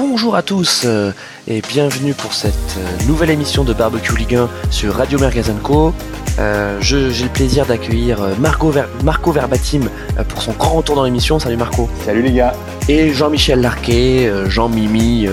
Bonjour 0.00 0.34
à 0.34 0.40
tous 0.40 0.84
euh, 0.86 1.12
et 1.46 1.60
bienvenue 1.60 2.14
pour 2.14 2.32
cette 2.32 2.54
euh, 2.78 3.06
nouvelle 3.06 3.28
émission 3.28 3.64
de 3.64 3.74
Barbecue 3.74 4.16
Ligue 4.16 4.34
1 4.34 4.48
sur 4.70 4.94
Radio 4.94 5.18
Mergazenco. 5.18 5.92
Euh, 6.38 6.78
j'ai 6.80 7.10
le 7.10 7.28
plaisir 7.28 7.66
d'accueillir 7.66 8.18
Marco, 8.38 8.72
Marco 9.04 9.30
Verbatim 9.30 9.90
pour 10.26 10.40
son 10.40 10.52
grand 10.52 10.76
retour 10.76 10.96
dans 10.96 11.04
l'émission. 11.04 11.38
Salut 11.38 11.58
Marco. 11.58 11.90
Salut 12.06 12.22
les 12.22 12.32
gars. 12.32 12.54
Et 12.88 13.12
Jean-Michel 13.12 13.60
Larquet, 13.60 14.32
Jean-Mimi, 14.46 15.28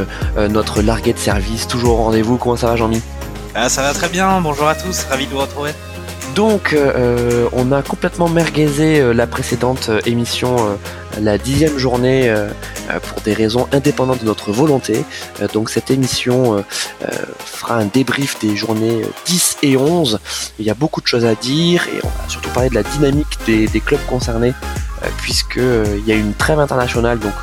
notre 0.49 0.81
larguet 0.81 1.13
de 1.13 1.17
service, 1.17 1.65
toujours 1.69 2.01
au 2.01 2.03
rendez-vous. 2.03 2.35
Comment 2.35 2.57
ça 2.57 2.67
va 2.67 2.75
Jean-Mi? 2.75 3.01
Ah, 3.55 3.69
Ça 3.69 3.83
va 3.83 3.93
très 3.93 4.09
bien, 4.09 4.41
bonjour 4.41 4.67
à 4.67 4.75
tous, 4.75 5.05
ravi 5.09 5.27
de 5.27 5.31
vous 5.31 5.39
retrouver. 5.39 5.71
Donc, 6.37 6.73
euh, 6.73 7.49
on 7.51 7.71
a 7.71 7.81
complètement 7.81 8.29
merguezé 8.29 8.99
euh, 8.99 9.11
la 9.11 9.25
précédente 9.25 9.87
euh, 9.89 9.99
émission, 10.05 10.77
la 11.19 11.39
dixième 11.39 11.79
journée, 11.79 12.31
pour 13.09 13.21
des 13.21 13.33
raisons 13.33 13.67
indépendantes 13.71 14.19
de 14.19 14.25
notre 14.25 14.51
volonté. 14.51 15.03
donc, 15.51 15.71
cette 15.71 15.89
émission 15.89 16.63
fera 17.39 17.77
un 17.77 17.85
débrief 17.85 18.37
des 18.39 18.55
journées 18.55 19.01
10 19.25 19.57
et 19.63 19.77
11. 19.77 20.19
Il 20.59 20.65
y 20.65 20.69
a 20.69 20.75
beaucoup 20.75 21.01
de 21.01 21.07
choses 21.07 21.25
à 21.25 21.33
dire 21.33 21.87
et 21.87 21.99
on 22.03 22.07
va 22.07 22.29
surtout 22.29 22.51
parler 22.51 22.69
de 22.69 22.75
la 22.75 22.83
dynamique 22.83 23.39
des, 23.47 23.67
clubs 23.79 24.05
concernés, 24.05 24.53
puisqu'il 25.17 26.03
y 26.05 26.11
a 26.11 26.15
une 26.15 26.33
trêve 26.33 26.59
internationale, 26.59 27.19
donc 27.19 27.33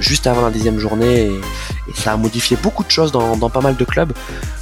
juste 0.00 0.26
avant 0.26 0.42
la 0.42 0.50
dixième 0.50 0.78
journée, 0.78 1.26
et, 1.26 1.40
ça 1.94 2.12
a 2.12 2.16
modifié 2.16 2.56
beaucoup 2.62 2.84
de 2.84 2.90
choses 2.90 3.12
dans, 3.12 3.36
pas 3.50 3.60
mal 3.60 3.76
de 3.76 3.84
clubs. 3.84 4.12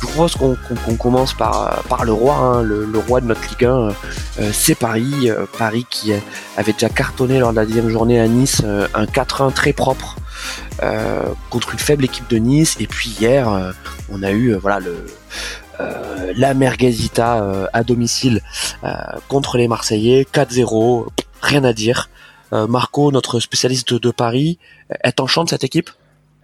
Je 0.01 0.07
propose 0.07 0.35
qu'on 0.35 0.97
commence 0.97 1.35
par, 1.35 2.05
le 2.05 2.13
roi, 2.13 2.35
hein, 2.35 2.63
le, 2.63 2.99
roi 2.99 3.21
de 3.21 3.27
notre 3.27 3.43
Ligue 3.49 3.65
1, 3.65 3.69
euh, 3.69 3.93
euh, 4.41 4.51
c'est 4.53 4.75
Paris. 4.75 5.31
Euh, 5.31 5.47
Paris 5.59 5.87
qui 5.89 6.13
avait 6.57 6.73
déjà 6.73 6.89
cartonné 6.89 7.39
lors 7.39 7.51
de 7.51 7.57
la 7.57 7.67
dixième 7.67 7.89
journée 7.89 8.19
à 8.21 8.27
Nice 8.27 8.63
un 8.95 9.05
4-1 9.05 9.53
très 9.53 9.73
propre 9.73 10.17
contre 11.51 11.73
une 11.73 11.79
faible 11.79 12.05
équipe 12.05 12.29
de 12.31 12.37
Nice. 12.37 12.77
Et 12.81 12.87
puis 12.87 13.11
hier, 13.21 13.75
on 14.11 14.23
a 14.23 14.31
eu 14.31 14.55
voilà 14.55 14.81
le 14.81 15.07
la 16.37 16.55
Merguezita 16.55 17.69
à 17.73 17.85
domicile 17.85 18.41
contre 19.29 19.59
les 19.59 19.69
Marseillais, 19.69 20.27
4-0, 20.33 21.07
rien 21.43 21.65
à 21.65 21.73
dire. 21.73 22.09
Marco, 22.53 23.13
notre 23.13 23.41
spécialiste 23.41 23.95
de, 23.95 24.11
Paris, 24.11 24.59
est 25.05 25.21
en 25.21 25.27
de 25.27 25.49
cette 25.49 25.65
équipe? 25.65 25.91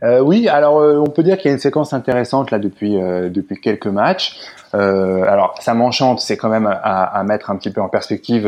Euh, 0.04 0.20
oui, 0.20 0.48
alors 0.48 0.80
euh, 0.80 0.98
on 0.98 1.08
peut 1.08 1.22
dire 1.22 1.38
qu'il 1.38 1.46
y 1.46 1.48
a 1.50 1.54
une 1.54 1.60
séquence 1.60 1.94
intéressante 1.94 2.50
là 2.50 2.58
depuis 2.58 3.00
euh, 3.00 3.30
depuis 3.30 3.58
quelques 3.60 3.86
matchs. 3.86 4.36
alors 4.72 5.54
ça 5.60 5.72
m'enchante, 5.72 6.20
c'est 6.20 6.36
quand 6.36 6.48
même 6.48 6.66
à, 6.66 7.22
mettre 7.24 7.50
un 7.50 7.56
petit 7.56 7.70
peu 7.70 7.80
en 7.80 7.88
perspective 7.88 8.44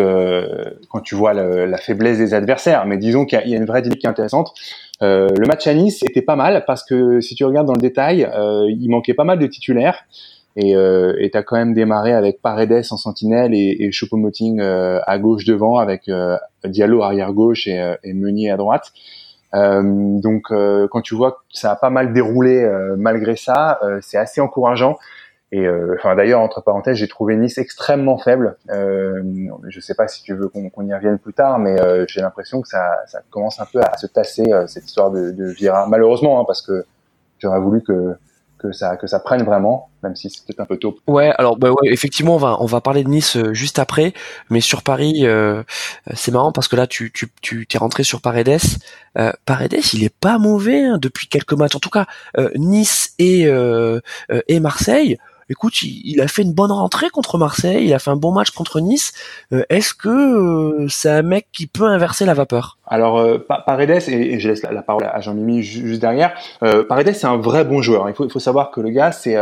quand 0.90 1.00
tu 1.00 1.14
vois 1.14 1.32
la 1.32 1.78
faiblesse 1.78 2.18
des 2.18 2.34
adversaires. 2.34 2.84
Mais 2.84 2.98
disons 2.98 3.24
qu'il 3.24 3.40
y, 3.46 3.54
a 3.54 3.56
une 3.56 3.64
vraie 3.64 3.80
dynamique 3.80 4.04
intéressante. 4.04 4.52
le 5.00 5.46
match 5.46 5.68
à 5.68 5.74
Nice 5.74 6.02
était 6.02 6.22
pas 6.22 6.34
mal 6.34 6.64
parce 6.66 6.82
que 6.82 7.20
si 7.20 7.36
tu 7.36 7.44
regardes 7.44 7.68
dans 7.68 7.74
le 7.74 7.80
détail, 7.80 8.28
il 8.68 8.88
manquait 8.90 9.14
pas 9.14 9.22
mal 9.22 9.38
de 9.38 9.46
titulaires. 9.46 10.04
Et 10.56 10.72
tu 10.72 11.38
as 11.38 11.42
quand 11.42 11.56
même 11.56 11.74
démarré 11.74 12.12
avec 12.12 12.40
Paredes 12.40 12.84
en 12.90 12.96
sentinelle 12.96 13.52
et, 13.52 13.76
et 13.80 13.90
Choupo-Moting 13.90 14.60
à 14.60 15.18
gauche 15.18 15.44
devant 15.44 15.76
avec 15.76 16.10
Diallo 16.64 17.02
arrière 17.02 17.32
gauche 17.32 17.66
et, 17.66 17.94
et 18.02 18.14
Meunier 18.14 18.50
à 18.50 18.56
droite. 18.56 18.92
Euh, 19.54 19.82
donc 20.20 20.50
euh, 20.50 20.88
quand 20.90 21.00
tu 21.00 21.14
vois 21.14 21.32
que 21.32 21.38
ça 21.50 21.72
a 21.72 21.76
pas 21.76 21.90
mal 21.90 22.12
déroulé 22.12 22.62
euh, 22.62 22.94
malgré 22.98 23.36
ça, 23.36 23.80
c'est 24.00 24.18
assez 24.18 24.40
encourageant. 24.40 24.98
Et 25.52 25.64
enfin 25.96 26.16
d'ailleurs 26.16 26.40
entre 26.40 26.60
parenthèses, 26.60 26.96
j'ai 26.96 27.06
trouvé 27.06 27.36
Nice 27.36 27.56
extrêmement 27.56 28.18
faible. 28.18 28.56
Euh, 28.70 29.22
je 29.68 29.80
sais 29.80 29.94
pas 29.94 30.08
si 30.08 30.22
tu 30.22 30.34
veux 30.34 30.48
qu'on 30.48 30.86
y 30.86 30.92
revienne 30.92 31.18
plus 31.18 31.32
tard, 31.32 31.58
mais 31.58 31.76
j'ai 32.08 32.20
l'impression 32.20 32.60
que 32.60 32.68
ça, 32.68 32.96
ça, 33.06 33.20
commence 33.30 33.60
un 33.60 33.66
peu 33.72 33.80
à 33.80 33.96
se 33.96 34.06
tasser 34.06 34.44
cette 34.66 34.84
histoire 34.84 35.10
de, 35.10 35.30
de 35.30 35.46
Vira. 35.46 35.86
Malheureusement, 35.86 36.40
hein, 36.40 36.44
parce 36.46 36.62
que 36.62 36.84
j'aurais 37.38 37.60
voulu 37.60 37.80
que 37.82 38.16
que 38.58 38.72
ça 38.72 38.96
que 38.96 39.06
ça 39.06 39.20
prenne 39.20 39.42
vraiment, 39.42 39.90
même 40.02 40.16
si 40.16 40.30
c'est 40.30 40.44
peut-être 40.44 40.60
un 40.60 40.66
peu 40.66 40.76
tôt. 40.76 40.98
Ouais, 41.06 41.32
alors 41.38 41.56
bah 41.56 41.70
ouais, 41.70 41.92
effectivement, 41.92 42.34
on 42.34 42.38
va 42.38 42.56
on 42.60 42.66
va 42.66 42.80
parler 42.80 43.04
de 43.04 43.08
Nice 43.08 43.36
euh, 43.36 43.52
juste 43.52 43.78
après, 43.78 44.14
mais 44.50 44.60
sur 44.60 44.82
Paris, 44.82 45.26
euh, 45.26 45.62
c'est 46.14 46.30
marrant 46.30 46.52
parce 46.52 46.68
que 46.68 46.76
là, 46.76 46.86
tu 46.86 47.12
tu 47.12 47.28
tu 47.42 47.66
t'es 47.66 47.78
rentré 47.78 48.02
sur 48.02 48.20
Paredes. 48.20 48.60
Euh, 49.18 49.32
Paredes, 49.44 49.92
il 49.92 50.04
est 50.04 50.14
pas 50.14 50.38
mauvais 50.38 50.84
hein, 50.84 50.98
depuis 51.00 51.28
quelques 51.28 51.54
matchs. 51.54 51.76
En 51.76 51.80
tout 51.80 51.90
cas, 51.90 52.06
euh, 52.38 52.50
Nice 52.54 53.14
et 53.18 53.46
et 54.48 54.60
Marseille 54.60 55.18
écoute, 55.48 55.82
il, 55.82 56.20
a 56.20 56.28
fait 56.28 56.42
une 56.42 56.52
bonne 56.52 56.72
rentrée 56.72 57.08
contre 57.10 57.38
Marseille, 57.38 57.86
il 57.86 57.94
a 57.94 57.98
fait 57.98 58.10
un 58.10 58.16
bon 58.16 58.32
match 58.32 58.50
contre 58.50 58.80
Nice. 58.80 59.12
Euh, 59.52 59.62
est-ce 59.68 59.94
que 59.94 60.08
euh, 60.08 60.86
c'est 60.88 61.10
un 61.10 61.22
mec 61.22 61.46
qui 61.52 61.66
peut 61.66 61.84
inverser 61.84 62.24
la 62.24 62.34
vapeur? 62.34 62.78
Alors, 62.86 63.18
euh, 63.18 63.38
Paredes, 63.38 64.08
et, 64.08 64.38
je 64.40 64.48
laisse 64.48 64.62
la, 64.62 64.82
parole 64.82 65.04
à 65.04 65.20
Jean-Mimi 65.20 65.62
juste 65.62 66.00
derrière, 66.00 66.34
Paredes, 66.88 67.14
c'est 67.14 67.26
un 67.26 67.36
vrai 67.36 67.64
bon 67.64 67.82
joueur. 67.82 68.08
Il 68.08 68.14
faut, 68.14 68.38
savoir 68.38 68.70
que 68.70 68.80
le 68.80 68.90
gars, 68.90 69.12
c'est 69.12 69.36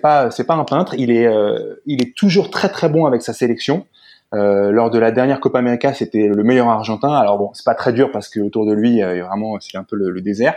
pas 0.00 0.30
un 0.48 0.64
peintre. 0.64 0.94
Il 0.96 1.10
est 1.10 2.16
toujours 2.16 2.50
très 2.50 2.68
très 2.68 2.88
bon 2.88 3.06
avec 3.06 3.22
sa 3.22 3.32
sélection. 3.32 3.86
lors 4.32 4.90
de 4.90 4.98
la 4.98 5.10
dernière 5.10 5.40
Copa 5.40 5.58
América, 5.58 5.94
c'était 5.94 6.28
le 6.28 6.42
meilleur 6.42 6.68
argentin. 6.68 7.12
Alors 7.12 7.38
bon, 7.38 7.50
c'est 7.54 7.64
pas 7.64 7.74
très 7.74 7.92
dur 7.92 8.10
parce 8.12 8.28
que 8.28 8.40
autour 8.40 8.66
de 8.66 8.72
lui, 8.72 9.00
vraiment, 9.02 9.58
c'est 9.60 9.78
un 9.78 9.84
peu 9.84 9.96
le 9.96 10.20
désert 10.20 10.54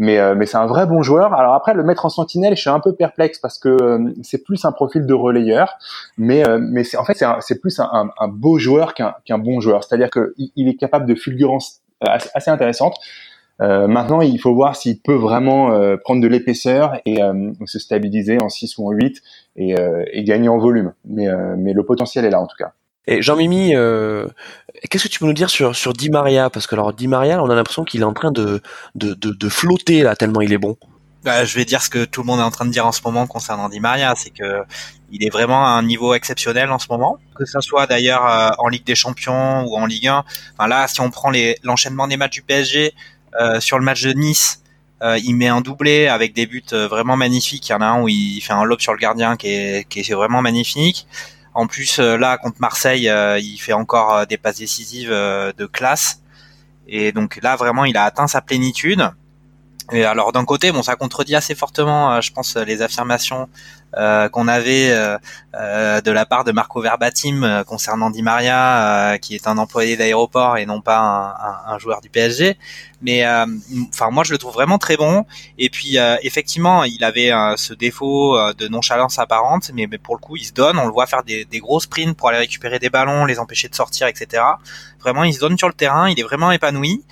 mais 0.00 0.18
euh, 0.18 0.34
mais 0.34 0.46
c'est 0.46 0.56
un 0.56 0.66
vrai 0.66 0.86
bon 0.86 1.02
joueur. 1.02 1.34
Alors 1.34 1.54
après 1.54 1.74
le 1.74 1.84
mettre 1.84 2.06
en 2.06 2.08
sentinelle, 2.08 2.56
je 2.56 2.62
suis 2.62 2.70
un 2.70 2.80
peu 2.80 2.94
perplexe 2.94 3.38
parce 3.38 3.58
que 3.58 3.68
euh, 3.68 4.12
c'est 4.22 4.42
plus 4.42 4.64
un 4.64 4.72
profil 4.72 5.04
de 5.04 5.12
relayeur, 5.12 5.74
mais 6.16 6.44
euh, 6.48 6.58
mais 6.58 6.84
c'est 6.84 6.96
en 6.96 7.04
fait 7.04 7.22
c'est 7.40 7.60
plus 7.60 7.78
un, 7.78 8.10
un, 8.18 8.28
beau 8.28 8.58
joueur 8.58 8.94
qu'un 8.94 9.14
qu'un 9.26 9.36
bon 9.36 9.60
joueur. 9.60 9.84
C'est-à-dire 9.84 10.08
que 10.08 10.34
il 10.38 10.68
est 10.68 10.76
capable 10.76 11.04
de 11.04 11.14
fulgurance 11.14 11.82
assez 12.00 12.50
intéressante. 12.50 12.96
maintenant, 13.58 14.22
il 14.22 14.40
faut 14.40 14.54
voir 14.54 14.74
s'il 14.74 14.98
peut 15.00 15.14
vraiment 15.14 15.66
prendre 16.02 16.22
de 16.22 16.28
l'épaisseur 16.28 16.98
et 17.04 17.18
se 17.66 17.78
stabiliser 17.78 18.38
en 18.40 18.48
6 18.48 18.78
ou 18.78 18.88
en 18.88 18.92
8 18.92 19.20
et, 19.56 19.74
et 20.12 20.24
gagner 20.24 20.48
en 20.48 20.56
volume. 20.56 20.94
Mais, 21.04 21.26
mais 21.58 21.74
le 21.74 21.84
potentiel 21.84 22.24
est 22.24 22.30
là 22.30 22.40
en 22.40 22.46
tout 22.46 22.56
cas. 22.58 22.72
Jean-Mimi, 23.08 23.74
euh, 23.74 24.28
qu'est-ce 24.88 25.04
que 25.04 25.08
tu 25.08 25.18
peux 25.18 25.26
nous 25.26 25.32
dire 25.32 25.50
sur, 25.50 25.92
Di 25.92 26.10
Maria? 26.10 26.50
Parce 26.50 26.66
que 26.66 26.74
alors 26.74 26.92
Di 26.92 27.08
Maria, 27.08 27.42
on 27.42 27.50
a 27.50 27.54
l'impression 27.54 27.84
qu'il 27.84 28.02
est 28.02 28.04
en 28.04 28.12
train 28.12 28.30
de, 28.30 28.60
flotter 29.48 30.02
là, 30.02 30.16
tellement 30.16 30.40
il 30.40 30.52
est 30.52 30.58
bon. 30.58 30.76
Bah, 31.24 31.44
je 31.44 31.54
vais 31.54 31.66
dire 31.66 31.82
ce 31.82 31.90
que 31.90 32.06
tout 32.06 32.22
le 32.22 32.26
monde 32.26 32.40
est 32.40 32.44
en 32.44 32.50
train 32.50 32.64
de 32.64 32.70
dire 32.70 32.86
en 32.86 32.92
ce 32.92 33.02
moment 33.04 33.26
concernant 33.26 33.68
Di 33.68 33.80
Maria, 33.80 34.14
c'est 34.16 34.30
que 34.30 34.62
il 35.12 35.24
est 35.24 35.30
vraiment 35.30 35.66
à 35.66 35.70
un 35.70 35.82
niveau 35.82 36.14
exceptionnel 36.14 36.70
en 36.70 36.78
ce 36.78 36.86
moment, 36.88 37.18
que 37.34 37.44
ce 37.44 37.60
soit 37.60 37.86
d'ailleurs 37.86 38.24
euh, 38.26 38.50
en 38.58 38.68
Ligue 38.68 38.84
des 38.84 38.94
Champions 38.94 39.64
ou 39.64 39.76
en 39.76 39.86
Ligue 39.86 40.06
1. 40.06 40.24
Enfin 40.56 40.68
là, 40.68 40.86
si 40.86 41.00
on 41.00 41.10
prend 41.10 41.32
l'enchaînement 41.62 42.06
des 42.06 42.16
matchs 42.16 42.34
du 42.34 42.42
PSG 42.42 42.94
euh, 43.40 43.60
sur 43.60 43.78
le 43.78 43.84
match 43.84 44.02
de 44.02 44.12
Nice, 44.12 44.62
il 45.02 45.34
met 45.34 45.48
un 45.48 45.62
doublé 45.62 46.08
avec 46.08 46.34
des 46.34 46.44
buts 46.44 46.62
vraiment 46.72 47.16
magnifiques. 47.16 47.70
Il 47.70 47.72
y 47.72 47.74
en 47.74 47.80
a 47.80 47.86
un 47.86 48.02
où 48.02 48.08
il 48.08 48.40
fait 48.42 48.52
un 48.52 48.64
lob 48.64 48.80
sur 48.80 48.92
le 48.92 48.98
gardien 48.98 49.36
qui 49.36 49.48
est 49.48 50.12
vraiment 50.12 50.42
magnifique. 50.42 51.06
En 51.54 51.66
plus, 51.66 51.98
euh, 51.98 52.16
là, 52.16 52.38
contre 52.38 52.60
Marseille, 52.60 53.08
euh, 53.08 53.38
il 53.38 53.58
fait 53.58 53.72
encore 53.72 54.14
euh, 54.14 54.24
des 54.24 54.36
passes 54.36 54.58
décisives 54.58 55.10
de 55.10 55.66
classe. 55.66 56.22
Et 56.86 57.12
donc 57.12 57.40
là, 57.42 57.56
vraiment, 57.56 57.84
il 57.84 57.96
a 57.96 58.04
atteint 58.04 58.26
sa 58.26 58.40
plénitude. 58.40 59.10
Et 59.92 60.04
alors 60.04 60.32
d'un 60.32 60.44
côté, 60.44 60.72
bon, 60.72 60.82
ça 60.82 60.96
contredit 60.96 61.34
assez 61.34 61.54
fortement, 61.54 62.20
je 62.20 62.32
pense, 62.32 62.56
les 62.56 62.82
affirmations 62.82 63.48
euh, 63.96 64.28
qu'on 64.28 64.46
avait 64.46 64.92
euh, 64.92 65.18
euh, 65.56 66.00
de 66.00 66.12
la 66.12 66.24
part 66.24 66.44
de 66.44 66.52
Marco 66.52 66.80
Verbatim 66.80 67.64
concernant 67.66 68.10
Di 68.10 68.22
Maria, 68.22 69.18
qui 69.20 69.34
est 69.34 69.48
un 69.48 69.58
employé 69.58 69.96
d'aéroport 69.96 70.58
et 70.58 70.66
non 70.66 70.80
pas 70.80 70.98
un, 70.98 71.30
un, 71.30 71.74
un, 71.74 71.78
joueur 71.80 72.00
du 72.00 72.08
PSG. 72.08 72.56
Mais 73.02 73.26
enfin, 73.88 74.10
moi, 74.10 74.22
je 74.22 74.32
le 74.32 74.38
trouve 74.38 74.52
vraiment 74.52 74.78
très 74.78 74.96
bon. 74.96 75.26
Et 75.58 75.70
puis, 75.70 75.96
effectivement, 76.22 76.84
il 76.84 77.02
avait 77.02 77.32
ce 77.56 77.72
défaut 77.72 78.38
de 78.52 78.68
nonchalance 78.68 79.18
apparente, 79.18 79.70
mais, 79.74 79.88
mais, 79.90 79.98
pour 79.98 80.14
le 80.14 80.20
coup, 80.20 80.36
il 80.36 80.44
se 80.44 80.52
donne. 80.52 80.78
On 80.78 80.86
le 80.86 80.92
voit 80.92 81.06
faire 81.06 81.24
des, 81.24 81.44
des 81.44 81.58
gros 81.58 81.80
sprints 81.80 82.16
pour 82.16 82.28
aller 82.28 82.38
récupérer 82.38 82.78
des 82.78 82.90
ballons, 82.90 83.24
les 83.24 83.38
empêcher 83.38 83.68
de 83.68 83.74
sortir, 83.74 84.06
etc. 84.06 84.42
Vraiment, 85.00 85.24
il 85.24 85.32
se 85.32 85.40
donne 85.40 85.56
sur 85.56 85.68
le 85.68 85.74
terrain. 85.74 86.08
Il 86.10 86.20
est 86.20 86.24
vraiment 86.24 86.52
épanoui 86.52 87.02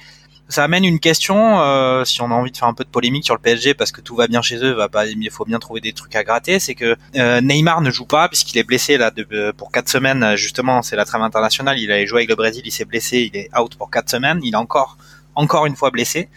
ça 0.48 0.64
amène 0.64 0.84
une 0.84 0.98
question, 0.98 1.60
euh, 1.60 2.04
si 2.04 2.22
on 2.22 2.30
a 2.30 2.34
envie 2.34 2.50
de 2.50 2.56
faire 2.56 2.68
un 2.68 2.74
peu 2.74 2.84
de 2.84 2.88
polémique 2.88 3.24
sur 3.24 3.34
le 3.34 3.40
PSG, 3.40 3.74
parce 3.74 3.92
que 3.92 4.00
tout 4.00 4.16
va 4.16 4.26
bien 4.28 4.42
chez 4.42 4.56
eux, 4.56 4.72
va 4.72 4.88
pas, 4.88 5.06
il 5.06 5.30
faut 5.30 5.44
bien 5.44 5.58
trouver 5.58 5.80
des 5.80 5.92
trucs 5.92 6.16
à 6.16 6.24
gratter, 6.24 6.58
c'est 6.58 6.74
que 6.74 6.96
euh, 7.16 7.40
Neymar 7.40 7.80
ne 7.80 7.90
joue 7.90 8.06
pas 8.06 8.28
puisqu'il 8.28 8.58
est 8.58 8.64
blessé 8.64 8.96
là 8.96 9.10
de, 9.10 9.26
euh, 9.32 9.52
pour 9.52 9.70
quatre 9.70 9.88
semaines. 9.88 10.36
Justement, 10.36 10.82
c'est 10.82 10.96
la 10.96 11.04
trêve 11.04 11.22
internationale. 11.22 11.78
Il 11.78 11.92
allait 11.92 12.06
jouer 12.06 12.20
avec 12.20 12.30
le 12.30 12.36
Brésil, 12.36 12.62
il 12.64 12.72
s'est 12.72 12.86
blessé, 12.86 13.30
il 13.32 13.38
est 13.38 13.50
out 13.58 13.76
pour 13.76 13.90
quatre 13.90 14.08
semaines. 14.08 14.40
Il 14.42 14.54
est 14.54 14.56
encore, 14.56 14.96
encore 15.34 15.66
une 15.66 15.76
fois 15.76 15.90
blessé. 15.90 16.28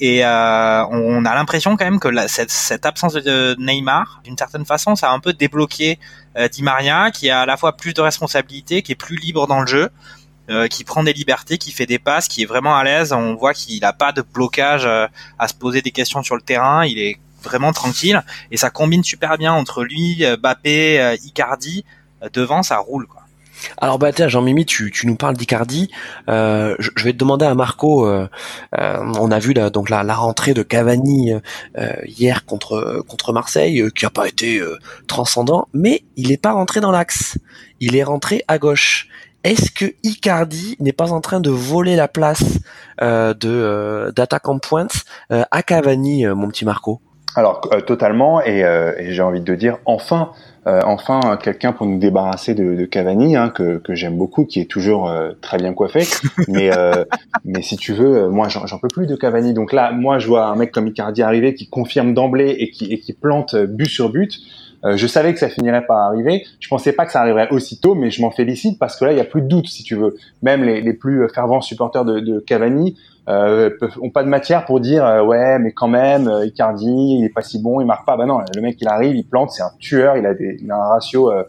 Et 0.00 0.24
euh, 0.24 0.84
on 0.86 1.24
a 1.24 1.34
l'impression 1.34 1.76
quand 1.76 1.84
même 1.84 1.98
que 1.98 2.08
la, 2.08 2.28
cette, 2.28 2.50
cette, 2.50 2.86
absence 2.86 3.14
de 3.14 3.56
Neymar, 3.58 4.20
d'une 4.22 4.38
certaine 4.38 4.64
façon, 4.64 4.94
ça 4.94 5.10
a 5.10 5.12
un 5.12 5.18
peu 5.18 5.32
débloqué 5.32 5.98
euh, 6.36 6.46
Di 6.46 6.62
Maria, 6.62 7.10
qui 7.10 7.30
a 7.30 7.40
à 7.40 7.46
la 7.46 7.56
fois 7.56 7.72
plus 7.76 7.94
de 7.94 8.00
responsabilités, 8.00 8.82
qui 8.82 8.92
est 8.92 8.96
plus 8.96 9.16
libre 9.16 9.48
dans 9.48 9.60
le 9.60 9.66
jeu. 9.66 9.90
Euh, 10.50 10.66
qui 10.66 10.82
prend 10.82 11.02
des 11.02 11.12
libertés, 11.12 11.58
qui 11.58 11.72
fait 11.72 11.84
des 11.84 11.98
passes, 11.98 12.26
qui 12.26 12.42
est 12.42 12.46
vraiment 12.46 12.74
à 12.74 12.82
l'aise. 12.82 13.12
On 13.12 13.34
voit 13.34 13.52
qu'il 13.52 13.80
n'a 13.80 13.92
pas 13.92 14.12
de 14.12 14.22
blocage 14.22 14.86
euh, 14.86 15.06
à 15.38 15.46
se 15.46 15.52
poser 15.52 15.82
des 15.82 15.90
questions 15.90 16.22
sur 16.22 16.36
le 16.36 16.40
terrain. 16.40 16.86
Il 16.86 16.98
est 16.98 17.18
vraiment 17.42 17.72
tranquille 17.72 18.22
et 18.50 18.56
ça 18.56 18.70
combine 18.70 19.04
super 19.04 19.36
bien 19.36 19.52
entre 19.52 19.84
lui, 19.84 20.24
euh, 20.24 20.38
Bappé, 20.38 21.16
Icardi. 21.22 21.84
Devant, 22.32 22.62
ça 22.62 22.78
roule 22.78 23.06
quoi. 23.06 23.22
Alors 23.78 23.98
bah 23.98 24.12
tiens 24.12 24.28
Jean-Mimi, 24.28 24.64
tu, 24.66 24.90
tu 24.90 25.06
nous 25.06 25.16
parles 25.16 25.36
d'Icardi. 25.36 25.90
Euh, 26.28 26.74
je, 26.78 26.90
vais 27.04 27.12
te 27.12 27.18
demander 27.18 27.46
à 27.46 27.54
Marco. 27.54 28.06
Euh, 28.06 28.28
euh, 28.78 29.12
on 29.18 29.30
a 29.30 29.38
vu 29.38 29.52
la, 29.52 29.70
donc 29.70 29.90
la, 29.90 30.02
la 30.02 30.14
rentrée 30.14 30.54
de 30.54 30.62
Cavani 30.62 31.32
hier 32.06 32.44
contre 32.44 33.04
contre 33.06 33.32
Marseille, 33.32 33.84
qui 33.94 34.06
a 34.06 34.10
pas 34.10 34.28
été 34.28 34.62
transcendant, 35.06 35.68
mais 35.72 36.04
il 36.16 36.28
n'est 36.28 36.36
pas 36.36 36.52
rentré 36.52 36.80
dans 36.80 36.90
l'axe. 36.90 37.38
Il 37.80 37.96
est 37.96 38.04
rentré 38.04 38.44
à 38.48 38.58
gauche. 38.58 39.08
Est-ce 39.44 39.70
que 39.70 39.86
Icardi 40.02 40.76
n'est 40.80 40.92
pas 40.92 41.12
en 41.12 41.20
train 41.20 41.40
de 41.40 41.50
voler 41.50 41.96
la 41.96 42.08
place 42.08 42.58
de 43.00 44.12
d'attaquant 44.14 44.58
pointe 44.58 45.04
à 45.30 45.62
Cavani, 45.62 46.26
mon 46.26 46.48
petit 46.48 46.64
Marco? 46.64 47.00
Alors 47.36 47.60
totalement, 47.86 48.42
et, 48.44 48.60
et 48.60 49.12
j'ai 49.12 49.22
envie 49.22 49.40
de 49.40 49.54
dire 49.54 49.78
enfin 49.84 50.32
euh, 50.68 50.80
enfin, 50.84 51.38
quelqu'un 51.42 51.72
pour 51.72 51.86
nous 51.86 51.98
débarrasser 51.98 52.54
de, 52.54 52.74
de 52.74 52.84
Cavani, 52.84 53.36
hein, 53.36 53.48
que, 53.48 53.78
que 53.78 53.94
j'aime 53.94 54.18
beaucoup, 54.18 54.44
qui 54.44 54.60
est 54.60 54.70
toujours 54.70 55.08
euh, 55.08 55.30
très 55.40 55.56
bien 55.56 55.72
coiffé. 55.72 56.00
Mais, 56.48 56.70
euh, 56.76 57.04
mais 57.44 57.62
si 57.62 57.76
tu 57.76 57.92
veux, 57.92 58.28
moi, 58.28 58.48
j'en 58.48 58.78
peux 58.78 58.88
plus 58.88 59.06
de 59.06 59.16
Cavani. 59.16 59.54
Donc 59.54 59.72
là, 59.72 59.92
moi, 59.92 60.18
je 60.18 60.26
vois 60.26 60.46
un 60.46 60.56
mec 60.56 60.72
comme 60.72 60.86
Icardi 60.86 61.22
arriver 61.22 61.54
qui 61.54 61.68
confirme 61.68 62.12
d'emblée 62.12 62.56
et 62.58 62.70
qui, 62.70 62.92
et 62.92 62.98
qui 62.98 63.12
plante 63.12 63.56
but 63.56 63.88
sur 63.88 64.10
but. 64.10 64.38
Je 64.84 65.06
savais 65.06 65.32
que 65.32 65.40
ça 65.40 65.48
finirait 65.48 65.84
par 65.86 65.98
arriver. 65.98 66.44
Je 66.60 66.68
pensais 66.68 66.92
pas 66.92 67.04
que 67.04 67.12
ça 67.12 67.20
arriverait 67.20 67.48
aussitôt, 67.50 67.94
mais 67.94 68.10
je 68.10 68.22
m'en 68.22 68.30
félicite 68.30 68.78
parce 68.78 68.98
que 68.98 69.04
là, 69.04 69.12
il 69.12 69.18
y 69.18 69.20
a 69.20 69.24
plus 69.24 69.42
de 69.42 69.48
doute, 69.48 69.66
si 69.66 69.82
tu 69.82 69.96
veux. 69.96 70.16
Même 70.42 70.62
les, 70.62 70.80
les 70.80 70.92
plus 70.94 71.28
fervents 71.28 71.60
supporters 71.60 72.04
de, 72.04 72.20
de 72.20 72.38
Cavani 72.38 72.96
euh, 73.28 73.70
ont 74.00 74.10
pas 74.10 74.22
de 74.22 74.28
matière 74.28 74.64
pour 74.64 74.80
dire 74.80 75.04
euh, 75.04 75.22
ouais 75.22 75.58
mais 75.58 75.72
quand 75.72 75.88
même 75.88 76.28
euh, 76.28 76.46
Icardi 76.46 76.86
il 77.18 77.24
est 77.24 77.32
pas 77.32 77.42
si 77.42 77.60
bon 77.60 77.80
il 77.80 77.86
marque 77.86 78.06
pas 78.06 78.16
bah 78.16 78.24
non 78.24 78.40
le 78.54 78.62
mec 78.62 78.80
il 78.80 78.88
arrive 78.88 79.14
il 79.14 79.26
plante 79.26 79.50
c'est 79.50 79.62
un 79.62 79.70
tueur 79.78 80.16
il 80.16 80.24
a 80.24 80.32
des 80.32 80.56
il 80.62 80.70
a 80.70 80.76
un 80.76 80.88
ratio 80.88 81.30
euh, 81.30 81.44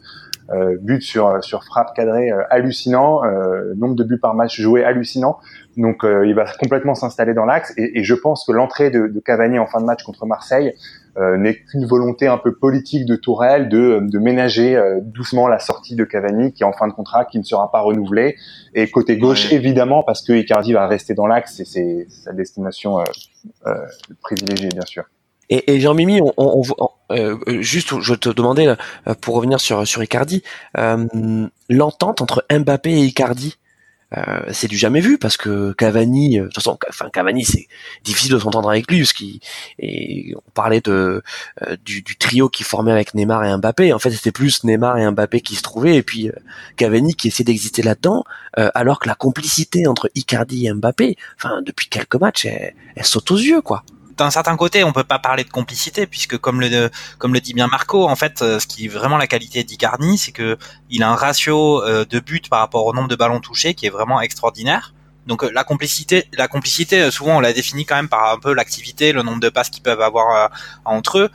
euh 0.52 0.76
but 0.82 1.02
sur 1.02 1.42
sur 1.42 1.64
frappe 1.64 1.96
cadrée 1.96 2.32
hallucinant 2.50 3.22
nombre 3.78 3.96
de 3.96 4.04
buts 4.04 4.20
par 4.20 4.34
match 4.34 4.60
joué 4.60 4.84
hallucinant 4.84 5.38
donc 5.78 6.04
il 6.04 6.34
va 6.34 6.46
complètement 6.60 6.96
s'installer 6.96 7.34
dans 7.34 7.46
l'axe 7.46 7.72
et, 7.78 8.00
et, 8.00 8.04
je 8.04 8.16
pense 8.16 8.46
que 8.46 8.52
l'entrée 8.52 8.90
de, 8.90 9.08
de 9.08 9.20
Cavani 9.20 9.60
en 9.60 9.68
fin 9.68 9.80
de 9.80 9.86
match 9.86 10.04
contre 10.04 10.26
Marseille 10.26 10.74
euh, 10.74 10.99
n'est 11.38 11.56
qu'une 11.56 11.86
volonté 11.86 12.28
un 12.28 12.38
peu 12.38 12.56
politique 12.56 13.06
de 13.06 13.16
Tourelle 13.16 13.68
de, 13.68 14.00
de 14.02 14.20
ménager 14.20 14.76
euh, 14.76 15.00
doucement 15.02 15.48
la 15.48 15.60
sortie 15.60 15.96
de 15.96 16.06
Cavani 16.06 16.54
qui 16.54 16.64
est 16.64 16.66
en 16.66 16.72
fin 16.72 16.88
de 16.88 16.94
contrat, 16.94 17.26
qui 17.26 17.40
ne 17.40 17.44
sera 17.44 17.72
pas 17.72 17.82
renouvelé. 17.82 18.36
Et 18.74 18.90
côté 18.90 19.18
gauche, 19.18 19.52
évidemment, 19.52 20.04
parce 20.04 20.22
que 20.22 20.34
Icardi 20.34 20.74
va 20.74 20.88
rester 20.88 21.14
dans 21.14 21.28
l'axe 21.28 21.60
et 21.60 21.66
c'est 21.66 22.08
sa 22.10 22.32
destination 22.32 23.00
euh, 23.68 23.74
privilégiée, 24.22 24.70
bien 24.70 24.86
sûr. 24.86 25.04
Et, 25.50 25.74
et 25.74 25.80
Jean-Mimi, 25.80 26.22
on, 26.22 26.34
on, 26.38 26.64
juste, 27.62 28.00
je 28.00 28.14
te 28.14 28.30
demandais 28.30 28.68
pour 29.20 29.36
revenir 29.36 29.60
sur 29.60 29.88
sur 29.88 30.04
Icardi, 30.04 30.44
l'entente 31.70 32.22
entre 32.22 32.46
Mbappé 32.52 32.92
et 32.92 33.04
Icardi, 33.06 33.58
euh, 34.18 34.42
c'est 34.52 34.68
du 34.68 34.78
jamais 34.78 35.02
vu 35.02 35.18
parce 35.18 35.38
que 35.38 35.72
Cavani, 35.74 36.40
euh, 36.40 36.44
de 36.44 36.48
toute 36.48 36.56
façon, 36.56 36.78
enfin 36.90 37.10
Cavani, 37.12 37.46
c'est 37.46 37.68
difficile 38.04 38.32
de 38.32 38.40
s'entendre 38.40 38.70
avec 38.70 38.90
lui 38.90 39.00
parce 39.00 39.14
qu'il 39.14 39.40
et 39.78 40.34
on 40.36 40.52
parlait 40.52 40.82
de 40.82 41.22
euh, 41.68 41.78
du, 41.86 42.02
du, 42.02 42.18
trio 42.18 42.50
qui 42.50 42.64
formait 42.64 42.92
avec 42.92 43.14
Neymar 43.14 43.44
et 43.46 43.56
Mbappé. 43.58 43.94
En 43.94 44.00
fait, 44.00 44.12
c'était 44.12 44.32
plus 44.32 44.64
Neymar 44.64 44.98
et 44.98 45.10
Mbappé 45.12 45.42
qui 45.42 45.56
se 45.56 45.62
trouvaient 45.62 45.96
et 45.96 46.04
puis 46.04 46.32
Cavani 46.76 47.14
qui 47.14 47.28
essayait 47.28 47.46
d'exister 47.46 47.84
là-dedans, 47.84 48.24
alors 48.56 49.00
que 49.00 49.08
la 49.08 49.16
complicité 49.16 49.88
entre 49.88 50.10
Icardi 50.16 50.68
et 50.68 50.74
Mbappé, 50.74 51.16
enfin 51.38 51.62
depuis 51.66 51.88
quelques 51.88 52.16
matchs, 52.16 52.46
elle, 52.46 52.74
elle 52.96 53.06
saute 53.06 53.32
aux 53.32 53.38
yeux 53.38 53.62
quoi 53.62 53.84
d'un 54.20 54.32
certain 54.32 54.56
côté, 54.58 54.84
on 54.84 54.92
peut 54.92 55.04
pas 55.04 55.20
parler 55.20 55.44
de 55.44 55.50
complicité 55.50 56.06
puisque 56.06 56.38
comme 56.38 56.62
le 56.62 56.90
comme 57.18 57.34
le 57.34 57.40
dit 57.40 57.54
bien 57.54 57.68
Marco, 57.68 58.08
en 58.08 58.16
fait, 58.16 58.42
euh, 58.42 58.60
ce 58.60 58.68
qui 58.68 58.86
est 58.86 58.88
vraiment 58.90 59.18
la 59.18 59.28
qualité 59.28 59.64
d'Icardi, 59.64 60.18
c'est 60.18 60.32
que 60.32 60.58
il 60.90 61.04
a 61.04 61.10
un 61.10 61.16
ratio 61.16 61.84
euh, 61.84 62.06
de 62.06 62.20
buts 62.20 62.42
par 62.50 62.60
rapport 62.60 62.86
au 62.86 62.94
nombre 62.94 63.08
de 63.08 63.16
ballons 63.16 63.40
touchés 63.40 63.74
qui 63.74 63.86
est 63.86 63.90
vraiment 63.90 64.20
extraordinaire. 64.22 64.94
Donc 65.26 65.44
euh, 65.44 65.52
la 65.54 65.64
complicité, 65.64 66.26
la 66.34 66.48
complicité, 66.48 67.10
souvent 67.12 67.38
on 67.38 67.40
la 67.40 67.54
définit 67.54 67.86
quand 67.86 67.96
même 67.96 68.10
par 68.10 68.32
un 68.32 68.40
peu 68.40 68.54
l'activité, 68.54 69.14
le 69.14 69.24
nombre 69.24 69.40
de 69.40 69.50
passes 69.50 69.70
qu'ils 69.70 69.84
peuvent 69.84 70.02
avoir 70.02 70.50
entre 70.86 71.20
eux. 71.20 71.30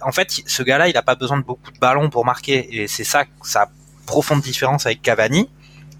en 0.00 0.12
fait, 0.12 0.42
ce 0.46 0.62
gars-là, 0.62 0.88
il 0.88 0.96
a 0.96 1.02
pas 1.02 1.14
besoin 1.14 1.38
de 1.38 1.44
beaucoup 1.44 1.70
de 1.70 1.78
ballons 1.78 2.08
pour 2.08 2.24
marquer, 2.24 2.82
et 2.82 2.88
c'est 2.88 3.04
ça 3.04 3.24
sa 3.42 3.68
profonde 4.06 4.40
différence 4.40 4.86
avec 4.86 5.02
Cavani 5.02 5.48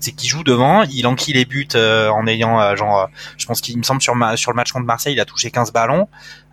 c'est 0.03 0.13
qu'il 0.13 0.29
joue 0.29 0.43
devant, 0.43 0.83
il 0.83 1.07
enquille 1.07 1.35
les 1.35 1.45
buts 1.45 1.69
euh, 1.75 2.09
en 2.09 2.27
ayant 2.27 2.61
euh, 2.61 2.75
genre, 2.75 3.03
euh, 3.03 3.07
je 3.39 3.47
pense 3.47 3.61
qu'il 3.61 3.79
me 3.79 3.85
semble 3.85 4.03
sur, 4.03 4.15
sur 4.37 4.51
le 4.51 4.57
match 4.57 4.73
contre 4.73 4.85
Marseille, 4.85 5.15
il 5.15 5.21
a 5.21 5.25
touché 5.25 5.51
15 5.51 5.73
ballons, 5.73 6.09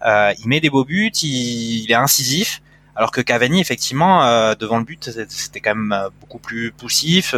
il 0.06 0.48
met 0.48 0.60
des 0.60 0.70
beaux 0.70 0.86
buts, 0.86 1.12
il, 1.24 1.92
est 1.92 1.96
incisif. 1.96 2.62
Alors 2.96 3.12
que 3.12 3.22
Cavani, 3.22 3.62
effectivement, 3.62 4.54
devant 4.56 4.78
le 4.78 4.84
but, 4.84 5.10
c'était 5.30 5.62
quand 5.62 5.74
même 5.74 6.10
beaucoup 6.20 6.38
plus 6.38 6.74
poussif. 6.74 7.34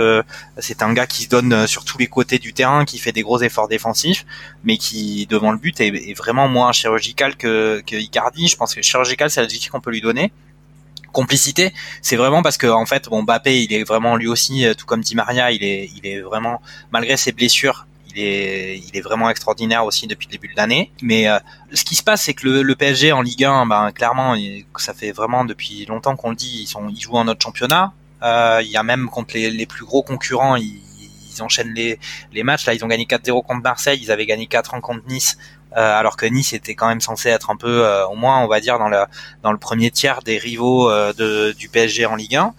c'est 0.57 0.81
un 0.81 0.91
gars 0.91 1.05
qui 1.05 1.23
se 1.23 1.29
donne 1.29 1.67
sur 1.67 1.85
tous 1.85 1.99
les 1.99 2.07
côtés 2.07 2.39
du 2.39 2.51
terrain, 2.51 2.83
qui 2.83 2.97
fait 2.97 3.11
des 3.11 3.21
gros 3.21 3.39
efforts 3.41 3.67
défensifs, 3.67 4.25
mais 4.63 4.77
qui, 4.77 5.27
devant 5.27 5.51
le 5.51 5.59
but, 5.59 5.79
est, 5.79 6.17
vraiment 6.17 6.47
moins 6.47 6.71
chirurgical 6.71 7.35
que, 7.35 7.83
que 7.85 7.95
Icardi. 7.95 8.47
Je 8.47 8.57
pense 8.57 8.73
que 8.73 8.81
chirurgical, 8.81 9.29
c'est 9.29 9.41
l'adjectif 9.41 9.69
qu'on 9.69 9.81
peut 9.81 9.91
lui 9.91 10.01
donner 10.01 10.31
complicité, 11.11 11.73
c'est 12.01 12.15
vraiment 12.15 12.41
parce 12.41 12.57
que 12.57 12.67
en 12.67 12.85
fait, 12.85 13.09
bon, 13.09 13.23
Mbappé, 13.23 13.63
il 13.63 13.73
est 13.73 13.83
vraiment 13.83 14.15
lui 14.15 14.27
aussi, 14.27 14.65
euh, 14.65 14.73
tout 14.73 14.85
comme 14.85 15.01
Di 15.01 15.15
Maria, 15.15 15.51
il 15.51 15.63
est, 15.63 15.89
il 15.95 16.05
est 16.05 16.21
vraiment 16.21 16.61
malgré 16.91 17.17
ses 17.17 17.31
blessures, 17.31 17.85
il 18.13 18.21
est, 18.21 18.77
il 18.77 18.97
est 18.97 19.01
vraiment 19.01 19.29
extraordinaire 19.29 19.85
aussi 19.85 20.07
depuis 20.07 20.27
le 20.27 20.31
début 20.31 20.47
de 20.47 20.57
l'année. 20.57 20.91
Mais 21.01 21.27
euh, 21.27 21.39
ce 21.73 21.83
qui 21.83 21.95
se 21.95 22.03
passe, 22.03 22.23
c'est 22.23 22.33
que 22.33 22.47
le, 22.47 22.61
le, 22.63 22.75
PSG 22.75 23.11
en 23.11 23.21
Ligue 23.21 23.45
1, 23.45 23.65
ben 23.65 23.91
clairement, 23.91 24.35
ça 24.77 24.93
fait 24.93 25.11
vraiment 25.11 25.45
depuis 25.45 25.85
longtemps 25.85 26.15
qu'on 26.15 26.31
le 26.31 26.35
dit, 26.35 26.61
ils 26.63 26.67
sont, 26.67 26.89
ils 26.89 26.99
jouent 26.99 27.17
en 27.17 27.25
notre 27.25 27.43
championnat. 27.43 27.93
Euh, 28.23 28.61
il 28.63 28.69
y 28.69 28.77
a 28.77 28.83
même 28.83 29.09
contre 29.09 29.33
les, 29.33 29.49
les 29.49 29.65
plus 29.65 29.85
gros 29.85 30.03
concurrents, 30.03 30.55
ils, 30.55 30.79
ils 31.33 31.41
enchaînent 31.41 31.73
les, 31.73 31.99
les 32.33 32.43
matchs. 32.43 32.65
Là, 32.65 32.73
ils 32.73 32.83
ont 32.83 32.87
gagné 32.87 33.05
4-0 33.05 33.45
contre 33.45 33.61
Marseille, 33.61 33.99
ils 34.01 34.11
avaient 34.11 34.25
gagné 34.25 34.47
4 34.47 34.79
contre 34.81 35.07
Nice. 35.07 35.37
Euh, 35.77 35.99
alors 35.99 36.17
que 36.17 36.25
Nice 36.25 36.53
était 36.53 36.75
quand 36.75 36.87
même 36.87 37.01
censé 37.01 37.29
être 37.29 37.49
un 37.49 37.55
peu, 37.55 37.85
euh, 37.85 38.05
au 38.07 38.15
moins, 38.15 38.39
on 38.39 38.47
va 38.47 38.59
dire, 38.59 38.77
dans 38.77 38.89
le, 38.89 39.03
dans 39.41 39.51
le 39.51 39.57
premier 39.57 39.91
tiers 39.91 40.21
des 40.21 40.37
rivaux 40.37 40.89
euh, 40.89 41.13
de, 41.13 41.53
du 41.53 41.69
PSG 41.69 42.05
en 42.05 42.15
Ligue 42.15 42.35
1. 42.35 42.53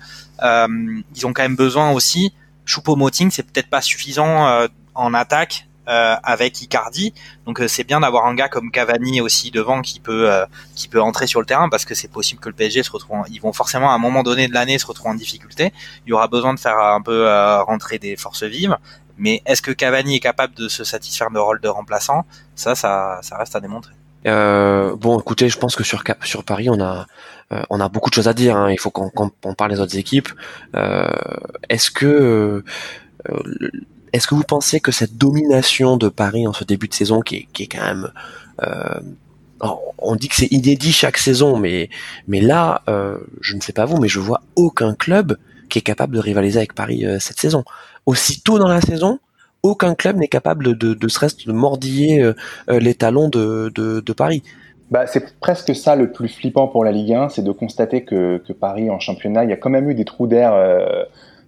ils 1.15 1.27
ont 1.27 1.33
quand 1.33 1.43
même 1.43 1.57
besoin 1.57 1.91
aussi. 1.93 2.33
Choupo-Moting, 2.65 3.31
c'est 3.31 3.43
peut-être 3.43 3.69
pas 3.69 3.83
suffisant 3.83 4.67
en 4.95 5.15
attaque 5.15 5.67
avec 5.87 6.63
Icardi. 6.63 7.13
Donc 7.45 7.61
c'est 7.67 7.85
bien 7.85 8.01
d'avoir 8.01 8.27
un 8.27 8.35
gars 8.35 8.49
comme 8.49 8.71
Cavani 8.71 9.21
aussi 9.21 9.51
devant 9.51 9.83
qui 9.83 9.99
peut 9.99 10.31
qui 10.77 10.87
peut 10.87 11.03
entrer 11.03 11.27
sur 11.27 11.41
le 11.41 11.47
terrain 11.47 11.69
parce 11.69 11.85
que 11.85 11.97
c'est 11.97 12.11
possible 12.11 12.41
que 12.41 12.49
le 12.49 12.55
PSG 12.55 12.85
se 12.85 12.91
retrouve. 12.93 13.25
ils 13.31 13.41
vont 13.41 13.53
forcément 13.53 13.91
à 13.91 13.95
un 13.95 13.99
moment 13.99 14.23
donné 14.23 14.47
de 14.47 14.55
l'année 14.55 14.79
se 14.79 14.87
retrouver 14.87 15.11
en 15.11 15.15
difficulté. 15.15 15.73
Il 16.07 16.11
y 16.11 16.13
aura 16.13 16.29
besoin 16.29 16.55
de 16.55 16.61
faire 16.61 16.79
un 16.79 17.03
peu 17.03 17.27
rentrer 17.67 17.99
des 17.99 18.17
forces 18.17 18.45
vives. 18.45 18.77
Mais 19.19 19.43
est-ce 19.45 19.63
que 19.63 19.71
Cavani 19.71 20.17
est 20.17 20.21
capable 20.21 20.55
de 20.55 20.69
se 20.69 20.85
satisfaire 20.85 21.31
de 21.31 21.39
rôle 21.39 21.61
de 21.61 21.69
remplaçant? 21.69 22.25
Ça, 22.63 23.21
ça, 23.23 23.37
reste 23.39 23.57
à 23.57 23.61
démontrer. 23.61 23.93
Euh, 24.27 24.95
bon, 24.95 25.19
écoutez, 25.19 25.49
je 25.49 25.59
pense 25.59 25.75
que 25.75 25.83
sur 25.83 26.05
Paris, 26.45 26.71
on 26.71 26.81
a 26.81 27.07
euh, 27.53 27.63
on 27.71 27.81
a 27.81 27.89
beaucoup 27.89 28.09
de 28.09 28.15
choses 28.15 28.29
à 28.29 28.35
dire. 28.35 28.57
Hein. 28.57 28.71
Il 28.71 28.79
faut 28.79 28.91
qu'on 28.91 29.55
parle 29.55 29.73
des 29.73 29.81
autres 29.81 29.97
équipes. 29.97 30.29
Euh, 30.77 31.09
est-ce 31.69 31.91
que 31.91 32.63
vous 34.31 34.45
pensez 34.45 34.81
que 34.81 34.93
cette 34.93 35.17
domination 35.17 35.97
de 35.97 36.09
Paris 36.09 36.47
en 36.47 36.53
ce 36.53 36.65
début 36.65 36.89
de 36.89 36.95
saison, 36.95 37.21
qui 37.21 37.49
est, 37.59 37.67
quand 37.67 37.85
même 37.85 38.11
on 39.99 40.17
dit 40.17 40.29
que 40.29 40.35
c'est 40.35 40.51
inédit 40.53 40.93
chaque 40.93 41.19
saison, 41.19 41.57
mais 41.57 41.89
mais 42.27 42.41
là, 42.41 42.83
je 43.41 43.57
ne 43.57 43.61
sais 43.61 43.73
pas 43.73 43.85
vous, 43.85 43.99
mais 43.99 44.09
je 44.09 44.21
vois 44.21 44.41
aucun 44.57 44.95
club 44.95 45.37
qui 45.69 45.79
est 45.79 45.83
capable 45.83 46.15
de 46.15 46.21
rivaliser 46.21 46.59
avec 46.59 46.75
Paris 46.75 47.05
cette 47.19 47.39
saison 47.39 47.65
aussitôt 48.07 48.59
dans 48.59 48.69
la 48.69 48.81
saison, 48.81 49.21
aucun 49.63 49.95
club 49.95 50.17
n'est 50.17 50.29
capable 50.29 50.77
de, 50.77 50.95
de, 50.95 51.09
se 51.09 51.47
de 51.47 51.53
mordiller 51.53 52.21
euh, 52.21 52.35
euh, 52.69 52.79
les 52.81 52.95
talons 52.95 53.29
de, 53.29 54.13
Paris. 54.17 54.43
Bah, 54.91 55.07
c'est 55.07 55.39
presque 55.39 55.75
ça 55.75 55.97
le 55.97 56.13
plus 56.13 56.29
flippant 56.29 56.69
pour 56.69 56.85
la 56.85 56.93
Ligue 56.93 57.15
1, 57.15 57.29
c'est 57.31 57.43
de 57.43 57.53
constater 57.53 58.05
que, 58.05 58.43
que, 58.47 58.53
Paris 58.53 58.91
en 58.91 59.01
championnat, 59.01 59.45
il 59.45 59.51
y 59.51 59.53
a 59.53 59.57
quand 59.57 59.71
même 59.71 59.89
eu 59.89 59.95
des 59.95 60.05
trous 60.05 60.27
d'air 60.27 60.53
euh, 60.53 61.05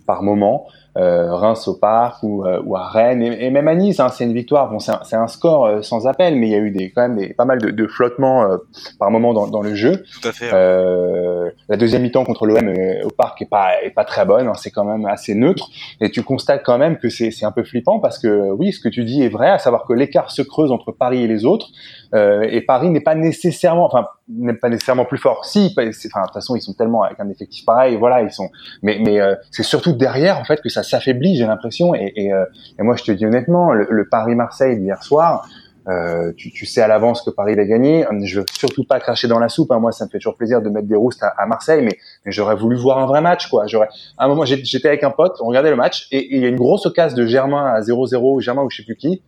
par 0.06 0.22
moment 0.22 0.66
Reims 0.96 1.66
au 1.66 1.74
Parc 1.74 2.22
ou, 2.22 2.44
euh, 2.44 2.62
ou 2.64 2.76
à 2.76 2.86
Rennes 2.88 3.22
et, 3.22 3.50
même 3.50 3.66
à 3.66 3.74
Nice, 3.74 3.98
hein, 3.98 4.08
c'est 4.10 4.24
une 4.24 4.32
victoire. 4.32 4.70
Bon, 4.70 4.78
c'est 4.78 4.92
un, 4.92 5.22
un, 5.22 5.28
score 5.28 5.66
euh, 5.66 5.82
sans 5.82 6.06
appel, 6.06 6.36
mais 6.36 6.46
il 6.46 6.52
y 6.52 6.54
a 6.54 6.58
eu 6.58 6.70
des, 6.70 6.90
quand 6.90 7.02
même 7.02 7.16
des, 7.16 7.34
pas 7.34 7.44
mal 7.44 7.58
de, 7.58 7.70
de 7.70 7.86
flottements 7.86 8.44
euh, 8.44 8.58
par 8.98 9.10
moment 9.10 9.34
dans, 9.34 9.48
dans, 9.48 9.62
le 9.62 9.74
jeu. 9.74 10.04
Tout 10.20 10.28
à 10.28 10.32
fait. 10.32 10.50
la 10.50 11.76
deuxième 11.76 12.02
mi-temps 12.02 12.24
contre 12.24 12.46
l'OM 12.46 12.72
au 13.04 13.10
Parc 13.10 13.42
est 13.42 13.48
pas 13.48 13.82
est 13.82 13.90
pas 13.90 14.04
très 14.04 14.24
bonne, 14.24 14.46
hein, 14.46 14.54
c'est 14.54 14.70
quand 14.70 14.84
même 14.84 15.06
assez 15.06 15.34
neutre. 15.34 15.68
Et 16.00 16.10
tu 16.10 16.22
constates 16.22 16.62
quand 16.64 16.78
même 16.78 16.98
que 16.98 17.08
c'est 17.08 17.44
un 17.44 17.52
peu 17.52 17.64
flippant 17.64 17.98
parce 17.98 18.18
que 18.18 18.52
oui, 18.52 18.72
ce 18.72 18.80
que 18.80 18.88
tu 18.88 19.04
dis 19.04 19.22
est 19.22 19.28
vrai, 19.28 19.50
à 19.50 19.58
savoir 19.58 19.84
que 19.86 19.92
l'écart 19.92 20.30
se 20.30 20.42
creuse 20.42 20.70
entre 20.70 20.92
Paris 20.92 21.22
et 21.22 21.26
les 21.26 21.44
autres. 21.44 21.68
Et 22.12 22.60
Paris 22.60 22.90
n'est 22.90 23.00
pas 23.00 23.14
nécessairement, 23.14 23.86
enfin, 23.86 24.06
n'est 24.28 24.54
pas 24.54 24.68
nécessairement 24.68 25.04
plus 25.04 25.18
fort. 25.18 25.44
Si, 25.44 25.74
enfin, 25.76 25.84
de 25.86 26.26
toute 26.26 26.34
façon, 26.34 26.56
ils 26.56 26.62
sont 26.62 26.74
tellement 26.74 27.02
avec 27.02 27.18
un 27.20 27.28
effectif 27.28 27.64
pareil, 27.64 27.96
voilà, 27.96 28.22
ils 28.22 28.30
sont. 28.30 28.50
Mais, 28.82 28.98
mais 29.04 29.20
c'est 29.50 29.62
surtout 29.62 29.92
derrière 29.92 30.38
en 30.38 30.44
fait 30.44 30.60
que 30.60 30.68
ça 30.68 30.82
s'affaiblit, 30.82 31.36
j'ai 31.36 31.46
l'impression. 31.46 31.94
Et, 31.94 32.12
et, 32.16 32.32
euh, 32.32 32.44
et, 32.78 32.82
moi, 32.82 32.96
je 32.96 33.04
te 33.04 33.12
dis 33.12 33.26
honnêtement, 33.26 33.72
le, 33.72 34.08
Paris-Marseille 34.08 34.78
d'hier 34.78 35.02
soir, 35.02 35.46
Euh, 35.86 36.32
tu, 36.38 36.50
tu, 36.50 36.64
sais 36.64 36.80
à 36.80 36.88
l'avance 36.88 37.20
que 37.20 37.28
Paris 37.28 37.54
va 37.56 37.66
gagner. 37.66 38.06
Je 38.22 38.40
veux 38.40 38.46
surtout 38.58 38.84
pas 38.84 38.98
cracher 39.00 39.28
dans 39.28 39.38
la 39.38 39.50
soupe. 39.50 39.70
Hein. 39.70 39.80
Moi, 39.80 39.92
ça 39.92 40.06
me 40.06 40.10
fait 40.10 40.16
toujours 40.16 40.34
plaisir 40.34 40.62
de 40.62 40.70
mettre 40.70 40.88
des 40.88 40.96
roustes 40.96 41.22
à, 41.22 41.44
Marseille, 41.44 41.82
mais, 41.84 41.98
mais 42.24 42.32
j'aurais 42.32 42.56
voulu 42.56 42.74
voir 42.76 42.96
un 43.00 43.04
vrai 43.04 43.20
match, 43.20 43.50
quoi. 43.50 43.66
J'aurais. 43.66 43.88
À 44.16 44.24
un 44.24 44.28
moment, 44.28 44.46
j'étais 44.46 44.88
avec 44.88 45.04
un 45.04 45.10
pote, 45.10 45.36
on 45.42 45.48
regardait 45.48 45.68
le 45.68 45.76
match, 45.76 46.08
et 46.10 46.34
il 46.34 46.40
y 46.40 46.46
a 46.46 46.48
une 46.48 46.56
grosse 46.56 46.86
occasion 46.86 47.18
de 47.18 47.26
Germain 47.26 47.66
à 47.66 47.80
0-0, 47.82 48.40
Germain 48.40 48.62
ou 48.62 48.70
je 48.70 48.78
sais 48.78 48.82
plus 48.82 48.96
qui. 48.96 49.20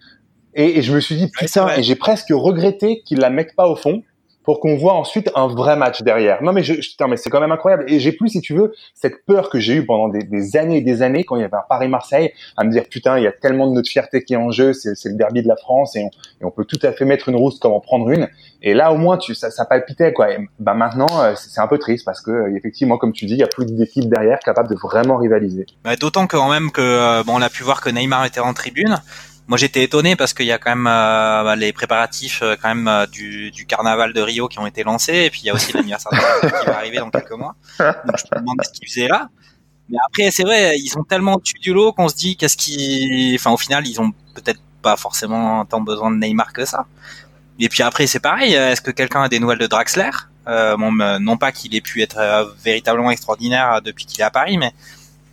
Et, 0.56 0.78
et 0.78 0.82
je 0.82 0.92
me 0.92 1.00
suis 1.00 1.14
dit 1.14 1.30
putain, 1.30 1.68
et 1.76 1.82
j'ai 1.82 1.94
presque 1.94 2.30
regretté 2.30 3.02
qu'il 3.04 3.18
la 3.18 3.30
mette 3.30 3.54
pas 3.54 3.68
au 3.68 3.76
fond 3.76 4.02
pour 4.46 4.60
qu'on 4.60 4.76
voit 4.76 4.94
ensuite 4.94 5.28
un 5.34 5.48
vrai 5.48 5.76
match 5.76 6.02
derrière. 6.02 6.42
Non 6.42 6.52
mais 6.52 6.62
je, 6.62 6.74
putain, 6.74 7.08
mais 7.08 7.16
c'est 7.16 7.28
quand 7.30 7.40
même 7.40 7.50
incroyable. 7.50 7.84
Et 7.88 7.98
j'ai 7.98 8.12
plus, 8.12 8.28
si 8.28 8.40
tu 8.40 8.54
veux, 8.54 8.72
cette 8.94 9.26
peur 9.26 9.50
que 9.50 9.58
j'ai 9.58 9.74
eue 9.74 9.84
pendant 9.84 10.08
des, 10.08 10.22
des, 10.22 10.56
années 10.56 10.78
et 10.78 10.80
des 10.82 11.02
années 11.02 11.24
quand 11.24 11.34
il 11.34 11.42
y 11.42 11.44
avait 11.44 11.56
un 11.56 11.64
Paris-Marseille, 11.68 12.32
à 12.56 12.62
me 12.62 12.70
dire 12.70 12.84
putain, 12.88 13.18
il 13.18 13.24
y 13.24 13.26
a 13.26 13.32
tellement 13.32 13.66
de 13.66 13.72
notre 13.72 13.90
fierté 13.90 14.22
qui 14.22 14.34
est 14.34 14.36
en 14.36 14.52
jeu, 14.52 14.72
c'est, 14.72 14.94
le 15.04 15.16
derby 15.16 15.42
de 15.42 15.48
la 15.48 15.56
France 15.56 15.96
et 15.96 16.04
on, 16.04 16.10
et 16.40 16.44
on, 16.44 16.52
peut 16.52 16.64
tout 16.64 16.78
à 16.82 16.92
fait 16.92 17.04
mettre 17.04 17.28
une 17.28 17.34
rousse 17.34 17.58
comme 17.58 17.72
en 17.72 17.80
prendre 17.80 18.08
une. 18.08 18.28
Et 18.62 18.72
là 18.72 18.92
au 18.92 18.96
moins, 18.96 19.18
tu, 19.18 19.34
ça, 19.34 19.50
ça 19.50 19.64
palpitait 19.64 20.12
quoi. 20.12 20.30
Et 20.30 20.38
bah 20.60 20.74
maintenant, 20.74 21.08
euh, 21.22 21.34
c'est 21.34 21.60
un 21.60 21.66
peu 21.66 21.78
triste 21.78 22.04
parce 22.04 22.22
que 22.22 22.30
euh, 22.30 22.56
effectivement, 22.56 22.98
comme 22.98 23.12
tu 23.12 23.26
dis, 23.26 23.34
il 23.34 23.40
y 23.40 23.44
a 23.44 23.48
plus 23.48 23.66
d'équipes 23.66 24.08
derrière 24.08 24.38
capables 24.38 24.68
de 24.68 24.76
vraiment 24.76 25.16
rivaliser. 25.16 25.66
Bah, 25.84 25.96
D'autant 25.96 26.28
que 26.28 26.36
quand 26.36 26.50
même 26.50 26.70
que 26.70 26.80
euh, 26.80 27.24
bon, 27.24 27.34
on 27.34 27.42
a 27.42 27.50
pu 27.50 27.64
voir 27.64 27.80
que 27.80 27.90
Neymar 27.90 28.24
était 28.24 28.40
en 28.40 28.54
tribune. 28.54 28.96
Moi, 29.48 29.58
j'étais 29.58 29.84
étonné 29.84 30.16
parce 30.16 30.34
qu'il 30.34 30.46
y 30.46 30.52
a 30.52 30.58
quand 30.58 30.70
même 30.70 30.88
euh, 30.88 31.44
bah, 31.44 31.54
les 31.54 31.72
préparatifs 31.72 32.42
euh, 32.42 32.56
quand 32.60 32.68
même 32.68 32.88
euh, 32.88 33.06
du, 33.06 33.52
du, 33.52 33.64
carnaval 33.64 34.12
de 34.12 34.20
Rio 34.20 34.48
qui 34.48 34.58
ont 34.58 34.66
été 34.66 34.82
lancés, 34.82 35.24
et 35.26 35.30
puis 35.30 35.42
il 35.44 35.46
y 35.46 35.50
a 35.50 35.54
aussi 35.54 35.72
l'anniversaire 35.72 36.10
qui 36.60 36.66
va 36.66 36.76
arriver 36.76 36.98
dans 36.98 37.10
quelques 37.10 37.30
mois. 37.32 37.54
Donc 37.78 38.16
je 38.18 38.24
me 38.34 38.40
demande 38.40 38.60
ce 38.64 38.70
qu'ils 38.72 38.88
faisaient 38.88 39.08
là. 39.08 39.28
Mais 39.88 39.98
après, 40.04 40.32
c'est 40.32 40.42
vrai, 40.42 40.76
ils 40.78 40.88
sont 40.88 41.04
tellement 41.04 41.36
dessus 41.36 41.58
du 41.60 41.72
lot 41.72 41.92
qu'on 41.92 42.08
se 42.08 42.16
dit 42.16 42.36
qu'est-ce 42.36 42.56
qui, 42.56 43.36
enfin, 43.38 43.52
au 43.52 43.56
final, 43.56 43.86
ils 43.86 44.00
ont 44.00 44.10
peut-être 44.34 44.60
pas 44.82 44.96
forcément 44.96 45.64
tant 45.64 45.80
besoin 45.80 46.10
de 46.10 46.16
Neymar 46.16 46.52
que 46.52 46.64
ça. 46.64 46.86
Et 47.60 47.68
puis 47.68 47.84
après, 47.84 48.08
c'est 48.08 48.18
pareil. 48.18 48.52
Est-ce 48.52 48.80
que 48.80 48.90
quelqu'un 48.90 49.22
a 49.22 49.28
des 49.28 49.38
nouvelles 49.38 49.58
de 49.58 49.68
Draxler? 49.68 50.10
Euh, 50.48 50.76
bon, 50.76 50.90
Non 51.20 51.36
pas 51.36 51.52
qu'il 51.52 51.72
ait 51.76 51.80
pu 51.80 52.02
être 52.02 52.52
véritablement 52.64 53.12
extraordinaire 53.12 53.80
depuis 53.80 54.06
qu'il 54.06 54.20
est 54.20 54.24
à 54.24 54.30
Paris, 54.30 54.58
mais 54.58 54.72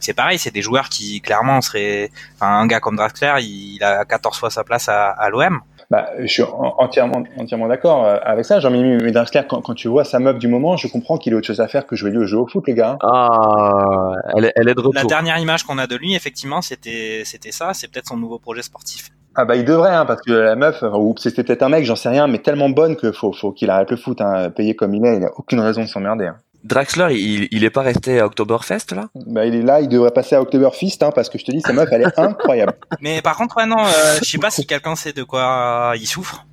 c'est 0.04 0.14
pareil, 0.14 0.38
c'est 0.38 0.54
des 0.54 0.62
joueurs 0.62 0.90
qui 0.90 1.22
clairement 1.22 1.62
seraient, 1.62 2.12
enfin 2.36 2.60
un 2.60 2.68
gars 2.68 2.80
comme 2.80 2.96
Draxler, 2.96 3.34
il, 3.42 3.84
a 3.84 4.06
14 4.06 4.38
fois 4.38 4.50
sa 4.50 4.64
place 4.64 4.90
à, 4.90 5.10
à 5.10 5.30
l'OM. 5.30 5.62
Bah, 5.90 6.10
je 6.20 6.26
suis 6.26 6.44
entièrement, 6.44 7.24
entièrement 7.38 7.68
d'accord 7.68 8.06
euh, 8.06 8.18
avec 8.24 8.46
ça, 8.46 8.60
Jean-Mimi. 8.60 9.04
Mais 9.04 9.12
Draxler, 9.12 9.44
quand, 9.48 9.62
quand, 9.62 9.76
tu 9.76 9.88
vois 9.88 10.04
sa 10.04 10.20
meuf 10.20 10.40
du 10.40 10.48
moment, 10.48 10.76
je 10.76 10.88
comprends 10.88 11.18
qu'il 11.18 11.34
ait 11.34 11.36
autre 11.36 11.46
chose 11.46 11.60
à 11.60 11.68
faire 11.68 11.86
que 11.86 11.96
jouer 11.96 12.10
lui 12.10 12.18
au 12.18 12.26
jeu 12.26 12.38
au 12.38 12.48
foot, 12.48 12.64
les 12.68 12.74
gars. 12.74 12.98
Ah, 13.04 14.14
elle, 14.36 14.52
elle 14.56 14.70
est 14.70 14.74
de 14.74 14.80
retour. 14.80 14.94
La 14.96 15.04
dernière 15.04 15.38
image 15.38 15.64
qu'on 15.64 15.78
a 15.78 15.86
de 15.86 15.96
lui, 15.96 16.16
effectivement, 16.16 16.62
c'était, 16.62 17.22
c'était 17.26 17.52
ça. 17.52 17.74
C'est 17.74 17.92
peut-être 17.92 18.08
son 18.08 18.18
nouveau 18.18 18.40
projet 18.40 18.64
sportif. 18.64 19.10
Ah 19.36 19.46
bah 19.46 19.56
il 19.56 19.66
devrait, 19.66 19.94
hein, 19.94 20.06
parce 20.06 20.22
que 20.22 20.32
la 20.32 20.56
meuf, 20.56 20.84
ou 20.84 21.16
c'était 21.18 21.44
peut-être 21.44 21.64
un 21.64 21.70
mec, 21.70 21.86
j'en 21.86 21.96
sais 21.96 22.10
rien, 22.10 22.28
mais 22.28 22.38
tellement 22.38 22.70
bonne 22.70 22.96
que 22.96 23.12
faut, 23.12 23.34
faut 23.34 23.52
qu'il 23.52 23.72
arrête 23.72 23.90
le 23.90 23.98
foot, 23.98 24.22
hein, 24.22 24.52
payé 24.52 24.76
comme 24.76 24.94
il 24.94 25.04
est, 25.06 25.18
il 25.18 25.24
a 25.24 25.32
aucune 25.38 25.60
raison 25.60 25.82
de 25.82 25.88
s'emmerder. 25.88 26.28
Hein. 26.28 26.38
Draxler, 26.64 27.08
il, 27.12 27.48
il 27.52 27.64
est 27.66 27.70
pas 27.70 27.82
resté 27.82 28.20
à 28.20 28.26
Oktoberfest 28.26 28.96
là? 28.96 29.10
Bah 29.16 29.46
il 29.46 29.56
est 29.56 29.62
là, 29.62 29.82
il 29.82 29.90
devrait 29.90 30.12
passer 30.12 30.36
à 30.36 30.42
Oktoberfest 30.42 30.98
hein, 31.02 31.12
parce 31.14 31.30
que 31.30 31.38
je 31.38 31.44
te 31.44 31.52
dis, 31.52 31.60
sa 31.62 31.74
meuf 31.74 31.90
elle 31.92 32.04
est 32.04 32.20
incroyable. 32.20 32.74
Mais 33.02 33.22
par 33.22 33.36
contre, 33.36 33.58
ouais, 33.58 33.66
non, 33.66 33.80
euh, 33.80 34.18
je 34.24 34.30
sais 34.30 34.38
pas 34.38 34.50
si 34.50 34.66
quelqu'un 34.66 34.96
sait 34.96 35.12
de 35.12 35.24
quoi 35.24 35.94
il 35.96 36.08
souffre, 36.08 36.46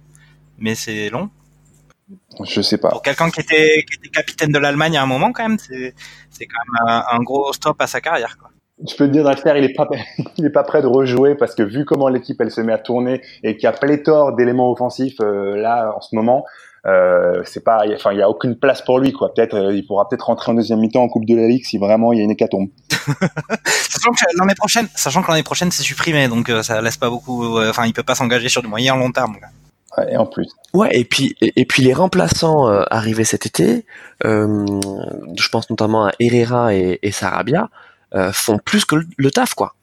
mais 0.58 0.74
c'est 0.74 1.10
long. 1.10 1.30
Je 2.44 2.60
sais 2.60 2.78
pas. 2.78 2.88
Pour 2.88 3.02
quelqu'un 3.02 3.30
qui 3.30 3.40
était, 3.40 3.84
qui 3.88 3.98
était 3.98 4.08
capitaine 4.08 4.50
de 4.50 4.58
l'Allemagne 4.58 4.96
à 4.96 5.02
un 5.02 5.06
moment 5.06 5.32
quand 5.32 5.48
même, 5.48 5.58
c'est 5.58 5.94
c'est 6.30 6.46
quand 6.46 6.86
même 6.88 7.02
un, 7.12 7.22
gros 7.22 7.52
stop 7.52 7.80
à 7.80 7.86
sa 7.86 8.00
carrière 8.00 8.36
quoi. 8.36 8.50
Je 8.88 8.96
peux 8.96 9.06
te 9.06 9.12
dire, 9.12 9.24
Draxler, 9.24 9.52
il 9.58 9.64
est 9.64 9.74
pas, 9.74 9.88
il 10.38 10.44
est 10.44 10.50
pas 10.50 10.64
prêt 10.64 10.80
de 10.82 10.86
rejouer 10.86 11.34
parce 11.34 11.54
que 11.54 11.62
vu 11.62 11.84
comment 11.84 12.08
l'équipe 12.08 12.40
elle 12.40 12.50
se 12.50 12.62
met 12.62 12.72
à 12.72 12.78
tourner 12.78 13.20
et 13.44 13.54
qu'il 13.56 13.64
y 13.64 13.66
a 13.66 13.72
pléthore 13.72 14.34
d'éléments 14.34 14.72
offensifs 14.72 15.20
euh, 15.20 15.56
là 15.56 15.92
en 15.94 16.00
ce 16.00 16.16
moment, 16.16 16.46
euh, 16.86 17.42
c'est 17.44 17.62
pas, 17.62 17.82
enfin, 17.94 18.12
il 18.12 18.18
y 18.18 18.22
a 18.22 18.28
aucune 18.28 18.56
place 18.56 18.82
pour 18.82 18.98
lui, 18.98 19.12
quoi. 19.12 19.34
Peut-être, 19.34 19.54
euh, 19.54 19.74
il 19.74 19.86
pourra 19.86 20.08
peut-être 20.08 20.26
rentrer 20.26 20.52
en 20.52 20.54
deuxième 20.54 20.80
mi-temps 20.80 21.02
en 21.02 21.08
Coupe 21.08 21.26
de 21.26 21.36
la 21.36 21.46
Ligue 21.46 21.64
si 21.64 21.76
vraiment 21.76 22.12
il 22.12 22.18
y 22.18 22.22
a 22.22 22.24
une 22.24 22.30
hécatombe. 22.30 22.68
sachant 22.88 24.12
que 24.12 24.38
l'année 24.38 24.54
prochaine, 24.54 24.88
sachant 24.94 25.22
que 25.22 25.30
l'année 25.30 25.42
prochaine 25.42 25.70
c'est 25.70 25.82
supprimé, 25.82 26.28
donc 26.28 26.48
euh, 26.48 26.62
ça 26.62 26.80
laisse 26.80 26.96
pas 26.96 27.10
beaucoup. 27.10 27.58
Euh, 27.58 27.70
enfin, 27.70 27.84
il 27.86 27.92
peut 27.92 28.02
pas 28.02 28.14
s'engager 28.14 28.48
sur 28.48 28.62
du 28.62 28.68
moyen 28.68 28.96
long 28.96 29.12
terme. 29.12 29.36
Ouais, 29.98 30.12
et 30.12 30.16
en 30.16 30.24
plus. 30.24 30.48
Ouais, 30.72 30.88
et 30.92 31.04
puis 31.04 31.36
et, 31.40 31.64
puis 31.66 31.82
les 31.82 31.92
remplaçants 31.92 32.68
arrivés 32.90 33.24
cet 33.24 33.44
été, 33.44 33.84
je 34.22 35.48
pense 35.50 35.68
notamment 35.68 36.06
à 36.06 36.12
Herrera 36.20 36.74
et, 36.74 36.98
et 37.02 37.10
Sarabia, 37.10 37.68
font 38.32 38.58
plus 38.58 38.84
que 38.84 38.96
le, 39.16 39.30
taf, 39.30 39.54
quoi. 39.54 39.74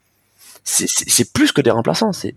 C'est 0.64 1.34
plus 1.34 1.52
que 1.52 1.62
des 1.62 1.72
remplaçants. 1.72 2.14
C'est 2.14 2.36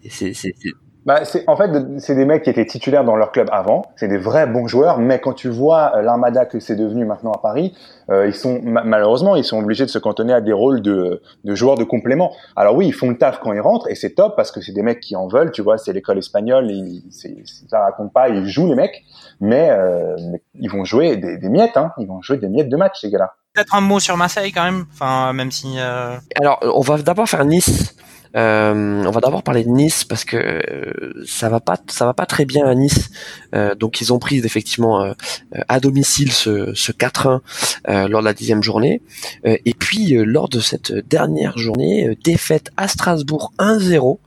bah, 1.06 1.24
c'est 1.24 1.48
en 1.48 1.56
fait 1.56 1.70
c'est 1.98 2.14
des 2.14 2.26
mecs 2.26 2.42
qui 2.42 2.50
étaient 2.50 2.66
titulaires 2.66 3.04
dans 3.04 3.16
leur 3.16 3.32
club 3.32 3.48
avant, 3.52 3.86
c'est 3.96 4.08
des 4.08 4.18
vrais 4.18 4.46
bons 4.46 4.66
joueurs, 4.66 4.98
mais 4.98 5.18
quand 5.18 5.32
tu 5.32 5.48
vois 5.48 5.92
euh, 5.96 6.02
l'armada 6.02 6.44
que 6.44 6.60
c'est 6.60 6.76
devenu 6.76 7.04
maintenant 7.04 7.32
à 7.32 7.38
Paris, 7.38 7.74
euh, 8.10 8.26
ils 8.26 8.34
sont 8.34 8.60
malheureusement 8.62 9.34
ils 9.34 9.44
sont 9.44 9.58
obligés 9.58 9.84
de 9.84 9.90
se 9.90 9.98
cantonner 9.98 10.34
à 10.34 10.40
des 10.40 10.52
rôles 10.52 10.82
de, 10.82 11.22
de 11.44 11.54
joueurs 11.54 11.76
de 11.76 11.84
complément. 11.84 12.32
Alors 12.54 12.74
oui, 12.74 12.86
ils 12.86 12.92
font 12.92 13.08
le 13.08 13.16
taf 13.16 13.40
quand 13.40 13.52
ils 13.52 13.60
rentrent 13.60 13.88
et 13.88 13.94
c'est 13.94 14.10
top 14.10 14.36
parce 14.36 14.52
que 14.52 14.60
c'est 14.60 14.72
des 14.72 14.82
mecs 14.82 15.00
qui 15.00 15.16
en 15.16 15.26
veulent, 15.26 15.52
tu 15.52 15.62
vois, 15.62 15.78
c'est 15.78 15.92
l'école 15.92 16.18
espagnole, 16.18 16.70
ils, 16.70 17.02
ça 17.68 17.80
raconte 17.80 18.12
pas, 18.12 18.28
ils 18.28 18.46
jouent 18.46 18.68
les 18.68 18.74
mecs, 18.74 19.02
mais, 19.40 19.70
euh, 19.70 20.16
ils 20.54 20.70
vont 20.70 20.84
jouer 20.84 21.16
des, 21.16 21.38
des 21.38 21.48
miettes, 21.48 21.76
hein, 21.76 21.92
ils 21.98 22.06
vont 22.06 22.20
jouer 22.20 22.36
des 22.36 22.48
miettes 22.48 22.68
de 22.68 22.76
match 22.76 23.00
ces 23.00 23.10
gars-là. 23.10 23.34
Peut-être 23.54 23.74
un 23.74 23.80
mot 23.80 23.98
sur 23.98 24.16
Marseille 24.16 24.52
quand 24.52 24.64
même, 24.64 24.84
enfin 24.92 25.32
même 25.32 25.50
si. 25.50 25.76
Euh... 25.78 26.16
Alors 26.40 26.60
on 26.62 26.82
va 26.82 26.98
d'abord 26.98 27.28
faire 27.28 27.44
Nice. 27.44 27.96
Euh, 28.36 29.04
on 29.04 29.10
va 29.10 29.20
d'abord 29.20 29.42
parler 29.42 29.64
de 29.64 29.68
Nice 29.68 30.04
parce 30.04 30.24
que 30.24 30.36
euh, 30.36 31.24
ça 31.26 31.48
va 31.48 31.58
pas, 31.58 31.76
ça 31.88 32.04
va 32.04 32.14
pas 32.14 32.26
très 32.26 32.44
bien 32.44 32.66
à 32.66 32.74
Nice. 32.74 33.10
Euh, 33.54 33.74
donc 33.74 34.00
ils 34.00 34.12
ont 34.12 34.18
pris 34.18 34.38
effectivement 34.38 35.14
à 35.68 35.80
domicile 35.80 36.32
ce, 36.32 36.72
ce 36.74 36.92
4-1 36.92 37.40
lors 38.08 38.20
de 38.20 38.24
la 38.24 38.34
dixième 38.34 38.62
journée. 38.62 39.02
et 39.44 39.74
puis 39.74 40.10
lors 40.24 40.48
de 40.48 40.60
cette 40.60 40.92
dernière 40.92 41.58
journée, 41.58 42.16
défaite 42.22 42.70
à 42.76 42.88
Strasbourg 42.88 43.52
1-0 43.58 44.18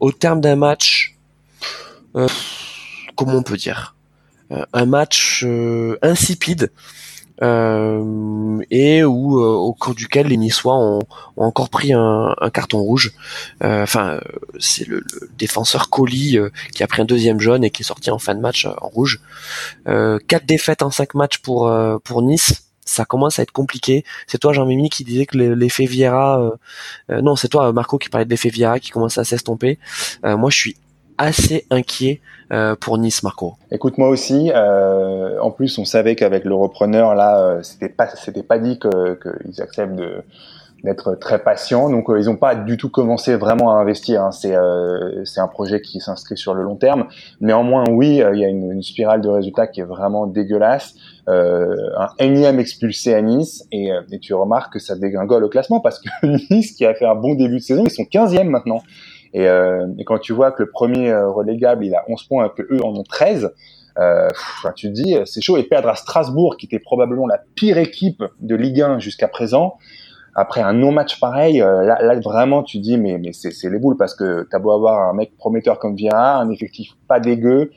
au 0.00 0.12
terme 0.12 0.40
d'un 0.40 0.56
match. 0.56 1.16
comment 2.12 3.34
on 3.34 3.42
peut 3.42 3.56
dire 3.56 3.94
Un 4.72 4.86
match 4.86 5.46
insipide. 6.02 6.70
Euh, 7.42 8.58
et 8.70 9.02
où 9.02 9.40
euh, 9.40 9.46
au 9.46 9.72
cours 9.72 9.94
duquel 9.94 10.26
les 10.26 10.36
Niçois 10.36 10.76
ont, 10.76 11.00
encore 11.36 11.70
pris 11.70 11.92
un, 11.92 12.34
un 12.38 12.50
carton 12.50 12.78
rouge. 12.80 13.12
Euh, 13.64 13.82
enfin, 13.82 14.20
c'est 14.58 14.86
le, 14.86 15.02
défenseur 15.38 15.88
Colli 15.88 16.38
qui 16.74 16.82
a 16.82 16.86
pris 16.86 17.02
un 17.02 17.06
deuxième 17.06 17.40
jaune 17.40 17.64
et 17.64 17.70
qui 17.70 17.82
est 17.82 17.86
sorti 17.86 18.10
en 18.10 18.18
fin 18.18 18.34
de 18.34 18.40
match 18.40 18.66
en 18.66 18.88
rouge. 18.88 19.20
quatre 19.86 20.46
défaites 20.46 20.82
en 20.82 20.90
cinq 20.90 21.14
matchs 21.14 21.38
pour 21.38 21.72
pour 22.04 22.22
Nice 22.22 22.66
ça 22.84 23.04
commence 23.04 23.38
à 23.38 23.42
être 23.42 23.52
compliqué. 23.52 24.04
C'est 24.26 24.38
toi, 24.38 24.52
Jean-Mimi, 24.52 24.90
qui 24.90 25.04
disait 25.04 25.24
que 25.24 25.38
l'effet 25.38 25.86
Vieira, 25.86 26.50
non, 27.08 27.36
c'est 27.36 27.46
toi, 27.46 27.72
Marco, 27.72 27.98
qui 27.98 28.08
parlait 28.08 28.24
de 28.24 28.30
l'effet 28.30 28.48
Vieira 28.48 28.80
qui 28.80 28.90
commence 28.90 29.16
à 29.16 29.22
s'estomper. 29.24 29.78
moi, 30.24 30.50
je 30.50 30.56
suis 30.56 30.76
assez 31.20 31.66
inquiet 31.70 32.20
euh, 32.50 32.74
pour 32.74 32.98
Nice, 32.98 33.22
Marco. 33.22 33.54
Écoute, 33.70 33.98
moi 33.98 34.08
aussi. 34.08 34.50
Euh, 34.54 35.38
en 35.40 35.50
plus, 35.50 35.78
on 35.78 35.84
savait 35.84 36.16
qu'avec 36.16 36.44
le 36.44 36.54
repreneur, 36.54 37.14
là, 37.14 37.38
euh, 37.38 37.62
c'était 37.62 37.90
pas, 37.90 38.08
c'était 38.08 38.42
pas 38.42 38.58
dit 38.58 38.78
qu'ils 38.80 39.62
acceptent 39.62 39.96
de 39.96 40.22
d'être 40.82 41.14
très 41.14 41.38
patients. 41.40 41.90
Donc, 41.90 42.06
ils 42.08 42.24
n'ont 42.24 42.38
pas 42.38 42.54
du 42.54 42.78
tout 42.78 42.88
commencé 42.88 43.36
vraiment 43.36 43.76
à 43.76 43.82
investir. 43.82 44.22
Hein. 44.22 44.32
C'est 44.32 44.56
c'est 45.26 45.40
un 45.40 45.46
projet 45.46 45.82
qui 45.82 46.00
s'inscrit 46.00 46.38
sur 46.38 46.54
le 46.54 46.62
long 46.62 46.76
terme. 46.76 47.04
Néanmoins, 47.42 47.84
oui, 47.90 48.22
il 48.32 48.38
y 48.38 48.44
a 48.46 48.48
une, 48.48 48.72
une, 48.72 48.82
spirale 48.82 49.20
de 49.20 49.28
résultats 49.28 49.66
qui 49.66 49.80
est 49.80 49.84
vraiment 49.84 50.26
dégueulasse. 50.26 50.94
un 51.26 52.08
énième 52.18 52.58
expulsé 52.58 53.12
à 53.12 53.20
Nice 53.20 53.68
et, 53.72 53.90
et, 54.10 54.18
tu 54.20 54.32
remarques 54.32 54.72
que 54.72 54.78
ça 54.78 54.96
dégringole 54.96 55.44
au 55.44 55.50
classement 55.50 55.80
parce 55.80 56.00
que 56.00 56.08
Nice, 56.50 56.72
qui 56.72 56.86
a 56.86 56.94
fait 56.94 57.04
un 57.04 57.14
bon 57.14 57.34
début 57.34 57.56
de 57.56 57.62
saison, 57.62 57.84
ils 57.84 57.90
sont 57.90 58.04
15e 58.04 58.48
maintenant. 58.48 58.80
Et, 59.32 59.46
euh, 59.46 59.86
et, 59.98 60.04
quand 60.04 60.18
tu 60.18 60.32
vois 60.32 60.50
que 60.52 60.62
le 60.62 60.70
premier 60.70 61.10
euh, 61.10 61.30
relégable, 61.30 61.84
il 61.84 61.94
a 61.94 62.04
11 62.08 62.24
points 62.24 62.48
que 62.48 62.62
eux 62.62 62.84
en 62.84 62.94
ont 62.94 63.04
13, 63.04 63.52
euh, 63.98 64.28
tu 64.76 64.88
te 64.88 64.92
dis, 64.92 65.16
c'est 65.24 65.40
chaud. 65.40 65.56
Et 65.56 65.62
perdre 65.62 65.88
à 65.88 65.94
Strasbourg, 65.94 66.56
qui 66.56 66.66
était 66.66 66.78
probablement 66.78 67.26
la 67.26 67.38
pire 67.54 67.78
équipe 67.78 68.22
de 68.40 68.54
Ligue 68.56 68.80
1 68.80 68.98
jusqu'à 68.98 69.28
présent, 69.28 69.76
après 70.34 70.60
un 70.60 70.72
non-match 70.72 71.18
pareil, 71.18 71.60
euh, 71.60 71.82
là, 71.82 72.00
là, 72.02 72.18
vraiment, 72.20 72.62
tu 72.62 72.78
te 72.78 72.82
dis, 72.82 72.96
mais, 72.98 73.18
mais 73.18 73.32
c'est 73.32 73.68
les 73.68 73.78
boules, 73.78 73.96
parce 73.96 74.14
que 74.14 74.46
t'as 74.50 74.58
beau 74.58 74.70
avoir 74.70 75.08
un 75.08 75.14
mec 75.14 75.36
prometteur 75.36 75.78
comme 75.78 75.96
Vieira, 75.96 76.36
un 76.36 76.50
effectif 76.50 76.92
pas 77.08 77.20
dégueu, 77.20 77.72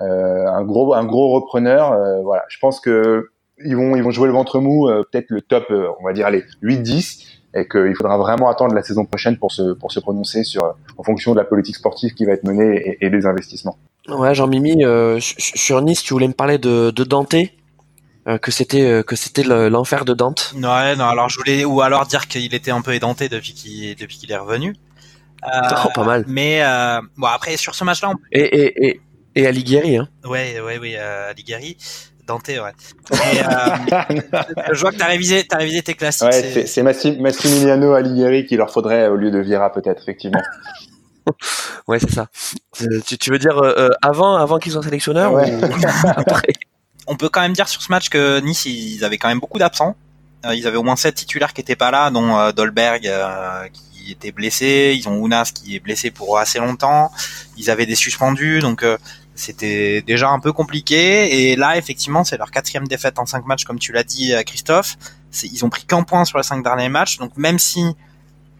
euh, 0.00 0.46
un 0.46 0.64
gros 0.64 0.94
un 0.94 1.04
gros 1.04 1.34
repreneur, 1.34 1.92
euh, 1.92 2.22
voilà. 2.22 2.44
Je 2.48 2.58
pense 2.58 2.80
que 2.80 3.28
ils 3.64 3.76
vont 3.76 3.96
ils 3.96 4.02
vont 4.02 4.10
jouer 4.10 4.28
le 4.28 4.32
ventre 4.32 4.60
mou, 4.60 4.88
peut-être 5.10 5.30
le 5.30 5.42
top, 5.42 5.64
on 6.00 6.04
va 6.04 6.12
dire 6.12 6.26
allez 6.26 6.44
8-10 6.62 7.27
et 7.54 7.66
qu'il 7.66 7.94
faudra 7.94 8.18
vraiment 8.18 8.48
attendre 8.48 8.74
la 8.74 8.82
saison 8.82 9.04
prochaine 9.04 9.38
pour 9.38 9.52
se, 9.52 9.72
pour 9.72 9.92
se 9.92 10.00
prononcer 10.00 10.44
sur, 10.44 10.74
en 10.96 11.02
fonction 11.02 11.32
de 11.32 11.38
la 11.38 11.44
politique 11.44 11.76
sportive 11.76 12.14
qui 12.14 12.24
va 12.24 12.32
être 12.32 12.44
menée 12.44 12.98
et, 13.00 13.10
des 13.10 13.26
investissements. 13.26 13.78
Ouais, 14.08 14.34
Jean-Mimi, 14.34 14.84
euh, 14.84 15.18
sur 15.20 15.80
Nice, 15.82 16.02
tu 16.02 16.14
voulais 16.14 16.28
me 16.28 16.34
parler 16.34 16.58
de, 16.58 16.90
de 16.90 17.04
Dante 17.04 17.34
euh, 18.26 18.36
que 18.38 18.50
c'était 18.50 18.82
euh, 18.82 19.02
que 19.02 19.16
c'était 19.16 19.42
l'enfer 19.42 20.04
de 20.04 20.14
Dante. 20.14 20.54
Ouais, 20.54 20.96
non, 20.96 21.06
alors 21.06 21.28
je 21.28 21.38
voulais 21.38 21.64
ou 21.64 21.80
alors 21.80 22.06
dire 22.06 22.28
qu'il 22.28 22.54
était 22.54 22.70
un 22.70 22.82
peu 22.82 22.92
édenté 22.92 23.28
depuis 23.28 23.54
qu'il 23.54 23.96
depuis 23.96 24.18
qu'il 24.18 24.30
est 24.30 24.36
revenu. 24.36 24.74
oh, 25.42 25.88
pas 25.94 26.04
mal. 26.04 26.24
Mais 26.26 26.62
bon 27.16 27.26
après 27.26 27.56
sur 27.56 27.74
ce 27.74 27.84
match-là, 27.84 28.12
et, 28.32 28.40
et, 28.40 28.86
et, 28.86 29.00
et 29.34 29.46
Alighieri, 29.46 29.96
hein. 29.96 30.08
Ouais, 30.24 30.60
ouais, 30.60 30.78
oui, 30.78 30.96
Alighieri. 30.96 31.76
Dante, 32.28 32.48
ouais. 32.48 32.72
je 33.10 34.80
vois 34.80 34.92
que 34.92 34.98
t'as 34.98 35.06
révisé, 35.06 35.46
as 35.50 35.56
révisé 35.56 35.80
tes 35.80 35.94
classiques. 35.94 36.28
Ouais, 36.28 36.66
c'est 36.66 36.82
Massimiliano 36.82 37.94
Alighieri 37.94 38.44
qu'il 38.44 38.58
leur 38.58 38.70
faudrait 38.70 39.08
au 39.08 39.16
lieu 39.16 39.30
de 39.30 39.38
Vieira 39.38 39.72
peut-être, 39.72 40.02
effectivement. 40.02 40.42
ouais, 41.88 41.98
c'est 41.98 42.12
ça. 42.12 42.26
Tu, 43.18 43.30
veux 43.30 43.38
dire 43.38 43.58
avant, 44.02 44.36
avant 44.36 44.58
qu'ils 44.58 44.72
soient 44.72 44.82
sélectionneurs 44.82 45.32
ou 45.32 45.38
après? 46.04 46.52
On 47.06 47.16
peut 47.16 47.30
quand 47.30 47.40
même 47.40 47.54
dire 47.54 47.66
sur 47.66 47.80
ce 47.80 47.90
match 47.90 48.10
que 48.10 48.40
Nice, 48.40 48.66
ils 48.66 49.02
avaient 49.06 49.16
quand 49.16 49.28
même 49.28 49.40
beaucoup 49.40 49.58
d'absents. 49.58 49.96
ils 50.52 50.66
avaient 50.66 50.76
au 50.76 50.82
moins 50.82 50.96
sept 50.96 51.14
titulaires 51.14 51.54
qui 51.54 51.62
étaient 51.62 51.76
pas 51.76 51.90
là, 51.90 52.10
dont 52.10 52.52
Dolberg 52.52 53.10
qui 53.72 54.12
était 54.12 54.32
blessé. 54.32 54.94
Ils 54.94 55.08
ont 55.08 55.16
Ounas 55.16 55.50
qui 55.54 55.76
est 55.76 55.80
blessé 55.80 56.10
pour 56.10 56.38
assez 56.38 56.58
longtemps. 56.58 57.10
Ils 57.56 57.70
avaient 57.70 57.86
des 57.86 57.94
suspendus, 57.94 58.60
donc 58.60 58.84
c'était 59.38 60.02
déjà 60.02 60.30
un 60.30 60.40
peu 60.40 60.52
compliqué. 60.52 61.50
Et 61.50 61.56
là, 61.56 61.76
effectivement, 61.76 62.24
c'est 62.24 62.36
leur 62.36 62.50
quatrième 62.50 62.88
défaite 62.88 63.18
en 63.18 63.26
cinq 63.26 63.46
matchs, 63.46 63.64
comme 63.64 63.78
tu 63.78 63.92
l'as 63.92 64.02
dit, 64.02 64.34
euh, 64.34 64.42
Christophe. 64.42 64.96
Ils 65.44 65.64
ont 65.64 65.70
pris 65.70 65.84
qu'un 65.84 66.02
point 66.02 66.24
sur 66.24 66.38
les 66.38 66.44
cinq 66.44 66.64
derniers 66.64 66.88
matchs. 66.88 67.18
Donc 67.18 67.36
même 67.36 67.58
si 67.58 67.94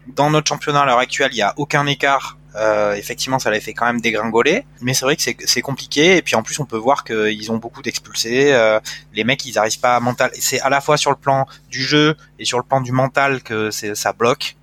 dans 0.06 0.30
notre 0.30 0.49
championnat 0.49 0.82
à 0.82 0.87
l'heure 0.87 0.99
actuelle, 0.99 1.30
il 1.32 1.37
n'y 1.37 1.42
a 1.42 1.52
aucun 1.56 1.87
écart, 1.87 2.38
euh, 2.54 2.94
effectivement, 2.94 3.38
ça 3.38 3.50
les 3.50 3.61
fait 3.61 3.73
quand 3.73 3.87
même 3.87 4.00
dégringoler. 4.00 4.64
Mais 4.80 4.94
c'est 4.94 5.04
vrai 5.04 5.16
que 5.16 5.23
c'est 5.23 5.62
compliqué. 5.62 6.16
Et 6.16 6.23
puis 6.23 6.37
en 6.37 6.42
plus, 6.42 6.58
on 6.61 6.64
peut 6.64 6.76
voir 6.76 7.04
qu'ils 7.04 7.50
ont 7.50 7.56
beaucoup 7.56 7.82
d'expulsés. 7.82 8.52
Euh, 8.52 8.78
les 9.14 9.25
mecs, 9.25 9.44
ils 9.47 9.54
n'arrivent 9.54 9.80
pas 9.80 9.97
à 9.97 10.00
mental. 10.00 10.30
C'est 10.35 10.61
à 10.61 10.68
la 10.68 10.80
fois 10.80 10.97
sur 10.97 11.11
le 11.11 11.16
plan 11.16 11.47
du 11.70 11.82
jeu 11.82 12.16
et 12.38 12.44
sur 12.44 12.58
le 12.58 12.64
plan 12.64 12.80
du 12.80 12.92
mental 12.92 13.42
que 13.42 13.70
ça 13.70 14.12
bloque. 14.12 14.57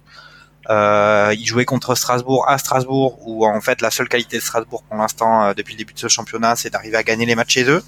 Euh, 0.70 1.34
il 1.38 1.46
jouait 1.46 1.66
contre 1.66 1.96
Strasbourg 1.96 2.46
à 2.48 2.58
Strasbourg, 2.58 3.20
où 3.28 3.46
en 3.46 3.62
fait 3.62 3.82
la 3.82 3.92
seule 3.92 4.10
qualité 4.10 4.38
de 4.38 4.42
Strasbourg 4.42 4.84
pour 4.84 4.98
l'instant 4.98 5.46
euh, 5.46 5.54
depuis 5.54 5.74
le 5.74 5.80
début 5.80 5.94
de 5.94 6.00
ce 6.00 6.08
championnat, 6.08 6.56
c'est 6.56 6.72
d'arriver 6.72 6.98
à 6.98 7.04
gagner 7.04 7.26
les 7.26 7.36
matchs 7.36 7.54
chez 7.54 7.70
eux, 7.70 7.84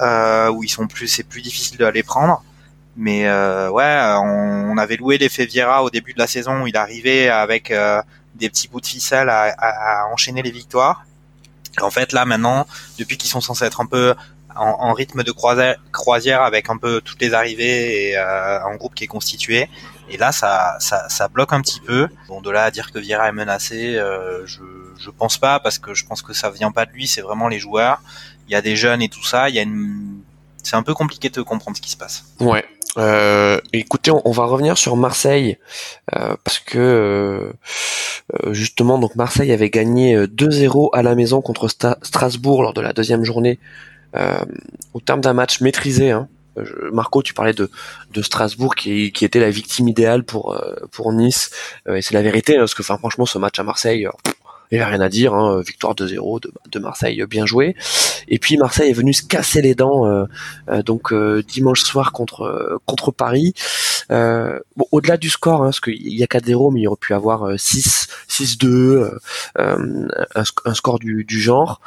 euh, 0.00 0.48
où 0.50 0.64
ils 0.64 0.68
sont 0.68 0.86
plus, 0.86 1.08
c'est 1.08 1.22
plus 1.22 1.42
difficile 1.42 1.78
de 1.78 1.86
les 1.86 2.02
prendre. 2.02 2.42
Mais 2.96 3.26
euh, 3.28 3.70
ouais, 3.70 4.00
on, 4.18 4.72
on, 4.72 4.76
avait 4.76 4.96
loué 4.96 5.18
l'effet 5.18 5.46
Vieira 5.46 5.84
au 5.84 5.90
début 5.90 6.12
de 6.12 6.18
la 6.18 6.26
saison, 6.26 6.62
où 6.62 6.66
il 6.66 6.76
arrivait 6.76 7.28
avec 7.28 7.70
euh, 7.70 8.02
des 8.34 8.50
petits 8.50 8.68
bouts 8.68 8.80
de 8.80 8.86
ficelle 8.86 9.28
à, 9.28 9.54
à, 9.56 10.02
à 10.02 10.06
enchaîner 10.12 10.42
les 10.42 10.50
victoires. 10.50 11.04
en 11.80 11.90
fait 11.90 12.12
là 12.12 12.24
maintenant, 12.24 12.66
depuis 12.98 13.16
qu'ils 13.16 13.30
sont 13.30 13.40
censés 13.40 13.64
être 13.64 13.80
un 13.80 13.86
peu 13.86 14.14
en, 14.56 14.76
en, 14.80 14.92
rythme 14.92 15.22
de 15.22 15.32
croisière, 15.32 15.76
croisière 15.92 16.42
avec 16.42 16.70
un 16.70 16.76
peu 16.76 17.00
toutes 17.00 17.20
les 17.20 17.34
arrivées 17.34 18.10
et 18.10 18.18
euh, 18.18 18.64
un 18.64 18.76
groupe 18.76 18.94
qui 18.94 19.04
est 19.04 19.08
constitué, 19.08 19.68
et 20.10 20.16
là, 20.16 20.32
ça, 20.32 20.76
ça, 20.80 21.28
bloque 21.28 21.52
un 21.52 21.60
petit 21.60 21.80
peu. 21.80 22.08
Bon, 22.28 22.40
de 22.40 22.50
là 22.50 22.64
à 22.64 22.70
dire 22.70 22.90
que 22.90 22.98
Vieira 22.98 23.28
est 23.28 23.32
menacé, 23.32 23.96
euh, 23.96 24.44
je, 24.44 24.60
je 24.98 25.10
pense 25.10 25.38
pas 25.38 25.60
parce 25.60 25.78
que 25.78 25.94
je 25.94 26.04
pense 26.04 26.20
que 26.20 26.32
ça 26.32 26.50
vient 26.50 26.72
pas 26.72 26.84
de 26.84 26.90
lui. 26.90 27.06
C'est 27.06 27.20
vraiment 27.20 27.46
les 27.46 27.60
joueurs. 27.60 28.02
Il 28.48 28.52
y 28.52 28.56
a 28.56 28.60
des 28.60 28.74
jeunes 28.74 29.02
et 29.02 29.08
tout 29.08 29.24
ça. 29.24 29.48
Il 29.48 29.54
y 29.54 29.60
a 29.60 29.62
une, 29.62 30.20
c'est 30.64 30.74
un 30.74 30.82
peu 30.82 30.94
compliqué 30.94 31.30
de 31.30 31.42
comprendre 31.42 31.76
ce 31.76 31.82
qui 31.82 31.90
se 31.90 31.96
passe. 31.96 32.24
Ouais. 32.40 32.64
Euh, 32.98 33.60
écoutez, 33.72 34.10
on, 34.10 34.32
va 34.32 34.46
revenir 34.46 34.76
sur 34.76 34.96
Marseille 34.96 35.58
euh, 36.16 36.34
parce 36.42 36.58
que 36.58 37.52
justement, 38.48 38.98
donc 38.98 39.14
Marseille 39.14 39.52
avait 39.52 39.70
gagné 39.70 40.16
2-0 40.26 40.90
à 40.92 41.02
la 41.02 41.14
maison 41.14 41.40
contre 41.40 41.68
Strasbourg 41.68 42.62
lors 42.64 42.74
de 42.74 42.80
la 42.80 42.92
deuxième 42.92 43.22
journée, 43.22 43.60
au 44.92 45.00
terme 45.00 45.20
d'un 45.20 45.34
match 45.34 45.60
maîtrisé. 45.60 46.10
Hein, 46.10 46.28
Marco, 46.92 47.22
tu 47.22 47.34
parlais 47.34 47.52
de, 47.52 47.70
de 48.12 48.22
Strasbourg 48.22 48.74
qui, 48.74 49.12
qui, 49.12 49.24
était 49.24 49.40
la 49.40 49.50
victime 49.50 49.88
idéale 49.88 50.24
pour 50.24 50.52
euh, 50.52 50.74
pour 50.90 51.12
Nice 51.12 51.50
euh, 51.88 51.96
et 51.96 52.02
c'est 52.02 52.14
la 52.14 52.22
vérité 52.22 52.56
hein, 52.56 52.60
parce 52.60 52.74
que 52.74 52.82
enfin 52.82 52.98
franchement 52.98 53.26
ce 53.26 53.38
match 53.38 53.58
à 53.58 53.62
Marseille 53.62 54.06
euh, 54.06 54.10
il 54.72 54.78
n'y 54.78 54.82
avait 54.82 54.92
rien 54.92 55.00
à 55.00 55.08
dire, 55.08 55.34
hein, 55.34 55.60
victoire 55.62 55.96
2-0 55.96 56.42
de, 56.42 56.52
de, 56.70 56.78
Marseille, 56.78 57.24
bien 57.28 57.44
joué. 57.44 57.74
Et 58.28 58.38
puis 58.38 58.56
Marseille 58.56 58.88
est 58.88 58.94
venu 58.94 59.12
se 59.12 59.24
casser 59.24 59.62
les 59.62 59.74
dents 59.74 60.28
donc 60.86 61.12
dimanche 61.48 61.82
soir 61.82 62.12
contre 62.12 62.78
contre 62.86 63.10
Paris. 63.10 63.52
bon, 64.08 64.86
au-delà 64.92 65.16
du 65.16 65.28
score, 65.28 65.62
hein, 65.62 65.70
parce 65.70 65.80
qu'il 65.80 66.16
y 66.16 66.22
a 66.22 66.26
4-0, 66.26 66.72
mais 66.72 66.82
il 66.82 66.86
aurait 66.86 66.96
pu 67.00 67.14
avoir 67.14 67.58
6 67.58 68.06
6-2, 68.28 69.10
un, 69.58 70.06
un, 70.36 70.74
score 70.74 71.00
du, 71.00 71.24
du 71.24 71.40
genre 71.40 71.80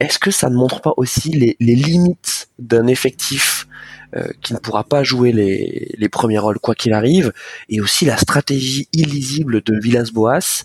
est-ce 0.00 0.18
que 0.18 0.30
ça 0.30 0.48
ne 0.48 0.56
montre 0.56 0.80
pas 0.80 0.94
aussi 0.96 1.30
les, 1.30 1.56
limites 1.60 2.48
d'un 2.58 2.86
effectif 2.86 3.68
euh, 4.16 4.26
qui 4.42 4.54
ne 4.54 4.58
pourra 4.58 4.82
pas 4.82 5.04
jouer 5.04 5.30
les, 5.30 6.08
premiers 6.08 6.38
rôles 6.38 6.58
quoi 6.58 6.74
qu'il 6.74 6.92
arrive, 6.94 7.32
et 7.68 7.80
aussi 7.80 8.06
la 8.06 8.16
stratégie 8.16 8.88
illisible 8.92 9.62
de 9.62 9.78
Villas-Boas. 9.78 10.64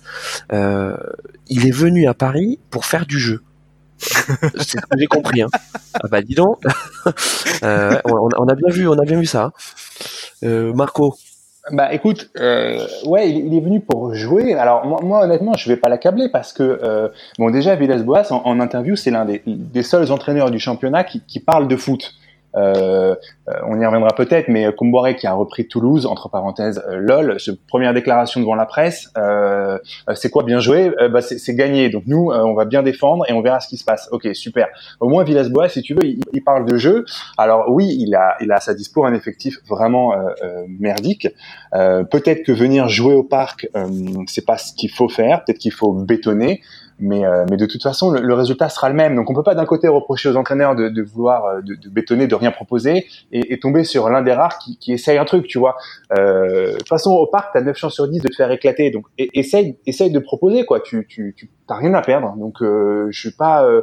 Euh, 0.52 0.96
il 1.48 1.68
est 1.68 1.72
venu 1.72 2.08
à 2.08 2.14
Paris 2.14 2.60
pour 2.72 2.86
faire 2.86 3.06
du 3.06 3.20
jeu. 3.20 3.44
C'est 4.00 4.80
ce 4.80 4.86
que 4.90 4.98
j'ai 4.98 5.06
compris. 5.06 5.42
Hein. 5.42 5.50
Ah 5.94 6.08
bah 6.10 6.22
dis 6.22 6.36
donc, 6.36 6.60
euh, 7.64 8.00
on, 8.06 8.48
a 8.48 8.56
bien 8.56 8.70
vu, 8.70 8.88
on 8.88 8.98
a 8.98 9.06
bien 9.06 9.20
vu 9.20 9.26
ça. 9.26 9.52
Hein. 10.44 10.72
Marco, 10.74 11.16
bah 11.72 11.94
écoute, 11.94 12.30
euh, 12.38 12.86
ouais, 13.06 13.32
il, 13.32 13.56
est 13.56 13.60
venu 13.60 13.80
pour 13.80 14.14
jouer. 14.14 14.54
Alors 14.54 14.86
moi, 14.86 15.24
honnêtement, 15.24 15.54
je 15.58 15.68
vais 15.68 15.78
pas 15.78 15.90
l'accabler 15.90 16.30
parce 16.30 16.54
que 16.54 16.62
euh, 16.62 17.10
bon 17.40 17.50
déjà 17.50 17.76
Villas-Boas 17.76 18.32
en, 18.32 18.42
en, 18.46 18.60
interview, 18.60 18.96
c'est 18.96 19.10
l'un 19.10 19.26
des, 19.26 19.42
des, 19.48 19.82
seuls 19.82 20.12
entraîneurs 20.12 20.52
du 20.52 20.60
championnat 20.60 21.04
qui, 21.04 21.22
qui 21.22 21.40
parle 21.40 21.68
de 21.68 21.76
foot. 21.76 22.14
Euh, 22.56 23.16
euh, 23.48 23.54
on 23.68 23.80
y 23.80 23.86
reviendra 23.86 24.10
peut-être, 24.16 24.48
mais 24.48 24.74
Comboiré 24.74 25.16
qui 25.16 25.28
a 25.28 25.34
repris 25.34 25.68
Toulouse, 25.68 26.06
entre 26.06 26.30
parenthèses, 26.30 26.84
euh, 26.90 26.98
lol, 26.98 27.38
première 27.68 27.94
déclaration 27.94 28.40
devant 28.40 28.56
la 28.56 28.66
presse, 28.66 29.12
euh, 29.18 29.78
c'est 30.14 30.30
quoi 30.30 30.44
bien 30.44 30.60
joué 30.60 30.92
bah, 31.12 31.22
C'est 31.22 31.56
gagné, 31.56 31.90
donc 31.90 32.04
nous, 32.08 32.32
on 32.32 32.54
va 32.54 32.66
bien 32.66 32.84
défendre 32.84 33.26
et 33.30 33.34
on 33.34 33.42
verra 33.42 33.60
ce 33.60 33.68
qui 33.68 33.78
se 33.78 33.86
passe. 33.86 34.08
Ok, 34.12 34.28
super. 34.34 34.68
Au 35.00 35.10
moins 35.10 35.24
Villas-Boas, 35.24 35.70
si 35.70 35.82
tu 35.82 35.94
veux, 35.94 36.06
il, 36.06 36.20
il, 36.34 36.44
parle 36.44 36.66
de 36.66 36.78
jeu. 36.78 37.06
Alors 37.38 37.66
oui, 37.70 37.96
il 38.00 38.14
a, 38.16 38.36
il 38.40 38.52
a 38.52 38.56
à 38.56 38.60
sa 38.60 38.74
dispo 38.74 39.06
un 39.06 39.14
effectif 39.14 39.58
vraiment 39.68 40.14
merdique. 40.68 41.28
peut-être 41.72 42.44
que 42.44 42.52
venir 42.52 42.88
jouer 42.88 43.14
au 43.14 43.24
parc, 43.24 43.68
c'est 44.28 44.46
pas 44.46 44.58
ce 44.58 44.74
qu'il 44.74 44.92
faut 44.92 45.10
faire. 45.10 45.44
Peut-être 45.44 45.60
qu'il 45.60 45.74
faut 45.74 45.94
bétonner. 45.94 46.62
Mais, 47.00 47.26
euh, 47.26 47.46
mais 47.50 47.58
de 47.58 47.66
toute 47.66 47.84
façon, 47.84 48.12
le, 48.12 48.34
résultat 48.34 48.70
sera 48.70 48.88
le 48.90 48.96
même. 48.96 49.16
Donc 49.16 49.30
on 49.30 49.34
peut 49.34 49.44
pas 49.44 49.56
d'un 49.56 49.66
côté 49.66 49.88
reprocher 49.88 50.30
aux 50.30 50.38
entraîneurs 50.38 50.76
de, 50.76 50.88
de 50.88 51.02
vouloir 51.02 51.46
euh, 51.46 51.62
de, 51.62 51.76
de, 51.76 51.90
bétonner, 51.90 52.28
de 52.28 52.36
rien 52.36 52.52
proposer, 52.52 53.06
et, 53.32 53.54
et 53.54 53.60
tomber 53.60 53.84
sur 53.84 54.10
l'un 54.10 54.22
des 54.22 54.32
rares 54.32 54.60
qui, 54.60 54.78
qui, 54.78 54.94
essaye 54.94 55.18
un 55.18 55.26
truc, 55.26 55.46
tu 55.48 55.60
vois. 55.60 55.76
Euh, 56.18 56.72
de 56.74 56.78
toute 56.78 56.88
façon, 56.88 57.12
au 57.12 57.28
parc, 57.28 57.52
tu 57.52 57.58
as 57.58 57.62
9 57.62 57.76
chances 57.76 57.96
sur 57.96 58.08
10 58.08 58.22
de 58.22 58.28
te 58.30 58.36
faire 58.36 58.52
éclater. 58.52 58.92
Donc 58.92 59.08
essaye, 59.18 59.78
essaye 59.86 60.12
de 60.12 60.20
proposer, 60.20 60.66
quoi. 60.66 60.80
Tu, 60.80 61.06
tu, 61.08 61.34
tu 61.36 61.52
t'as 61.68 61.76
rien 61.76 61.94
à 61.94 62.02
perdre. 62.02 62.34
Donc 62.38 62.62
euh, 62.62 63.08
je 63.12 63.20
suis 63.20 63.36
pas... 63.36 63.66
Euh, 63.66 63.82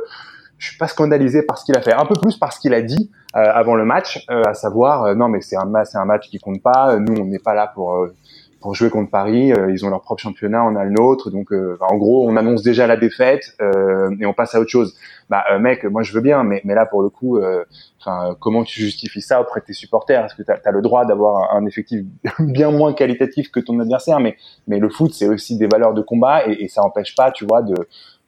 je 0.59 0.69
suis 0.69 0.79
pas 0.79 0.87
scandalisé 0.87 1.43
par 1.43 1.59
ce 1.59 1.65
qu'il 1.65 1.77
a 1.77 1.83
fait, 1.83 1.93
un 1.93 2.05
peu 2.05 2.15
plus 2.15 2.37
par 2.37 2.53
ce 2.53 2.61
qu'il 2.61 2.73
a 2.73 2.83
dit 2.83 3.11
avant 3.33 3.75
le 3.75 3.85
match, 3.85 4.25
à 4.29 4.55
savoir 4.55 5.17
non 5.17 5.27
mais 5.27 5.41
c'est 5.41 5.57
un 5.57 5.69
c'est 5.85 5.99
un 5.99 6.05
match 6.05 6.29
qui 6.29 6.39
compte 6.39 6.63
pas, 6.63 7.01
nous 7.01 7.21
on 7.21 7.25
n'est 7.25 7.41
pas 7.41 7.53
là 7.53 7.67
pour 7.67 8.07
pour 8.63 8.75
jouer 8.75 8.89
contre 8.89 9.11
Paris. 9.11 9.53
Euh, 9.53 9.71
ils 9.71 9.85
ont 9.85 9.91
leur 9.91 10.01
propre 10.01 10.23
championnat, 10.23 10.65
on 10.65 10.77
a 10.77 10.85
le 10.85 10.91
nôtre. 10.91 11.31
Donc, 11.31 11.53
euh, 11.53 11.77
en 11.81 11.97
gros, 11.97 12.27
on 12.27 12.37
annonce 12.37 12.63
déjà 12.63 12.87
la 12.87 12.97
défaite 12.97 13.55
euh, 13.61 14.15
et 14.19 14.25
on 14.25 14.33
passe 14.33 14.55
à 14.55 14.61
autre 14.61 14.71
chose. 14.71 14.95
Bah, 15.29 15.45
mec, 15.59 15.85
moi 15.85 16.03
je 16.03 16.13
veux 16.13 16.21
bien, 16.21 16.45
mais, 16.45 16.61
mais 16.65 16.75
là 16.75 16.85
pour 16.87 17.03
le 17.03 17.09
coup, 17.09 17.41
enfin, 18.01 18.37
comment 18.39 18.65
tu 18.65 18.81
justifies 18.81 19.23
ça 19.23 19.41
auprès 19.41 19.61
de 19.61 19.67
tes 19.67 19.73
supporters? 19.73 20.25
Est-ce 20.25 20.35
que 20.35 20.43
tu 20.43 20.51
as, 20.51 20.71
le 20.71 20.83
droit 20.83 21.07
d'avoir 21.07 21.55
un, 21.55 21.65
effectif 21.65 22.05
bien 22.39 22.71
moins 22.71 22.93
qualitatif 22.93 23.51
que 23.51 23.61
ton 23.61 23.79
adversaire? 23.81 24.21
Mais, 24.21 24.37
mais 24.67 24.79
le 24.79 24.91
foot, 24.91 25.15
c'est 25.15 25.29
aussi 25.29 25.57
des 25.57 25.69
valeurs 25.69 25.95
de 25.95 26.03
combat 26.03 26.47
et, 26.47 26.65
et 26.65 26.69
ça 26.69 26.83
empêche 26.83 27.15
pas, 27.15 27.31
tu 27.31 27.47
vois, 27.47 27.63
de 27.63 27.75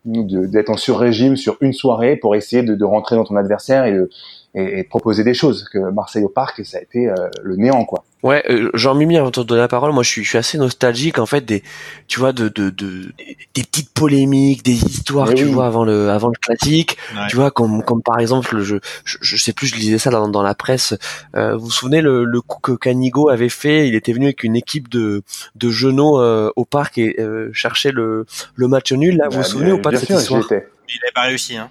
d'être 0.04 0.68
en 0.68 0.76
sur-régime 0.76 1.36
sur 1.36 1.56
une 1.62 1.72
soirée 1.72 2.16
pour 2.16 2.36
essayer 2.36 2.62
de, 2.62 2.74
de 2.74 2.84
rentrer 2.84 3.16
dans 3.16 3.24
ton 3.24 3.36
adversaire 3.36 3.86
et 3.86 3.92
de, 3.92 4.10
et, 4.54 4.80
et, 4.80 4.84
proposer 4.84 5.24
des 5.24 5.34
choses. 5.34 5.64
Que 5.64 5.78
Marseille 5.78 6.24
au 6.24 6.28
parc, 6.28 6.64
ça 6.64 6.78
a 6.78 6.80
été 6.82 7.08
euh, 7.08 7.14
le 7.42 7.56
néant, 7.56 7.84
quoi. 7.84 8.04
Ouais, 8.24 8.42
euh, 8.48 8.70
Jean-Mimi, 8.72 9.18
avant 9.18 9.26
de 9.26 9.32
te 9.32 9.40
donner 9.42 9.60
la 9.60 9.68
parole, 9.68 9.92
moi 9.92 10.02
je 10.02 10.08
suis, 10.08 10.24
je 10.24 10.30
suis 10.30 10.38
assez 10.38 10.56
nostalgique 10.56 11.18
en 11.18 11.26
fait 11.26 11.42
des, 11.42 11.62
tu 12.08 12.18
vois, 12.18 12.32
de, 12.32 12.48
de, 12.48 12.70
de 12.70 13.12
des 13.52 13.64
petites 13.64 13.92
polémiques, 13.92 14.64
des 14.64 14.82
histoires, 14.82 15.34
tu 15.34 15.44
vois, 15.44 15.66
avant 15.66 15.84
le, 15.84 16.08
avant 16.08 16.28
le 16.28 16.38
classique, 16.40 16.96
tu 17.28 17.36
vois, 17.36 17.50
comme, 17.50 17.84
comme 17.84 18.02
par 18.02 18.18
exemple, 18.18 18.62
je, 18.62 18.76
je, 19.04 19.18
je, 19.20 19.36
sais 19.36 19.52
plus, 19.52 19.66
je 19.66 19.74
lisais 19.74 19.98
ça 19.98 20.08
dans, 20.08 20.26
dans 20.26 20.42
la 20.42 20.54
presse. 20.54 20.94
Euh, 21.36 21.54
vous 21.54 21.66
vous 21.66 21.70
souvenez 21.70 22.00
le, 22.00 22.24
le 22.24 22.40
coup 22.40 22.60
que 22.62 22.72
Canigo 22.72 23.28
avait 23.28 23.50
fait? 23.50 23.88
Il 23.88 23.94
était 23.94 24.14
venu 24.14 24.24
avec 24.24 24.42
une 24.42 24.56
équipe 24.56 24.88
de, 24.88 25.22
de 25.54 25.70
genoux 25.70 26.18
euh, 26.18 26.50
au 26.56 26.64
parc 26.64 26.96
et 26.96 27.16
euh, 27.18 27.50
chercher 27.52 27.90
le, 27.92 28.24
le 28.54 28.68
match 28.68 28.90
nul. 28.92 29.18
Là, 29.18 29.26
vous 29.28 29.32
vous 29.32 29.42
bah, 29.42 29.44
souvenez 29.44 29.72
ou 29.72 29.82
pas 29.82 29.90
de 29.90 29.96
cette 29.96 30.08
histoire? 30.08 30.42
Il 30.50 30.54
n'avait 30.54 31.12
pas 31.14 31.22
réussi, 31.24 31.58
hein. 31.58 31.68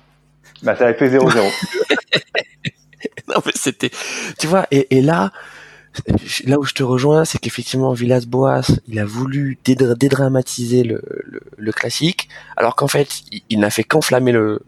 Bah, 0.61 0.75
ça 0.75 0.85
avait 0.85 0.93
fait 0.93 1.09
0-0. 1.09 1.33
non, 3.27 3.41
mais 3.43 3.51
c'était, 3.55 3.89
tu 4.37 4.45
vois, 4.45 4.67
et, 4.69 4.95
et, 4.95 5.01
là, 5.01 5.31
là 6.45 6.59
où 6.59 6.63
je 6.63 6.73
te 6.73 6.83
rejoins, 6.83 7.25
c'est 7.25 7.37
qu'effectivement, 7.37 7.93
Villas-Boas, 7.93 8.63
il 8.87 8.99
a 8.99 9.05
voulu 9.05 9.57
dédramatiser 9.65 10.83
le, 10.83 11.01
le, 11.23 11.41
le 11.55 11.71
classique, 11.71 12.29
alors 12.57 12.75
qu'en 12.75 12.87
fait, 12.87 13.09
il, 13.49 13.59
n'a 13.59 13.69
fait 13.69 13.83
qu'enflammer 13.83 14.31
le, 14.31 14.61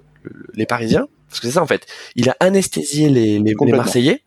les 0.53 0.65
Parisiens, 0.65 1.07
parce 1.29 1.39
que 1.39 1.47
c'est 1.47 1.53
ça 1.53 1.63
en 1.63 1.67
fait. 1.67 1.85
Il 2.15 2.29
a 2.29 2.35
anesthésié 2.39 3.09
les, 3.09 3.39
les, 3.39 3.55
les 3.59 3.71
Marseillais 3.71 4.21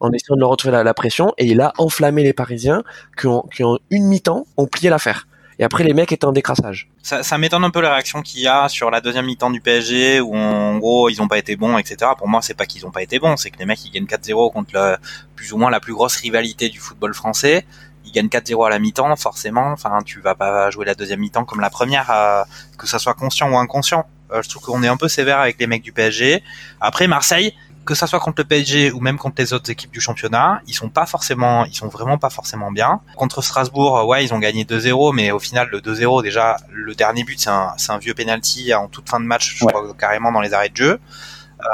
en 0.00 0.10
essayant 0.10 0.34
de 0.34 0.40
leur 0.40 0.50
retrouver 0.50 0.72
la, 0.72 0.82
la, 0.82 0.94
pression, 0.94 1.32
et 1.38 1.46
il 1.46 1.60
a 1.60 1.72
enflammé 1.78 2.22
les 2.22 2.32
Parisiens 2.32 2.82
qui, 3.16 3.26
ont, 3.28 3.42
qui 3.54 3.62
en 3.62 3.78
une 3.90 4.04
mi-temps 4.04 4.46
ont 4.56 4.66
plié 4.66 4.90
l'affaire. 4.90 5.28
Et 5.62 5.64
après 5.64 5.84
les 5.84 5.94
mecs 5.94 6.10
étaient 6.10 6.24
en 6.24 6.32
décrassage. 6.32 6.88
Ça, 7.04 7.22
ça 7.22 7.38
m'étonne 7.38 7.62
un 7.62 7.70
peu 7.70 7.80
la 7.80 7.92
réaction 7.92 8.20
qu'il 8.20 8.40
y 8.40 8.48
a 8.48 8.68
sur 8.68 8.90
la 8.90 9.00
deuxième 9.00 9.26
mi-temps 9.26 9.52
du 9.52 9.60
PSG 9.60 10.20
où 10.20 10.34
en 10.34 10.76
gros 10.78 11.08
ils 11.08 11.22
ont 11.22 11.28
pas 11.28 11.38
été 11.38 11.54
bons, 11.54 11.78
etc. 11.78 12.10
Pour 12.18 12.26
moi, 12.26 12.42
c'est 12.42 12.54
pas 12.54 12.66
qu'ils 12.66 12.84
ont 12.84 12.90
pas 12.90 13.00
été 13.00 13.20
bons, 13.20 13.36
c'est 13.36 13.52
que 13.52 13.60
les 13.60 13.64
mecs 13.64 13.84
ils 13.84 13.92
gagnent 13.92 14.06
4-0 14.06 14.52
contre 14.52 14.70
le, 14.74 14.96
plus 15.36 15.52
ou 15.52 15.58
moins 15.58 15.70
la 15.70 15.78
plus 15.78 15.94
grosse 15.94 16.16
rivalité 16.16 16.68
du 16.68 16.80
football 16.80 17.14
français. 17.14 17.64
Ils 18.04 18.10
gagnent 18.10 18.26
4-0 18.26 18.66
à 18.66 18.70
la 18.70 18.80
mi-temps, 18.80 19.14
forcément. 19.14 19.70
Enfin, 19.70 20.00
tu 20.04 20.20
vas 20.20 20.34
pas 20.34 20.68
jouer 20.72 20.84
la 20.84 20.96
deuxième 20.96 21.20
mi-temps 21.20 21.44
comme 21.44 21.60
la 21.60 21.70
première, 21.70 22.44
que 22.76 22.88
ça 22.88 22.98
soit 22.98 23.14
conscient 23.14 23.48
ou 23.48 23.56
inconscient. 23.56 24.04
Euh, 24.32 24.42
je 24.42 24.48
trouve 24.48 24.64
qu'on 24.64 24.82
est 24.82 24.88
un 24.88 24.96
peu 24.96 25.06
sévère 25.06 25.38
avec 25.38 25.60
les 25.60 25.68
mecs 25.68 25.82
du 25.82 25.92
PSG. 25.92 26.42
Après 26.80 27.06
Marseille, 27.06 27.54
que 27.84 27.94
ça 27.94 28.06
soit 28.06 28.20
contre 28.20 28.42
le 28.42 28.44
PSG 28.44 28.92
ou 28.92 29.00
même 29.00 29.18
contre 29.18 29.36
les 29.38 29.52
autres 29.52 29.70
équipes 29.70 29.90
du 29.90 30.00
championnat, 30.00 30.62
ils 30.66 30.74
sont 30.74 30.88
pas 30.88 31.06
forcément, 31.06 31.64
ils 31.64 31.74
sont 31.74 31.88
vraiment 31.88 32.18
pas 32.18 32.30
forcément 32.30 32.70
bien. 32.70 33.00
Contre 33.16 33.42
Strasbourg, 33.42 34.06
ouais, 34.06 34.24
ils 34.24 34.32
ont 34.32 34.38
gagné 34.38 34.64
2-0, 34.64 35.14
mais 35.14 35.30
au 35.32 35.38
final, 35.38 35.68
le 35.70 35.80
2-0, 35.80 36.22
déjà, 36.22 36.56
le 36.70 36.94
dernier 36.94 37.24
but, 37.24 37.40
c'est 37.40 37.50
un, 37.50 37.74
un 37.88 37.98
vieux 37.98 38.14
penalty 38.14 38.72
en 38.74 38.88
toute 38.88 39.08
fin 39.08 39.20
de 39.20 39.24
match, 39.24 39.56
je 39.56 39.64
crois 39.64 39.94
carrément 39.98 40.30
dans 40.30 40.40
les 40.40 40.54
arrêts 40.54 40.68
de 40.68 40.76
jeu. 40.76 41.00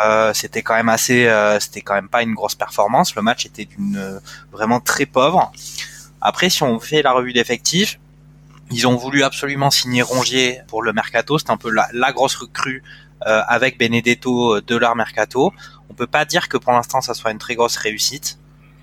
Euh, 0.05 0.33
c'était 0.35 0.63
quand 0.63 0.75
même 0.75 0.89
assez, 0.89 1.27
euh, 1.27 1.59
c'était 1.61 1.81
quand 1.81 1.95
même 1.95 2.09
pas 2.09 2.23
une 2.23 2.35
grosse 2.35 2.55
performance. 2.55 3.15
Le 3.15 3.23
match 3.23 3.47
était 3.47 3.65
d'une 3.65 4.21
vraiment 4.53 4.81
très 4.81 5.07
pauvre. 5.07 5.51
Après, 6.21 6.51
si 6.51 6.63
on 6.63 6.81
fait 6.81 7.03
la 7.03 7.13
revue 7.13 7.33
d'effectifs, 7.33 7.99
ils 8.71 8.87
ont 8.87 8.97
voulu 8.97 9.23
absolument 9.23 9.71
signer 9.71 10.03
Rongier 10.03 10.61
pour 10.69 10.83
le 10.83 10.93
mercato. 10.93 11.39
C'est 11.39 11.51
un 11.51 11.57
peu 11.57 11.71
la, 11.71 11.89
la 11.93 12.13
grosse 12.13 12.35
recrue 12.35 12.83
euh, 13.27 13.43
avec 13.49 13.79
Benedetto 13.79 14.61
de 14.61 14.77
leur 14.77 14.95
mercato. 14.95 15.53
On 15.91 15.95
peut 15.95 16.07
pas 16.07 16.25
dire 16.25 16.49
que 16.49 16.57
pour 16.57 16.73
l'instant 16.73 17.01
ça 17.01 17.15
soit 17.15 17.31
une 17.31 17.39
très 17.39 17.55
grosse 17.55 17.77
réussite. 17.77 18.39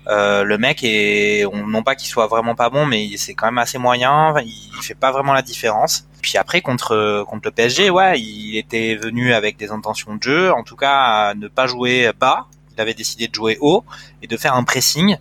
Euh, 0.08 0.44
le 0.44 0.56
mec 0.56 0.84
est, 0.84 1.44
non 1.52 1.82
pas 1.82 1.96
qu'il 1.96 2.08
soit 2.08 2.28
vraiment 2.28 2.54
pas 2.54 2.70
bon, 2.70 2.86
mais 2.86 3.16
c'est 3.16 3.34
quand 3.34 3.46
même 3.46 3.58
assez 3.58 3.78
moyen. 3.78 4.34
Il, 4.40 4.82
fait 4.82 4.94
pas 4.94 5.10
vraiment 5.10 5.32
la 5.32 5.42
différence. 5.42 6.06
Puis 6.22 6.38
après 6.38 6.60
contre 6.60 7.24
contre 7.28 7.48
le 7.48 7.50
PSG, 7.50 7.90
ouais, 7.90 8.20
il 8.20 8.56
était 8.56 8.94
venu 8.94 9.32
avec 9.32 9.56
des 9.56 9.70
intentions 9.70 10.14
de 10.14 10.22
jeu, 10.22 10.52
en 10.52 10.62
tout 10.62 10.76
cas 10.76 11.34
ne 11.34 11.48
pas 11.48 11.66
jouer 11.66 12.10
bas. 12.18 12.46
Il 12.76 12.80
avait 12.80 12.94
décidé 12.94 13.26
de 13.26 13.34
jouer 13.34 13.58
haut 13.60 13.84
et 14.22 14.26
de 14.26 14.36
faire 14.36 14.54
un 14.54 14.64
pressing. 14.64 15.16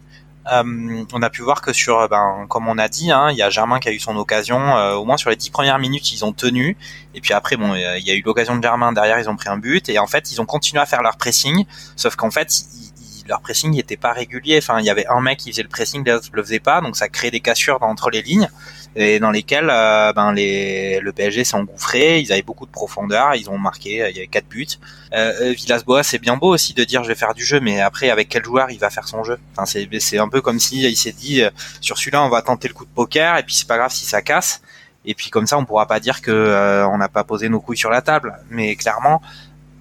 Euh, 0.51 1.03
on 1.13 1.21
a 1.21 1.29
pu 1.29 1.41
voir 1.41 1.62
que 1.62 1.73
sur, 1.73 2.08
ben, 2.08 2.45
comme 2.47 2.67
on 2.67 2.77
a 2.77 2.88
dit, 2.88 3.12
hein, 3.12 3.29
il 3.31 3.38
y 3.38 3.41
a 3.41 3.49
Germain 3.49 3.79
qui 3.79 3.89
a 3.89 3.91
eu 3.91 3.99
son 3.99 4.15
occasion. 4.15 4.60
Euh, 4.77 4.93
au 4.93 5.05
moins 5.05 5.17
sur 5.17 5.29
les 5.29 5.36
dix 5.36 5.49
premières 5.49 5.79
minutes, 5.79 6.12
ils 6.13 6.23
ont 6.23 6.34
tenu. 6.34 6.77
Et 7.13 7.21
puis 7.21 7.34
après, 7.34 7.58
bon, 7.58 7.73
il 7.75 8.05
y 8.05 8.12
a 8.12 8.13
eu 8.13 8.21
l'occasion 8.21 8.55
de 8.55 8.63
Germain 8.63 8.91
derrière, 8.93 9.19
ils 9.19 9.29
ont 9.29 9.36
pris 9.36 9.49
un 9.49 9.58
but. 9.58 9.89
Et 9.89 9.99
en 9.99 10.08
fait, 10.08 10.31
ils 10.31 10.41
ont 10.41 10.45
continué 10.45 10.81
à 10.81 10.86
faire 10.86 11.01
leur 11.01 11.17
pressing. 11.17 11.65
Sauf 11.95 12.15
qu'en 12.15 12.31
fait, 12.31 12.49
leur 13.27 13.41
pressing 13.41 13.71
n'était 13.71 13.97
pas 13.97 14.13
régulier. 14.13 14.58
Enfin, 14.58 14.79
il 14.79 14.86
y 14.86 14.89
avait 14.89 15.08
un 15.08 15.21
mec 15.21 15.39
qui 15.39 15.51
faisait 15.51 15.63
le 15.63 15.69
pressing, 15.69 16.08
l'autre 16.08 16.29
le 16.31 16.43
faisait 16.43 16.60
pas. 16.60 16.81
Donc 16.81 16.95
ça 16.95 17.10
créait 17.10 17.31
des 17.31 17.39
cassures 17.39 17.81
entre 17.81 18.10
les 18.10 18.21
lignes 18.21 18.49
et 18.95 19.19
dans 19.19 19.31
lesquelles 19.31 19.69
euh, 19.69 20.13
ben 20.13 20.31
les 20.31 20.99
le 21.01 21.12
PSG 21.12 21.43
s'est 21.43 21.55
engouffré, 21.55 22.19
ils 22.19 22.31
avaient 22.31 22.41
beaucoup 22.41 22.65
de 22.65 22.71
profondeur, 22.71 23.36
ils 23.36 23.49
ont 23.49 23.58
marqué, 23.58 24.08
il 24.10 24.15
y 24.15 24.19
avait 24.19 24.27
quatre 24.27 24.47
buts. 24.47 24.67
Euh, 25.13 25.53
Villas-Boas, 25.53 26.03
c'est 26.03 26.19
bien 26.19 26.38
beau 26.38 26.53
aussi 26.53 26.73
de 26.73 26.84
dire 26.84 27.03
je 27.03 27.10
vais 27.10 27.15
faire 27.15 27.34
du 27.34 27.43
jeu, 27.43 27.60
mais 27.60 27.81
après 27.81 28.10
avec 28.10 28.29
quel 28.29 28.43
joueur 28.43 28.71
il 28.71 28.79
va 28.79 28.89
faire 28.89 29.08
son 29.08 29.23
jeu? 29.23 29.38
Enfin 29.55 29.65
c'est 29.65 30.17
un 30.17 30.29
peu 30.29 30.41
comme 30.41 30.60
si 30.60 30.81
il 30.81 30.95
s'est 30.95 31.12
dit 31.12 31.41
euh, 31.41 31.49
sur 31.81 31.97
celui-là 31.97 32.23
on 32.23 32.29
va 32.29 32.41
tenter 32.41 32.67
le 32.67 32.73
coup 32.73 32.86
de 32.86 32.89
poker 32.89 33.38
et 33.38 33.43
puis 33.43 33.55
c'est 33.55 33.67
pas 33.67 33.77
grave 33.77 33.91
si 33.91 34.05
ça 34.05 34.21
casse. 34.21 34.62
Et 35.08 35.13
puis 35.13 35.29
comme 35.29 35.45
ça 35.45 35.58
on 35.58 35.65
pourra 35.65 35.88
pas 35.88 35.99
dire 35.99 36.21
que 36.21 36.31
euh, 36.31 36.88
on 36.88 36.97
n'a 36.97 37.10
pas 37.10 37.23
posé 37.23 37.49
nos 37.49 37.60
couilles 37.60 37.77
sur 37.77 37.89
la 37.89 38.01
table, 38.01 38.34
mais 38.49 38.75
clairement 38.75 39.21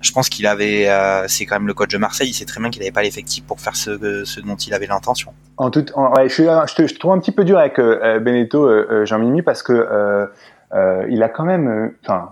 je 0.05 0.13
pense 0.13 0.29
qu'il 0.29 0.47
avait, 0.47 0.89
euh, 0.89 1.25
c'est 1.27 1.47
quand 1.47 1.57
même 1.57 1.67
le 1.67 1.75
coach 1.75 1.91
de 1.91 1.99
Marseille, 1.99 2.29
il 2.29 2.35
sait 2.35 2.45
très 2.45 2.61
bien 2.61 2.71
qu'il 2.71 2.83
n'avait 2.83 2.93
pas 2.93 3.03
l'effectif 3.03 3.45
pour 3.45 3.61
faire 3.61 3.75
ce, 3.75 4.25
ce 4.25 4.41
dont 4.41 4.57
il 4.57 4.75
avait 4.75 4.87
l'intention. 4.87 5.33
En 5.57 5.71
tout, 5.71 5.85
ouais, 5.97 6.29
je, 6.29 6.35
suis, 6.35 6.45
je, 6.45 6.75
te, 6.75 6.87
je, 6.87 6.99
trouve 6.99 7.13
un 7.13 7.19
petit 7.19 7.33
peu 7.33 7.45
dur 7.45 7.59
avec 7.59 7.79
euh, 7.79 8.19
Beneteau, 8.21 8.67
euh, 8.67 9.05
Jean-Mimi, 9.07 9.43
parce 9.43 9.63
que 9.63 9.73
euh, 9.73 10.27
euh, 10.75 11.07
il 11.09 11.23
a 11.23 11.29
quand 11.29 11.45
même, 11.45 11.93
enfin, 12.03 12.31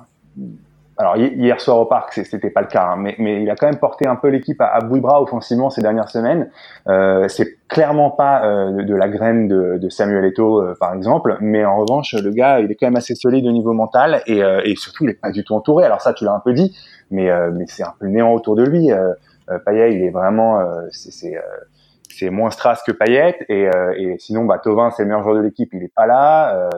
alors 0.98 1.16
hier 1.16 1.60
soir 1.60 1.78
au 1.78 1.86
parc, 1.86 2.12
c'était 2.12 2.50
pas 2.50 2.60
le 2.60 2.66
cas, 2.66 2.90
hein, 2.90 2.96
mais, 2.98 3.14
mais, 3.18 3.42
il 3.42 3.50
a 3.50 3.56
quand 3.56 3.66
même 3.66 3.78
porté 3.78 4.06
un 4.06 4.16
peu 4.16 4.28
l'équipe 4.28 4.60
à, 4.60 4.66
à, 4.66 4.80
bout 4.80 4.96
de 4.96 5.00
bras 5.00 5.22
offensivement 5.22 5.70
ces 5.70 5.80
dernières 5.80 6.08
semaines. 6.08 6.50
Euh, 6.88 7.28
c'est 7.28 7.58
clairement 7.68 8.10
pas 8.10 8.44
euh, 8.44 8.82
de, 8.82 8.94
la 8.94 9.08
graine 9.08 9.48
de, 9.48 9.78
de 9.78 9.88
Samuel 9.88 10.24
Eto'o 10.24 10.74
par 10.80 10.94
exemple, 10.94 11.38
mais 11.40 11.64
en 11.64 11.76
revanche, 11.76 12.14
le 12.14 12.30
gars, 12.30 12.60
il 12.60 12.70
est 12.70 12.74
quand 12.74 12.86
même 12.86 12.96
assez 12.96 13.14
solide 13.14 13.46
au 13.46 13.52
niveau 13.52 13.72
mental 13.72 14.22
et, 14.26 14.42
et 14.64 14.76
surtout, 14.76 15.04
il 15.04 15.10
est 15.10 15.20
pas 15.20 15.30
du 15.30 15.44
tout 15.44 15.54
entouré. 15.54 15.84
Alors 15.84 16.00
ça, 16.00 16.12
tu 16.12 16.24
l'as 16.24 16.34
un 16.34 16.40
peu 16.40 16.52
dit, 16.52 16.76
mais 17.12 17.30
euh, 17.30 17.50
mais 17.52 17.66
c'est 17.68 17.84
un 17.84 17.94
peu 17.98 18.06
le 18.06 18.12
néant 18.12 18.32
autour 18.32 18.56
de 18.56 18.64
lui. 18.64 18.90
Euh, 18.90 19.12
euh, 19.50 19.58
Payet, 19.58 19.94
il 19.94 20.02
est 20.02 20.10
vraiment 20.10 20.60
c'est 20.90 21.34
c'est 22.08 22.30
moins 22.30 22.50
Strass 22.50 22.82
que 22.82 22.92
Payet 22.92 23.38
et, 23.48 23.68
et 23.96 24.16
sinon 24.18 24.44
bah 24.44 24.58
Tovin 24.58 24.90
c'est 24.90 25.02
le 25.02 25.08
meilleur 25.08 25.22
joueur 25.22 25.36
de 25.36 25.40
l'équipe 25.40 25.70
il 25.72 25.82
est 25.82 25.92
pas 25.94 26.06
là 26.06 26.54
euh, 26.54 26.70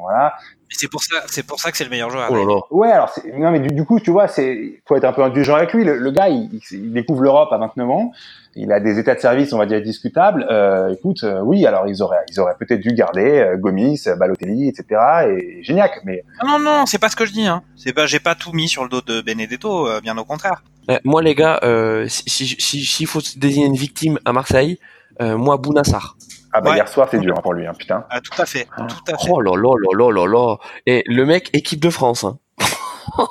voilà 0.00 0.34
c'est 0.72 0.88
pour 0.88 1.02
ça 1.02 1.16
c'est 1.26 1.46
pour 1.46 1.60
ça 1.60 1.70
que 1.70 1.76
c'est 1.76 1.84
le 1.84 1.90
meilleur 1.90 2.10
joueur 2.10 2.28
oh 2.30 2.66
ouais 2.70 2.90
alors 2.90 3.12
non 3.36 3.50
mais 3.50 3.60
du, 3.60 3.74
du, 3.74 3.84
coup 3.84 4.00
tu 4.00 4.10
vois 4.10 4.28
c'est 4.28 4.82
faut 4.86 4.96
être 4.96 5.04
un 5.04 5.12
peu 5.12 5.22
indulgent 5.22 5.54
avec 5.54 5.72
lui 5.72 5.84
le, 5.84 5.98
le 5.98 6.10
gars 6.10 6.28
il, 6.28 6.48
il 6.70 6.92
découvre 6.92 7.22
l'Europe 7.22 7.52
à 7.52 7.58
29 7.58 7.90
ans 7.90 8.12
il 8.54 8.72
a 8.72 8.80
des 8.80 8.98
états 8.98 9.14
de 9.14 9.20
service, 9.20 9.52
on 9.52 9.58
va 9.58 9.66
dire, 9.66 9.80
discutables. 9.80 10.46
Euh, 10.50 10.92
écoute, 10.92 11.24
euh, 11.24 11.40
oui, 11.42 11.64
alors 11.66 11.86
ils 11.86 12.02
auraient, 12.02 12.24
ils 12.28 12.38
auraient 12.38 12.56
peut-être 12.58 12.80
dû 12.80 12.92
garder 12.92 13.38
euh, 13.38 13.56
Gomis, 13.56 14.02
Balotelli, 14.18 14.68
etc. 14.68 15.00
et 15.28 15.62
Gignac, 15.62 16.00
mais 16.04 16.22
non, 16.44 16.58
non, 16.58 16.86
c'est 16.86 16.98
pas 16.98 17.08
ce 17.08 17.16
que 17.16 17.24
je 17.24 17.32
dis. 17.32 17.46
Hein. 17.46 17.62
C'est 17.76 17.92
pas, 17.92 18.06
j'ai 18.06 18.20
pas 18.20 18.34
tout 18.34 18.52
mis 18.52 18.68
sur 18.68 18.82
le 18.82 18.90
dos 18.90 19.00
de 19.00 19.22
Benedetto, 19.22 19.88
euh, 19.88 20.00
bien 20.00 20.18
au 20.18 20.24
contraire. 20.24 20.62
moi, 21.04 21.22
les 21.22 21.34
gars, 21.34 21.60
si 22.08 22.28
s'il 22.28 22.60
si, 22.60 22.84
si, 22.84 23.06
faut 23.06 23.20
désigner 23.36 23.66
une 23.66 23.76
victime 23.76 24.18
à 24.24 24.32
Marseille, 24.32 24.78
moi, 25.20 25.56
Bounassar. 25.56 26.16
Ah 26.52 26.60
bah 26.60 26.70
ouais. 26.70 26.76
hier 26.76 26.88
soir 26.88 27.08
c'est 27.10 27.18
dur 27.18 27.34
hein, 27.36 27.40
pour 27.42 27.54
lui, 27.54 27.66
hein, 27.66 27.72
putain. 27.78 28.04
Ah, 28.10 28.20
tout 28.20 28.40
à 28.40 28.46
fait, 28.46 28.66
tout 28.76 29.12
à 29.12 29.16
fait. 29.16 29.30
Oh 29.30 29.40
là 29.40 29.52
là 29.56 29.72
là 29.80 30.10
là 30.10 30.10
là 30.12 30.26
là. 30.26 30.56
Et 30.86 31.02
le 31.06 31.24
mec, 31.24 31.48
équipe 31.54 31.80
de 31.80 31.90
France. 31.90 32.24
Hein. 32.24 32.38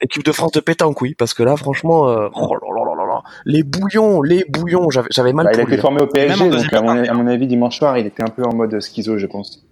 équipe 0.00 0.24
de 0.24 0.32
France 0.32 0.52
de 0.52 0.60
pétanque, 0.60 1.00
oui, 1.02 1.14
parce 1.14 1.34
que 1.34 1.42
là, 1.42 1.56
franchement, 1.56 2.08
euh, 2.08 2.28
oh 2.34 2.54
là 2.54 2.84
là 2.84 2.94
là 2.96 3.06
là, 3.06 3.22
les 3.44 3.62
bouillons, 3.62 4.22
les 4.22 4.44
bouillons, 4.48 4.88
j'avais 4.90 5.32
mal. 5.32 5.46
Bah, 5.46 5.52
il 5.54 5.60
a 5.60 5.62
été 5.62 5.78
formé 5.78 6.02
au 6.02 6.06
PSG, 6.06 6.50
donc 6.50 6.72
à 6.72 6.82
mon, 6.82 7.04
à 7.04 7.12
mon, 7.12 7.26
avis 7.26 7.46
dimanche 7.46 7.78
soir, 7.78 7.96
il 7.98 8.06
était 8.06 8.22
un 8.22 8.28
peu 8.28 8.44
en 8.44 8.54
mode 8.54 8.80
schizo, 8.80 9.18
je 9.18 9.26
pense. 9.26 9.64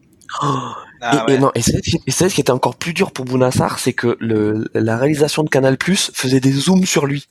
Oh, 0.42 0.46
ah, 1.02 1.24
et, 1.28 1.30
ouais. 1.30 1.36
et, 1.36 1.38
non, 1.38 1.50
et 1.54 1.60
c'est 1.60 2.28
ce 2.28 2.34
qui 2.34 2.40
était 2.40 2.50
encore 2.50 2.76
plus 2.76 2.92
dur 2.92 3.12
pour 3.12 3.24
Bounassar, 3.24 3.78
c'est 3.78 3.92
que 3.92 4.16
le, 4.20 4.68
la 4.74 4.96
réalisation 4.96 5.42
de 5.42 5.48
Canal 5.48 5.76
Plus 5.76 6.10
faisait 6.14 6.40
des 6.40 6.52
zooms 6.52 6.86
sur 6.86 7.06
lui. 7.06 7.28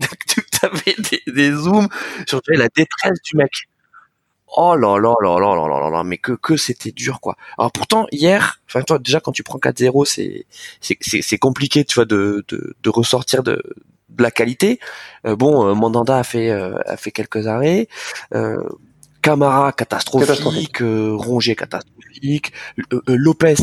tu 0.28 0.42
avais 0.62 0.94
des, 0.98 1.32
des 1.32 1.52
zooms 1.52 1.88
sur 2.26 2.40
la 2.48 2.68
détresse 2.68 3.20
du 3.22 3.36
mec. 3.36 3.50
Oh 4.58 4.74
là 4.74 4.98
là 4.98 5.14
là 5.20 5.38
là 5.38 5.54
là 5.54 5.80
là 5.80 5.90
là 5.90 6.02
mais 6.02 6.16
que 6.16 6.32
que 6.32 6.56
c'était 6.56 6.90
dur 6.90 7.20
quoi. 7.20 7.36
Alors 7.58 7.70
pourtant 7.72 8.06
hier, 8.10 8.60
enfin 8.66 8.82
toi 8.82 8.98
déjà 8.98 9.20
quand 9.20 9.32
tu 9.32 9.42
prends 9.42 9.58
4-0, 9.58 10.06
c'est 10.06 10.46
c'est 10.80 10.96
c'est 11.00 11.38
compliqué 11.38 11.84
tu 11.84 11.96
vois 11.96 12.06
de 12.06 12.42
de, 12.48 12.74
de 12.82 12.90
ressortir 12.90 13.42
de 13.42 13.62
de 14.08 14.22
la 14.22 14.30
qualité. 14.30 14.80
Euh, 15.26 15.36
bon, 15.36 15.66
euh, 15.68 15.74
Mandanda 15.74 16.16
a 16.16 16.24
fait 16.24 16.50
euh, 16.50 16.78
a 16.86 16.96
fait 16.96 17.10
quelques 17.10 17.46
arrêts. 17.46 17.88
Euh, 18.34 18.62
Camara 19.22 19.72
catastrophique, 19.72 20.28
catastrophique. 20.28 20.78
Rongier 20.80 21.54
catastrophique, 21.56 22.52
Lopez 23.06 23.56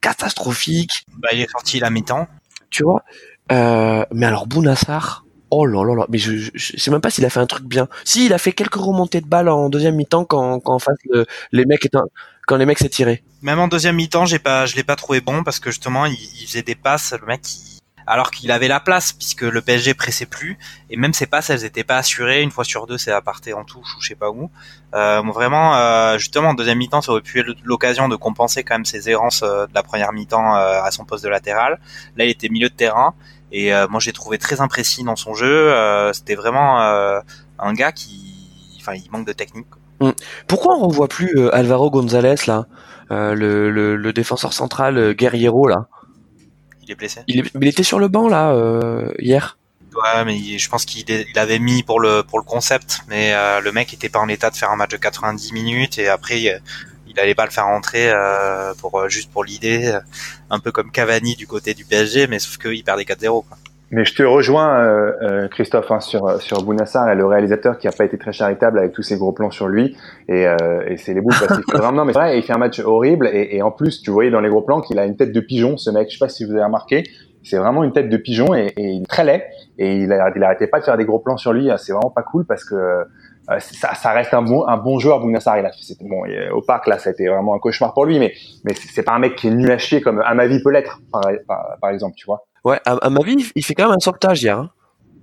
catastrophique. 0.00 1.06
Bah 1.18 1.30
il 1.32 1.40
est 1.40 1.50
sorti 1.50 1.80
la 1.80 1.90
mi-temps. 1.90 2.28
Tu 2.70 2.84
vois. 2.84 3.02
mais 3.50 4.26
alors 4.26 4.46
Bounassar, 4.46 5.24
Oh 5.50 5.64
là 5.64 5.84
là 5.84 5.94
là, 5.94 6.06
mais 6.08 6.18
je, 6.18 6.50
sais 6.56 6.90
même 6.90 7.00
pas 7.00 7.10
s'il 7.10 7.24
a 7.24 7.30
fait 7.30 7.40
un 7.40 7.46
truc 7.46 7.64
bien. 7.64 7.88
Si, 8.04 8.26
il 8.26 8.32
a 8.32 8.38
fait 8.38 8.52
quelques 8.52 8.74
remontées 8.74 9.20
de 9.20 9.26
balles 9.26 9.48
en 9.48 9.68
deuxième 9.68 9.94
mi-temps 9.94 10.24
quand, 10.24 10.58
quand 10.58 10.74
en 10.74 10.78
face 10.80 10.98
le, 11.08 11.24
les 11.52 11.64
mecs 11.66 11.84
étaient, 11.86 11.98
quand 12.46 12.56
les 12.56 12.66
mecs 12.66 12.78
s'est 12.78 12.88
tiré. 12.88 13.22
Même 13.42 13.60
en 13.60 13.68
deuxième 13.68 13.96
mi-temps, 13.96 14.26
j'ai 14.26 14.40
pas, 14.40 14.66
je 14.66 14.74
l'ai 14.74 14.82
pas 14.82 14.96
trouvé 14.96 15.20
bon 15.20 15.44
parce 15.44 15.60
que 15.60 15.70
justement, 15.70 16.06
il, 16.06 16.16
il 16.40 16.46
faisait 16.46 16.62
des 16.62 16.74
passes, 16.74 17.14
le 17.20 17.26
mec, 17.26 17.42
alors 18.06 18.30
qu'il 18.30 18.50
avait 18.52 18.68
la 18.68 18.80
place 18.80 19.12
puisque 19.12 19.42
le 19.42 19.60
PSG 19.60 19.94
pressait 19.94 20.26
plus 20.26 20.58
et 20.90 20.96
même 20.96 21.12
ses 21.12 21.26
passes, 21.26 21.50
elles 21.50 21.64
étaient 21.64 21.84
pas 21.84 21.98
assurées. 21.98 22.42
Une 22.42 22.50
fois 22.50 22.64
sur 22.64 22.86
deux, 22.86 22.98
c'est 22.98 23.12
à 23.12 23.20
partir 23.20 23.58
en 23.58 23.64
touche 23.64 23.96
ou 23.96 24.00
je 24.00 24.08
sais 24.08 24.14
pas 24.14 24.30
où. 24.30 24.50
Euh, 24.94 25.20
vraiment, 25.22 25.76
euh, 25.76 26.18
justement, 26.18 26.50
en 26.50 26.54
deuxième 26.54 26.78
mi-temps, 26.78 27.02
ça 27.02 27.12
aurait 27.12 27.20
pu 27.20 27.40
être 27.40 27.48
l'occasion 27.64 28.08
de 28.08 28.16
compenser 28.16 28.62
quand 28.62 28.74
même 28.74 28.84
ses 28.84 29.10
errances 29.10 29.42
euh, 29.42 29.66
de 29.66 29.74
la 29.74 29.82
première 29.82 30.12
mi-temps 30.12 30.54
à 30.54 30.90
son 30.90 31.04
poste 31.04 31.24
de 31.24 31.28
latéral. 31.28 31.80
Là, 32.16 32.24
il 32.24 32.30
était 32.30 32.48
milieu 32.48 32.68
de 32.68 32.74
terrain 32.74 33.14
et 33.52 33.72
euh, 33.72 33.86
moi, 33.88 34.00
j'ai 34.00 34.12
trouvé 34.12 34.38
très 34.38 34.60
imprécis 34.60 35.04
dans 35.04 35.16
son 35.16 35.34
jeu. 35.34 35.72
Euh, 35.72 36.12
c'était 36.12 36.34
vraiment 36.34 36.82
euh, 36.82 37.20
un 37.58 37.72
gars 37.74 37.92
qui, 37.92 38.78
enfin, 38.80 38.94
il 38.94 39.10
manque 39.10 39.26
de 39.26 39.32
technique. 39.32 39.66
Quoi. 39.70 40.14
Pourquoi 40.46 40.76
on 40.76 40.88
revoit 40.88 41.08
plus 41.08 41.48
Alvaro 41.50 41.90
González 41.90 42.34
là, 42.46 42.66
le, 43.10 43.70
le, 43.70 43.96
le, 43.96 44.12
défenseur 44.12 44.52
central 44.52 45.14
Guerriero 45.14 45.66
là 45.68 45.86
Il 46.82 46.90
est 46.90 46.94
blessé. 46.94 47.20
Il, 47.28 47.40
est, 47.40 47.52
il 47.54 47.66
était 47.66 47.82
sur 47.82 47.98
le 47.98 48.08
banc 48.08 48.28
là 48.28 48.54
hier. 49.18 49.56
Ouais, 49.96 50.24
mais 50.24 50.58
je 50.58 50.68
pense 50.68 50.84
qu'il 50.84 51.08
il 51.08 51.38
avait 51.38 51.58
mis 51.58 51.82
pour 51.82 52.00
le 52.00 52.22
pour 52.22 52.38
le 52.38 52.44
concept, 52.44 53.00
mais 53.08 53.32
euh, 53.32 53.60
le 53.60 53.72
mec 53.72 53.94
était 53.94 54.10
pas 54.10 54.18
en 54.18 54.28
état 54.28 54.50
de 54.50 54.56
faire 54.56 54.70
un 54.70 54.76
match 54.76 54.90
de 54.90 54.98
90 54.98 55.52
minutes 55.52 55.98
et 55.98 56.08
après 56.08 56.60
il, 57.16 57.18
il 57.18 57.20
allait 57.20 57.34
pas 57.34 57.44
le 57.44 57.50
faire 57.50 57.66
rentrer 57.66 58.10
euh, 58.10 58.72
pour 58.80 59.08
juste 59.08 59.30
pour 59.30 59.44
l'idée, 59.44 59.98
un 60.50 60.58
peu 60.58 60.72
comme 60.72 60.90
Cavani 60.90 61.34
du 61.34 61.46
côté 61.46 61.74
du 61.74 61.84
PSG, 61.84 62.26
mais 62.26 62.38
sauf 62.38 62.58
qu'il 62.58 62.84
perdait 62.84 63.04
4-0. 63.04 63.44
Mais 63.92 64.04
je 64.04 64.14
te 64.16 64.22
rejoins, 64.24 64.80
euh, 64.80 65.12
euh, 65.22 65.48
Christophe, 65.48 65.92
hein, 65.92 66.00
sur 66.00 66.42
sur 66.42 66.64
Bounassar, 66.64 67.14
le 67.14 67.24
réalisateur 67.24 67.78
qui 67.78 67.86
a 67.86 67.92
pas 67.92 68.04
été 68.04 68.18
très 68.18 68.32
charitable 68.32 68.80
avec 68.80 68.92
tous 68.92 69.02
ces 69.02 69.16
gros 69.16 69.30
plans 69.30 69.52
sur 69.52 69.68
lui, 69.68 69.96
et, 70.28 70.48
euh, 70.48 70.56
et 70.88 70.96
c'est 70.96 71.14
les 71.14 71.20
boules 71.20 71.34
parce 71.38 71.54
qu'il 71.54 71.70
fait 71.70 71.78
vraiment, 71.78 72.04
mais 72.04 72.12
vrai, 72.12 72.36
il 72.36 72.42
fait 72.42 72.52
un 72.52 72.58
match 72.58 72.80
horrible, 72.80 73.28
et, 73.32 73.56
et, 73.56 73.62
en 73.62 73.70
plus, 73.70 74.02
tu 74.02 74.10
voyais 74.10 74.30
dans 74.32 74.40
les 74.40 74.48
gros 74.48 74.62
plans 74.62 74.80
qu'il 74.80 74.98
a 74.98 75.06
une 75.06 75.16
tête 75.16 75.32
de 75.32 75.40
pigeon, 75.40 75.76
ce 75.76 75.90
mec. 75.90 76.08
Je 76.10 76.14
sais 76.14 76.18
pas 76.18 76.28
si 76.28 76.44
vous 76.44 76.50
avez 76.52 76.64
remarqué, 76.64 77.04
c'est 77.44 77.58
vraiment 77.58 77.84
une 77.84 77.92
tête 77.92 78.08
de 78.08 78.16
pigeon 78.16 78.56
et, 78.56 78.72
et 78.76 78.88
il 78.88 79.02
est 79.02 79.06
très 79.06 79.22
laid, 79.22 79.44
et 79.78 79.94
il, 79.94 80.12
il 80.34 80.42
arrêtait 80.42 80.66
pas 80.66 80.80
de 80.80 80.84
faire 80.84 80.96
des 80.96 81.04
gros 81.04 81.20
plans 81.20 81.36
sur 81.36 81.52
lui. 81.52 81.68
C'est 81.78 81.92
vraiment 81.92 82.10
pas 82.10 82.24
cool 82.24 82.44
parce 82.44 82.64
que 82.64 82.74
euh, 83.50 83.60
ça, 83.60 83.94
ça, 83.94 84.12
reste 84.12 84.34
un 84.34 84.42
bon, 84.42 84.66
un 84.66 84.76
bon 84.76 84.98
joueur, 84.98 85.20
Bounassar. 85.20 85.58
Il 85.58 85.66
a, 85.66 85.70
bon, 86.00 86.22
au 86.52 86.62
parc 86.62 86.86
là, 86.86 86.98
ça 86.98 87.10
a 87.10 87.12
été 87.12 87.28
vraiment 87.28 87.54
un 87.54 87.58
cauchemar 87.58 87.94
pour 87.94 88.04
lui, 88.04 88.18
mais 88.18 88.34
mais 88.64 88.74
c'est 88.74 89.02
pas 89.02 89.12
un 89.12 89.18
mec 89.18 89.36
qui 89.36 89.48
est 89.48 89.52
nul 89.52 89.70
à 89.70 89.78
chier 89.78 90.00
comme 90.00 90.20
à 90.20 90.34
ma 90.34 90.46
vie 90.46 90.62
peut 90.62 90.70
l'être, 90.70 91.00
par, 91.12 91.22
par 91.80 91.90
exemple, 91.90 92.14
tu 92.16 92.26
vois. 92.26 92.46
Ouais, 92.64 92.80
à, 92.84 93.10
ma 93.10 93.20
vie, 93.22 93.50
il 93.54 93.64
fait 93.64 93.74
quand 93.74 93.84
même 93.84 93.96
un 93.96 94.00
sauvetage 94.00 94.42
hier. 94.42 94.58
Hein. 94.58 94.70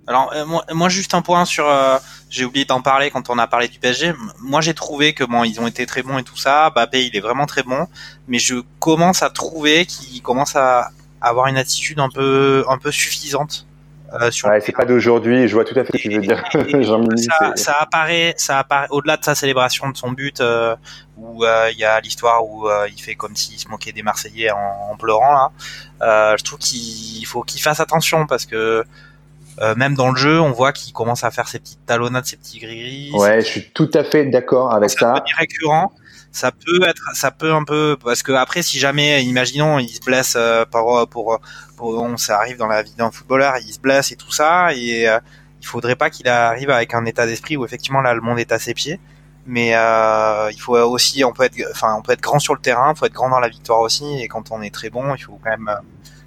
Alors 0.07 0.33
euh, 0.33 0.45
moi, 0.45 0.63
moi, 0.71 0.89
juste 0.89 1.13
un 1.13 1.21
point 1.21 1.45
sur, 1.45 1.67
euh, 1.67 1.97
j'ai 2.29 2.45
oublié 2.45 2.65
d'en 2.65 2.81
parler 2.81 3.09
quand 3.09 3.29
on 3.29 3.37
a 3.37 3.47
parlé 3.47 3.67
du 3.67 3.79
PSG. 3.79 4.13
Moi 4.41 4.61
j'ai 4.61 4.73
trouvé 4.73 5.13
que 5.13 5.23
bon 5.23 5.43
ils 5.43 5.61
ont 5.61 5.67
été 5.67 5.85
très 5.85 6.03
bons 6.03 6.17
et 6.17 6.23
tout 6.23 6.37
ça. 6.37 6.69
Bappé 6.69 7.05
il 7.05 7.15
est 7.15 7.21
vraiment 7.21 7.45
très 7.45 7.63
bon, 7.63 7.87
mais 8.27 8.39
je 8.39 8.55
commence 8.79 9.23
à 9.23 9.29
trouver 9.29 9.85
qu'il 9.85 10.21
commence 10.21 10.55
à 10.55 10.89
avoir 11.21 11.47
une 11.47 11.57
attitude 11.57 11.99
un 11.99 12.09
peu 12.09 12.65
un 12.67 12.77
peu 12.77 12.91
suffisante. 12.91 13.65
Euh, 14.13 14.31
sur 14.31 14.47
ouais, 14.47 14.61
c'est 14.61 14.71
pas 14.71 14.85
d'aujourd'hui. 14.85 15.47
Je 15.47 15.53
vois 15.53 15.65
tout 15.65 15.77
à 15.77 15.83
fait 15.83 15.97
ce 15.97 16.03
que 16.03 16.09
tu 16.09 16.15
veux 16.15 16.21
dire. 16.21 16.43
ça, 17.17 17.53
ça, 17.55 17.75
apparaît, 17.79 18.35
ça 18.37 18.59
apparaît 18.59 18.87
au-delà 18.91 19.17
de 19.17 19.23
sa 19.23 19.33
célébration 19.33 19.89
de 19.89 19.97
son 19.97 20.11
but, 20.11 20.39
euh, 20.39 20.75
où 21.17 21.43
il 21.71 21.77
y 21.77 21.83
a 21.85 21.99
l'histoire 21.99 22.45
où 22.45 22.67
il 22.87 23.01
fait 23.01 23.15
comme 23.15 23.35
s'il 23.35 23.57
se 23.57 23.67
moquait 23.67 23.91
des 23.91 24.03
Marseillais 24.03 24.51
en, 24.51 24.91
en 24.91 24.95
pleurant 24.97 25.31
là. 25.31 25.51
Euh, 26.03 26.35
je 26.37 26.43
trouve 26.43 26.59
qu'il 26.59 27.25
faut 27.25 27.43
qu'il 27.43 27.61
fasse 27.61 27.79
attention 27.79 28.25
parce 28.27 28.45
que 28.45 28.83
euh, 29.61 29.75
même 29.75 29.93
dans 29.93 30.09
le 30.09 30.17
jeu, 30.17 30.39
on 30.41 30.51
voit 30.51 30.73
qu'il 30.73 30.93
commence 30.93 31.23
à 31.23 31.31
faire 31.31 31.47
ses 31.47 31.59
petites 31.59 31.85
talonnades, 31.85 32.25
ses 32.25 32.37
petits 32.37 32.59
gris-gris. 32.59 33.11
Ouais, 33.13 33.41
je 33.41 33.45
suis 33.45 33.69
tout 33.69 33.89
à 33.93 34.03
fait 34.03 34.25
d'accord 34.25 34.73
avec 34.73 34.89
ça. 34.89 34.97
Ça 35.15 35.23
récurrent. 35.37 35.93
Ça 36.33 36.51
peut 36.51 36.83
être, 36.87 37.15
ça 37.15 37.29
peut 37.29 37.53
un 37.53 37.63
peu, 37.63 37.95
parce 38.03 38.23
que 38.23 38.31
après, 38.31 38.63
si 38.63 38.79
jamais, 38.79 39.23
imaginons, 39.23 39.77
il 39.77 39.89
se 39.89 40.01
blesse 40.01 40.33
euh, 40.35 40.65
pour, 40.65 41.07
pour, 41.07 41.39
pour, 41.77 42.19
ça 42.19 42.39
arrive 42.39 42.57
dans 42.57 42.67
la 42.67 42.81
vie 42.81 42.95
d'un 42.95 43.11
footballeur, 43.11 43.53
il 43.59 43.71
se 43.71 43.79
blesse 43.79 44.11
et 44.11 44.15
tout 44.15 44.31
ça, 44.31 44.73
et 44.73 45.07
euh, 45.07 45.19
il 45.61 45.67
faudrait 45.67 45.95
pas 45.95 46.09
qu'il 46.09 46.27
arrive 46.27 46.71
avec 46.71 46.95
un 46.95 47.05
état 47.05 47.27
d'esprit 47.27 47.55
où 47.55 47.65
effectivement 47.65 48.01
là, 48.01 48.15
le 48.15 48.21
monde 48.21 48.39
est 48.39 48.51
à 48.51 48.59
ses 48.59 48.73
pieds. 48.73 48.99
Mais 49.45 49.75
euh, 49.75 50.49
il 50.51 50.59
faut 50.59 50.75
aussi, 50.77 51.23
on 51.23 51.33
peut 51.33 51.43
être, 51.43 51.57
enfin, 51.71 51.95
on 51.97 52.01
peut 52.01 52.13
être 52.13 52.21
grand 52.21 52.39
sur 52.39 52.55
le 52.55 52.61
terrain, 52.61 52.95
faut 52.95 53.05
être 53.05 53.13
grand 53.13 53.29
dans 53.29 53.39
la 53.39 53.49
victoire 53.49 53.81
aussi, 53.81 54.19
et 54.21 54.27
quand 54.27 54.51
on 54.51 54.61
est 54.61 54.73
très 54.73 54.89
bon, 54.89 55.15
il 55.15 55.23
faut 55.23 55.39
quand 55.43 55.51
même 55.51 55.71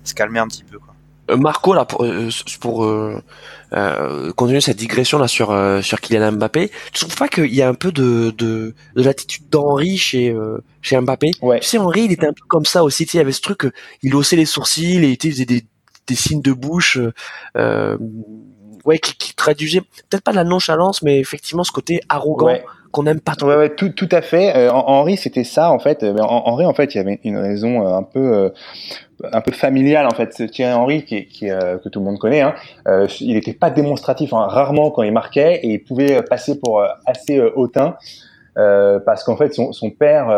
se 0.05 0.15
calmer 0.15 0.39
un 0.39 0.49
petit 0.49 0.65
peu. 0.65 0.79
Quoi. 0.79 0.96
Euh, 1.31 1.37
Marco 1.37 1.75
là 1.75 1.85
pour, 1.85 2.05
euh, 2.05 2.29
pour 2.61 2.85
euh, 2.85 3.21
continuer 4.37 4.61
cette 4.61 4.77
digression 4.77 5.19
là 5.19 5.29
sur 5.29 5.57
sur 5.83 6.01
Kylian 6.01 6.33
Mbappé, 6.33 6.71
tu 6.93 7.01
trouves 7.01 7.17
pas 7.17 7.29
qu'il 7.29 7.55
y 7.55 7.63
a 7.63 7.69
un 7.69 7.75
peu 7.75 7.93
de 7.93 8.33
de, 8.37 8.75
de 8.95 9.03
l'attitude 9.03 9.49
d'Henri 9.49 9.97
chez 9.97 10.35
chez 10.83 11.01
Mbappé? 11.01 11.31
Ouais. 11.43 11.61
Tu 11.61 11.67
sais 11.67 11.79
Henri, 11.79 12.03
il 12.05 12.13
était 12.13 12.27
un 12.27 12.33
peu 12.33 12.45
comme 12.49 12.65
ça 12.65 12.85
aussi, 12.85 13.05
tu 13.07 13.13
sais, 13.13 13.19
il 13.19 13.21
y 13.21 13.23
avait 13.23 13.33
ce 13.33 13.41
truc, 13.41 13.73
il 14.03 14.15
haussait 14.15 14.37
les 14.37 14.47
sourcils 14.47 15.05
et 15.05 15.19
il 15.21 15.31
faisait 15.31 15.45
des 15.45 15.65
des 16.07 16.15
signes 16.15 16.43
de 16.43 16.53
bouche 16.53 16.99
ouais 18.85 18.99
qui, 19.01 19.17
qui 19.17 19.35
traduisait 19.35 19.81
peut-être 19.81 20.23
pas 20.23 20.31
de 20.31 20.37
la 20.37 20.45
nonchalance 20.45 21.03
mais 21.03 21.19
effectivement 21.19 21.65
ce 21.65 21.73
côté 21.73 22.01
arrogant 22.09 22.57
qu'on 22.93 23.03
n'aime 23.03 23.21
pas 23.21 23.35
trop. 23.35 23.49
Ouais, 23.49 23.57
ouais, 23.57 23.75
tout, 23.75 23.89
tout 23.89 24.09
à 24.13 24.23
fait. 24.23 24.71
Henri, 24.71 25.17
c'était 25.17 25.45
ça 25.45 25.73
en 25.73 25.81
fait. 25.81 26.05
Henri, 26.05 26.65
en 26.65 26.73
fait, 26.73 26.95
il 26.95 26.99
y 26.99 27.01
avait 27.01 27.21
une 27.25 27.37
raison 27.37 27.87
un 27.87 28.05
peu 28.05 28.53
un 29.33 29.41
peu 29.41 29.53
familial 29.53 30.07
en 30.07 30.15
fait. 30.15 30.51
Thierry 30.51 30.73
Henry, 30.73 31.05
qui, 31.05 31.27
qui 31.27 31.51
euh, 31.51 31.79
que 31.79 31.89
tout 31.89 32.01
le 32.01 32.05
monde 32.05 32.19
connaît, 32.19 32.43
hein, 32.43 32.55
euh, 32.87 33.07
il 33.21 33.35
n'était 33.35 33.55
pas 33.55 33.71
démonstratif, 33.71 34.33
hein, 34.33 34.47
rarement 34.47 34.91
quand 34.91 35.03
il 35.03 35.13
marquait, 35.13 35.61
et 35.63 35.75
il 35.75 35.85
pouvait 35.85 36.23
passer 36.23 36.59
pour 36.59 36.81
euh, 36.81 36.87
assez 37.07 37.41
hautain. 37.41 37.97
parce 38.55 39.23
qu'en 39.25 39.37
fait, 39.37 39.53
son, 39.53 39.73
son 39.73 39.91
père 39.91 40.29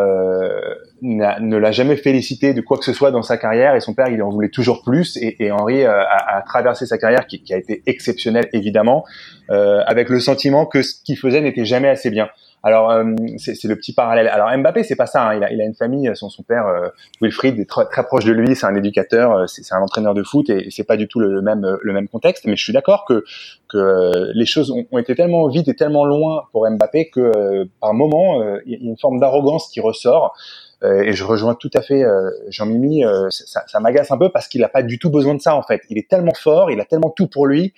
ne 1.02 1.56
l'a 1.56 1.72
jamais 1.72 1.96
félicité 1.96 2.52
de 2.52 2.60
quoi 2.60 2.76
que 2.76 2.84
ce 2.84 2.92
soit 2.92 3.12
dans 3.12 3.22
sa 3.22 3.36
carrière, 3.36 3.76
et 3.76 3.80
son 3.80 3.94
père, 3.94 4.08
il 4.08 4.22
en 4.22 4.30
voulait 4.30 4.48
toujours 4.48 4.82
plus. 4.82 5.16
Et, 5.16 5.44
et 5.44 5.52
Henry 5.52 5.84
a, 5.84 6.00
a, 6.00 6.42
traversé 6.42 6.86
sa 6.86 6.98
carrière, 6.98 7.26
qui, 7.26 7.42
qui 7.42 7.54
a 7.54 7.58
été 7.58 7.82
exceptionnelle 7.86 8.48
évidemment, 8.52 9.04
avec 9.48 10.08
le 10.08 10.20
sentiment 10.20 10.66
que 10.66 10.82
ce 10.82 10.94
qu'il 11.04 11.16
faisait 11.16 11.40
n'était 11.40 11.64
jamais 11.64 11.88
assez 11.88 12.10
bien. 12.10 12.28
Alors 12.62 12.90
euh, 12.90 13.04
c'est 13.38 13.64
le 13.64 13.76
petit 13.76 13.92
parallèle. 13.92 14.28
Alors 14.28 14.50
Mbappé 14.56 14.82
c'est 14.82 14.96
pas 14.96 15.06
ça. 15.06 15.28
Hein. 15.28 15.36
Il, 15.36 15.44
a, 15.44 15.52
il, 15.52 15.60
a, 15.60 15.64
une 15.64 15.74
famille. 15.74 16.10
Son, 16.14 16.28
son 16.28 16.42
père 16.42 16.66
euh, 16.66 16.88
Wilfried 17.20 17.58
est 17.58 17.68
très, 17.68 17.86
très, 17.86 18.04
proche 18.04 18.24
de 18.24 18.32
lui. 18.32 18.56
C'est 18.56 18.66
un 18.66 18.74
éducateur. 18.74 19.32
Euh, 19.32 19.46
c'est 19.46 19.72
un 19.72 19.80
entraîneur 19.80 20.14
de 20.14 20.22
foot 20.22 20.50
et, 20.50 20.68
c'est 20.70 20.84
pas 20.84 20.96
du 20.96 21.08
tout 21.08 21.20
le, 21.20 21.40
même 21.40 21.78
le 21.80 21.92
même 21.92 22.08
contexte. 22.08 22.44
Mais 22.46 22.56
je 22.56 22.62
suis 22.62 22.72
d'accord 22.72 23.04
que 23.04 23.24
que 23.68 24.32
les 24.34 24.46
choses 24.46 24.70
ont, 24.70 24.86
ont, 24.90 24.98
été 24.98 25.14
tellement 25.14 25.46
vite 25.48 25.68
et 25.68 25.74
tellement 25.74 26.04
loin 26.04 26.44
pour 26.52 26.68
Mbappé 26.68 27.10
que 27.10 27.68
par 27.80 27.94
moment 27.94 28.42
il 28.66 28.72
y 28.72 28.74
a 28.74 28.78
une 28.80 28.98
forme 28.98 29.20
d'arrogance 29.20 29.68
qui 29.68 29.80
ressort. 29.80 30.34
et 30.82 31.12
je 31.12 31.24
rejoins 31.24 31.54
tout 31.54 31.70
à 31.74 31.82
fait 31.82 32.02
Jean-Mimi. 32.48 33.04
ça, 33.30 33.62
ça 33.66 33.80
m'agace 33.80 34.10
un 34.10 34.18
peu 34.18 34.30
parce 34.30 34.48
qu'il 34.48 34.64
a 34.64 34.68
pas 34.68 34.82
du 34.82 34.98
tout 34.98 35.10
besoin 35.10 35.34
de 35.34 35.40
ça 35.40 35.54
en 35.54 35.62
fait. 35.62 35.82
Il 35.90 35.98
est 35.98 36.08
tellement 36.08 36.34
fort, 36.34 36.70
il 36.70 36.80
a 36.80 36.84
tellement 36.84 37.10
tout 37.10 37.28
pour 37.28 37.46
lui 37.46 37.74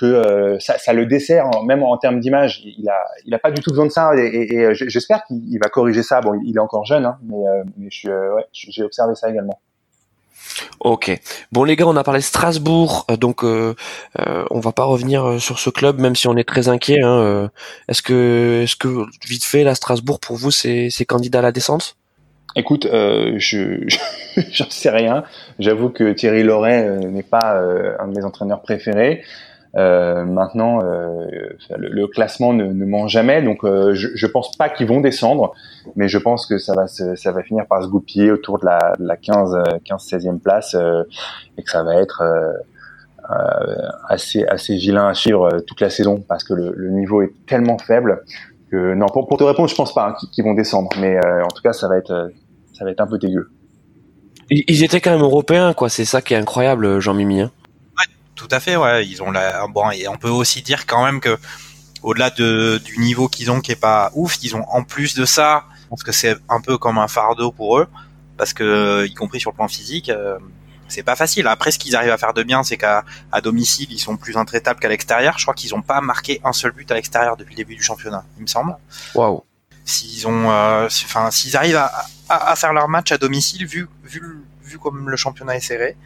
que 0.00 0.06
euh, 0.06 0.58
ça, 0.60 0.78
ça, 0.78 0.94
le 0.94 1.04
dessert, 1.04 1.50
même 1.66 1.82
en 1.82 1.98
termes 1.98 2.20
d'image. 2.20 2.62
Il 2.64 2.88
a, 2.88 3.04
il 3.26 3.34
a 3.34 3.38
pas 3.38 3.50
du 3.50 3.60
tout 3.60 3.70
besoin 3.70 3.84
de 3.84 3.90
ça. 3.90 4.12
Et, 4.16 4.54
et, 4.54 4.64
euh, 4.64 4.72
j'espère 4.74 5.24
qu'il 5.24 5.58
va 5.62 5.68
corriger 5.68 6.02
ça. 6.02 6.22
Bon, 6.22 6.40
il 6.42 6.56
est 6.56 6.60
encore 6.60 6.86
jeune, 6.86 7.04
hein, 7.04 7.18
mais, 7.22 7.36
euh, 7.36 7.64
mais 7.76 7.88
ouais, 8.08 8.46
j'ai 8.52 8.82
observé 8.82 9.14
ça 9.14 9.28
également. 9.28 9.60
Ok. 10.80 11.12
Bon 11.52 11.64
les 11.64 11.76
gars, 11.76 11.86
on 11.86 11.96
a 11.96 12.02
parlé 12.02 12.20
de 12.20 12.24
Strasbourg, 12.24 13.06
donc 13.20 13.44
euh, 13.44 13.74
on 14.50 14.58
va 14.58 14.72
pas 14.72 14.84
revenir 14.84 15.40
sur 15.40 15.58
ce 15.58 15.70
club, 15.70 16.00
même 16.00 16.16
si 16.16 16.28
on 16.28 16.36
est 16.36 16.48
très 16.48 16.68
inquiet. 16.68 17.02
Hein, 17.02 17.50
est-ce 17.88 18.02
que, 18.02 18.62
est-ce 18.64 18.76
que 18.76 19.04
vite 19.28 19.44
fait, 19.44 19.64
la 19.64 19.74
Strasbourg 19.74 20.18
pour 20.18 20.36
vous, 20.36 20.50
c'est, 20.50 20.88
c'est 20.90 21.04
candidat 21.04 21.40
à 21.40 21.42
la 21.42 21.52
descente? 21.52 21.96
Écoute, 22.56 22.86
euh, 22.86 23.34
je 23.36 23.86
j'en 24.50 24.70
sais 24.70 24.90
rien. 24.90 25.24
J'avoue 25.58 25.90
que 25.90 26.12
Thierry 26.12 26.42
Loret 26.42 26.98
n'est 26.98 27.22
pas 27.22 27.62
un 27.98 28.08
de 28.08 28.18
mes 28.18 28.24
entraîneurs 28.24 28.62
préférés. 28.62 29.22
Euh, 29.76 30.24
maintenant, 30.24 30.80
euh, 30.82 31.26
le, 31.76 32.06
classement 32.08 32.52
ne, 32.52 32.64
ne, 32.64 32.84
ment 32.84 33.06
jamais, 33.06 33.40
donc 33.40 33.64
euh, 33.64 33.94
je, 33.94 34.08
je 34.14 34.26
pense 34.26 34.56
pas 34.56 34.68
qu'ils 34.68 34.88
vont 34.88 35.00
descendre, 35.00 35.52
mais 35.94 36.08
je 36.08 36.18
pense 36.18 36.46
que 36.46 36.58
ça 36.58 36.74
va 36.74 36.88
se, 36.88 37.14
ça 37.14 37.30
va 37.30 37.42
finir 37.42 37.66
par 37.66 37.82
se 37.82 37.88
goupiller 37.88 38.32
autour 38.32 38.58
de 38.58 38.66
la, 38.66 38.96
de 38.98 39.06
la 39.06 39.16
15, 39.16 39.62
15, 39.84 40.04
16e 40.04 40.38
place 40.40 40.76
et 41.56 41.62
que 41.62 41.70
ça 41.70 41.84
va 41.84 41.96
être 41.96 42.22
assez, 44.08 44.44
assez 44.44 44.74
vilain 44.74 45.06
à 45.06 45.14
suivre 45.14 45.60
toute 45.60 45.80
la 45.80 45.90
saison 45.90 46.20
parce 46.26 46.42
que 46.42 46.52
le, 46.52 46.72
le 46.74 46.90
niveau 46.90 47.22
est 47.22 47.32
tellement 47.46 47.78
faible 47.78 48.24
que 48.72 48.94
non. 48.94 49.06
Pour, 49.06 49.28
pour 49.28 49.38
te 49.38 49.44
répondre, 49.44 49.68
je 49.68 49.74
pense 49.76 49.94
pas 49.94 50.08
hein, 50.08 50.14
qu'ils 50.32 50.42
vont 50.42 50.54
descendre, 50.54 50.90
mais 51.00 51.16
en 51.18 51.48
tout 51.48 51.62
cas, 51.62 51.72
ça 51.72 51.86
va 51.86 51.96
être, 51.96 52.32
ça 52.72 52.84
va 52.84 52.90
être 52.90 53.00
un 53.00 53.06
peu 53.06 53.18
dégueu. 53.18 53.50
Ils 54.50 54.82
étaient 54.82 55.00
quand 55.00 55.12
même 55.12 55.22
européens, 55.22 55.74
quoi. 55.74 55.88
C'est 55.88 56.04
ça 56.04 56.22
qui 56.22 56.34
est 56.34 56.36
incroyable, 56.36 56.98
Jean-Mimi. 56.98 57.42
Hein 57.42 57.52
tout 58.40 58.48
à 58.50 58.58
fait, 58.58 58.76
ouais. 58.76 59.06
Ils 59.06 59.22
ont 59.22 59.30
la 59.30 59.66
bon 59.66 59.90
et 59.90 60.08
on 60.08 60.16
peut 60.16 60.30
aussi 60.30 60.62
dire 60.62 60.86
quand 60.86 61.04
même 61.04 61.20
que 61.20 61.38
au-delà 62.02 62.30
de, 62.30 62.80
du 62.82 62.98
niveau 62.98 63.28
qu'ils 63.28 63.50
ont 63.50 63.60
qui 63.60 63.72
est 63.72 63.82
pas 63.90 64.10
ouf, 64.14 64.38
ils 64.42 64.56
ont 64.56 64.64
en 64.70 64.82
plus 64.82 65.14
de 65.14 65.26
ça, 65.26 65.64
parce 65.90 66.02
que 66.02 66.12
c'est 66.12 66.36
un 66.48 66.62
peu 66.62 66.78
comme 66.78 66.96
un 66.96 67.08
fardeau 67.08 67.52
pour 67.52 67.78
eux, 67.78 67.86
parce 68.38 68.54
que 68.54 69.06
y 69.06 69.12
compris 69.12 69.40
sur 69.40 69.50
le 69.50 69.56
plan 69.56 69.68
physique, 69.68 70.08
euh, 70.08 70.38
c'est 70.88 71.02
pas 71.02 71.16
facile. 71.16 71.46
Après, 71.48 71.70
ce 71.70 71.78
qu'ils 71.78 71.94
arrivent 71.94 72.12
à 72.12 72.16
faire 72.16 72.32
de 72.32 72.42
bien, 72.42 72.62
c'est 72.62 72.78
qu'à 72.78 73.04
à 73.30 73.42
domicile, 73.42 73.88
ils 73.90 73.98
sont 73.98 74.16
plus 74.16 74.38
intraitables 74.38 74.80
qu'à 74.80 74.88
l'extérieur. 74.88 75.38
Je 75.38 75.44
crois 75.44 75.54
qu'ils 75.54 75.74
ont 75.74 75.82
pas 75.82 76.00
marqué 76.00 76.40
un 76.42 76.54
seul 76.54 76.72
but 76.72 76.90
à 76.90 76.94
l'extérieur 76.94 77.36
depuis 77.36 77.52
le 77.52 77.58
début 77.58 77.76
du 77.76 77.82
championnat, 77.82 78.24
il 78.38 78.42
me 78.42 78.46
semble. 78.46 78.74
Waouh. 79.14 79.44
S'ils 79.84 80.26
ont, 80.26 80.50
euh, 80.50 80.86
enfin, 80.86 81.30
s'ils 81.30 81.58
arrivent 81.58 81.76
à, 81.76 81.92
à, 82.30 82.52
à, 82.52 82.56
faire 82.56 82.72
leur 82.72 82.88
match 82.88 83.12
à 83.12 83.18
domicile, 83.18 83.66
vu 83.66 83.86
vu 84.02 84.42
vu 84.64 84.78
comme 84.78 85.10
le 85.10 85.16
championnat 85.16 85.56
est 85.56 85.60
serré, 85.60 85.96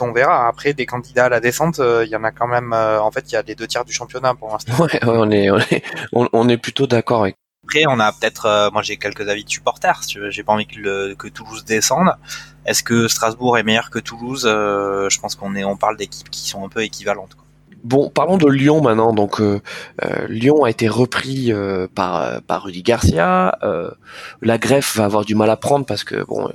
on 0.00 0.12
verra. 0.12 0.48
Après, 0.48 0.72
des 0.72 0.86
candidats 0.86 1.26
à 1.26 1.28
la 1.28 1.40
descente, 1.40 1.78
euh, 1.80 2.04
il 2.04 2.10
y 2.10 2.16
en 2.16 2.24
a 2.24 2.30
quand 2.30 2.46
même. 2.46 2.72
Euh, 2.72 3.00
en 3.00 3.10
fait, 3.10 3.30
il 3.30 3.34
y 3.34 3.36
a 3.36 3.42
les 3.42 3.54
deux 3.54 3.66
tiers 3.66 3.84
du 3.84 3.92
championnat 3.92 4.34
pour 4.34 4.50
l'instant. 4.50 4.72
Ouais, 4.82 5.00
on 5.02 5.30
est, 5.30 5.48
on 6.12 6.48
est, 6.48 6.56
plutôt 6.56 6.86
d'accord 6.86 7.22
avec. 7.22 7.36
Après, 7.64 7.84
on 7.86 8.00
a 8.00 8.10
peut-être, 8.12 8.46
euh, 8.46 8.70
moi 8.70 8.82
j'ai 8.82 8.96
quelques 8.96 9.28
avis 9.28 9.44
de 9.44 9.50
supporters. 9.50 10.00
J'ai 10.30 10.42
pas 10.42 10.52
envie 10.52 10.66
que, 10.66 11.14
que 11.14 11.28
Toulouse 11.28 11.64
descende. 11.64 12.16
Est-ce 12.64 12.82
que 12.82 13.06
Strasbourg 13.06 13.58
est 13.58 13.62
meilleur 13.62 13.90
que 13.90 13.98
Toulouse? 13.98 14.44
Je 14.44 15.20
pense 15.20 15.34
qu'on 15.36 15.54
est, 15.54 15.64
on 15.64 15.76
parle 15.76 15.96
d'équipes 15.96 16.30
qui 16.30 16.48
sont 16.48 16.64
un 16.64 16.68
peu 16.68 16.82
équivalentes. 16.82 17.36
Bon, 17.82 18.10
parlons 18.10 18.36
de 18.36 18.46
Lyon 18.46 18.82
maintenant. 18.82 19.12
Donc, 19.14 19.40
euh, 19.40 19.60
euh, 20.04 20.26
Lyon 20.28 20.64
a 20.64 20.70
été 20.70 20.88
repris 20.88 21.52
euh, 21.52 21.86
par 21.94 22.42
par 22.42 22.64
Rudy 22.64 22.82
Garcia. 22.82 23.58
la 24.42 24.58
greffe 24.58 24.96
va 24.96 25.04
avoir 25.04 25.24
du 25.24 25.34
mal 25.34 25.50
à 25.50 25.56
prendre 25.56 25.86
parce 25.86 26.04
que 26.04 26.24
bon, 26.24 26.50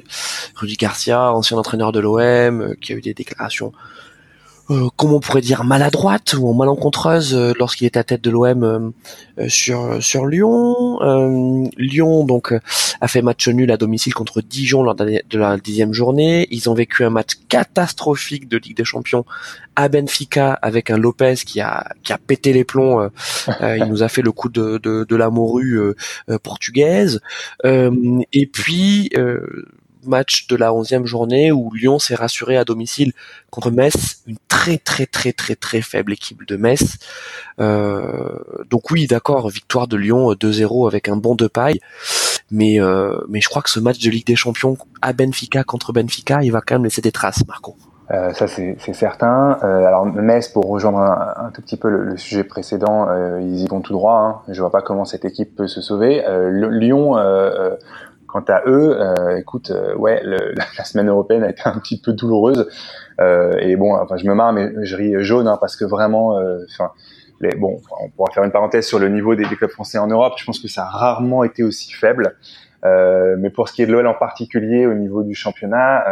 Rudy 0.55 0.75
Garcia, 0.75 1.33
ancien 1.33 1.57
entraîneur 1.57 1.91
de 1.91 1.99
l'OM, 1.99 2.75
qui 2.81 2.93
a 2.93 2.95
eu 2.95 3.01
des 3.01 3.13
déclarations 3.13 3.73
euh, 4.71 4.89
comment 4.95 5.17
on 5.17 5.19
pourrait 5.19 5.41
dire 5.41 5.63
maladroite 5.63 6.33
ou 6.33 6.51
malencontreuse 6.53 7.35
euh, 7.35 7.53
lorsqu'il 7.59 7.85
est 7.85 7.97
à 7.97 8.03
tête 8.03 8.21
de 8.21 8.31
l'OM 8.31 8.93
euh, 9.37 9.47
sur 9.47 10.01
sur 10.01 10.25
Lyon. 10.25 10.99
Lyon 11.77 12.25
donc 12.25 12.53
a 13.01 13.07
fait 13.07 13.21
match 13.21 13.47
nul 13.47 13.71
à 13.71 13.77
domicile 13.77 14.13
contre 14.13 14.41
Dijon 14.41 14.81
lors 14.81 14.95
de 14.95 15.21
la 15.37 15.57
dixième 15.57 15.93
journée. 15.93 16.47
Ils 16.49 16.69
ont 16.69 16.73
vécu 16.73 17.03
un 17.03 17.09
match 17.09 17.33
catastrophique 17.47 18.47
de 18.47 18.57
Ligue 18.57 18.77
des 18.77 18.85
Champions 18.85 19.25
à 19.75 19.87
Benfica 19.87 20.53
avec 20.53 20.89
un 20.89 20.97
Lopez 20.97 21.35
qui 21.45 21.61
a 21.61 21.93
qui 22.03 22.13
a 22.13 22.17
pété 22.17 22.53
les 22.53 22.63
plombs. 22.63 23.09
il 23.61 23.85
nous 23.87 24.01
a 24.01 24.07
fait 24.07 24.21
le 24.21 24.31
coup 24.31 24.49
de, 24.49 24.77
de 24.79 25.15
la 25.15 25.29
morue 25.29 25.79
portugaise. 26.41 27.21
et 27.63 28.49
puis 28.51 29.11
match 30.07 30.47
de 30.47 30.55
la 30.55 30.73
onzième 30.73 31.05
journée 31.05 31.51
où 31.51 31.71
Lyon 31.73 31.99
s'est 31.99 32.15
rassuré 32.15 32.57
à 32.57 32.63
domicile 32.63 33.13
contre 33.49 33.71
Metz, 33.71 34.21
une 34.27 34.37
très 34.47 34.77
très 34.77 35.05
très 35.05 35.33
très 35.33 35.55
très 35.55 35.81
faible 35.81 36.13
équipe 36.13 36.45
de 36.45 36.57
Metz. 36.57 36.97
Euh, 37.59 38.37
donc 38.69 38.91
oui, 38.91 39.07
d'accord, 39.07 39.49
victoire 39.49 39.87
de 39.87 39.97
Lyon 39.97 40.33
2-0 40.33 40.87
avec 40.87 41.09
un 41.09 41.15
bon 41.15 41.35
de 41.35 41.47
paille, 41.47 41.79
mais 42.51 42.79
euh, 42.79 43.17
mais 43.29 43.41
je 43.41 43.49
crois 43.49 43.61
que 43.61 43.69
ce 43.69 43.79
match 43.79 43.99
de 43.99 44.09
Ligue 44.09 44.27
des 44.27 44.35
Champions 44.35 44.77
à 45.01 45.13
Benfica 45.13 45.63
contre 45.63 45.93
Benfica, 45.93 46.43
il 46.43 46.51
va 46.51 46.61
quand 46.61 46.75
même 46.75 46.83
laisser 46.83 47.01
des 47.01 47.11
traces, 47.11 47.45
Marco. 47.47 47.75
Euh, 48.11 48.33
ça 48.33 48.47
c'est 48.47 48.77
certain. 48.93 49.57
alors 49.61 50.05
Metz, 50.05 50.49
pour 50.49 50.67
rejoindre 50.67 50.99
un, 50.99 51.49
tout 51.53 51.61
petit 51.61 51.77
peu 51.77 51.89
le, 51.89 52.17
sujet 52.17 52.43
précédent, 52.43 53.07
ils 53.39 53.61
y 53.61 53.67
vont 53.67 53.81
tout 53.81 53.93
droit. 53.93 54.19
Hein. 54.19 54.51
Je 54.53 54.61
vois 54.61 54.71
pas 54.71 54.81
comment 54.81 55.05
cette 55.05 55.25
équipe 55.25 55.55
peut 55.55 55.67
se 55.67 55.81
sauver. 55.81 56.23
Lyon 56.51 57.15
Quant 58.35 58.43
à 58.49 58.63
eux, 58.65 58.99
euh, 58.99 59.37
écoute, 59.37 59.71
euh, 59.71 59.95
ouais, 59.95 60.19
le, 60.21 60.53
la, 60.77 60.83
semaine 60.83 61.07
européenne 61.07 61.45
a 61.45 61.51
été 61.51 61.61
un 61.63 61.79
petit 61.79 62.01
peu 62.01 62.11
douloureuse. 62.11 62.69
Euh, 63.21 63.57
et 63.61 63.77
bon, 63.77 63.95
enfin, 63.95 64.17
je 64.17 64.27
me 64.27 64.33
marre, 64.33 64.51
mais 64.51 64.73
je 64.81 64.93
ris 64.97 65.13
jaune 65.23 65.47
hein, 65.47 65.57
parce 65.57 65.77
que 65.77 65.85
vraiment, 65.85 66.37
euh, 66.37 66.57
enfin, 66.69 66.91
bon, 67.57 67.79
on 68.01 68.09
pourra 68.09 68.33
faire 68.33 68.43
une 68.43 68.51
parenthèse 68.51 68.85
sur 68.85 68.99
le 68.99 69.07
niveau 69.07 69.35
des, 69.35 69.45
des, 69.45 69.55
clubs 69.55 69.69
français 69.69 69.99
en 69.99 70.07
Europe. 70.07 70.33
Je 70.35 70.43
pense 70.43 70.59
que 70.59 70.67
ça 70.67 70.83
a 70.83 70.89
rarement 70.89 71.45
été 71.45 71.63
aussi 71.63 71.93
faible. 71.93 72.35
Euh, 72.83 73.37
mais 73.39 73.49
pour 73.49 73.69
ce 73.69 73.73
qui 73.73 73.83
est 73.83 73.85
de 73.85 73.93
l'OL 73.93 74.05
en 74.05 74.13
particulier, 74.13 74.85
au 74.85 74.95
niveau 74.95 75.23
du 75.23 75.33
championnat, 75.33 76.03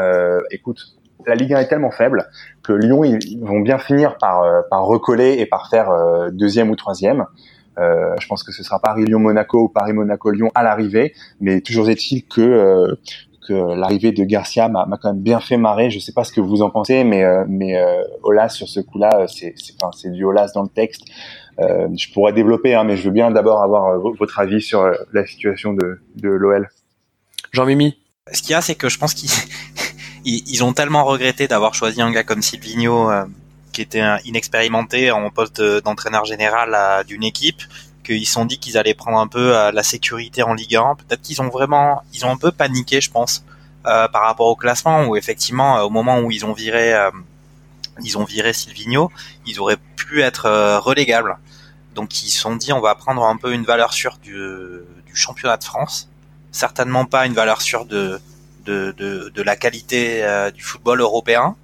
écoute, 0.49 0.79
la 1.27 1.35
Ligue 1.35 1.53
1 1.53 1.59
est 1.59 1.67
tellement 1.67 1.91
faible 1.91 2.29
que 2.63 2.71
Lyon, 2.71 3.03
ils, 3.03 3.43
vont 3.43 3.59
bien 3.59 3.79
finir 3.79 4.17
par, 4.17 4.45
par 4.69 4.85
recoller 4.85 5.39
et 5.39 5.45
par 5.45 5.69
faire 5.69 5.91
deuxième 6.31 6.69
ou 6.69 6.77
troisième. 6.77 7.25
Euh, 7.79 8.15
je 8.19 8.27
pense 8.27 8.43
que 8.43 8.51
ce 8.51 8.63
sera 8.63 8.79
Paris-Lyon-Monaco 8.79 9.63
ou 9.63 9.69
Paris-Monaco-Lyon 9.69 10.51
à 10.55 10.63
l'arrivée, 10.63 11.13
mais 11.39 11.61
toujours 11.61 11.89
est-il 11.89 12.25
que 12.25 12.41
euh, 12.41 12.95
que 13.47 13.53
l'arrivée 13.53 14.13
de 14.13 14.23
Garcia 14.23 14.69
m'a 14.69 14.85
quand 15.01 15.11
même 15.13 15.21
bien 15.21 15.41
fait 15.41 15.57
marrer. 15.57 15.89
Je 15.89 15.99
sais 15.99 16.13
pas 16.13 16.23
ce 16.23 16.31
que 16.31 16.39
vous 16.39 16.61
en 16.61 16.69
pensez, 16.69 17.03
mais 17.03 17.23
euh, 17.23 17.43
mais 17.47 17.75
Olas 18.21 18.49
sur 18.49 18.69
ce 18.69 18.79
coup-là, 18.79 19.25
c'est 19.27 19.53
enfin, 19.81 20.09
du 20.09 20.23
Olas 20.23 20.51
dans 20.55 20.63
le 20.63 20.69
texte. 20.69 21.01
je 21.59 22.13
pourrais 22.13 22.31
développer, 22.31 22.73
hein, 22.73 22.85
mais 22.85 22.95
je 22.95 23.03
veux 23.03 23.11
bien 23.11 23.31
d'abord 23.31 23.61
avoir 23.61 23.99
votre 23.99 24.39
avis 24.39 24.61
sur 24.61 24.89
la 25.11 25.25
situation 25.25 25.73
de 25.73 25.99
de 26.15 26.29
l'OL. 26.29 26.69
Jean-Mimi. 27.51 27.97
Ce 28.31 28.41
qu'il 28.41 28.51
y 28.51 28.53
a, 28.53 28.61
c'est 28.61 28.75
que 28.75 28.87
je 28.87 28.97
pense 28.97 29.13
qu'ils 29.13 29.29
ils, 30.25 30.63
ont 30.63 30.71
tellement 30.71 31.03
regretté 31.03 31.49
d'avoir 31.49 31.73
choisi 31.73 32.01
un 32.01 32.11
gars 32.11 32.23
comme 32.23 32.41
Silvino 32.41 33.09
qui 33.73 33.81
était 33.81 34.03
inexpérimenté 34.23 35.11
en 35.11 35.29
poste 35.29 35.61
d'entraîneur 35.61 36.25
général 36.25 37.03
d'une 37.05 37.23
équipe, 37.23 37.61
qu'ils 38.03 38.27
sont 38.27 38.45
dit 38.45 38.59
qu'ils 38.59 38.77
allaient 38.77 38.93
prendre 38.93 39.17
un 39.17 39.27
peu 39.27 39.57
euh, 39.57 39.71
la 39.71 39.83
sécurité 39.83 40.43
en 40.43 40.53
Ligue 40.53 40.75
1. 40.75 40.95
Peut-être 40.95 41.21
qu'ils 41.21 41.41
ont 41.41 41.49
vraiment, 41.49 42.03
ils 42.13 42.25
ont 42.25 42.31
un 42.31 42.37
peu 42.37 42.51
paniqué, 42.51 43.01
je 43.01 43.09
pense, 43.09 43.43
euh, 43.87 44.07
par 44.07 44.23
rapport 44.23 44.47
au 44.47 44.55
classement, 44.55 45.05
où 45.05 45.15
effectivement, 45.15 45.79
euh, 45.79 45.83
au 45.83 45.89
moment 45.89 46.19
où 46.19 46.31
ils 46.31 46.45
ont 46.45 46.53
viré, 46.53 46.93
ils 48.01 48.17
ont 48.17 48.23
viré 48.25 48.53
Silvino, 48.53 49.11
ils 49.45 49.59
auraient 49.59 49.77
pu 49.95 50.21
être 50.21 50.77
relégables. 50.79 51.37
Donc 51.95 52.23
ils 52.23 52.29
se 52.29 52.39
sont 52.39 52.55
dit, 52.55 52.73
on 52.73 52.81
va 52.81 52.95
prendre 52.95 53.23
un 53.23 53.37
peu 53.37 53.53
une 53.53 53.63
valeur 53.63 53.93
sûre 53.93 54.17
du, 54.21 54.33
du 55.05 55.15
championnat 55.15 55.57
de 55.57 55.63
France, 55.63 56.09
certainement 56.51 57.05
pas 57.05 57.25
une 57.25 57.33
valeur 57.33 57.61
sûre 57.61 57.85
de 57.85 58.19
de, 58.65 58.95
de, 58.97 59.29
de 59.35 59.41
la 59.41 59.57
qualité 59.57 60.25
du 60.55 60.63
football 60.63 61.01
européen, 61.01 61.57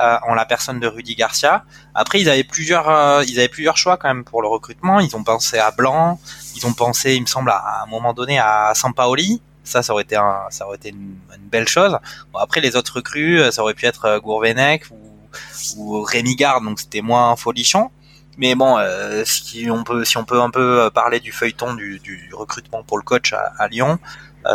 euh, 0.00 0.16
en 0.26 0.34
la 0.34 0.46
personne 0.46 0.80
de 0.80 0.86
Rudy 0.86 1.14
Garcia. 1.14 1.64
Après, 1.94 2.20
ils 2.20 2.28
avaient 2.30 2.44
plusieurs, 2.44 2.88
euh, 2.88 3.22
ils 3.28 3.38
avaient 3.38 3.48
plusieurs 3.48 3.76
choix 3.76 3.98
quand 3.98 4.08
même 4.08 4.24
pour 4.24 4.40
le 4.40 4.48
recrutement. 4.48 4.98
Ils 4.98 5.14
ont 5.14 5.24
pensé 5.24 5.58
à 5.58 5.70
Blanc, 5.72 6.18
ils 6.56 6.66
ont 6.66 6.72
pensé, 6.72 7.16
il 7.16 7.22
me 7.22 7.26
semble, 7.26 7.50
à, 7.50 7.82
un 7.84 7.86
moment 7.86 8.14
donné 8.14 8.38
à 8.38 8.72
Sampaoli. 8.74 9.42
Ça, 9.62 9.82
ça 9.82 9.92
aurait 9.92 10.04
été 10.04 10.16
ça 10.50 10.66
aurait 10.66 10.76
été 10.76 10.88
une, 10.88 11.16
belle 11.50 11.68
chose. 11.68 11.98
Après, 12.38 12.60
les 12.60 12.76
autres 12.76 12.94
recrues, 12.96 13.40
euh, 13.40 13.50
ça 13.50 13.62
aurait 13.62 13.74
pu 13.74 13.86
être 13.86 14.20
Gourvenec 14.20 14.84
ou, 14.90 14.96
ou 15.76 16.02
Rémi 16.02 16.36
Garde, 16.36 16.64
donc 16.64 16.80
c'était 16.80 17.02
moins 17.02 17.36
folichon. 17.36 17.90
Mais 18.38 18.54
bon, 18.54 18.78
si 19.26 19.68
on 19.70 19.84
peut, 19.84 20.04
si 20.04 20.16
on 20.16 20.24
peut 20.24 20.40
un 20.40 20.50
peu 20.50 20.88
parler 20.94 21.20
du 21.20 21.30
feuilleton 21.30 21.74
du, 21.74 22.30
recrutement 22.32 22.82
pour 22.84 22.96
le 22.96 23.02
coach 23.02 23.34
à, 23.34 23.52
à 23.58 23.68
Lyon, 23.68 23.98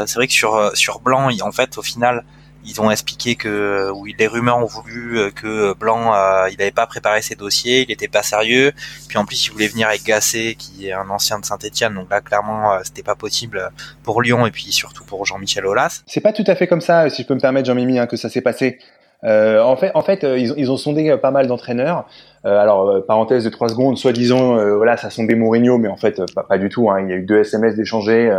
c'est 0.08 0.16
vrai 0.16 0.28
que 0.28 0.34
sur 0.34 0.72
sur 0.76 1.02
Blanc, 1.02 1.30
en 1.42 1.52
fait, 1.52 1.78
au 1.78 1.84
final, 1.84 2.24
ils 2.66 2.82
ont 2.82 2.92
expliqué 2.92 3.36
que 3.36 3.92
oui, 3.94 4.16
les 4.18 4.28
rumeurs 4.28 4.58
ont 4.58 4.66
voulu 4.66 5.20
euh, 5.20 5.32
que 5.32 5.74
Blanc 5.74 6.14
euh, 6.14 6.50
il 6.52 6.58
n'avait 6.58 6.72
pas 6.72 6.88
préparé 6.88 7.22
ses 7.22 7.36
dossiers, 7.36 7.84
il 7.84 7.90
n'était 7.90 8.08
pas 8.08 8.24
sérieux. 8.24 8.72
Puis 9.08 9.18
en 9.18 9.26
plus 9.26 9.46
il 9.46 9.52
voulait 9.52 9.68
venir 9.68 9.88
avec 9.88 10.04
Gasset 10.04 10.56
qui 10.58 10.88
est 10.88 10.94
un 10.94 11.10
ancien 11.10 11.40
de 11.40 11.46
Saint-Etienne, 11.46 11.94
donc 11.94 12.10
là 12.10 12.22
clairement 12.22 12.74
euh, 12.74 12.80
c'était 12.84 13.04
pas 13.04 13.16
possible 13.16 13.70
pour 14.04 14.22
Lyon 14.22 14.46
et 14.46 14.52
puis 14.52 14.72
surtout 14.72 15.04
pour 15.04 15.26
Jean-Michel 15.26 15.66
Aulas. 15.66 16.04
C'est 16.08 16.22
pas 16.22 16.34
tout 16.34 16.44
à 16.48 16.56
fait 16.56 16.68
comme 16.68 16.82
ça, 16.82 17.10
si 17.10 17.24
je 17.24 17.28
peux 17.28 17.36
me 17.36 17.40
permettre 17.40 17.68
Jean-Mimi, 17.68 18.00
hein, 18.00 18.08
que 18.08 18.18
ça 18.18 18.30
s'est 18.30 18.42
passé. 18.42 18.80
Euh, 19.26 19.62
en 19.62 19.76
fait, 19.76 19.92
en 19.96 20.02
fait, 20.02 20.24
ils, 20.24 20.72
ont 20.72 20.78
sondé 20.78 21.16
pas 21.18 21.32
mal 21.32 21.48
d'entraîneurs. 21.48 22.06
Euh, 22.46 22.60
alors, 22.60 22.90
euh, 22.90 23.02
parenthèse 23.02 23.44
de 23.44 23.50
trois 23.50 23.70
secondes, 23.70 23.98
soi-disant, 23.98 24.60
euh, 24.60 24.76
voilà, 24.76 24.98
ça 24.98 25.10
sondait 25.10 25.34
Mourinho, 25.34 25.80
mais 25.80 25.88
en 25.88 25.98
fait, 25.98 26.22
pas, 26.48 26.58
du 26.60 26.70
tout. 26.70 26.92
Hein. 26.92 27.02
Il 27.02 27.10
y 27.10 27.14
a 27.14 27.16
eu 27.16 27.24
deux 27.24 27.40
SMS 27.40 27.76
d'échangés. 27.76 28.32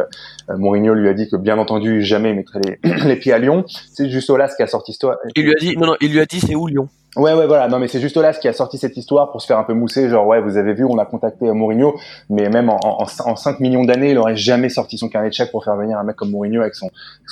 Mourinho 0.48 0.94
lui 0.94 1.08
a 1.08 1.14
dit 1.14 1.28
que, 1.28 1.36
bien 1.36 1.58
entendu, 1.58 2.02
jamais 2.02 2.30
il 2.30 2.36
mettrait 2.36 2.60
les, 2.64 2.94
les 3.04 3.16
pieds 3.16 3.32
à 3.32 3.38
Lyon. 3.38 3.64
C'est 3.92 4.08
juste 4.08 4.30
Olas 4.30 4.54
qui 4.56 4.62
a 4.62 4.68
sorti 4.68 4.92
histoire. 4.92 5.16
Il 5.34 5.44
lui 5.44 5.52
a 5.52 5.58
dit, 5.58 5.76
non, 5.76 5.86
non, 5.86 5.96
il 6.00 6.12
lui 6.12 6.20
a 6.20 6.24
dit, 6.24 6.38
c'est 6.40 6.54
où 6.54 6.68
Lyon? 6.68 6.88
Ouais, 7.16 7.32
ouais, 7.32 7.46
voilà. 7.46 7.66
Non, 7.68 7.78
mais 7.78 7.88
c'est 7.88 8.00
juste 8.00 8.16
Olas 8.18 8.34
qui 8.34 8.46
a 8.46 8.52
sorti 8.52 8.76
cette 8.76 8.96
histoire 8.96 9.32
pour 9.32 9.40
se 9.40 9.46
faire 9.46 9.58
un 9.58 9.64
peu 9.64 9.72
mousser. 9.72 10.10
Genre, 10.10 10.26
ouais, 10.26 10.40
vous 10.40 10.58
avez 10.58 10.74
vu, 10.74 10.84
on 10.84 10.98
a 10.98 11.06
contacté 11.06 11.50
Mourinho, 11.50 11.98
mais 12.28 12.50
même 12.50 12.68
en, 12.68 12.78
en, 12.82 13.04
en 13.04 13.36
5 13.36 13.60
millions 13.60 13.84
d'années, 13.84 14.10
il 14.10 14.18
aurait 14.18 14.36
jamais 14.36 14.68
sorti 14.68 14.98
son 14.98 15.08
carnet 15.08 15.30
de 15.30 15.34
chèques 15.34 15.50
pour 15.50 15.64
faire 15.64 15.76
venir 15.76 15.98
un 15.98 16.04
mec 16.04 16.16
comme 16.16 16.30
Mourinho 16.30 16.60
avec 16.60 16.74
son, 16.74 16.90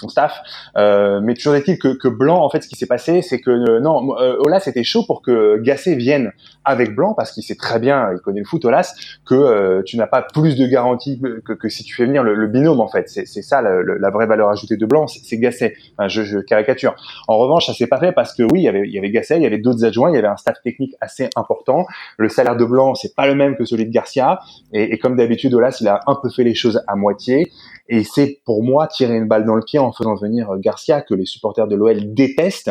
staff. 0.09 0.40
Euh, 0.77 1.20
mais 1.23 1.35
toujours 1.35 1.55
est-il 1.55 1.79
que, 1.79 2.09
Blanc, 2.09 2.42
en 2.42 2.49
fait, 2.49 2.62
ce 2.62 2.68
qui 2.68 2.77
s'est 2.77 2.87
passé, 2.87 3.20
c'est 3.23 3.40
que 3.40 3.51
euh, 3.51 3.81
non, 3.81 4.16
euh, 4.18 4.37
Olas 4.40 4.64
était 4.66 4.85
chaud 4.85 5.05
pour 5.07 5.23
que 5.23 5.59
Gasset 5.59 5.94
vienne 5.97 6.33
avec 6.64 6.94
Blanc 6.94 7.14
parce 7.14 7.33
qu'il 7.33 7.42
sait 7.42 7.55
très 7.55 7.79
bien, 7.79 8.11
il 8.12 8.20
connaît 8.20 8.40
le 8.40 8.47
foot, 8.47 8.64
Olas, 8.64 8.94
que 9.27 9.35
euh, 9.35 9.83
tu 9.85 9.97
n'as 9.97 10.07
pas 10.07 10.23
plus 10.23 10.57
de 10.57 10.66
garantie 10.66 11.20
que, 11.44 11.68
si 11.68 11.85
tu 11.85 11.94
fais 11.94 12.07
venir 12.07 12.23
le, 12.23 12.47
binôme. 12.47 12.81
En 12.81 12.88
fait, 12.88 13.09
c'est 13.09 13.42
ça 13.42 13.62
la, 13.62 14.11
vraie 14.11 14.27
valeur 14.27 14.49
ajoutée 14.49 14.77
de 14.77 14.87
Blanc, 14.87 15.07
c'est 15.07 15.38
Gasset. 15.38 15.75
Enfin, 15.97 16.09
je, 16.09 16.23
je, 16.23 16.38
caricature. 16.38 16.94
En 17.29 17.38
revanche, 17.38 17.66
ça 17.66 17.75
s'est 17.75 17.87
pas 17.87 17.99
fait 17.99 18.12
parce 18.12 18.35
que 18.35 18.42
oui, 18.42 18.61
il 18.61 18.62
y 18.62 18.68
avait, 18.68 18.87
il 18.87 18.92
y 18.92 18.99
avait 18.99 19.11
Gasset, 19.11 19.37
il 19.37 19.42
y 19.42 19.47
avait 19.47 19.59
adjoints, 19.82 20.10
il 20.10 20.14
y 20.14 20.18
avait 20.18 20.28
un 20.28 20.37
staff 20.37 20.62
technique 20.62 20.94
assez 21.00 21.28
important. 21.34 21.87
Le 22.18 22.28
salaire 22.28 22.56
de 22.56 22.64
Blanc, 22.64 22.94
c'est 22.94 23.14
pas 23.16 23.26
le 23.26 23.34
même 23.34 23.56
que 23.56 23.64
celui 23.64 23.87
de 23.87 23.90
Garcia. 23.90 24.38
Et, 24.72 24.98
comme 24.98 25.16
d'habitude, 25.16 25.52
Olas, 25.54 25.78
il 25.80 25.88
a 25.88 26.00
un 26.06 26.14
peu 26.14 26.28
fait 26.30 26.44
les 26.44 26.54
choses 26.54 26.82
à 26.87 26.94
moitié. 26.94 27.50
Et 27.88 28.04
c'est 28.04 28.40
pour 28.44 28.62
moi 28.62 28.87
tirer 28.87 29.16
une 29.16 29.26
balle 29.26 29.44
dans 29.44 29.56
le 29.56 29.62
pied 29.62 29.78
en 29.78 29.92
faisant 29.92 30.14
venir 30.14 30.48
Garcia, 30.58 31.00
que 31.00 31.14
les 31.14 31.26
supporters 31.26 31.66
de 31.66 31.74
l'OL 31.74 32.14
détestent. 32.14 32.70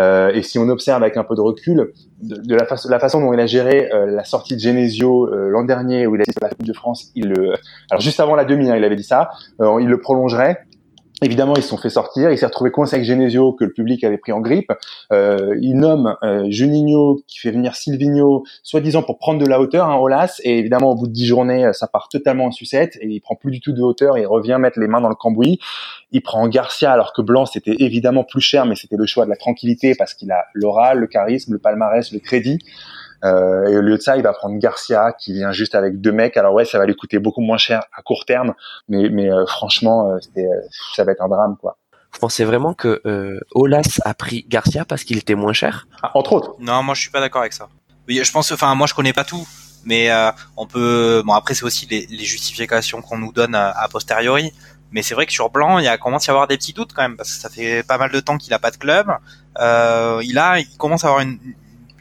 Euh, 0.00 0.32
et 0.32 0.42
si 0.42 0.58
on 0.58 0.68
observe 0.68 1.02
avec 1.02 1.16
un 1.16 1.24
peu 1.24 1.36
de 1.36 1.40
recul, 1.40 1.92
de, 2.20 2.54
la, 2.54 2.98
façon 2.98 3.20
dont 3.20 3.32
il 3.32 3.38
a 3.38 3.46
géré 3.46 3.90
euh, 3.92 4.06
la 4.06 4.24
sortie 4.24 4.54
de 4.54 4.60
Genesio 4.60 5.28
euh, 5.28 5.48
l'an 5.48 5.64
dernier, 5.64 6.06
où 6.06 6.16
il 6.16 6.20
a 6.20 6.24
été 6.24 6.34
la 6.42 6.48
Coupe 6.48 6.66
de 6.66 6.72
France, 6.72 7.12
il 7.14 7.28
le, 7.28 7.54
alors 7.90 8.00
juste 8.00 8.18
avant 8.18 8.34
la 8.34 8.44
demi, 8.44 8.70
hein, 8.70 8.76
il 8.76 8.84
avait 8.84 8.96
dit 8.96 9.04
ça, 9.04 9.30
il 9.60 9.86
le 9.86 10.00
prolongerait. 10.00 10.64
Évidemment, 11.22 11.54
ils 11.56 11.62
se 11.62 11.68
sont 11.68 11.76
fait 11.76 11.90
sortir. 11.90 12.30
Il 12.32 12.38
s'est 12.38 12.46
retrouvé 12.46 12.72
coincé 12.72 12.96
avec 12.96 13.06
Genesio 13.06 13.52
que 13.52 13.64
le 13.64 13.72
public 13.72 14.02
avait 14.02 14.18
pris 14.18 14.32
en 14.32 14.40
grippe. 14.40 14.72
Euh, 15.12 15.56
il 15.60 15.74
nomme 15.74 16.16
euh, 16.24 16.46
Juninho 16.50 17.22
qui 17.28 17.38
fait 17.38 17.52
venir 17.52 17.76
Silvino, 17.76 18.44
soi-disant 18.64 19.02
pour 19.02 19.18
prendre 19.18 19.40
de 19.40 19.46
la 19.46 19.60
hauteur, 19.60 19.88
hein, 19.88 19.96
Olas. 19.96 20.40
Et 20.42 20.58
évidemment, 20.58 20.90
au 20.90 20.96
bout 20.96 21.06
de 21.06 21.12
dix 21.12 21.26
journées, 21.26 21.66
euh, 21.66 21.72
ça 21.72 21.86
part 21.86 22.08
totalement 22.08 22.46
en 22.46 22.50
sucette 22.50 22.98
et 23.00 23.06
il 23.06 23.20
prend 23.20 23.36
plus 23.36 23.52
du 23.52 23.60
tout 23.60 23.72
de 23.72 23.80
hauteur. 23.80 24.16
Et 24.16 24.22
il 24.22 24.26
revient 24.26 24.56
mettre 24.58 24.80
les 24.80 24.88
mains 24.88 25.00
dans 25.00 25.08
le 25.08 25.14
cambouis. 25.14 25.60
Il 26.10 26.20
prend 26.20 26.48
Garcia 26.48 26.92
alors 26.92 27.12
que 27.12 27.22
Blanc 27.22 27.46
c'était 27.46 27.76
évidemment 27.78 28.24
plus 28.24 28.40
cher, 28.40 28.66
mais 28.66 28.74
c'était 28.74 28.96
le 28.96 29.06
choix 29.06 29.24
de 29.24 29.30
la 29.30 29.36
tranquillité 29.36 29.94
parce 29.94 30.14
qu'il 30.14 30.32
a 30.32 30.46
l'oral, 30.52 30.98
le 30.98 31.06
charisme, 31.06 31.52
le 31.52 31.58
palmarès, 31.58 32.10
le 32.12 32.18
crédit. 32.18 32.58
Euh, 33.24 33.66
et 33.66 33.76
au 33.76 33.80
lieu 33.80 33.96
de 33.96 34.02
ça, 34.02 34.16
il 34.16 34.22
va 34.22 34.32
prendre 34.32 34.58
Garcia 34.58 35.12
qui 35.18 35.32
vient 35.32 35.52
juste 35.52 35.74
avec 35.74 36.00
deux 36.00 36.12
mecs. 36.12 36.36
Alors 36.36 36.52
ouais, 36.54 36.64
ça 36.64 36.78
va 36.78 36.86
lui 36.86 36.94
coûter 36.94 37.18
beaucoup 37.18 37.40
moins 37.40 37.58
cher 37.58 37.82
à 37.96 38.02
court 38.02 38.24
terme, 38.26 38.54
mais, 38.88 39.08
mais 39.08 39.30
euh, 39.30 39.46
franchement, 39.46 40.10
euh, 40.10 40.18
c'était, 40.20 40.48
ça 40.94 41.04
va 41.04 41.12
être 41.12 41.22
un 41.22 41.28
drame 41.28 41.56
quoi. 41.56 41.78
Vous 42.12 42.20
pensez 42.20 42.44
vraiment 42.44 42.74
que 42.74 43.00
Olas 43.56 44.00
a 44.04 44.14
pris 44.14 44.46
Garcia 44.48 44.84
parce 44.84 45.02
qu'il 45.02 45.18
était 45.18 45.34
moins 45.34 45.52
cher? 45.52 45.88
Ah, 46.00 46.12
Entre 46.14 46.32
autres. 46.32 46.54
Non, 46.60 46.82
moi 46.84 46.94
je 46.94 47.00
suis 47.00 47.10
pas 47.10 47.18
d'accord 47.18 47.40
avec 47.40 47.52
ça. 47.52 47.68
Oui, 48.06 48.20
je 48.22 48.30
pense, 48.30 48.52
enfin 48.52 48.72
moi 48.76 48.86
je 48.86 48.94
connais 48.94 49.12
pas 49.12 49.24
tout, 49.24 49.48
mais 49.84 50.10
on 50.56 50.66
peut. 50.66 51.24
Bon 51.26 51.32
après 51.32 51.54
c'est 51.54 51.64
aussi 51.64 51.86
les, 51.86 52.06
les 52.06 52.24
justifications 52.24 53.02
qu'on 53.02 53.18
nous 53.18 53.32
donne 53.32 53.56
a, 53.56 53.88
posteriori. 53.90 54.52
Mais 54.92 55.02
c'est 55.02 55.16
vrai 55.16 55.26
que 55.26 55.32
sur 55.32 55.50
Blanc, 55.50 55.80
il 55.80 55.86
y 55.86 55.88
a 55.88 55.98
commence 55.98 56.28
à 56.28 56.30
y 56.30 56.32
avoir 56.32 56.46
des 56.46 56.56
petits 56.56 56.72
doutes 56.72 56.92
quand 56.92 57.02
même 57.02 57.16
parce 57.16 57.34
que 57.34 57.40
ça 57.40 57.48
fait 57.48 57.82
pas 57.82 57.98
mal 57.98 58.12
de 58.12 58.20
temps 58.20 58.38
qu'il 58.38 58.54
a 58.54 58.60
pas 58.60 58.70
de 58.70 58.76
club. 58.76 59.08
Euh, 59.58 60.20
il 60.22 60.38
a, 60.38 60.60
il 60.60 60.76
commence 60.76 61.04
à 61.04 61.08
avoir 61.08 61.22
une, 61.22 61.40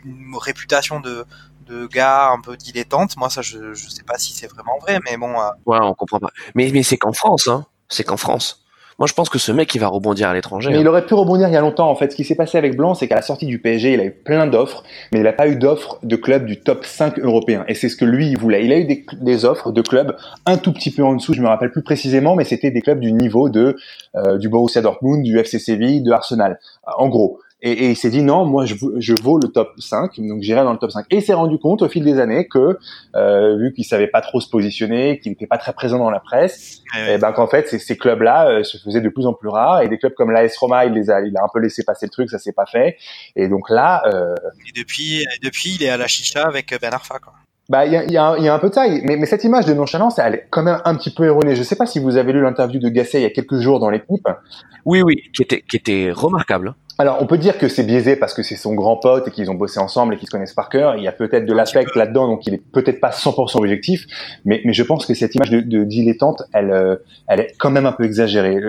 une 0.05 0.35
réputation 0.39 0.99
de 0.99 1.25
de 1.65 1.87
gars 1.87 2.29
un 2.31 2.41
peu 2.41 2.57
dilettante. 2.57 3.17
Moi, 3.17 3.29
ça, 3.29 3.41
je, 3.41 3.73
je 3.73 3.89
sais 3.89 4.03
pas 4.03 4.17
si 4.17 4.33
c'est 4.33 4.47
vraiment 4.47 4.77
vrai, 4.81 4.99
mais 5.05 5.17
bon. 5.17 5.31
Euh... 5.39 5.49
Ouais, 5.65 5.77
on 5.81 5.93
comprend 5.93 6.19
pas. 6.19 6.29
Mais, 6.55 6.69
mais 6.73 6.83
c'est 6.83 6.97
qu'en 6.97 7.13
France, 7.13 7.47
hein. 7.47 7.65
C'est 7.89 8.03
qu'en 8.03 8.17
France. 8.17 8.59
Moi, 8.99 9.07
je 9.07 9.13
pense 9.13 9.29
que 9.29 9.39
ce 9.39 9.51
mec, 9.51 9.73
il 9.73 9.79
va 9.79 9.87
rebondir 9.87 10.29
à 10.29 10.33
l'étranger. 10.33 10.69
Mais 10.69 10.77
hein. 10.77 10.81
il 10.81 10.87
aurait 10.87 11.05
pu 11.05 11.15
rebondir 11.15 11.47
il 11.47 11.53
y 11.53 11.57
a 11.57 11.61
longtemps. 11.61 11.89
En 11.89 11.95
fait, 11.95 12.11
ce 12.11 12.15
qui 12.15 12.23
s'est 12.23 12.35
passé 12.35 12.59
avec 12.59 12.77
Blanc, 12.77 12.93
c'est 12.93 13.07
qu'à 13.07 13.15
la 13.15 13.23
sortie 13.23 13.47
du 13.47 13.59
PSG, 13.59 13.93
il 13.93 13.99
a 13.99 14.05
eu 14.05 14.11
plein 14.11 14.45
d'offres, 14.45 14.83
mais 15.11 15.19
il 15.19 15.23
n'a 15.23 15.33
pas 15.33 15.47
eu 15.47 15.55
d'offres 15.55 15.97
de 16.03 16.15
clubs 16.15 16.45
du 16.45 16.59
top 16.61 16.85
5 16.85 17.17
européen. 17.19 17.65
Et 17.67 17.73
c'est 17.73 17.89
ce 17.89 17.95
que 17.95 18.05
lui, 18.05 18.27
il 18.29 18.37
voulait. 18.37 18.63
Il 18.63 18.71
a 18.71 18.77
eu 18.77 18.85
des, 18.85 19.05
des, 19.19 19.45
offres 19.45 19.71
de 19.71 19.81
clubs 19.81 20.15
un 20.45 20.57
tout 20.57 20.71
petit 20.71 20.91
peu 20.91 21.03
en 21.03 21.15
dessous, 21.15 21.33
je 21.33 21.41
me 21.41 21.47
rappelle 21.47 21.71
plus 21.71 21.81
précisément, 21.81 22.35
mais 22.35 22.43
c'était 22.43 22.69
des 22.69 22.81
clubs 22.81 22.99
du 22.99 23.11
niveau 23.11 23.49
de 23.49 23.75
euh, 24.15 24.37
du 24.37 24.47
Borussia 24.47 24.81
Dortmund, 24.81 25.23
du 25.23 25.39
FC 25.39 25.57
Séville, 25.57 26.03
de 26.03 26.11
Arsenal. 26.11 26.59
En 26.97 27.09
gros. 27.09 27.39
Et, 27.65 27.71
et, 27.71 27.89
il 27.91 27.95
s'est 27.95 28.09
dit 28.09 28.21
non, 28.21 28.43
moi 28.45 28.65
je, 28.65 28.75
je 28.97 29.13
vaux 29.21 29.39
le 29.41 29.47
top 29.47 29.71
5, 29.79 30.19
donc 30.19 30.41
j'irai 30.41 30.63
dans 30.63 30.73
le 30.73 30.77
top 30.77 30.91
5. 30.91 31.05
Et 31.11 31.17
il 31.17 31.21
s'est 31.21 31.33
rendu 31.33 31.57
compte 31.57 31.81
au 31.81 31.87
fil 31.87 32.03
des 32.03 32.19
années 32.19 32.45
que, 32.45 32.77
euh, 33.15 33.57
vu 33.57 33.71
qu'il 33.71 33.85
savait 33.85 34.07
pas 34.07 34.19
trop 34.19 34.41
se 34.41 34.49
positionner, 34.49 35.19
qu'il 35.19 35.31
n'était 35.31 35.47
pas 35.47 35.57
très 35.57 35.71
présent 35.71 35.97
dans 35.97 36.09
la 36.09 36.19
presse, 36.19 36.81
et 37.07 37.17
ben 37.17 37.31
qu'en 37.31 37.47
fait 37.47 37.69
ces, 37.69 37.79
ces 37.79 37.97
clubs-là 37.97 38.49
euh, 38.49 38.63
se 38.63 38.77
faisaient 38.77 38.99
de 38.99 39.07
plus 39.07 39.25
en 39.25 39.33
plus 39.33 39.47
rares. 39.47 39.81
Et 39.81 39.87
des 39.87 39.97
clubs 39.97 40.13
comme 40.13 40.29
l'AS 40.29 40.57
Roma, 40.57 40.85
il 40.85 40.93
les 40.93 41.09
a, 41.09 41.21
il 41.21 41.37
a 41.37 41.41
un 41.41 41.47
peu 41.53 41.59
laissé 41.59 41.85
passer 41.85 42.05
le 42.05 42.11
truc, 42.11 42.29
ça 42.29 42.37
s'est 42.37 42.51
pas 42.51 42.65
fait. 42.65 42.97
Et 43.37 43.47
donc 43.47 43.69
là. 43.69 44.03
Euh... 44.07 44.35
Et 44.67 44.77
depuis, 44.77 45.21
et 45.21 45.25
depuis, 45.41 45.75
il 45.75 45.83
est 45.83 45.89
à 45.89 45.95
la 45.95 46.07
chicha 46.07 46.43
avec 46.45 46.77
Ben 46.81 46.93
Arfa, 46.93 47.19
quoi. 47.19 47.33
Bah, 47.69 47.85
il 47.85 47.93
y 47.93 47.95
a, 47.95 48.03
y, 48.03 48.17
a, 48.17 48.37
y 48.39 48.47
a, 48.49 48.53
un 48.53 48.59
peu 48.59 48.69
de 48.69 48.73
ça, 48.73 48.85
mais, 48.89 49.15
mais 49.15 49.25
cette 49.25 49.45
image 49.45 49.65
de 49.65 49.73
nonchalance, 49.73 50.19
elle 50.19 50.35
est 50.35 50.47
quand 50.49 50.63
même 50.63 50.81
un 50.83 50.95
petit 50.95 51.11
peu 51.11 51.23
erronée. 51.23 51.55
Je 51.55 51.63
sais 51.63 51.77
pas 51.77 51.85
si 51.85 51.99
vous 51.99 52.17
avez 52.17 52.33
lu 52.33 52.41
l'interview 52.41 52.79
de 52.79 52.89
Gasset 52.89 53.19
il 53.19 53.23
y 53.23 53.25
a 53.25 53.29
quelques 53.29 53.59
jours 53.59 53.79
dans 53.79 53.89
l'équipe. 53.89 54.27
Oui, 54.85 55.01
oui, 55.01 55.23
qui 55.33 55.43
était, 55.43 55.61
qui 55.61 55.77
était 55.77 56.11
remarquable. 56.11 56.75
Alors, 56.99 57.17
on 57.21 57.25
peut 57.25 57.39
dire 57.39 57.57
que 57.57 57.67
c'est 57.67 57.83
biaisé 57.83 58.15
parce 58.15 58.35
que 58.35 58.43
c'est 58.43 58.55
son 58.55 58.75
grand 58.75 58.97
pote 58.97 59.27
et 59.27 59.31
qu'ils 59.31 59.49
ont 59.49 59.55
bossé 59.55 59.79
ensemble 59.79 60.13
et 60.13 60.17
qu'ils 60.17 60.27
se 60.27 60.31
connaissent 60.31 60.53
par 60.53 60.69
cœur. 60.69 60.95
Il 60.95 61.03
y 61.03 61.07
a 61.07 61.11
peut-être 61.11 61.45
de 61.45 61.53
l'aspect 61.53 61.85
là-dedans, 61.95 62.27
donc 62.27 62.45
il 62.45 62.53
est 62.53 62.61
peut-être 62.71 62.99
pas 62.99 63.09
100% 63.09 63.57
objectif. 63.57 64.05
Mais, 64.45 64.61
mais 64.63 64.73
je 64.73 64.83
pense 64.83 65.07
que 65.07 65.15
cette 65.15 65.33
image 65.33 65.49
de, 65.49 65.61
de 65.61 65.83
dilettante, 65.85 66.43
elle, 66.53 66.69
euh, 66.69 66.97
elle 67.27 67.39
est 67.39 67.55
quand 67.57 67.71
même 67.71 67.87
un 67.87 67.93
peu 67.93 68.03
exagérée. 68.03 68.59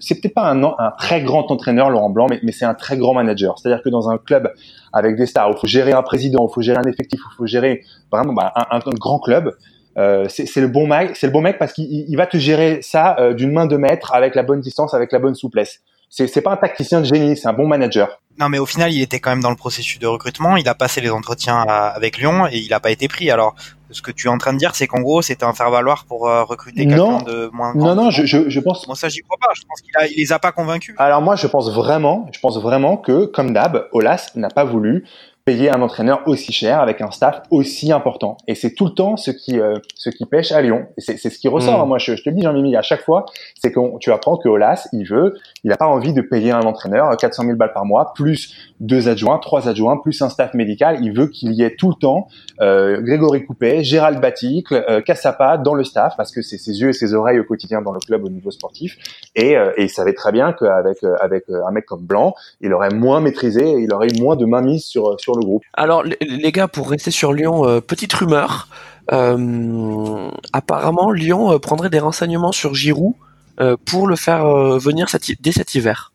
C'est 0.00 0.18
peut-être 0.18 0.34
pas 0.34 0.50
un, 0.50 0.62
un, 0.62 0.92
très 0.98 1.22
grand 1.22 1.50
entraîneur, 1.50 1.90
Laurent 1.90 2.08
Blanc, 2.08 2.26
mais, 2.30 2.40
mais 2.42 2.52
c'est 2.52 2.64
un 2.64 2.72
très 2.72 2.96
grand 2.96 3.12
manager. 3.12 3.58
C'est-à-dire 3.58 3.82
que 3.82 3.90
dans 3.90 4.08
un 4.08 4.16
club 4.16 4.50
avec 4.94 5.16
des 5.16 5.26
stars, 5.26 5.50
où 5.50 5.52
il 5.52 5.58
faut 5.58 5.66
gérer 5.66 5.92
un 5.92 6.02
président, 6.02 6.48
il 6.50 6.54
faut 6.54 6.62
gérer 6.62 6.78
un 6.78 6.88
effectif, 6.88 7.20
il 7.20 7.36
faut 7.36 7.46
gérer 7.46 7.82
vraiment 8.10 8.32
bah, 8.32 8.50
un, 8.56 8.78
un, 8.78 8.78
un 8.78 8.94
grand 8.94 9.18
club. 9.18 9.54
Euh, 9.98 10.24
c'est 10.28 10.60
le 10.60 10.68
bon 10.68 10.86
mec, 10.86 11.16
c'est 11.16 11.26
le 11.26 11.32
bon 11.32 11.42
mec 11.42 11.58
parce 11.58 11.72
qu'il 11.72 12.16
va 12.16 12.26
te 12.26 12.38
gérer 12.38 12.80
ça 12.80 13.14
euh, 13.20 13.34
d'une 13.34 13.52
main 13.52 13.66
de 13.66 13.76
maître 13.76 14.12
avec 14.14 14.34
la 14.34 14.42
bonne 14.42 14.60
distance, 14.60 14.94
avec 14.94 15.12
la 15.12 15.18
bonne 15.18 15.34
souplesse 15.34 15.82
c'est 16.14 16.42
pas 16.42 16.52
un 16.52 16.56
tacticien 16.56 17.00
de 17.00 17.06
génie, 17.06 17.36
c'est 17.36 17.48
un 17.48 17.52
bon 17.52 17.66
manager. 17.66 18.20
Non, 18.38 18.48
mais 18.48 18.58
au 18.58 18.66
final, 18.66 18.92
il 18.92 19.02
était 19.02 19.20
quand 19.20 19.30
même 19.30 19.42
dans 19.42 19.50
le 19.50 19.56
processus 19.56 19.98
de 19.98 20.06
recrutement. 20.06 20.56
Il 20.56 20.68
a 20.68 20.74
passé 20.74 21.00
les 21.00 21.10
entretiens 21.10 21.64
à, 21.68 21.88
avec 21.88 22.18
Lyon 22.18 22.46
et 22.46 22.58
il 22.58 22.68
n'a 22.70 22.80
pas 22.80 22.90
été 22.90 23.06
pris. 23.08 23.30
Alors, 23.30 23.54
ce 23.90 24.02
que 24.02 24.10
tu 24.10 24.26
es 24.26 24.30
en 24.30 24.38
train 24.38 24.52
de 24.52 24.58
dire, 24.58 24.74
c'est 24.74 24.86
qu'en 24.86 25.00
gros, 25.00 25.22
c'était 25.22 25.44
un 25.44 25.52
faire-valoir 25.52 26.04
pour 26.04 26.28
euh, 26.28 26.42
recruter 26.42 26.86
quelqu'un 26.86 27.22
de 27.22 27.48
moins. 27.52 27.74
Non, 27.74 27.94
non, 27.94 28.10
je, 28.10 28.26
je, 28.26 28.48
je 28.48 28.60
pense. 28.60 28.86
Moi, 28.86 28.96
ça, 28.96 29.08
j'y 29.08 29.20
crois 29.20 29.38
pas. 29.40 29.52
Je 29.54 29.62
pense 29.68 29.80
qu'il 29.80 29.92
il 30.16 30.20
les 30.20 30.32
a 30.32 30.38
pas 30.38 30.52
convaincus. 30.52 30.94
Alors 30.98 31.22
moi, 31.22 31.36
je 31.36 31.46
pense 31.46 31.72
vraiment, 31.72 32.28
je 32.32 32.40
pense 32.40 32.60
vraiment 32.60 32.96
que, 32.96 33.26
comme 33.26 33.52
d'hab, 33.52 33.86
Olas 33.92 34.30
n'a 34.34 34.50
pas 34.50 34.64
voulu 34.64 35.06
payer 35.44 35.70
un 35.70 35.82
entraîneur 35.82 36.22
aussi 36.26 36.52
cher 36.52 36.80
avec 36.80 37.02
un 37.02 37.10
staff 37.10 37.42
aussi 37.50 37.92
important. 37.92 38.38
Et 38.48 38.54
c'est 38.54 38.74
tout 38.74 38.86
le 38.86 38.92
temps 38.92 39.16
ce 39.16 39.30
qui 39.30 39.60
euh, 39.60 39.78
ce 39.94 40.08
qui 40.08 40.24
pêche 40.24 40.52
à 40.52 40.62
Lyon. 40.62 40.86
C'est 40.96 41.18
ce 41.18 41.38
qui 41.38 41.48
ressort. 41.48 41.78
Mm. 41.78 41.82
Hein. 41.82 41.86
Moi, 41.86 41.98
je, 41.98 42.16
je, 42.16 42.22
te 42.22 42.30
le 42.30 42.36
dis, 42.36 42.42
Jean-Mimi, 42.42 42.76
à 42.76 42.82
chaque 42.82 43.02
fois, 43.02 43.26
c'est 43.60 43.72
que 43.72 43.98
tu 43.98 44.10
apprends 44.10 44.38
que 44.38 44.48
Olas, 44.48 44.88
il 44.92 45.06
veut, 45.06 45.34
il 45.62 45.70
n'a 45.70 45.76
pas 45.76 45.86
envie 45.86 46.12
de 46.12 46.22
payer 46.22 46.52
un 46.52 46.62
entraîneur 46.62 47.14
400 47.16 47.44
000 47.44 47.56
balles 47.56 47.72
par 47.72 47.84
mois, 47.84 48.12
plus 48.14 48.72
deux 48.80 49.08
adjoints, 49.08 49.38
trois 49.38 49.68
adjoints, 49.68 49.98
plus 49.98 50.20
un 50.22 50.28
staff 50.28 50.54
médical. 50.54 50.98
Il 51.02 51.12
veut 51.12 51.28
qu'il 51.28 51.52
y 51.52 51.62
ait 51.62 51.74
tout 51.76 51.88
le 51.88 51.94
temps 51.94 52.28
euh, 52.60 53.00
Grégory 53.00 53.44
Coupet, 53.44 53.84
Gérald 53.84 54.20
Baticle, 54.20 54.84
euh, 54.88 55.00
Cassapa 55.00 55.58
dans 55.58 55.74
le 55.74 55.84
staff, 55.84 56.14
parce 56.16 56.32
que 56.32 56.42
c'est 56.42 56.58
ses 56.58 56.80
yeux 56.80 56.90
et 56.90 56.92
ses 56.92 57.14
oreilles 57.14 57.40
au 57.40 57.44
quotidien 57.44 57.82
dans 57.82 57.92
le 57.92 58.00
club 58.00 58.24
au 58.24 58.28
niveau 58.28 58.50
sportif. 58.50 58.96
Et, 59.34 59.56
euh, 59.56 59.72
et 59.76 59.84
il 59.84 59.90
savait 59.90 60.14
très 60.14 60.32
bien 60.32 60.52
qu'avec 60.52 61.02
euh, 61.04 61.14
avec 61.20 61.44
un 61.48 61.70
mec 61.70 61.86
comme 61.86 62.02
Blanc, 62.02 62.34
il 62.60 62.72
aurait 62.72 62.90
moins 62.90 63.20
maîtrisé, 63.20 63.70
il 63.78 63.92
aurait 63.92 64.08
eu 64.08 64.20
moins 64.20 64.36
de 64.36 64.44
mainmise 64.44 64.84
sur 64.84 65.18
sur 65.20 65.33
le 65.36 65.44
groupe. 65.44 65.62
Alors 65.72 66.02
les 66.02 66.52
gars, 66.52 66.68
pour 66.68 66.90
rester 66.90 67.10
sur 67.10 67.32
Lyon, 67.32 67.66
euh, 67.66 67.80
petite 67.80 68.12
rumeur. 68.12 68.68
Euh, 69.12 70.30
apparemment, 70.52 71.10
Lyon 71.10 71.52
euh, 71.52 71.58
prendrait 71.58 71.90
des 71.90 71.98
renseignements 71.98 72.52
sur 72.52 72.74
Giroud 72.74 73.14
euh, 73.60 73.76
pour 73.84 74.06
le 74.06 74.16
faire 74.16 74.46
venir 74.78 75.08
cet, 75.08 75.40
dès 75.40 75.52
cet 75.52 75.74
hiver. 75.74 76.12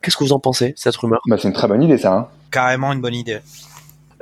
Qu'est-ce 0.00 0.16
que 0.16 0.24
vous 0.24 0.32
en 0.32 0.40
pensez, 0.40 0.74
cette 0.76 0.96
rumeur? 0.96 1.20
Bah, 1.28 1.36
C'est 1.38 1.48
une 1.48 1.54
très 1.54 1.68
bonne 1.68 1.82
idée, 1.82 1.98
ça. 1.98 2.12
Hein 2.12 2.26
Carrément 2.50 2.92
une 2.92 3.00
bonne 3.00 3.14
idée. 3.14 3.38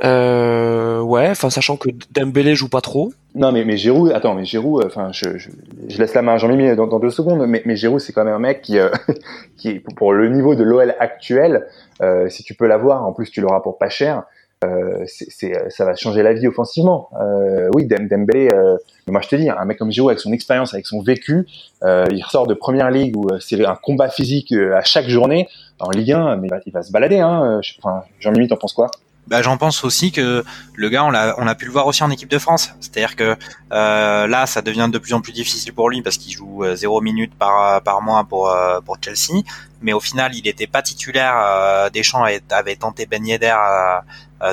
Euh, 0.03 1.01
ouais, 1.01 1.29
enfin 1.31 1.51
sachant 1.51 1.77
que 1.77 1.91
Dembélé 2.11 2.55
joue 2.55 2.69
pas 2.69 2.81
trop. 2.81 3.13
Non, 3.35 3.53
mais 3.53 3.65
mais 3.65 3.77
Giroud, 3.77 4.13
attends, 4.13 4.35
mais 4.35 4.45
Giroud, 4.45 4.85
enfin, 4.87 5.11
je, 5.13 5.37
je, 5.37 5.51
je, 5.89 5.99
laisse 5.99 6.15
la 6.15 6.23
main 6.23 6.35
à 6.35 6.39
Jean-Mimi 6.39 6.75
dans, 6.75 6.87
dans, 6.87 6.99
deux 6.99 7.11
secondes, 7.11 7.47
mais, 7.47 7.63
mais 7.67 7.77
Giroud, 7.77 8.01
c'est 8.01 8.13
quand 8.13 8.25
même 8.25 8.35
un 8.35 8.41
mec 8.41 8.63
qui, 8.63 8.79
euh, 8.79 8.91
qui 9.57 9.79
pour 9.79 10.13
le 10.13 10.29
niveau 10.31 10.55
de 10.55 10.65
l'OL 10.65 10.95
actuel, 10.99 11.67
euh, 12.01 12.29
si 12.29 12.43
tu 12.43 12.55
peux 12.55 12.67
l'avoir, 12.67 13.07
en 13.07 13.13
plus 13.13 13.31
tu 13.31 13.41
l'auras 13.41 13.61
pour 13.61 13.79
pas 13.79 13.91
cher, 13.91 14.25
euh, 14.65 15.05
c'est, 15.07 15.71
ça 15.71 15.85
va 15.85 15.95
changer 15.97 16.23
la 16.23 16.33
vie 16.35 16.47
offensivement. 16.47 17.09
Euh, 17.21 17.69
oui, 17.75 17.87
Dembélé, 17.87 18.51
euh, 18.53 18.77
moi 19.09 19.21
je 19.23 19.29
te 19.29 19.37
dis, 19.37 19.49
un 19.49 19.65
mec 19.65 19.79
comme 19.79 19.91
Giroud 19.91 20.11
avec 20.11 20.21
son 20.21 20.33
expérience, 20.33 20.75
avec 20.75 20.87
son 20.87 21.01
vécu, 21.03 21.47
euh, 21.83 22.05
il 22.11 22.23
ressort 22.23 22.47
de 22.47 22.55
première 22.55 22.91
ligue 22.91 23.17
où 23.17 23.29
c'est 23.41 23.65
un 23.65 23.77
combat 23.77 24.11
physique 24.11 24.53
à 24.53 24.83
chaque 24.83 25.09
journée. 25.09 25.49
En 25.83 25.89
Ligue 25.89 26.13
1, 26.13 26.37
mais 26.37 26.49
il 26.67 26.73
va, 26.73 26.83
se 26.83 26.93
balader. 26.93 27.21
Hein. 27.21 27.59
Enfin, 27.79 28.05
Jean-Mimi, 28.21 28.49
t'en 28.49 28.59
penses 28.59 28.75
quoi? 28.75 28.91
Bah, 29.31 29.43
j'en 29.43 29.57
pense 29.57 29.85
aussi 29.85 30.11
que 30.11 30.45
le 30.75 30.89
gars, 30.89 31.05
on 31.05 31.11
l'a, 31.11 31.37
on 31.39 31.47
a 31.47 31.55
pu 31.55 31.65
le 31.65 31.71
voir 31.71 31.87
aussi 31.87 32.03
en 32.03 32.11
équipe 32.11 32.29
de 32.29 32.39
France. 32.39 32.73
C'est-à-dire 32.81 33.15
que 33.15 33.37
euh, 33.73 34.27
là, 34.27 34.47
ça 34.47 34.61
devient 34.61 34.89
de 34.93 34.99
plus 34.99 35.15
en 35.15 35.21
plus 35.21 35.33
difficile 35.33 35.73
pour 35.73 35.89
lui 35.89 36.03
parce 36.03 36.17
qu'il 36.17 36.33
joue 36.33 36.65
euh, 36.65 36.75
zéro 36.75 37.01
minute 37.01 37.33
par 37.39 37.81
par 37.83 38.03
mois 38.03 38.25
pour 38.25 38.51
euh, 38.51 38.81
pour 38.81 38.99
Chelsea. 39.01 39.45
Mais 39.83 39.93
au 39.93 40.01
final, 40.01 40.35
il 40.35 40.43
n'était 40.43 40.67
pas 40.67 40.83
titulaire. 40.83 41.35
Euh, 41.37 41.91
Deschamps 41.91 42.25
avait, 42.25 42.77
tenté 42.77 43.07
Ben 43.07 43.25
Yedder 43.25 43.55
euh, 43.55 44.01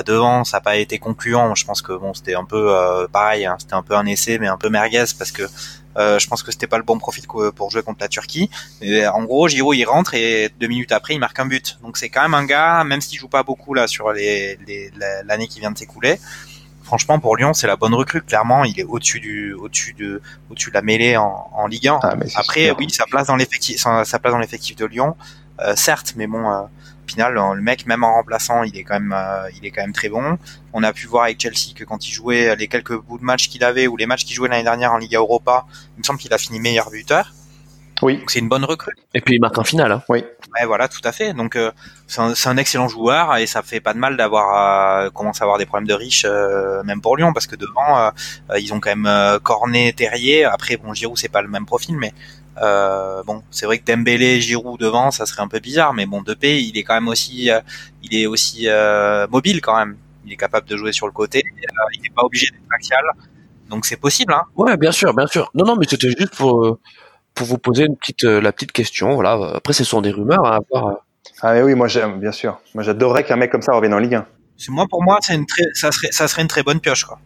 devant, 0.04 0.44
ça 0.44 0.58
n'a 0.58 0.60
pas 0.60 0.76
été 0.76 0.98
concluant. 0.98 1.54
Je 1.54 1.64
pense 1.64 1.82
que 1.82 1.92
bon, 1.92 2.14
c'était 2.14 2.34
un 2.34 2.44
peu 2.44 2.74
euh, 2.74 3.06
pareil. 3.08 3.46
Hein, 3.46 3.56
c'était 3.58 3.74
un 3.74 3.82
peu 3.82 3.94
un 3.94 4.06
essai, 4.06 4.38
mais 4.38 4.46
un 4.46 4.56
peu 4.56 4.68
merguez 4.68 5.04
parce 5.18 5.32
que 5.32 5.42
euh, 5.96 6.18
je 6.18 6.28
pense 6.28 6.42
que 6.42 6.52
c'était 6.52 6.66
pas 6.66 6.78
le 6.78 6.84
bon 6.84 6.98
profil 6.98 7.24
pour 7.26 7.70
jouer 7.70 7.82
contre 7.82 7.98
la 8.00 8.08
Turquie. 8.08 8.50
Et 8.80 9.06
en 9.06 9.24
gros, 9.24 9.48
Giroud 9.48 9.76
il 9.76 9.84
rentre 9.84 10.14
et 10.14 10.50
deux 10.60 10.68
minutes 10.68 10.92
après 10.92 11.14
il 11.14 11.18
marque 11.18 11.38
un 11.40 11.46
but. 11.46 11.78
Donc 11.82 11.96
c'est 11.96 12.08
quand 12.08 12.22
même 12.22 12.34
un 12.34 12.44
gars, 12.44 12.84
même 12.84 13.00
s'il 13.00 13.18
joue 13.18 13.28
pas 13.28 13.42
beaucoup 13.42 13.74
là 13.74 13.86
sur 13.86 14.12
les, 14.12 14.58
les 14.66 14.90
l'année 15.24 15.48
qui 15.48 15.60
vient 15.60 15.70
de 15.70 15.78
s'écouler. 15.78 16.18
Franchement, 16.88 17.18
pour 17.18 17.36
Lyon, 17.36 17.52
c'est 17.52 17.66
la 17.66 17.76
bonne 17.76 17.92
recrue. 17.92 18.22
Clairement, 18.22 18.64
il 18.64 18.80
est 18.80 18.84
au-dessus 18.84 19.20
du, 19.20 19.52
au-dessus 19.52 19.92
de, 19.92 20.22
au-dessus 20.48 20.70
de 20.70 20.74
la 20.74 20.80
mêlée 20.80 21.18
en, 21.18 21.50
en 21.52 21.66
Ligue 21.66 21.88
1. 21.88 21.98
Ah, 22.02 22.14
après, 22.36 22.70
oui, 22.78 22.88
sa 22.88 23.04
place 23.04 23.26
dans 23.26 23.36
l'effectif, 23.36 23.76
sa, 23.78 24.18
place 24.18 24.32
dans 24.32 24.38
l'effectif 24.38 24.74
de 24.74 24.86
Lyon, 24.86 25.14
euh, 25.60 25.76
certes, 25.76 26.14
mais 26.16 26.26
bon, 26.26 26.50
euh, 26.50 26.62
final, 27.08 27.34
le 27.34 27.60
mec, 27.60 27.86
même 27.86 28.04
en 28.04 28.14
remplaçant, 28.14 28.62
il 28.62 28.76
est 28.76 28.84
quand 28.84 28.94
même, 28.94 29.14
euh, 29.16 29.48
il 29.56 29.66
est 29.66 29.70
quand 29.70 29.82
même 29.82 29.92
très 29.92 30.08
bon. 30.08 30.38
On 30.72 30.82
a 30.82 30.92
pu 30.92 31.06
voir 31.06 31.24
avec 31.24 31.40
Chelsea 31.40 31.74
que 31.74 31.84
quand 31.84 32.06
il 32.06 32.12
jouait 32.12 32.54
les 32.56 32.68
quelques 32.68 32.96
bouts 32.96 33.18
de 33.18 33.24
matchs 33.24 33.48
qu'il 33.48 33.64
avait 33.64 33.86
ou 33.86 33.96
les 33.96 34.06
matchs 34.06 34.24
qu'il 34.24 34.36
jouait 34.36 34.48
l'année 34.48 34.64
dernière 34.64 34.92
en 34.92 34.98
Liga 34.98 35.18
Europa, 35.18 35.66
il 35.96 36.00
me 36.00 36.04
semble 36.04 36.18
qu'il 36.18 36.32
a 36.32 36.38
fini 36.38 36.60
meilleur 36.60 36.90
buteur. 36.90 37.32
Oui. 38.02 38.18
Donc 38.18 38.30
c'est 38.30 38.38
une 38.38 38.48
bonne 38.48 38.64
recrue. 38.64 38.94
Et 39.14 39.20
puis 39.20 39.34
il 39.34 39.40
marque 39.40 39.58
en 39.58 39.64
finale. 39.64 39.92
Hein. 39.92 40.02
Oui. 40.08 40.24
Ouais, 40.54 40.66
voilà, 40.66 40.88
tout 40.88 41.00
à 41.04 41.12
fait. 41.12 41.32
Donc 41.34 41.56
euh, 41.56 41.72
c'est 42.06 42.20
un, 42.20 42.32
un, 42.46 42.56
excellent 42.56 42.88
joueur 42.88 43.36
et 43.36 43.46
ça 43.46 43.62
fait 43.62 43.80
pas 43.80 43.92
de 43.92 43.98
mal 43.98 44.16
d'avoir 44.16 45.04
euh, 45.06 45.10
commencé 45.10 45.42
à 45.42 45.44
avoir 45.44 45.58
des 45.58 45.66
problèmes 45.66 45.88
de 45.88 45.94
riches, 45.94 46.24
euh, 46.24 46.82
même 46.84 47.00
pour 47.00 47.16
Lyon, 47.16 47.32
parce 47.32 47.46
que 47.46 47.56
devant 47.56 47.98
euh, 47.98 48.10
ils 48.58 48.72
ont 48.72 48.80
quand 48.80 48.90
même 48.90 49.06
euh, 49.06 49.38
Cornet, 49.38 49.92
Terrier. 49.92 50.44
Après, 50.44 50.76
bon, 50.76 50.94
Giroud 50.94 51.18
c'est 51.18 51.28
pas 51.28 51.42
le 51.42 51.48
même 51.48 51.66
profil, 51.66 51.96
mais 51.96 52.12
euh, 52.62 53.22
bon, 53.24 53.42
c'est 53.50 53.66
vrai 53.66 53.78
que 53.78 53.84
Dembélé, 53.84 54.40
Giroud 54.40 54.78
devant, 54.80 55.10
ça 55.10 55.26
serait 55.26 55.42
un 55.42 55.48
peu 55.48 55.58
bizarre, 55.60 55.94
mais 55.94 56.06
bon, 56.06 56.22
Depay, 56.22 56.62
il 56.62 56.76
est 56.78 56.82
quand 56.82 56.94
même 56.94 57.08
aussi, 57.08 57.50
euh, 57.50 57.60
il 58.02 58.14
est 58.14 58.26
aussi 58.26 58.68
euh, 58.68 59.26
mobile 59.28 59.60
quand 59.60 59.76
même. 59.76 59.96
Il 60.26 60.32
est 60.32 60.36
capable 60.36 60.68
de 60.68 60.76
jouer 60.76 60.92
sur 60.92 61.06
le 61.06 61.12
côté. 61.12 61.42
euh, 61.46 61.70
il 61.94 62.02
n'est 62.02 62.10
pas 62.10 62.22
obligé 62.22 62.46
d'être 62.50 62.74
axial, 62.74 63.02
donc 63.70 63.86
c'est 63.86 63.96
possible. 63.96 64.32
Hein. 64.32 64.42
Ouais, 64.56 64.76
bien 64.76 64.92
sûr, 64.92 65.14
bien 65.14 65.26
sûr. 65.26 65.50
Non, 65.54 65.64
non, 65.64 65.76
mais 65.76 65.86
c'était 65.88 66.08
juste 66.10 66.34
pour 66.36 66.78
pour 67.34 67.46
vous 67.46 67.58
poser 67.58 67.84
une 67.84 67.96
petite 67.96 68.24
euh, 68.24 68.40
la 68.40 68.52
petite 68.52 68.72
question. 68.72 69.14
Voilà. 69.14 69.52
Après, 69.54 69.72
ce 69.72 69.84
sont 69.84 70.00
des 70.02 70.10
rumeurs 70.10 70.44
hein, 70.44 70.58
à 70.58 70.60
voir. 70.70 70.96
Ah 71.42 71.52
mais 71.52 71.62
oui, 71.62 71.74
moi 71.74 71.86
j'aime, 71.88 72.18
bien 72.18 72.32
sûr. 72.32 72.60
Moi 72.74 72.82
j'adorerais 72.82 73.24
qu'un 73.24 73.36
mec 73.36 73.50
comme 73.52 73.62
ça 73.62 73.72
revienne 73.72 73.94
en 73.94 73.98
Ligue 73.98 74.16
1. 74.16 74.26
Moi, 74.70 74.86
pour 74.90 75.04
moi, 75.04 75.18
c'est 75.20 75.36
une 75.36 75.46
très, 75.46 75.62
ça 75.72 75.92
serait, 75.92 76.08
ça 76.10 76.26
serait 76.26 76.42
une 76.42 76.48
très 76.48 76.64
bonne 76.64 76.80
pioche, 76.80 77.04
quoi. 77.04 77.20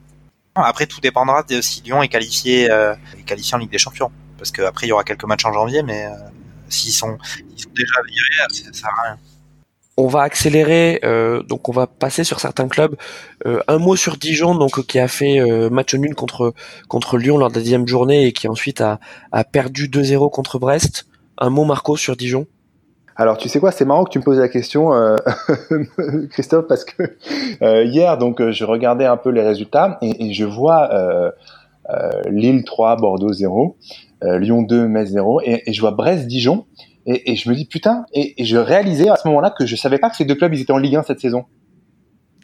Après, 0.54 0.84
tout 0.86 1.00
dépendra 1.00 1.42
de 1.44 1.62
si 1.62 1.80
Lyon 1.80 2.02
est 2.02 2.08
qualifié, 2.08 2.70
euh, 2.70 2.94
est 3.18 3.22
qualifié 3.22 3.54
en 3.54 3.58
Ligue 3.58 3.70
des 3.70 3.78
Champions 3.78 4.12
parce 4.42 4.50
qu'après 4.50 4.86
il 4.86 4.90
y 4.90 4.92
aura 4.92 5.04
quelques 5.04 5.24
matchs 5.24 5.44
en 5.44 5.52
janvier, 5.52 5.84
mais 5.84 6.04
euh, 6.04 6.10
s'ils 6.68 6.92
sont, 6.92 7.16
ils 7.38 7.62
sont 7.62 7.70
déjà 7.76 7.94
virés, 8.04 8.48
ça 8.50 8.72
sert 8.72 8.90
à 8.98 9.02
rien. 9.04 9.18
On 9.96 10.08
va 10.08 10.22
accélérer, 10.22 10.98
euh, 11.04 11.44
donc 11.44 11.68
on 11.68 11.72
va 11.72 11.86
passer 11.86 12.24
sur 12.24 12.40
certains 12.40 12.66
clubs. 12.66 12.96
Euh, 13.46 13.60
un 13.68 13.78
mot 13.78 13.94
sur 13.94 14.16
Dijon, 14.16 14.56
donc 14.56 14.84
qui 14.86 14.98
a 14.98 15.06
fait 15.06 15.38
euh, 15.38 15.70
match 15.70 15.94
nul 15.94 16.16
contre 16.16 16.54
contre 16.88 17.18
Lyon 17.18 17.38
lors 17.38 17.50
de 17.50 17.54
la 17.54 17.60
dixième 17.60 17.86
journée 17.86 18.26
et 18.26 18.32
qui 18.32 18.48
ensuite 18.48 18.80
a, 18.80 18.98
a 19.30 19.44
perdu 19.44 19.86
2-0 19.86 20.28
contre 20.32 20.58
Brest. 20.58 21.06
Un 21.38 21.50
mot 21.50 21.64
Marco 21.64 21.96
sur 21.96 22.16
Dijon? 22.16 22.46
Alors 23.14 23.36
tu 23.36 23.48
sais 23.48 23.60
quoi, 23.60 23.70
c'est 23.70 23.84
marrant 23.84 24.02
que 24.02 24.10
tu 24.10 24.18
me 24.18 24.24
poses 24.24 24.40
la 24.40 24.48
question, 24.48 24.92
euh, 24.92 25.16
Christophe, 26.30 26.66
parce 26.66 26.84
que 26.84 27.16
euh, 27.62 27.84
hier 27.84 28.18
donc 28.18 28.50
je 28.50 28.64
regardais 28.64 29.04
un 29.04 29.18
peu 29.18 29.30
les 29.30 29.42
résultats 29.42 29.98
et, 30.02 30.26
et 30.26 30.32
je 30.32 30.46
vois 30.46 30.88
euh, 30.92 31.30
Lille 32.30 32.64
3, 32.64 32.96
Bordeaux 32.96 33.32
0, 33.32 33.76
Lyon 34.22 34.62
2, 34.62 34.88
Metz 34.88 35.08
0 35.08 35.40
et, 35.44 35.62
et 35.66 35.72
je 35.72 35.80
vois 35.80 35.92
Brest 35.92 36.26
Dijon 36.26 36.66
et, 37.06 37.32
et, 37.32 37.36
je 37.36 37.48
me 37.48 37.54
dis 37.54 37.64
putain 37.64 38.04
et, 38.12 38.40
et 38.40 38.44
je 38.44 38.56
réalisais 38.56 39.08
à 39.08 39.16
ce 39.16 39.26
moment-là 39.28 39.52
que 39.56 39.66
je 39.66 39.76
savais 39.76 39.98
pas 39.98 40.10
que 40.10 40.16
ces 40.16 40.24
deux 40.24 40.34
clubs 40.34 40.54
ils 40.54 40.60
étaient 40.60 40.72
en 40.72 40.78
Ligue 40.78 40.96
1 40.96 41.02
cette 41.02 41.20
saison. 41.20 41.44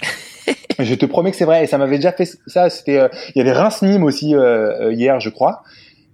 je 0.79 0.95
te 0.95 1.07
promets 1.07 1.31
que 1.31 1.37
c'est 1.37 1.45
vrai 1.45 1.65
et 1.65 1.67
ça 1.67 1.79
m'avait 1.79 1.97
déjà 1.97 2.13
fait 2.13 2.29
ça. 2.47 2.69
C'était 2.71 3.09
il 3.35 3.39
y 3.39 3.41
avait 3.41 3.53
Reims 3.53 3.83
Nîmes 3.83 4.05
aussi 4.05 4.35
hier 4.91 5.21
je 5.21 5.31
crois 5.31 5.63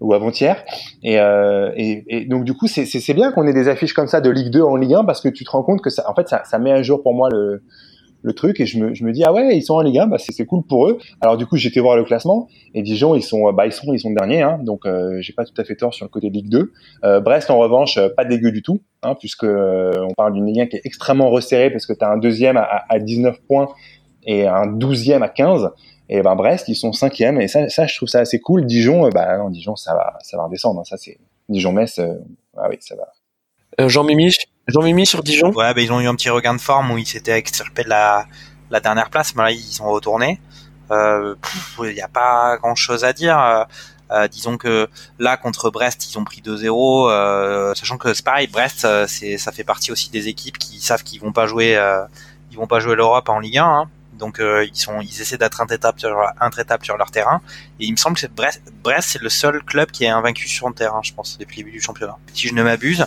ou 0.01 0.15
avant-hier. 0.15 0.63
Et, 1.03 1.19
euh, 1.19 1.71
et, 1.77 2.05
et, 2.09 2.25
donc 2.27 2.45
du 2.45 2.55
coup, 2.55 2.67
c'est 2.69 3.15
bien 3.15 3.33
qu'on 3.33 3.47
ait 3.47 3.53
des 3.53 3.69
affiches 3.69 3.95
comme 3.95 4.07
ça 4.07 4.21
de 4.21 4.31
Ligue 4.31 4.51
2 4.51 4.63
en 4.63 4.77
Ligue 4.77 4.95
1 4.95 5.05
parce 5.05 5.21
que 5.21 5.29
tu 5.29 5.45
te 5.45 5.51
rends 5.51 5.63
compte 5.63 5.81
que 5.81 5.91
ça, 5.91 6.09
en 6.09 6.15
fait, 6.15 6.29
ça, 6.29 6.43
ça 6.45 6.59
met 6.59 6.73
un 6.73 6.83
jour 6.83 7.03
pour 7.03 7.15
moi 7.15 7.29
le, 7.31 7.63
le 8.25 8.33
truc 8.33 8.59
et 8.59 8.67
je 8.67 8.79
me, 8.79 8.95
je 8.95 9.05
me 9.05 9.13
dis 9.13 9.23
ah 9.25 9.33
ouais 9.33 9.57
ils 9.57 9.63
sont 9.63 9.75
en 9.75 9.83
Ligue 9.83 9.99
1 9.99 10.07
bah 10.09 10.17
c'est 10.19 10.45
cool 10.47 10.65
pour 10.67 10.89
eux 10.89 10.99
alors 11.21 11.37
du 11.37 11.47
coup 11.47 11.57
j'étais 11.57 11.79
voir 11.79 11.97
le 11.97 12.05
classement 12.05 12.49
et 12.75 12.83
Dijon 12.83 13.15
ils 13.15 13.23
sont 13.23 13.53
bah 13.53 13.67
ils 13.67 13.73
sont 13.73 13.93
ils 13.93 14.01
sont 14.01 14.11
derniers 14.11 14.43
hein, 14.43 14.59
donc 14.63 14.87
euh, 14.87 15.21
j'ai 15.21 15.33
pas 15.33 15.45
tout 15.45 15.55
à 15.59 15.65
fait 15.65 15.77
tort 15.77 15.95
sur 15.95 16.05
le 16.05 16.11
côté 16.11 16.31
Ligue 16.31 16.49
2 16.49 16.73
euh, 17.05 17.21
Brest 17.21 17.51
en 17.51 17.59
revanche 17.59 17.99
euh, 17.99 18.09
pas 18.09 18.25
dégueu 18.25 18.51
du 18.51 18.63
tout 18.63 18.81
hein, 19.03 19.15
puisque 19.19 19.45
euh, 19.45 19.93
on 20.09 20.15
parle 20.15 20.33
d'une 20.33 20.47
Ligue 20.47 20.61
1 20.61 20.67
qui 20.67 20.77
est 20.77 20.83
extrêmement 20.85 21.31
resserrée 21.31 21.71
parce 21.71 21.87
que 21.87 21.93
tu 21.93 22.05
as 22.05 22.11
un 22.11 22.19
deuxième 22.19 22.57
à, 22.57 22.85
à 22.89 22.99
19 22.99 23.41
points 23.43 23.69
et 24.27 24.47
un 24.47 24.67
douzième 24.67 25.23
à 25.23 25.29
15 25.29 25.71
et 26.09 26.23
ben 26.23 26.37
Brest, 26.37 26.69
ils 26.69 26.75
sont 26.75 26.93
cinquième 26.93 27.41
et 27.41 27.49
ça, 27.49 27.69
ça 27.69 27.87
je 27.87 27.97
trouve 27.97 28.09
ça 28.09 28.21
assez 28.21 28.41
cool. 28.41 28.67
Dijon, 28.67 29.07
euh, 29.07 29.11
bah 29.11 29.39
non, 29.39 29.49
Dijon, 29.49 29.77
ça 29.77 29.95
va, 29.95 30.19
ça 30.23 30.37
va 30.37 30.45
redescendre. 30.45 30.81
Hein. 30.81 30.85
Ça 30.85 30.97
c'est 30.97 31.19
Dijon-Metz, 31.49 31.99
euh, 31.99 32.15
ah 32.57 32.67
oui, 32.69 32.77
ça 32.81 32.95
va. 32.97 33.11
Euh, 33.81 33.89
Jean 33.89 34.05
Mimi, 34.67 34.75
Jean 34.75 34.83
Mimi 34.83 35.07
sur 35.07 35.23
Dijon. 35.23 35.53
Ouais, 35.53 35.75
bah, 35.75 35.81
ils 35.81 35.93
ont 35.93 36.01
eu 36.01 36.07
un 36.07 36.15
petit 36.15 36.31
regain 36.31 36.55
de 36.55 36.61
forme 36.61 36.91
où 36.91 36.99
ils 36.99 37.07
s'étaient 37.07 37.39
extirpés 37.39 37.85
de 37.85 37.89
la, 37.89 38.27
la 38.71 38.81
dernière 38.81 39.11
place, 39.11 39.35
mais 39.35 39.43
là 39.43 39.51
ils 39.51 39.61
sont 39.61 39.91
retournés. 39.91 40.41
Il 40.91 41.95
n'y 41.95 42.03
a 42.03 42.09
pas 42.09 42.57
grand 42.59 42.75
chose 42.75 43.05
à 43.05 43.13
dire. 43.13 43.67
Euh, 44.11 44.29
disons 44.29 44.59
que 44.59 44.89
là 45.19 45.37
contre 45.37 45.71
Brest 45.71 46.11
ils 46.11 46.19
ont 46.19 46.25
pris 46.25 46.43
2-0, 46.43 47.11
euh, 47.11 47.75
sachant 47.75 47.97
que 47.97 48.13
c'est 48.13 48.25
pareil, 48.25 48.47
Brest 48.47 48.87
c'est 49.07 49.39
ça 49.39 49.51
fait 49.51 49.65
partie 49.65 49.91
aussi 49.93 50.11
des 50.11 50.29
équipes 50.29 50.59
qui 50.59 50.79
savent 50.79 51.03
qu'ils 51.03 51.21
vont 51.21 51.33
pas 51.33 51.47
jouer, 51.47 51.81
ils 52.51 52.57
vont 52.57 52.67
pas 52.67 52.81
jouer 52.81 52.97
l'Europe 52.97 53.29
en 53.29 53.41
Ligue 53.41 53.59
1. 53.59 53.65
Hein. 53.65 53.89
Donc 54.25 54.41
euh, 54.41 54.65
ils 54.65 54.77
sont, 54.77 55.01
ils 55.03 55.21
essaient 55.21 55.37
d'être 55.37 55.61
intraitables 55.61 56.01
sur, 56.01 56.17
intraitables 56.41 56.85
sur 56.85 56.97
leur 56.97 57.11
terrain. 57.11 57.43
Et 57.79 57.85
il 57.85 57.93
me 57.93 57.97
semble 57.97 58.17
que 58.17 58.27
Brest, 58.27 58.63
Brest 58.83 59.11
c'est 59.13 59.23
le 59.23 59.29
seul 59.29 59.63
club 59.63 59.91
qui 59.91 60.05
est 60.05 60.09
invaincu 60.09 60.49
sur 60.49 60.67
le 60.69 60.75
terrain, 60.75 61.01
je 61.03 61.13
pense, 61.13 61.37
depuis 61.37 61.61
le 61.61 61.65
début 61.65 61.77
du 61.77 61.83
championnat, 61.83 62.17
si 62.33 62.49
je 62.49 62.55
ne 62.55 62.63
m'abuse. 62.63 63.05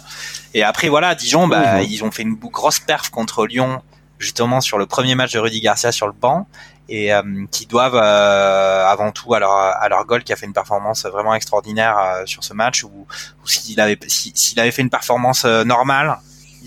Et 0.53 0.63
après 0.63 0.89
voilà, 0.89 1.15
Dijon, 1.15 1.47
bah, 1.47 1.81
ils 1.81 2.03
ont 2.03 2.11
fait 2.11 2.21
une 2.21 2.35
grosse 2.35 2.79
perf 2.79 3.09
contre 3.09 3.47
Lyon, 3.47 3.81
justement 4.19 4.61
sur 4.61 4.77
le 4.77 4.85
premier 4.85 5.15
match 5.15 5.33
de 5.33 5.39
Rudy 5.39 5.59
Garcia 5.59 5.91
sur 5.91 6.05
le 6.05 6.13
banc 6.13 6.47
et 6.89 7.13
euh, 7.13 7.21
qui 7.51 7.65
doivent 7.65 7.99
euh, 8.01 8.85
avant 8.85 9.11
tout 9.11 9.33
à 9.33 9.39
leur, 9.39 9.51
à 9.51 9.89
leur 9.89 10.05
goal 10.05 10.23
qui 10.23 10.33
a 10.33 10.35
fait 10.35 10.45
une 10.45 10.53
performance 10.53 11.05
vraiment 11.05 11.33
extraordinaire 11.35 11.97
euh, 11.97 12.25
sur 12.25 12.43
ce 12.43 12.53
match 12.53 12.83
ou, 12.83 13.07
s'il 13.45 13.79
avait 13.79 13.97
s'il 14.07 14.59
avait 14.59 14.71
fait 14.71 14.81
une 14.81 14.89
performance 14.89 15.45
normale 15.45 16.17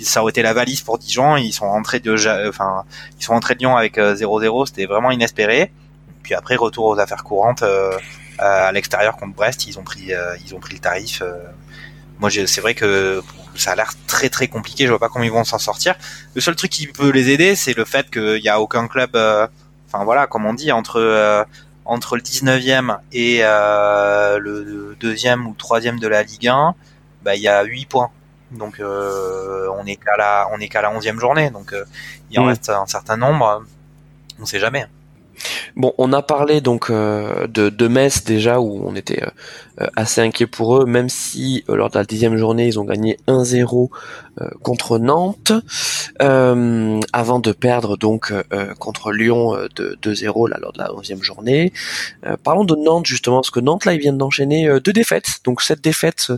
ça 0.05 0.23
aurait 0.23 0.31
été 0.31 0.43
la 0.43 0.53
valise 0.53 0.81
pour 0.81 0.99
Dijon. 0.99 1.37
Ils 1.37 1.53
sont 1.53 1.69
rentrés 1.69 2.01
de, 2.01 2.15
enfin, 2.49 2.85
ils 3.19 3.25
sont 3.25 3.33
rentrés 3.33 3.55
de 3.55 3.61
Lyon 3.61 3.77
avec 3.77 3.97
0-0. 3.99 4.63
Euh, 4.63 4.67
C'était 4.67 4.87
vraiment 4.87 5.11
inespéré. 5.11 5.73
Puis 6.23 6.35
après, 6.35 6.57
retour 6.57 6.87
aux 6.87 6.99
affaires 6.99 7.25
courantes 7.25 7.63
euh, 7.63 7.93
à 8.39 8.73
l'extérieur 8.73 9.17
contre 9.17 9.35
Brest. 9.35 9.67
Ils 9.67 9.79
ont 9.79 9.83
pris, 9.83 10.13
euh, 10.13 10.37
ils 10.45 10.55
ont 10.55 10.61
pris 10.61 10.75
le 10.75 10.81
tarif. 10.81 11.23
moi, 12.19 12.31
c'est 12.31 12.61
vrai 12.61 12.75
que 12.75 13.23
ça 13.55 13.73
a 13.73 13.77
l'air 13.77 13.93
très 14.07 14.29
très 14.29 14.49
compliqué. 14.49 14.85
Je 14.85 14.91
vois 14.91 14.99
pas 14.99 15.09
comment 15.09 15.25
ils 15.25 15.33
vont 15.33 15.45
s'en 15.45 15.59
sortir. 15.59 15.95
Le 16.35 16.41
seul 16.41 16.57
truc 16.57 16.71
qui 16.71 16.87
peut 16.87 17.11
les 17.11 17.31
aider, 17.31 17.55
c'est 17.55 17.77
le 17.77 17.85
fait 17.85 18.11
qu'il 18.11 18.41
n'y 18.41 18.49
a 18.49 18.61
aucun 18.61 18.89
club. 18.89 19.17
Enfin 19.89 20.05
voilà, 20.05 20.27
comme 20.27 20.47
on 20.47 20.55
dit, 20.55 20.73
entre 20.73 21.47
entre 21.85 22.17
le 22.17 22.23
19e 22.23 22.99
et 23.13 23.41
le 23.41 24.97
deuxième 25.01 25.47
ou 25.47 25.55
troisième 25.55 25.99
de 25.99 26.07
la 26.07 26.23
Ligue 26.23 26.49
1, 26.49 26.75
bah 27.23 27.35
il 27.35 27.43
y 27.43 27.49
a 27.49 27.63
8 27.65 27.87
points. 27.87 28.11
Donc 28.51 28.81
euh, 28.81 29.69
on 29.79 29.87
est 29.87 29.97
qu'à 29.97 30.17
la 30.17 30.49
on 30.53 30.59
est 30.59 30.69
qu'à 30.69 30.83
la 30.83 30.91
onzième 30.91 31.21
journée, 31.21 31.51
donc 31.51 31.73
euh, 31.73 31.85
il 32.31 32.41
en 32.41 32.47
reste 32.47 32.69
un 32.69 32.87
certain 32.87 33.17
nombre. 33.17 33.65
On 34.41 34.47
sait 34.47 34.59
jamais. 34.59 34.87
Bon, 35.77 35.95
on 35.99 36.13
a 36.13 36.23
parlé 36.23 36.61
donc 36.61 36.91
euh, 36.91 37.47
de, 37.47 37.69
de 37.69 37.89
Metz 37.89 38.25
déjà 38.25 38.61
où 38.61 38.83
on 38.87 38.95
était 38.95 39.23
euh, 39.23 39.87
assez 39.97 40.21
inquiet 40.21 40.47
pour 40.47 40.79
eux, 40.79 40.87
même 40.87 41.09
si 41.09 41.65
euh, 41.69 41.77
lors 41.77 41.91
de 41.91 41.99
la 41.99 42.05
dixième 42.05 42.37
journée 42.37 42.67
ils 42.67 42.79
ont 42.79 42.85
gagné 42.85 43.19
1-0 43.29 43.89
contre 44.63 44.99
Nantes, 44.99 45.53
avant 46.19 47.41
de 47.41 47.53
perdre 47.53 47.99
donc 47.99 48.33
contre 48.79 49.13
Lyon 49.13 49.55
de 49.75 49.99
2-0 50.03 50.49
là 50.49 50.57
lors 50.63 50.73
de 50.73 50.79
la 50.79 50.95
onzième 50.95 51.23
journée. 51.23 51.75
parlons 52.43 52.65
de 52.65 52.75
Nantes 52.75 53.05
justement, 53.05 53.37
parce 53.37 53.51
que 53.51 53.61
Nantes 53.61 53.85
là 53.85 53.93
ils 53.93 54.01
viennent 54.01 54.17
d'enchaîner 54.17 54.81
deux 54.81 54.95
défaites, 54.95 55.41
donc 55.45 55.61
cette 55.61 55.83
défaite 55.83 56.33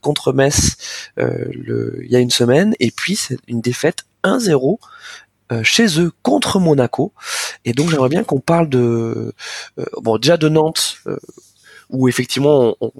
contre 0.00 0.32
Metz 0.32 0.76
il 1.18 2.06
y 2.08 2.14
a 2.14 2.20
une 2.20 2.30
semaine, 2.30 2.74
et 2.78 2.92
puis 2.92 3.16
c'est 3.16 3.38
une 3.48 3.60
défaite 3.60 4.04
1-0 4.22 4.74
euh, 4.74 4.76
chez 5.62 6.00
eux 6.00 6.12
contre 6.22 6.58
Monaco. 6.60 7.12
Et 7.64 7.72
donc 7.72 7.90
j'aimerais 7.90 8.08
bien 8.08 8.24
qu'on 8.24 8.40
parle 8.40 8.68
de 8.68 9.34
euh, 9.78 9.84
bon 10.00 10.18
déjà 10.18 10.36
de 10.36 10.48
Nantes 10.48 10.96
euh, 11.06 11.18
où 11.90 12.08
effectivement 12.08 12.76
on, 12.80 12.92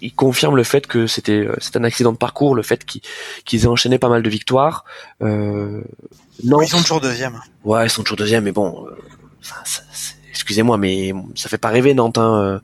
ils 0.00 0.14
confirment 0.14 0.56
le 0.56 0.64
fait 0.64 0.86
que 0.86 1.06
c'était 1.06 1.48
c'est 1.58 1.76
un 1.76 1.84
accident 1.84 2.12
de 2.12 2.18
parcours, 2.18 2.54
le 2.54 2.62
fait 2.62 2.84
qu'ils 2.84 3.64
aient 3.64 3.68
enchaîné 3.68 3.98
pas 3.98 4.08
mal 4.08 4.22
de 4.22 4.30
victoires. 4.30 4.84
Euh, 5.22 5.82
Nantes, 6.42 6.62
ils 6.64 6.68
sont 6.68 6.80
toujours 6.80 7.00
deuxième. 7.00 7.40
Ouais, 7.64 7.86
ils 7.86 7.90
sont 7.90 8.02
toujours 8.02 8.18
deuxième, 8.18 8.44
mais 8.44 8.52
bon, 8.52 8.86
excusez-moi, 10.30 10.76
mais 10.78 11.14
ça 11.36 11.48
fait 11.48 11.58
pas 11.58 11.68
rêver 11.68 11.94
Nantes. 11.94 12.18
Hein, 12.18 12.60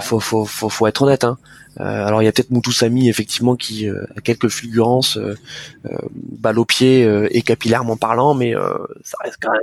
faut, 0.00 0.20
faut, 0.20 0.44
faut, 0.44 0.68
faut 0.68 0.86
être 0.88 1.02
honnête. 1.02 1.24
Hein. 1.24 1.38
Euh, 1.78 2.06
alors 2.06 2.20
il 2.22 2.24
y 2.24 2.28
a 2.28 2.32
peut-être 2.32 2.50
Moutoussami 2.50 3.08
effectivement 3.08 3.54
qui 3.54 3.88
euh, 3.88 4.04
a 4.16 4.20
quelques 4.20 4.48
fulgurances, 4.48 5.16
euh, 5.16 5.34
balle 6.12 6.58
au 6.58 6.64
pied 6.64 7.08
et 7.30 7.42
capillairement 7.42 7.96
parlant, 7.96 8.34
mais 8.34 8.54
ça 9.04 9.18
reste 9.22 9.38
quand 9.40 9.52
même 9.52 9.60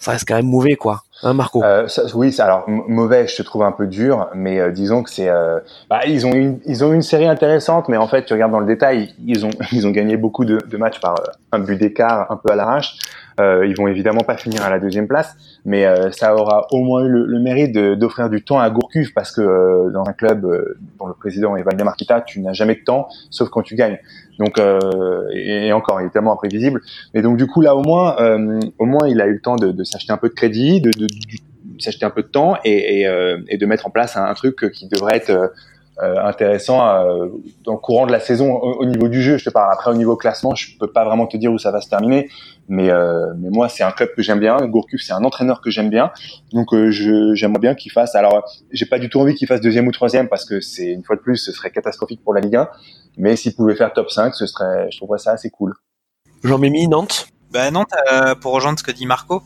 ça 0.00 0.12
reste 0.12 0.26
quand 0.26 0.34
même 0.34 0.46
mauvais, 0.46 0.76
quoi. 0.76 1.02
Hein, 1.22 1.34
Marco? 1.34 1.62
Euh, 1.62 1.86
ça, 1.86 2.04
Oui, 2.14 2.34
alors 2.40 2.64
mauvais, 2.66 3.28
je 3.28 3.36
te 3.36 3.42
trouve 3.42 3.62
un 3.64 3.72
peu 3.72 3.86
dur, 3.86 4.30
mais 4.34 4.72
disons 4.72 5.02
que 5.02 5.10
c'est, 5.10 5.28
euh, 5.28 5.60
bah, 5.90 6.00
ils 6.06 6.26
ont 6.26 6.32
une, 6.32 6.58
ils 6.64 6.82
ont 6.82 6.92
une 6.94 7.02
série 7.02 7.26
intéressante, 7.26 7.90
mais 7.90 7.98
en 7.98 8.08
fait, 8.08 8.24
tu 8.24 8.32
regardes 8.32 8.50
dans 8.50 8.60
le 8.60 8.66
détail, 8.66 9.14
ils 9.26 9.44
ont, 9.44 9.50
ils 9.72 9.86
ont 9.86 9.90
gagné 9.90 10.16
beaucoup 10.16 10.46
de, 10.46 10.58
de 10.66 10.76
matchs 10.78 11.00
par 11.00 11.16
un 11.52 11.58
but 11.58 11.76
d'écart, 11.76 12.32
un 12.32 12.36
peu 12.36 12.50
à 12.50 12.56
l'arrache. 12.56 12.96
Euh, 13.40 13.66
ils 13.66 13.76
vont 13.76 13.88
évidemment 13.88 14.22
pas 14.22 14.36
finir 14.36 14.62
à 14.64 14.70
la 14.70 14.78
deuxième 14.78 15.06
place, 15.06 15.36
mais 15.64 15.86
euh, 15.86 16.10
ça 16.10 16.34
aura 16.34 16.66
au 16.70 16.82
moins 16.82 17.04
eu 17.04 17.08
le, 17.08 17.38
mérite 17.40 17.72
d'offrir 17.72 18.30
du 18.30 18.42
temps 18.42 18.58
à 18.58 18.70
Gourcuff 18.70 19.12
parce 19.14 19.32
que 19.32 19.40
euh, 19.40 19.90
dans 19.90 20.04
un 20.04 20.12
club 20.12 20.42
dont 20.98 21.06
le 21.06 21.14
président 21.14 21.56
est 21.56 21.62
Valdemar 21.62 21.96
Kita, 21.96 22.20
tu 22.22 22.40
n'as 22.40 22.52
jamais 22.52 22.74
de 22.74 22.84
temps, 22.84 23.08
sauf 23.30 23.48
quand 23.48 23.62
tu 23.62 23.74
gagnes. 23.74 23.98
Donc 24.38 24.58
et, 25.32 25.72
encore, 25.72 26.00
il 26.00 26.06
est 26.06 26.10
tellement 26.10 26.32
imprévisible. 26.32 26.80
Mais 27.14 27.22
donc 27.22 27.36
du 27.36 27.46
coup 27.46 27.60
là 27.60 27.76
au 27.76 27.82
moins, 27.82 28.16
au 28.78 28.86
moins 28.86 29.08
il 29.08 29.20
a 29.20 29.26
eu 29.26 29.34
le 29.34 29.40
temps 29.40 29.56
de, 29.56 29.70
de 29.70 29.84
s'acheter 29.84 30.12
un 30.12 30.16
peu 30.16 30.28
de 30.28 30.34
crédit, 30.34 30.80
de, 30.80 30.90
de, 30.90 31.06
de 31.06 31.82
s'acheter 31.82 32.06
un 32.06 32.10
peu 32.10 32.22
de 32.22 32.28
temps 32.28 32.56
et, 32.64 33.02
et, 33.02 33.34
et, 33.48 33.58
de 33.58 33.66
mettre 33.66 33.86
en 33.86 33.90
place 33.90 34.16
un, 34.16 34.24
un 34.24 34.34
truc 34.34 34.70
qui 34.72 34.88
devrait 34.88 35.16
être 35.16 35.30
euh, 35.30 35.48
intéressant 35.98 36.86
euh, 36.86 37.28
dans 37.64 37.72
le 37.72 37.78
courant 37.78 38.06
de 38.06 38.12
la 38.12 38.20
saison 38.20 38.58
au, 38.58 38.84
niveau 38.86 39.08
du 39.08 39.22
jeu. 39.22 39.38
Je 39.38 39.44
te 39.44 39.50
parle 39.50 39.70
après 39.72 39.90
au 39.90 39.94
niveau 39.94 40.16
classement, 40.16 40.54
je 40.54 40.76
peux 40.78 40.90
pas 40.90 41.04
vraiment 41.04 41.26
te 41.26 41.36
dire 41.36 41.52
où 41.52 41.58
ça 41.58 41.70
va 41.70 41.80
se 41.80 41.88
terminer, 41.88 42.30
mais 42.68 42.90
euh, 42.90 43.32
mais 43.38 43.50
moi 43.50 43.68
c'est 43.68 43.82
un 43.82 43.90
club 43.90 44.10
que 44.14 44.22
j'aime 44.22 44.40
bien. 44.40 44.56
Gourcuff 44.66 45.02
c'est 45.02 45.12
un 45.12 45.24
entraîneur 45.24 45.60
que 45.60 45.70
j'aime 45.70 45.90
bien, 45.90 46.10
donc 46.52 46.68
je 46.72 47.34
j'aimerais 47.34 47.58
bien 47.58 47.74
qu'il 47.74 47.92
fasse. 47.92 48.14
Alors 48.14 48.48
j'ai 48.72 48.86
pas 48.86 48.98
du 48.98 49.08
tout 49.08 49.20
envie 49.20 49.34
qu'il 49.34 49.46
fasse 49.46 49.60
deuxième 49.60 49.86
ou 49.88 49.92
troisième 49.92 50.28
parce 50.28 50.44
que 50.44 50.60
c'est 50.60 50.90
une 50.90 51.04
fois 51.04 51.16
de 51.16 51.20
plus 51.20 51.36
ce 51.36 51.52
serait 51.52 51.70
catastrophique 51.70 52.22
pour 52.24 52.34
la 52.34 52.40
Ligue 52.40 52.56
1, 52.56 52.68
mais 53.18 53.36
s'il 53.36 53.54
pouvait 53.54 53.74
faire 53.74 53.92
top 53.92 54.10
5, 54.10 54.34
ce 54.34 54.46
serait, 54.46 54.90
je 54.90 54.96
trouverais 54.96 55.18
ça 55.18 55.32
assez 55.32 55.50
cool. 55.50 55.74
Jean-Mimi 56.42 56.88
Nantes? 56.88 57.26
Ben 57.52 57.72
Nantes, 57.72 57.92
pour 58.40 58.52
rejoindre 58.52 58.78
ce 58.78 58.84
que 58.84 58.92
dit 58.92 59.06
Marco, 59.06 59.42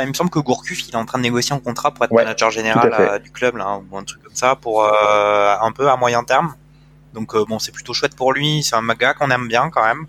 il 0.00 0.08
me 0.08 0.14
semble 0.14 0.30
que 0.30 0.38
Gourcuff, 0.38 0.88
il 0.88 0.92
est 0.92 0.96
en 0.96 1.04
train 1.04 1.18
de 1.18 1.22
négocier 1.22 1.54
un 1.54 1.58
contrat 1.58 1.92
pour 1.92 2.04
être 2.04 2.12
manager 2.12 2.50
général 2.50 2.94
euh, 2.98 3.18
du 3.18 3.30
club, 3.30 3.56
là, 3.56 3.80
ou 3.90 3.96
un 3.96 4.04
truc 4.04 4.22
comme 4.22 4.34
ça, 4.34 4.56
pour 4.56 4.84
euh, 4.84 5.54
un 5.60 5.72
peu 5.72 5.88
à 5.88 5.96
moyen 5.96 6.24
terme. 6.24 6.54
Donc 7.12 7.34
euh, 7.34 7.44
bon, 7.46 7.58
c'est 7.58 7.72
plutôt 7.72 7.92
chouette 7.92 8.16
pour 8.16 8.32
lui. 8.32 8.62
C'est 8.62 8.76
un 8.76 8.86
gars 8.94 9.14
qu'on 9.14 9.30
aime 9.30 9.48
bien 9.48 9.70
quand 9.70 9.84
même. 9.84 10.06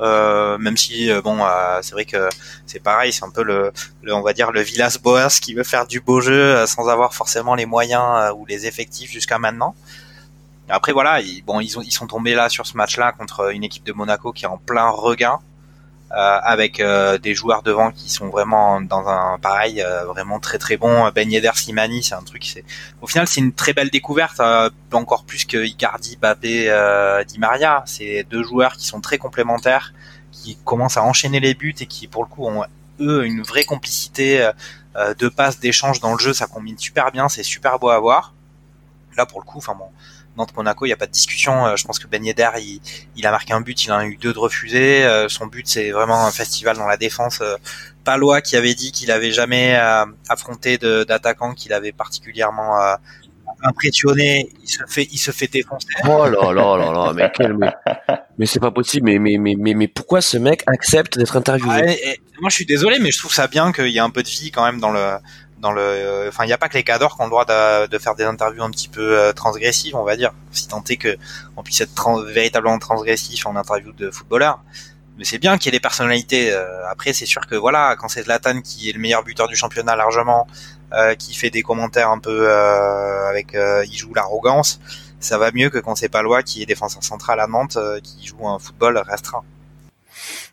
Euh, 0.00 0.58
même 0.58 0.76
si 0.76 1.08
bon 1.22 1.38
c'est 1.80 1.92
vrai 1.92 2.04
que 2.04 2.28
c'est 2.66 2.82
pareil 2.82 3.12
c'est 3.12 3.24
un 3.24 3.30
peu 3.30 3.44
le, 3.44 3.72
on 4.08 4.22
va 4.22 4.32
dire 4.32 4.50
le 4.50 4.60
Villas 4.60 4.98
Boas 5.00 5.38
qui 5.40 5.54
veut 5.54 5.62
faire 5.62 5.86
du 5.86 6.00
beau 6.00 6.20
jeu 6.20 6.66
sans 6.66 6.88
avoir 6.88 7.14
forcément 7.14 7.54
les 7.54 7.64
moyens 7.64 8.32
ou 8.36 8.44
les 8.44 8.66
effectifs 8.66 9.12
jusqu'à 9.12 9.38
maintenant 9.38 9.76
après 10.68 10.90
voilà 10.90 11.20
ils, 11.20 11.42
bon 11.42 11.60
ils, 11.60 11.78
ont, 11.78 11.82
ils 11.82 11.92
sont 11.92 12.08
tombés 12.08 12.34
là 12.34 12.48
sur 12.48 12.66
ce 12.66 12.76
match 12.76 12.96
là 12.96 13.12
contre 13.12 13.52
une 13.54 13.62
équipe 13.62 13.84
de 13.84 13.92
Monaco 13.92 14.32
qui 14.32 14.46
est 14.46 14.48
en 14.48 14.56
plein 14.56 14.88
regain 14.88 15.38
avec 16.16 16.80
des 17.22 17.34
joueurs 17.34 17.62
devant 17.62 17.90
qui 17.90 18.08
sont 18.08 18.28
vraiment 18.28 18.80
dans 18.80 19.08
un 19.08 19.38
pareil 19.38 19.84
vraiment 20.06 20.38
très 20.38 20.58
très 20.58 20.76
bon. 20.76 21.10
Ben 21.14 21.30
Yedder 21.30 21.50
Slimani 21.54 22.02
c'est 22.02 22.14
un 22.14 22.22
truc 22.22 22.44
c'est 22.44 22.64
au 23.02 23.06
final 23.06 23.26
c'est 23.26 23.40
une 23.40 23.52
très 23.52 23.72
belle 23.72 23.90
découverte 23.90 24.40
encore 24.92 25.24
plus 25.24 25.44
que 25.44 25.64
Icardi 25.64 26.16
Bappé 26.16 26.64
Di 27.26 27.38
Maria. 27.38 27.82
C'est 27.86 28.24
deux 28.30 28.42
joueurs 28.42 28.76
qui 28.76 28.86
sont 28.86 29.00
très 29.00 29.18
complémentaires 29.18 29.92
qui 30.30 30.56
commencent 30.64 30.96
à 30.96 31.02
enchaîner 31.02 31.40
les 31.40 31.54
buts 31.54 31.74
et 31.80 31.86
qui 31.86 32.06
pour 32.06 32.22
le 32.22 32.28
coup 32.28 32.46
ont 32.46 32.64
eux 33.00 33.24
une 33.24 33.42
vraie 33.42 33.64
complicité 33.64 34.48
de 34.96 35.28
passe 35.28 35.58
d'échange 35.58 36.00
dans 36.00 36.12
le 36.12 36.18
jeu. 36.18 36.32
Ça 36.32 36.46
combine 36.46 36.78
super 36.78 37.10
bien 37.10 37.28
c'est 37.28 37.42
super 37.42 37.78
beau 37.78 37.90
à 37.90 37.98
voir. 37.98 38.32
Là 39.16 39.26
pour 39.26 39.40
le 39.40 39.44
coup 39.44 39.58
enfin 39.58 39.74
bon 39.74 39.88
Nantes-Monaco, 40.36 40.84
il 40.84 40.88
n'y 40.88 40.92
a 40.92 40.96
pas 40.96 41.06
de 41.06 41.12
discussion. 41.12 41.66
Euh, 41.66 41.76
je 41.76 41.84
pense 41.84 41.98
que 41.98 42.06
Ben 42.06 42.24
Yedder, 42.24 42.50
il, 43.16 43.26
a 43.26 43.30
marqué 43.30 43.52
un 43.52 43.60
but, 43.60 43.84
il 43.84 43.92
en 43.92 43.98
a 43.98 44.06
eu 44.06 44.16
deux 44.16 44.32
de 44.32 44.38
refusés. 44.38 45.04
Euh, 45.04 45.28
son 45.28 45.46
but, 45.46 45.66
c'est 45.66 45.90
vraiment 45.90 46.26
un 46.26 46.30
festival 46.30 46.76
dans 46.76 46.86
la 46.86 46.96
défense. 46.96 47.40
Euh, 47.40 47.56
Palois 48.04 48.40
qui 48.42 48.56
avait 48.56 48.74
dit 48.74 48.92
qu'il 48.92 49.10
avait 49.10 49.32
jamais 49.32 49.76
affronté 50.28 50.76
d'attaquant 50.76 51.54
qu'il 51.54 51.72
avait 51.72 51.92
particulièrement 51.92 52.78
impressionné, 53.62 54.50
il 54.62 54.68
se 54.68 54.82
fait, 54.86 55.08
il 55.10 55.16
se 55.16 55.30
fait 55.30 55.50
défoncer. 55.50 55.86
Oh 56.04 56.26
là 56.28 56.52
là 56.52 56.76
là 56.76 56.92
là, 56.92 57.12
mais 57.14 57.30
quel, 57.34 57.56
mais, 57.56 58.46
c'est 58.46 58.60
pas 58.60 58.70
possible. 58.70 59.06
Mais, 59.06 59.18
mais, 59.18 59.38
mais, 59.38 59.74
mais, 59.74 59.88
pourquoi 59.88 60.20
ce 60.20 60.36
mec 60.36 60.62
accepte 60.66 61.16
d'être 61.16 61.36
interviewé? 61.36 61.98
Moi, 62.40 62.50
je 62.50 62.56
suis 62.56 62.66
désolé, 62.66 62.98
mais 62.98 63.10
je 63.10 63.18
trouve 63.18 63.32
ça 63.32 63.46
bien 63.46 63.72
qu'il 63.72 63.88
y 63.88 63.96
ait 63.96 64.00
un 64.00 64.10
peu 64.10 64.22
de 64.22 64.28
vie 64.28 64.50
quand 64.50 64.64
même 64.64 64.80
dans 64.80 64.90
le, 64.90 65.16
euh, 65.64 66.28
enfin, 66.28 66.44
il 66.44 66.48
n'y 66.48 66.52
a 66.52 66.58
pas 66.58 66.68
que 66.68 66.74
les 66.74 66.82
cadors 66.82 67.16
qui 67.16 67.22
ont 67.22 67.24
le 67.24 67.30
droit 67.30 67.44
de, 67.44 67.98
faire 67.98 68.14
des 68.14 68.24
interviews 68.24 68.62
un 68.62 68.70
petit 68.70 68.88
peu 68.88 69.18
euh, 69.18 69.32
transgressives, 69.32 69.96
on 69.96 70.04
va 70.04 70.16
dire, 70.16 70.32
si 70.50 70.68
tant 70.68 70.82
est 70.88 70.96
que 70.96 71.16
on 71.56 71.62
puisse 71.62 71.80
être 71.80 72.22
véritablement 72.22 72.78
transgressif 72.78 73.46
en 73.46 73.56
interview 73.56 73.92
de 73.92 74.10
footballeur. 74.10 74.60
Mais 75.16 75.24
c'est 75.24 75.38
bien 75.38 75.58
qu'il 75.58 75.66
y 75.66 75.68
ait 75.74 75.78
des 75.78 75.82
personnalités. 75.82 76.52
Euh, 76.52 76.88
après, 76.88 77.12
c'est 77.12 77.26
sûr 77.26 77.46
que 77.46 77.54
voilà, 77.54 77.96
quand 77.96 78.08
c'est 78.08 78.22
Zlatan 78.24 78.60
qui 78.62 78.90
est 78.90 78.92
le 78.92 79.00
meilleur 79.00 79.22
buteur 79.22 79.48
du 79.48 79.56
championnat 79.56 79.96
largement, 79.96 80.46
qui 81.18 81.34
fait 81.34 81.50
des 81.50 81.64
commentaires 81.64 82.10
un 82.10 82.20
peu 82.20 82.48
avec, 82.48 83.56
il 83.56 83.96
joue 83.96 84.14
l'arrogance, 84.14 84.78
ça 85.18 85.38
va 85.38 85.50
mieux 85.50 85.68
que 85.68 85.78
quand 85.78 85.96
c'est 85.96 86.08
Palois 86.08 86.44
qui 86.44 86.62
est 86.62 86.66
défenseur 86.66 87.02
central 87.02 87.40
à 87.40 87.48
Nantes, 87.48 87.76
qui 88.04 88.24
joue 88.24 88.46
un 88.46 88.60
football 88.60 88.98
restreint. 88.98 89.42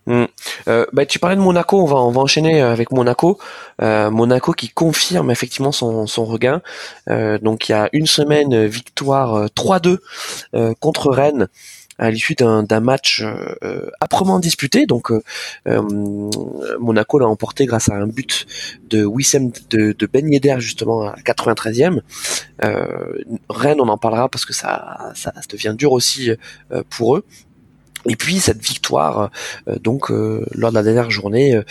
Hmm. 0.07 0.25
Euh, 0.67 0.85
bah, 0.93 1.05
tu 1.05 1.19
parlais 1.19 1.35
de 1.35 1.41
Monaco, 1.41 1.79
on 1.79 1.85
va, 1.85 1.97
on 1.97 2.11
va 2.11 2.21
enchaîner 2.21 2.61
avec 2.61 2.91
Monaco. 2.91 3.39
Euh, 3.81 4.09
Monaco 4.09 4.51
qui 4.53 4.69
confirme 4.69 5.29
effectivement 5.29 5.71
son, 5.71 6.07
son 6.07 6.25
regain. 6.25 6.61
Euh, 7.09 7.37
donc 7.37 7.69
il 7.69 7.73
y 7.73 7.75
a 7.75 7.89
une 7.93 8.07
semaine, 8.07 8.65
victoire 8.65 9.45
3-2 9.55 9.97
contre 10.79 11.09
Rennes 11.11 11.47
à 11.99 12.09
l'issue 12.09 12.33
d'un 12.33 12.79
match 12.79 13.23
âprement 13.99 14.39
disputé. 14.39 14.87
Donc 14.87 15.11
Monaco 16.79 17.19
l'a 17.19 17.27
emporté 17.27 17.67
grâce 17.67 17.89
à 17.89 17.95
un 17.95 18.07
but 18.07 18.47
de 18.89 19.05
Wissem 19.05 19.51
de, 19.69 19.93
de 19.97 20.05
Ben 20.07 20.27
Yedder 20.27 20.55
justement 20.57 21.03
à 21.03 21.15
93e. 21.17 21.99
Rennes, 23.49 23.81
on 23.81 23.87
en 23.87 23.97
parlera 23.99 24.29
parce 24.29 24.45
que 24.45 24.53
ça, 24.53 25.11
ça 25.13 25.31
devient 25.47 25.75
dur 25.77 25.91
aussi 25.91 26.31
pour 26.89 27.17
eux. 27.17 27.25
Et 28.07 28.15
puis 28.15 28.39
cette 28.39 28.61
victoire, 28.61 29.29
euh, 29.67 29.77
donc 29.79 30.11
euh, 30.11 30.45
lors 30.53 30.71
de 30.71 30.75
la 30.75 30.83
dernière 30.83 31.11
journée 31.11 31.55
euh, 31.55 31.63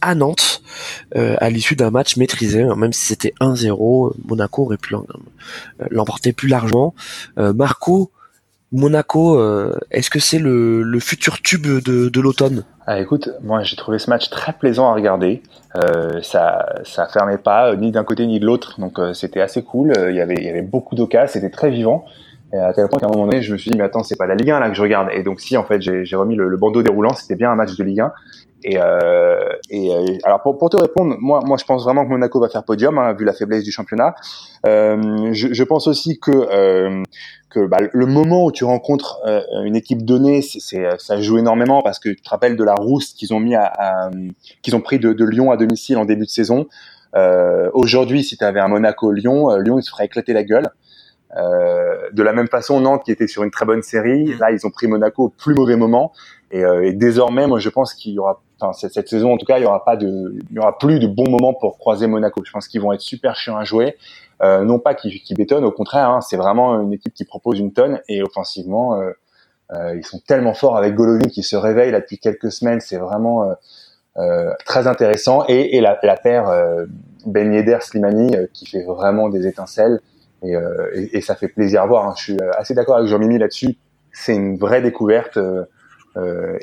à 0.00 0.14
Nantes, 0.14 0.62
à 1.14 1.50
l'issue 1.50 1.76
d'un 1.76 1.90
match 1.90 2.16
maîtrisé, 2.16 2.62
hein, 2.62 2.74
même 2.76 2.92
si 2.92 3.06
c'était 3.06 3.32
1-0, 3.40 4.12
Monaco 4.24 4.64
aurait 4.64 4.76
pu 4.76 4.94
l'emporter 5.90 6.32
plus 6.32 6.48
largement. 6.48 6.94
Marco, 7.36 8.10
Monaco, 8.72 9.40
est-ce 9.90 10.10
que 10.10 10.18
c'est 10.18 10.40
le, 10.40 10.98
futur 11.00 11.40
tube 11.40 11.66
de, 11.66 12.08
de 12.08 12.20
l'automne? 12.20 12.64
Ah, 12.86 13.00
écoute, 13.00 13.30
moi 13.42 13.62
j'ai 13.62 13.76
trouvé 13.76 13.98
ce 13.98 14.10
match 14.10 14.28
très 14.30 14.52
plaisant 14.52 14.90
à 14.90 14.94
regarder. 14.94 15.42
ça, 16.22 16.66
ça 16.84 17.06
fermait 17.06 17.38
pas 17.38 17.74
ni 17.76 17.92
d'un 17.92 18.04
côté 18.04 18.26
ni 18.26 18.40
de 18.40 18.46
l'autre, 18.46 18.80
donc 18.80 18.98
c'était 19.14 19.40
assez 19.40 19.62
cool. 19.62 19.92
Il 20.10 20.16
y 20.16 20.20
avait, 20.20 20.36
il 20.36 20.44
y 20.44 20.50
avait 20.50 20.62
beaucoup 20.62 20.96
d'occasions, 20.96 21.32
c'était 21.32 21.50
très 21.50 21.70
vivant. 21.70 22.04
Et 22.54 22.58
à 22.58 22.72
tel 22.72 22.88
point 22.88 23.00
qu'à 23.00 23.06
un 23.06 23.10
moment 23.10 23.26
donné, 23.26 23.42
je 23.42 23.52
me 23.52 23.58
suis 23.58 23.70
dit, 23.70 23.76
mais 23.76 23.84
attends, 23.84 24.04
c'est 24.04 24.16
pas 24.16 24.26
la 24.26 24.36
Ligue 24.36 24.50
1 24.50 24.60
là 24.60 24.68
que 24.68 24.76
je 24.76 24.82
regarde. 24.82 25.08
Et 25.12 25.24
donc, 25.24 25.40
si, 25.40 25.56
en 25.56 25.64
fait, 25.64 25.80
j'ai 25.80 26.16
remis 26.16 26.36
le, 26.36 26.56
bandeau 26.56 26.82
déroulant, 26.82 27.12
c'était 27.14 27.34
bien 27.34 27.50
un 27.50 27.56
match 27.56 27.76
de 27.76 27.82
Ligue 27.82 28.00
1. 28.00 28.12
Et, 28.66 28.78
euh, 28.78 29.50
et 29.68 29.92
euh, 29.92 30.16
alors 30.24 30.40
pour, 30.40 30.70
te 30.70 30.76
répondre, 30.76 31.16
moi, 31.20 31.42
je 31.58 31.64
pense 31.64 31.84
vraiment 31.84 32.04
que 32.04 32.10
Monaco 32.10 32.40
va 32.40 32.48
faire 32.48 32.64
podium 32.64 32.98
hein, 32.98 33.12
vu 33.12 33.24
la 33.24 33.34
faiblesse 33.34 33.62
du 33.64 33.72
championnat. 33.72 34.14
Euh, 34.66 35.32
je, 35.32 35.52
je, 35.52 35.64
pense 35.64 35.86
aussi 35.86 36.18
que 36.18 36.30
euh, 36.30 37.02
que 37.50 37.66
bah, 37.66 37.78
le 37.92 38.06
moment 38.06 38.46
où 38.46 38.52
tu 38.52 38.64
rencontres 38.64 39.18
euh, 39.26 39.42
une 39.64 39.76
équipe 39.76 40.02
donnée, 40.02 40.40
c'est 40.40 40.88
ça 40.98 41.20
joue 41.20 41.36
énormément 41.36 41.82
parce 41.82 41.98
que 41.98 42.08
tu 42.08 42.22
te 42.22 42.30
rappelles 42.30 42.56
de 42.56 42.64
la 42.64 42.74
rousse 42.74 43.12
qu'ils 43.12 43.34
ont 43.34 43.40
mis 43.40 43.54
à, 43.54 43.70
à 43.76 44.10
qu'ils 44.62 44.74
ont 44.74 44.80
pris 44.80 44.98
de, 44.98 45.12
de, 45.12 45.24
Lyon 45.26 45.50
à 45.50 45.58
domicile 45.58 45.98
en 45.98 46.06
début 46.06 46.24
de 46.24 46.30
saison. 46.30 46.66
Aujourd'hui, 47.74 48.24
si 48.24 48.38
tu 48.38 48.44
avais 48.44 48.60
un 48.60 48.68
Monaco-Lyon, 48.68 49.56
Lyon 49.58 49.78
il 49.78 49.82
se 49.82 49.90
ferait 49.90 50.06
éclater 50.06 50.32
la 50.32 50.42
gueule. 50.42 50.70
Euh, 51.36 52.10
de 52.12 52.22
la 52.22 52.32
même 52.32 52.48
façon, 52.48 52.80
Nantes 52.80 53.02
qui 53.04 53.10
était 53.10 53.26
sur 53.26 53.42
une 53.42 53.50
très 53.50 53.64
bonne 53.64 53.82
série, 53.82 54.24
mm. 54.24 54.38
là 54.38 54.52
ils 54.52 54.66
ont 54.66 54.70
pris 54.70 54.86
Monaco 54.86 55.24
au 55.24 55.28
plus 55.28 55.54
mauvais 55.54 55.76
moment. 55.76 56.12
Et, 56.50 56.64
euh, 56.64 56.86
et 56.86 56.92
désormais, 56.92 57.46
moi 57.46 57.58
je 57.58 57.68
pense 57.68 57.94
qu'il 57.94 58.12
y 58.12 58.18
aura, 58.18 58.40
enfin 58.60 58.72
cette, 58.72 58.92
cette, 58.92 59.08
saison 59.08 59.32
en 59.32 59.36
tout 59.36 59.46
cas, 59.46 59.58
il 59.58 59.64
y 59.64 59.66
aura 59.66 59.84
pas 59.84 59.96
de, 59.96 60.36
il 60.50 60.56
y 60.56 60.58
aura 60.58 60.78
plus 60.78 61.00
de 61.00 61.06
bons 61.06 61.28
moments 61.28 61.54
pour 61.54 61.78
croiser 61.78 62.06
Monaco. 62.06 62.42
Je 62.44 62.52
pense 62.52 62.68
qu'ils 62.68 62.80
vont 62.80 62.92
être 62.92 63.00
super 63.00 63.34
chiants 63.34 63.56
à 63.56 63.64
jouer. 63.64 63.96
Euh, 64.42 64.64
non 64.64 64.78
pas 64.78 64.94
qu'ils 64.94 65.22
qu 65.22 65.34
bétonnent, 65.34 65.64
au 65.64 65.70
contraire, 65.70 66.08
hein, 66.08 66.20
c'est 66.20 66.36
vraiment 66.36 66.80
une 66.80 66.92
équipe 66.92 67.14
qui 67.14 67.24
propose 67.24 67.58
une 67.58 67.72
tonne 67.72 68.00
et 68.08 68.22
offensivement, 68.22 69.00
euh, 69.00 69.10
euh 69.72 69.96
ils 69.96 70.04
sont 70.04 70.20
tellement 70.26 70.54
forts 70.54 70.76
avec 70.76 70.94
Golovin 70.94 71.28
qui 71.28 71.42
se 71.42 71.56
réveille 71.56 71.90
là 71.90 72.00
depuis 72.00 72.18
quelques 72.18 72.52
semaines. 72.52 72.80
C'est 72.80 72.98
vraiment 72.98 73.54
euh, 74.16 74.52
très 74.64 74.86
intéressant 74.86 75.44
et, 75.48 75.76
et 75.76 75.80
la, 75.80 75.98
la 76.02 76.16
paire 76.16 76.52
Ben 77.26 77.52
Yedder 77.52 77.78
Slimani 77.80 78.36
qui 78.52 78.66
fait 78.66 78.84
vraiment 78.84 79.28
des 79.28 79.46
étincelles. 79.46 80.00
Euh, 80.44 80.90
et, 80.94 81.18
et, 81.18 81.20
ça 81.20 81.34
fait 81.34 81.48
plaisir 81.48 81.82
à 81.82 81.86
voir. 81.86 82.06
Hein. 82.06 82.14
Je 82.16 82.22
suis 82.22 82.36
euh, 82.40 82.50
assez 82.56 82.74
d'accord 82.74 82.96
avec 82.96 83.08
Jean-Mimi 83.08 83.38
là-dessus. 83.38 83.76
C'est 84.12 84.34
une 84.34 84.56
vraie 84.56 84.82
découverte 84.82 85.36
euh, 85.36 85.64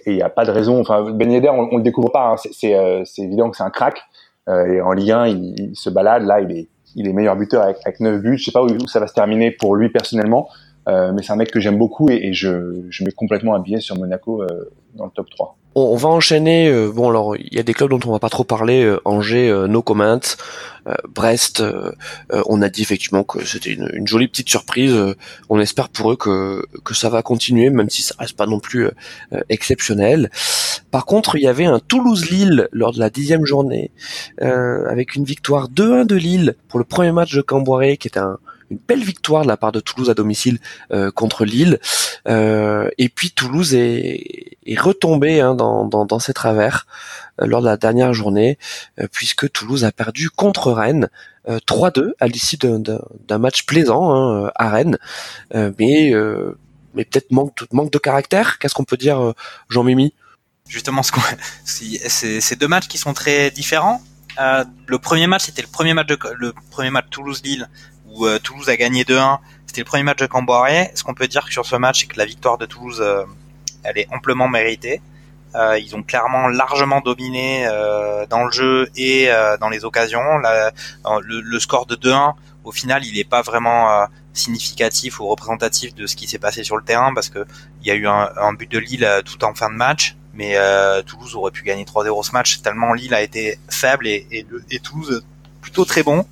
et 0.05 0.11
il 0.11 0.15
n'y 0.15 0.21
a 0.21 0.29
pas 0.29 0.45
de 0.45 0.51
raison. 0.51 0.79
Enfin, 0.79 1.11
Ben 1.11 1.31
Yedder, 1.31 1.49
on, 1.49 1.69
on 1.71 1.77
le 1.77 1.83
découvre 1.83 2.11
pas. 2.11 2.31
Hein. 2.31 2.35
C'est 2.51 3.21
évident 3.21 3.49
que 3.49 3.57
c'est 3.57 3.63
un 3.63 3.69
crack. 3.69 4.01
et 4.47 4.81
en 4.81 4.91
Ligue 4.93 5.11
1, 5.11 5.27
il, 5.27 5.59
il, 5.59 5.75
se 5.75 5.89
balade. 5.89 6.23
Là, 6.23 6.41
il 6.41 6.51
est, 6.51 6.67
il 6.95 7.07
est 7.07 7.13
meilleur 7.13 7.35
buteur 7.35 7.63
avec, 7.63 7.77
avec 7.85 7.99
9 7.99 8.21
buts. 8.21 8.37
Je 8.37 8.45
sais 8.45 8.51
pas 8.51 8.63
où, 8.63 8.87
ça 8.87 8.99
va 8.99 9.07
se 9.07 9.13
terminer 9.13 9.51
pour 9.51 9.75
lui 9.75 9.89
personnellement. 9.89 10.47
Euh, 10.87 11.11
mais 11.13 11.21
c'est 11.21 11.31
un 11.31 11.35
mec 11.35 11.51
que 11.51 11.59
j'aime 11.59 11.77
beaucoup 11.77 12.09
et, 12.09 12.27
et 12.27 12.33
je, 12.33 12.87
je 12.89 13.03
mets 13.03 13.11
complètement 13.11 13.53
habillé 13.53 13.79
sur 13.79 13.97
Monaco 13.97 14.41
euh, 14.41 14.71
dans 14.95 15.05
le 15.05 15.11
top 15.11 15.29
3 15.29 15.57
on, 15.75 15.95
va 15.95 16.09
enchaîner. 16.09 16.67
Euh, 16.67 16.91
bon, 16.91 17.09
alors 17.09 17.35
il 17.35 17.53
y 17.53 17.59
a 17.59 17.63
des 17.63 17.73
clubs 17.73 17.89
dont 17.89 17.99
on 18.05 18.11
va 18.11 18.19
pas 18.19 18.29
trop 18.29 18.43
parler. 18.43 18.83
Euh, 18.83 18.99
Angers, 19.05 19.49
euh, 19.49 19.67
no 19.67 19.81
comment. 19.81 20.19
Brest, 21.13 21.63
on 22.47 22.63
a 22.63 22.69
dit 22.69 22.81
effectivement 22.81 23.23
que 23.23 23.45
c'était 23.45 23.71
une, 23.71 24.07
jolie 24.07 24.27
petite 24.27 24.49
surprise. 24.49 24.95
on 25.47 25.59
espère 25.59 25.89
pour 25.89 26.11
eux 26.11 26.15
que 26.15 26.65
que 26.83 26.95
ça 26.95 27.09
va 27.09 27.21
continuer, 27.21 27.69
même 27.69 27.91
si 27.91 28.01
ça 28.01 28.15
reste 28.17 28.35
pas 28.35 28.47
non 28.47 28.59
plus 28.59 28.89
exceptionnel. 29.49 30.31
Par 30.89 31.05
contre, 31.05 31.35
il 31.35 31.43
y 31.43 31.47
avait 31.47 31.65
un 31.65 31.79
Toulouse-Lille 31.79 32.67
lors 32.71 32.93
de 32.93 32.99
la 32.99 33.11
dixième 33.11 33.45
journée, 33.45 33.91
avec 34.39 35.13
une 35.13 35.23
victoire 35.23 35.69
2-1 35.69 36.07
de 36.07 36.15
Lille 36.15 36.55
pour 36.67 36.79
le 36.79 36.85
premier 36.85 37.11
match 37.11 37.35
de 37.35 37.41
Camboiré, 37.41 37.97
qui 37.97 38.07
est 38.07 38.17
un 38.17 38.39
une 38.71 38.79
belle 38.87 39.03
victoire 39.03 39.43
de 39.43 39.47
la 39.47 39.57
part 39.57 39.71
de 39.71 39.79
Toulouse 39.79 40.09
à 40.09 40.13
domicile 40.13 40.59
euh, 40.91 41.11
contre 41.11 41.45
Lille. 41.45 41.79
Euh, 42.27 42.89
et 42.97 43.09
puis 43.09 43.31
Toulouse 43.31 43.75
est, 43.75 44.57
est 44.65 44.79
retombé 44.79 45.41
hein, 45.41 45.53
dans, 45.53 45.85
dans, 45.85 46.05
dans, 46.05 46.19
ses 46.19 46.33
travers 46.33 46.87
euh, 47.41 47.45
lors 47.45 47.61
de 47.61 47.67
la 47.67 47.77
dernière 47.77 48.13
journée, 48.13 48.57
puisque 49.11 49.51
Toulouse 49.51 49.83
a 49.83 49.91
perdu 49.91 50.29
contre 50.29 50.71
Rennes 50.71 51.09
3-2 51.47 52.13
à 52.19 52.27
l'issue 52.27 52.57
d'un 52.57 53.37
match 53.37 53.65
plaisant 53.65 54.13
hein, 54.13 54.51
à 54.55 54.69
Rennes, 54.69 54.97
mais 55.53 56.13
mais 56.93 57.05
peut-être 57.05 57.31
manque 57.31 57.57
de, 57.57 57.67
manque 57.71 57.91
de 57.91 57.97
caractère. 57.97 58.59
Qu'est-ce 58.59 58.75
qu'on 58.75 58.83
peut 58.83 58.97
dire, 58.97 59.33
Jean-Mimi? 59.69 60.13
Justement, 60.67 61.01
c'est 61.65 62.59
deux 62.59 62.67
matchs 62.67 62.87
qui 62.87 62.97
sont 62.97 63.13
très 63.13 63.49
différents. 63.49 64.01
Euh, 64.39 64.63
le 64.87 64.99
premier 64.99 65.27
match, 65.27 65.43
c'était 65.45 65.61
le 65.61 65.67
premier 65.67 65.93
match 65.93 66.07
de, 66.07 66.17
le 66.37 66.53
premier 66.69 66.89
match 66.89 67.05
Toulouse-Lille 67.09 67.69
euh, 68.19 68.39
Toulouse 68.39 68.69
a 68.69 68.77
gagné 68.77 69.03
2-1. 69.03 69.39
C'était 69.65 69.81
le 69.81 69.85
premier 69.85 70.03
match 70.03 70.19
de 70.19 70.25
Camboiré. 70.25 70.91
Ce 70.95 71.03
qu'on 71.03 71.13
peut 71.13 71.27
dire 71.27 71.47
sur 71.49 71.65
ce 71.65 71.75
match, 71.75 72.01
c'est 72.01 72.07
que 72.07 72.17
la 72.17 72.25
victoire 72.25 72.57
de 72.57 72.65
Toulouse, 72.65 73.01
euh, 73.01 73.23
elle 73.83 73.97
est 73.97 74.07
amplement 74.11 74.47
méritée. 74.47 75.01
Euh, 75.55 75.77
ils 75.79 75.95
ont 75.95 76.03
clairement 76.03 76.47
largement 76.47 77.01
dominé 77.01 77.67
dans 78.29 78.45
le 78.45 78.51
jeu 78.51 78.89
et 78.95 79.29
dans 79.59 79.69
les 79.69 79.83
occasions. 79.83 80.21
le, 81.21 81.59
score 81.59 81.85
de 81.85 81.95
2-1, 81.95 82.33
au 82.63 82.71
final, 82.71 83.03
il 83.05 83.15
n'est 83.15 83.25
pas 83.25 83.41
vraiment 83.41 84.07
significatif 84.33 85.19
ou 85.19 85.27
représentatif 85.27 85.93
de 85.93 86.07
ce 86.07 86.15
qui 86.15 86.27
s'est 86.27 86.39
passé 86.39 86.63
sur 86.63 86.77
le 86.77 86.83
terrain 86.83 87.13
parce 87.13 87.27
que 87.27 87.45
il 87.81 87.87
y 87.87 87.91
a 87.91 87.95
eu 87.95 88.07
un, 88.07 88.53
but 88.53 88.71
de 88.71 88.77
Lille 88.77 89.07
tout 89.25 89.43
en 89.43 89.53
fin 89.53 89.69
de 89.69 89.75
match, 89.75 90.15
mais 90.33 90.55
Toulouse 91.05 91.35
aurait 91.35 91.51
pu 91.51 91.63
gagner 91.63 91.83
3-0 91.83 92.23
ce 92.23 92.31
match 92.31 92.61
tellement 92.61 92.93
Lille 92.93 93.13
a 93.13 93.21
été 93.21 93.59
faible 93.69 94.07
et 94.07 94.47
Toulouse 94.81 95.21
plutôt 95.61 95.85
très 95.85 96.03
bon. 96.03 96.25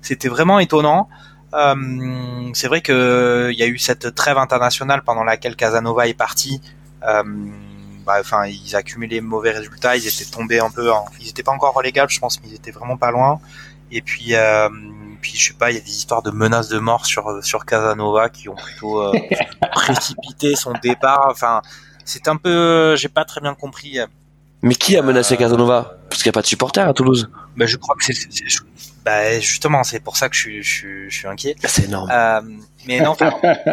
C'était 0.00 0.28
vraiment 0.28 0.58
étonnant. 0.58 1.08
Euh, 1.54 2.50
c'est 2.54 2.68
vrai 2.68 2.80
que 2.80 3.50
il 3.52 3.58
y 3.58 3.62
a 3.62 3.66
eu 3.66 3.78
cette 3.78 4.14
trêve 4.14 4.38
internationale 4.38 5.02
pendant 5.02 5.24
laquelle 5.24 5.56
Casanova 5.56 6.08
est 6.08 6.14
parti, 6.14 6.60
euh, 7.04 7.22
bah, 8.04 8.16
enfin, 8.20 8.46
ils 8.46 8.74
accumulaient 8.76 9.20
mauvais 9.20 9.50
résultats, 9.50 9.96
ils 9.96 10.06
étaient 10.06 10.30
tombés 10.30 10.60
un 10.60 10.70
peu, 10.70 10.90
ils 11.20 11.28
étaient 11.28 11.42
pas 11.42 11.52
encore 11.52 11.74
relégables, 11.74 12.10
je 12.10 12.20
pense, 12.20 12.40
mais 12.42 12.48
ils 12.50 12.54
étaient 12.54 12.70
vraiment 12.70 12.96
pas 12.96 13.10
loin. 13.10 13.40
Et 13.90 14.02
puis, 14.02 14.34
euh, 14.34 14.68
puis 15.20 15.32
je 15.36 15.48
sais 15.48 15.54
pas, 15.54 15.70
il 15.70 15.74
y 15.74 15.78
a 15.78 15.80
des 15.80 15.90
histoires 15.90 16.22
de 16.22 16.30
menaces 16.30 16.68
de 16.68 16.78
mort 16.78 17.06
sur 17.06 17.44
sur 17.44 17.64
Casanova 17.64 18.28
qui 18.28 18.48
ont 18.48 18.56
plutôt 18.56 19.02
euh, 19.02 19.12
précipité 19.72 20.56
son 20.56 20.72
départ. 20.82 21.28
Enfin, 21.30 21.62
c'est 22.04 22.28
un 22.28 22.36
peu, 22.36 22.96
j'ai 22.96 23.08
pas 23.08 23.24
très 23.24 23.40
bien 23.40 23.54
compris. 23.54 23.98
Mais 24.62 24.74
qui 24.74 24.96
a 24.96 25.02
menacé 25.02 25.36
Casanova? 25.36 25.98
Parce 26.08 26.22
qu'il 26.22 26.30
n'y 26.30 26.34
a 26.34 26.38
pas 26.38 26.42
de 26.42 26.46
supporters 26.46 26.88
à 26.88 26.94
Toulouse. 26.94 27.30
Bah, 27.56 27.66
je 27.66 27.76
crois 27.76 27.94
que 27.96 28.04
c'est, 28.04 28.14
bah, 29.04 29.38
justement, 29.40 29.84
c'est 29.84 30.00
pour 30.00 30.16
ça 30.16 30.28
que 30.28 30.34
je 30.34 30.40
suis, 30.40 30.62
je, 30.62 31.08
je 31.08 31.16
suis 31.16 31.28
inquiet. 31.28 31.54
Ah, 31.62 31.68
c'est 31.68 31.84
énorme. 31.84 32.10
Euh, 32.12 32.40
mais 32.86 33.00
non, 33.00 33.16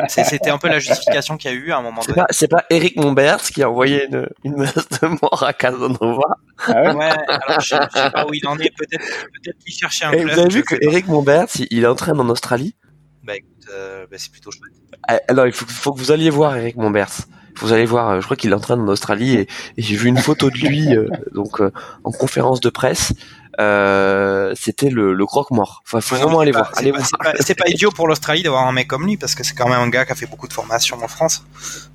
c'était 0.08 0.50
un 0.50 0.58
peu 0.58 0.70
la 0.70 0.80
justification 0.80 1.38
qu'il 1.38 1.52
y 1.52 1.54
a 1.54 1.58
eu 1.58 1.72
à 1.72 1.78
un 1.78 1.82
moment 1.82 2.02
donné. 2.02 2.22
C'est 2.30 2.48
pas, 2.48 2.58
pas 2.58 2.66
Eric 2.70 2.96
Mombert 2.98 3.42
qui 3.42 3.64
a 3.64 3.70
envoyé 3.70 4.06
une, 4.06 4.28
une 4.44 4.54
menace 4.54 4.88
de 5.02 5.08
mort 5.08 5.44
à 5.44 5.54
Casanova. 5.54 6.38
Ah 6.66 6.82
ouais, 6.84 6.94
ouais 6.94 7.10
alors 7.28 7.60
je, 7.60 7.76
je, 7.76 8.00
sais 8.00 8.12
pas 8.12 8.26
où 8.28 8.34
il 8.34 8.48
en 8.48 8.58
est. 8.60 8.72
Peut-être 8.78 9.04
peut 9.04 9.52
qu'il 9.66 9.74
cherchait 9.74 10.06
un 10.06 10.12
Et 10.12 10.22
club. 10.22 10.34
Vous 10.34 10.40
avez 10.40 10.50
vu 10.50 10.64
que 10.64 10.76
Eric 10.82 11.08
Mombert, 11.08 11.48
il 11.72 11.88
entraîne 11.88 12.20
en 12.20 12.30
Australie? 12.30 12.76
Bah 13.24 13.36
écoute, 13.36 13.68
euh, 13.72 14.06
bah, 14.10 14.18
c'est 14.20 14.32
plutôt 14.32 14.52
chouette. 14.52 14.74
Ah, 15.08 15.20
Alors, 15.28 15.48
il 15.48 15.54
faut, 15.54 15.66
faut 15.66 15.94
que 15.94 16.00
vous 16.00 16.12
alliez 16.12 16.30
voir 16.30 16.56
Eric 16.56 16.76
Mombert. 16.76 17.10
Vous 17.58 17.72
allez 17.72 17.86
voir, 17.86 18.10
euh, 18.10 18.20
je 18.20 18.26
crois 18.26 18.38
qu'il 18.38 18.54
entraîne 18.54 18.82
en 18.82 18.88
Australie 18.88 19.36
et, 19.36 19.42
et 19.78 19.82
j'ai 19.82 19.96
vu 19.96 20.10
une 20.10 20.18
photo 20.18 20.50
de 20.50 20.58
lui 20.58 20.96
euh, 20.96 21.08
donc 21.34 21.62
euh, 21.62 21.72
en 22.04 22.12
conférence 22.12 22.62
de 22.62 22.70
presse. 22.70 23.14
Euh, 23.60 24.54
c'était 24.56 24.90
le, 24.90 25.14
le 25.14 25.26
croque-mort. 25.26 25.84
Enfin, 25.86 26.02
faut 26.02 26.16
vraiment 26.16 26.40
aller 26.40 26.52
pas- 26.52 26.60
voir. 26.60 26.72
c'est 26.74 26.80
Allez 26.80 26.92
pas- 26.92 26.98
voir. 26.98 27.08
C'est 27.10 27.18
pas, 27.38 27.44
c'est 27.44 27.56
pas 27.56 27.68
idiot 27.70 27.92
pour 27.92 28.08
l'Australie 28.08 28.42
d'avoir 28.44 28.66
un 28.68 28.72
mec 28.72 28.88
comme 28.88 29.06
lui 29.06 29.18
parce 29.18 29.36
que 29.36 29.44
c'est 29.44 29.54
quand 29.54 29.70
même 29.70 29.80
un 29.80 29.90
gars 29.90 30.06
qui 30.06 30.12
a 30.12 30.16
fait 30.16 30.26
beaucoup 30.26 30.48
de 30.48 30.54
formations 30.54 30.98
en 31.04 31.08
France. 31.08 31.44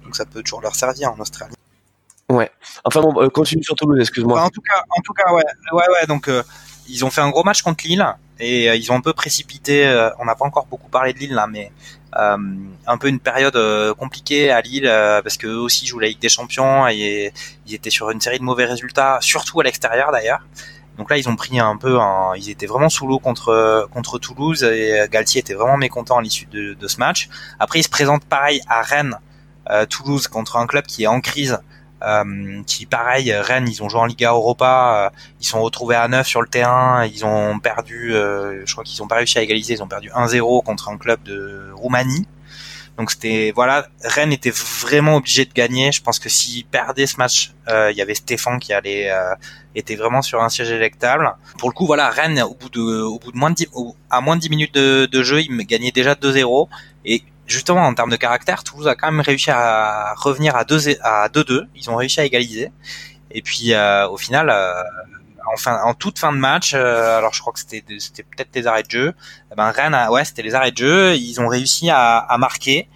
Donc 0.05 0.15
ça 0.17 0.25
peut 0.25 0.43
toujours 0.43 0.61
leur 0.61 0.75
servir 0.75 1.13
en 1.13 1.19
Australie. 1.21 1.55
Enfin 2.85 3.01
bon, 3.01 3.21
euh, 3.23 3.29
continue 3.31 3.63
sur 3.65 3.75
Toulouse, 3.75 3.99
excuse-moi. 4.01 4.37
Enfin, 4.39 4.47
en 4.47 4.51
tout 4.51 4.61
cas, 4.61 4.83
en 4.97 5.01
tout 5.03 5.13
cas, 5.15 5.33
ouais, 5.33 5.43
ouais, 5.73 5.83
ouais. 6.01 6.07
Donc, 6.07 6.29
euh, 6.29 6.43
ils 6.89 7.05
ont 7.05 7.11
fait 7.11 7.23
un 7.23 7.31
gros 7.31 7.43
match 7.43 7.63
contre 7.63 7.85
Lille 7.87 8.07
et 8.39 8.67
ils 8.77 8.93
ont 8.93 8.95
un 8.97 9.01
peu 9.01 9.13
précipité. 9.13 9.87
on 10.19 10.25
n'a 10.27 10.35
pas 10.35 10.45
encore 10.45 10.67
beaucoup 10.67 10.89
parlé 10.91 11.13
de 11.13 11.19
Lille 11.19 11.35
là, 11.35 11.47
mais 11.47 11.73
euh, 12.17 12.37
un 12.87 12.99
peu 12.99 13.09
une 13.09 13.19
période 13.21 13.57
euh, 13.57 13.95
compliquée 13.95 14.51
à 14.51 14.61
Lille 14.61 14.87
euh, 14.87 15.21
parce 15.23 15.37
que 15.37 15.47
eux 15.47 15.59
aussi 15.59 15.87
jouent 15.87 15.99
la 15.99 16.09
Ligue 16.09 16.21
des 16.21 16.29
Champions 16.29 16.87
et 16.89 17.33
ils 17.67 17.75
étaient 17.75 17.91
sur 17.91 18.11
une 18.11 18.21
série 18.21 18.39
de 18.39 18.45
mauvais 18.45 18.65
résultats, 18.67 19.19
surtout 19.21 19.61
à 19.61 19.65
l'extérieur 19.65 20.13
d'ailleurs. 20.13 20.41
Donc 20.99 21.11
là, 21.11 21.17
ils 21.17 21.29
ont 21.29 21.37
pris 21.37 21.59
un 21.61 21.77
peu, 21.77 21.99
un, 22.01 22.33
ils 22.37 22.51
étaient 22.51 22.67
vraiment 22.67 22.89
sous 22.89 23.07
l'eau 23.07 23.19
contre 23.19 23.89
contre 23.95 24.19
Toulouse 24.19 24.65
et 24.65 25.07
Galtier 25.11 25.41
était 25.41 25.55
vraiment 25.55 25.77
mécontent 25.77 26.19
à 26.19 26.23
l'issue 26.23 26.47
de, 26.47 26.75
de 26.75 26.89
ce 26.89 26.99
match. 26.99 27.29
Après, 27.59 27.79
ils 27.79 27.85
se 27.85 27.89
présentent 27.89 28.25
pareil 28.25 28.61
à 28.69 28.83
Rennes, 28.83 29.17
euh, 29.71 29.87
Toulouse 29.87 30.29
contre 30.29 30.57
un 30.57 30.67
club 30.67 30.87
qui 30.87 31.05
est 31.05 31.07
en 31.07 31.21
crise 31.21 31.59
euh, 32.03 32.63
qui 32.67 32.87
pareil 32.87 33.33
Rennes 33.33 33.67
ils 33.69 33.83
ont 33.83 33.89
joué 33.89 34.01
en 34.01 34.07
Liga 34.07 34.31
Europa 34.31 35.07
euh, 35.07 35.19
ils 35.41 35.47
sont 35.47 35.61
retrouvés 35.61 35.97
à 35.97 36.07
9 36.07 36.27
sur 36.27 36.41
le 36.41 36.49
terrain 36.49 37.05
ils 37.05 37.27
ont 37.27 37.59
perdu 37.59 38.15
euh, 38.15 38.65
je 38.65 38.73
crois 38.73 38.85
qu'ils 38.85 39.03
ont 39.03 39.09
pas 39.09 39.17
réussi 39.17 39.37
à 39.39 39.43
égaliser 39.43 39.75
ils 39.75 39.83
ont 39.83 39.89
perdu 39.89 40.09
1-0 40.11 40.63
contre 40.63 40.89
un 40.89 40.97
club 40.97 41.23
de 41.25 41.73
Roumanie 41.75 42.29
donc 42.97 43.11
c'était 43.11 43.53
voilà 43.55 43.89
Rennes 44.05 44.33
était 44.33 44.53
vraiment 44.53 45.17
obligé 45.17 45.45
de 45.45 45.53
gagner 45.53 45.91
je 45.91 46.01
pense 46.01 46.19
que 46.21 46.29
s'ils 46.29 46.65
perdaient 46.65 47.07
ce 47.07 47.17
match 47.17 47.53
euh, 47.69 47.91
il 47.91 47.97
y 47.97 48.03
avait 48.03 48.15
Stéphane 48.15 48.61
qui 48.61 48.73
allait 48.73 49.11
euh, 49.11 49.35
était 49.79 49.97
vraiment 49.97 50.23
sur 50.23 50.43
un 50.43 50.49
siège 50.49 50.71
électable 50.71 51.35
pour 51.59 51.69
le 51.69 51.75
coup 51.75 51.87
voilà 51.87 52.11
Rennes 52.11 52.41
au 52.43 52.55
bout 52.55 52.69
de 52.69 52.81
au 52.81 53.19
bout 53.19 53.33
de 53.33 53.37
moins 53.39 53.51
de 53.51 53.57
10, 53.57 53.69
au- 53.75 53.97
à 54.11 54.21
moins 54.21 54.37
de 54.37 54.41
10 54.43 54.51
minutes 54.51 54.75
de, 54.75 55.07
de 55.07 55.23
jeu 55.23 55.41
ils 55.41 55.57
gagnaient 55.67 55.91
déjà 55.93 56.15
2-0 56.15 56.69
et 57.05 57.23
justement 57.47 57.81
en 57.87 57.95
termes 57.95 58.11
de 58.11 58.17
caractère, 58.17 58.63
Toulouse 58.63 58.87
a 58.89 58.95
quand 58.95 59.11
même 59.11 59.23
réussi 59.23 59.51
à 59.51 60.13
revenir 60.17 60.55
à 60.55 60.65
2 60.65 60.99
à 61.03 61.29
2-2. 61.29 61.67
Ils 61.77 61.89
ont 61.89 61.97
réussi 61.97 62.21
à 62.21 62.25
égaliser. 62.27 62.71
Et 63.31 63.41
puis 63.41 63.73
euh, 63.73 64.07
au 64.09 64.19
final, 64.19 64.51
euh, 64.51 64.83
en, 65.51 65.57
fin, 65.57 65.81
en 65.83 65.95
toute 65.95 66.19
fin 66.19 66.31
de 66.33 66.37
match, 66.37 66.73
euh, 66.75 67.17
alors 67.17 67.33
je 67.33 67.41
crois 67.41 67.55
que 67.55 67.59
c'était 67.61 67.83
c'était 68.01 68.23
peut-être 68.23 68.51
les 68.55 68.67
arrêts 68.67 68.83
de 68.83 68.91
jeu. 68.91 69.15
eh 69.51 69.55
Ben 69.55 69.71
Rennes, 69.71 69.97
ouais, 70.11 70.27
c'était 70.27 70.43
les 70.43 70.55
arrêts 70.55 70.73
de 70.73 70.77
jeu. 70.77 71.15
Ils 71.17 71.41
ont 71.41 71.49
réussi 71.49 71.89
à 71.91 72.37
marquer. 72.39 72.89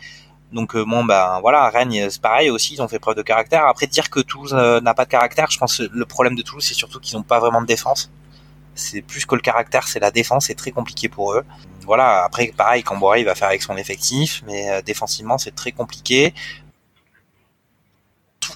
Donc 0.52 0.76
euh, 0.76 0.84
bon 0.84 1.04
ben 1.04 1.40
voilà, 1.40 1.70
Rennes 1.70 2.10
c'est 2.10 2.20
pareil 2.20 2.50
aussi, 2.50 2.74
ils 2.74 2.82
ont 2.82 2.88
fait 2.88 2.98
preuve 2.98 3.16
de 3.16 3.22
caractère. 3.22 3.66
Après 3.66 3.86
dire 3.86 4.10
que 4.10 4.20
Toulouse 4.20 4.54
euh, 4.54 4.80
n'a 4.80 4.94
pas 4.94 5.04
de 5.04 5.10
caractère, 5.10 5.50
je 5.50 5.58
pense 5.58 5.78
que 5.78 5.84
le 5.90 6.04
problème 6.04 6.34
de 6.34 6.42
Toulouse 6.42 6.64
c'est 6.64 6.74
surtout 6.74 7.00
qu'ils 7.00 7.16
n'ont 7.16 7.24
pas 7.24 7.40
vraiment 7.40 7.62
de 7.62 7.66
défense. 7.66 8.10
C'est 8.74 9.02
plus 9.02 9.26
que 9.26 9.34
le 9.34 9.42
caractère, 9.42 9.86
c'est 9.86 10.00
la 10.00 10.10
défense, 10.10 10.46
c'est 10.46 10.54
très 10.54 10.70
compliqué 10.70 11.08
pour 11.08 11.34
eux 11.34 11.44
voilà, 11.84 12.24
après, 12.24 12.52
pareil, 12.56 12.82
Camboire, 12.82 13.16
il 13.16 13.24
va 13.24 13.34
faire 13.34 13.48
avec 13.48 13.62
son 13.62 13.76
effectif, 13.76 14.42
mais 14.46 14.70
euh, 14.70 14.82
défensivement, 14.82 15.38
c'est 15.38 15.54
très 15.54 15.72
compliqué. 15.72 16.34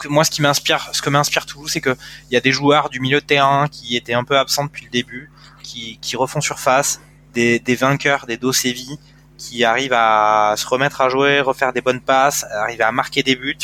Moi, 0.09 0.25
ce 0.25 0.31
qui 0.31 0.43
m'inspire, 0.43 0.91
ce 0.93 1.01
que 1.01 1.11
m'inspire 1.11 1.47
Toulouse, 1.47 1.71
c'est 1.73 1.81
que 1.81 1.97
il 2.31 2.35
y 2.35 2.37
a 2.37 2.41
des 2.41 2.53
joueurs 2.53 2.91
du 2.91 3.01
milieu 3.01 3.21
de 3.21 3.27
terrain 3.27 3.69
qui 3.69 3.97
étaient 3.97 4.15
un 4.15 4.25
peu 4.25 4.39
absents 4.39 4.65
depuis 4.65 4.85
le 4.85 4.91
début, 4.91 5.31
qui, 5.63 5.99
qui 6.01 6.17
refont 6.17 6.41
surface, 6.41 7.01
des, 7.35 7.59
des 7.59 7.77
vainqueurs, 7.77 8.27
des 8.27 8.37
Dosevi, 8.37 8.99
qui 9.39 9.65
arrivent 9.65 9.95
à 9.95 10.55
se 10.57 10.67
remettre 10.67 11.01
à 11.01 11.09
jouer, 11.09 11.41
refaire 11.41 11.73
des 11.73 11.81
bonnes 11.81 12.01
passes, 12.01 12.45
arriver 12.45 12.85
à 12.85 12.93
marquer 12.93 13.23
des 13.23 13.37
buts. 13.37 13.57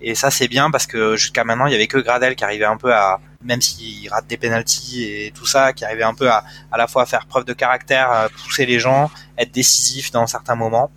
Et 0.00 0.14
ça, 0.14 0.30
c'est 0.30 0.48
bien 0.48 0.70
parce 0.70 0.86
que 0.86 1.16
jusqu'à 1.16 1.44
maintenant, 1.44 1.66
il 1.66 1.72
y 1.72 1.74
avait 1.74 1.88
que 1.88 1.98
Gradel 1.98 2.36
qui 2.36 2.44
arrivait 2.44 2.64
un 2.64 2.76
peu 2.76 2.94
à, 2.94 3.20
même 3.42 3.60
s'il 3.60 4.08
rate 4.10 4.26
des 4.26 4.36
penalties 4.36 5.04
et 5.04 5.32
tout 5.32 5.46
ça, 5.46 5.72
qui 5.72 5.84
arrivait 5.84 6.04
un 6.04 6.14
peu 6.14 6.30
à, 6.30 6.44
la 6.76 6.86
fois 6.86 7.02
à 7.02 7.06
faire 7.06 7.26
preuve 7.26 7.44
de 7.44 7.52
caractère, 7.52 8.10
à 8.10 8.28
pousser 8.28 8.66
les 8.66 8.78
gens, 8.78 9.10
être 9.36 9.52
décisif 9.52 10.10
dans 10.12 10.26
certains 10.26 10.54
moments. 10.54 10.90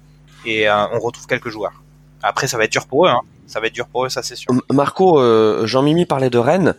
Et 0.46 0.70
euh, 0.70 0.88
on 0.92 1.00
retrouve 1.00 1.28
quelques 1.28 1.50
joueurs. 1.50 1.84
Après, 2.22 2.48
ça 2.48 2.58
va 2.58 2.66
être 2.66 2.72
dur 2.72 2.88
pour 2.88 3.08
eux. 3.08 3.10
Hein. 3.10 3.22
Ça 3.52 3.60
va 3.60 3.68
être 3.68 3.74
dur 3.74 3.88
pour 3.88 4.06
eux, 4.06 4.10
ça 4.10 4.24
c'est 4.24 4.38
sûr. 4.38 4.54
Marco, 4.72 5.20
euh, 5.20 5.66
Jean-Mimi 5.66 6.06
parlait 6.06 6.30
de 6.30 6.38
Rennes. 6.38 6.74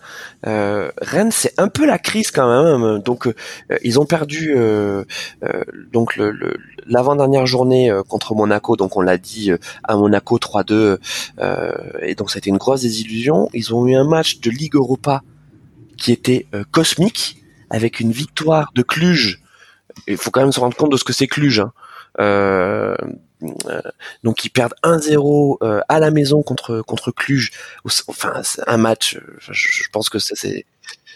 Euh, 0.47 0.91
Rennes, 1.03 1.31
c'est 1.31 1.53
un 1.61 1.69
peu 1.69 1.85
la 1.85 1.99
crise 1.99 2.31
quand 2.31 2.49
même. 2.49 2.99
Donc, 3.01 3.27
euh, 3.27 3.35
ils 3.83 4.01
ont 4.01 4.07
perdu 4.07 4.55
euh, 4.57 5.05
euh, 5.45 5.65
donc 5.93 6.17
le, 6.17 6.33
l'avant-dernière 6.87 7.45
journée 7.45 7.91
euh, 7.91 8.03
contre 8.03 8.35
Monaco. 8.35 8.77
Donc, 8.77 8.97
on 8.97 9.03
l'a 9.03 9.19
dit 9.19 9.53
à 9.85 9.97
Monaco 9.97 10.39
3-2. 10.39 10.97
euh, 11.41 11.73
et 12.01 12.15
donc, 12.15 12.31
ça 12.31 12.37
a 12.37 12.39
été 12.39 12.49
une 12.49 12.57
grosse 12.57 12.81
désillusion. 12.81 13.51
Ils 13.53 13.75
ont 13.75 13.87
eu 13.87 13.95
un 13.95 14.05
match 14.09 14.41
de 14.41 14.49
Ligue 14.49 14.77
Europa 14.77 15.21
qui 15.99 16.11
était 16.11 16.47
cosmique 16.71 17.43
avec 17.69 18.01
une 18.01 18.13
victoire 18.13 18.73
de 18.75 18.81
Cluj. 18.81 19.43
Il 20.07 20.17
faut 20.17 20.31
quand 20.31 20.41
même 20.41 20.53
se 20.53 20.61
rendre 20.61 20.75
compte 20.75 20.91
de 20.91 20.97
ce 20.97 21.05
que 21.05 21.13
c'est 21.13 21.27
Cluj. 21.27 21.61
Hein. 21.61 22.97
Euh, 23.67 23.81
donc 24.23 24.45
ils 24.45 24.51
perdent 24.51 24.75
1-0 24.83 25.59
euh, 25.63 25.81
à 25.89 25.99
la 26.01 26.11
maison 26.11 26.43
contre 26.43 26.83
contre 26.83 27.11
Cluj. 27.11 27.51
Enfin, 28.09 28.43
un 28.67 28.77
match. 28.77 29.17
euh, 29.17 29.37
Je, 29.51 29.89
pense 29.93 30.09
que 30.09 30.19
ça 30.19 30.35
c'est. 30.37 30.65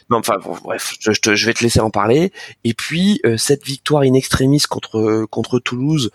Non, 0.09 0.19
enfin 0.19 0.37
bon, 0.39 0.55
bref, 0.63 0.95
je, 1.01 1.47
vais 1.47 1.53
te 1.53 1.65
laisser 1.65 1.81
en 1.81 1.91
parler. 1.91 2.31
Et 2.63 2.75
puis 2.75 3.21
euh, 3.27 3.37
cette 3.37 3.65
victoire 3.65 4.03
in 4.03 4.15
extremis 4.15 4.61
contre 4.61 5.27
contre 5.31 5.59
Toulouse, 5.59 6.11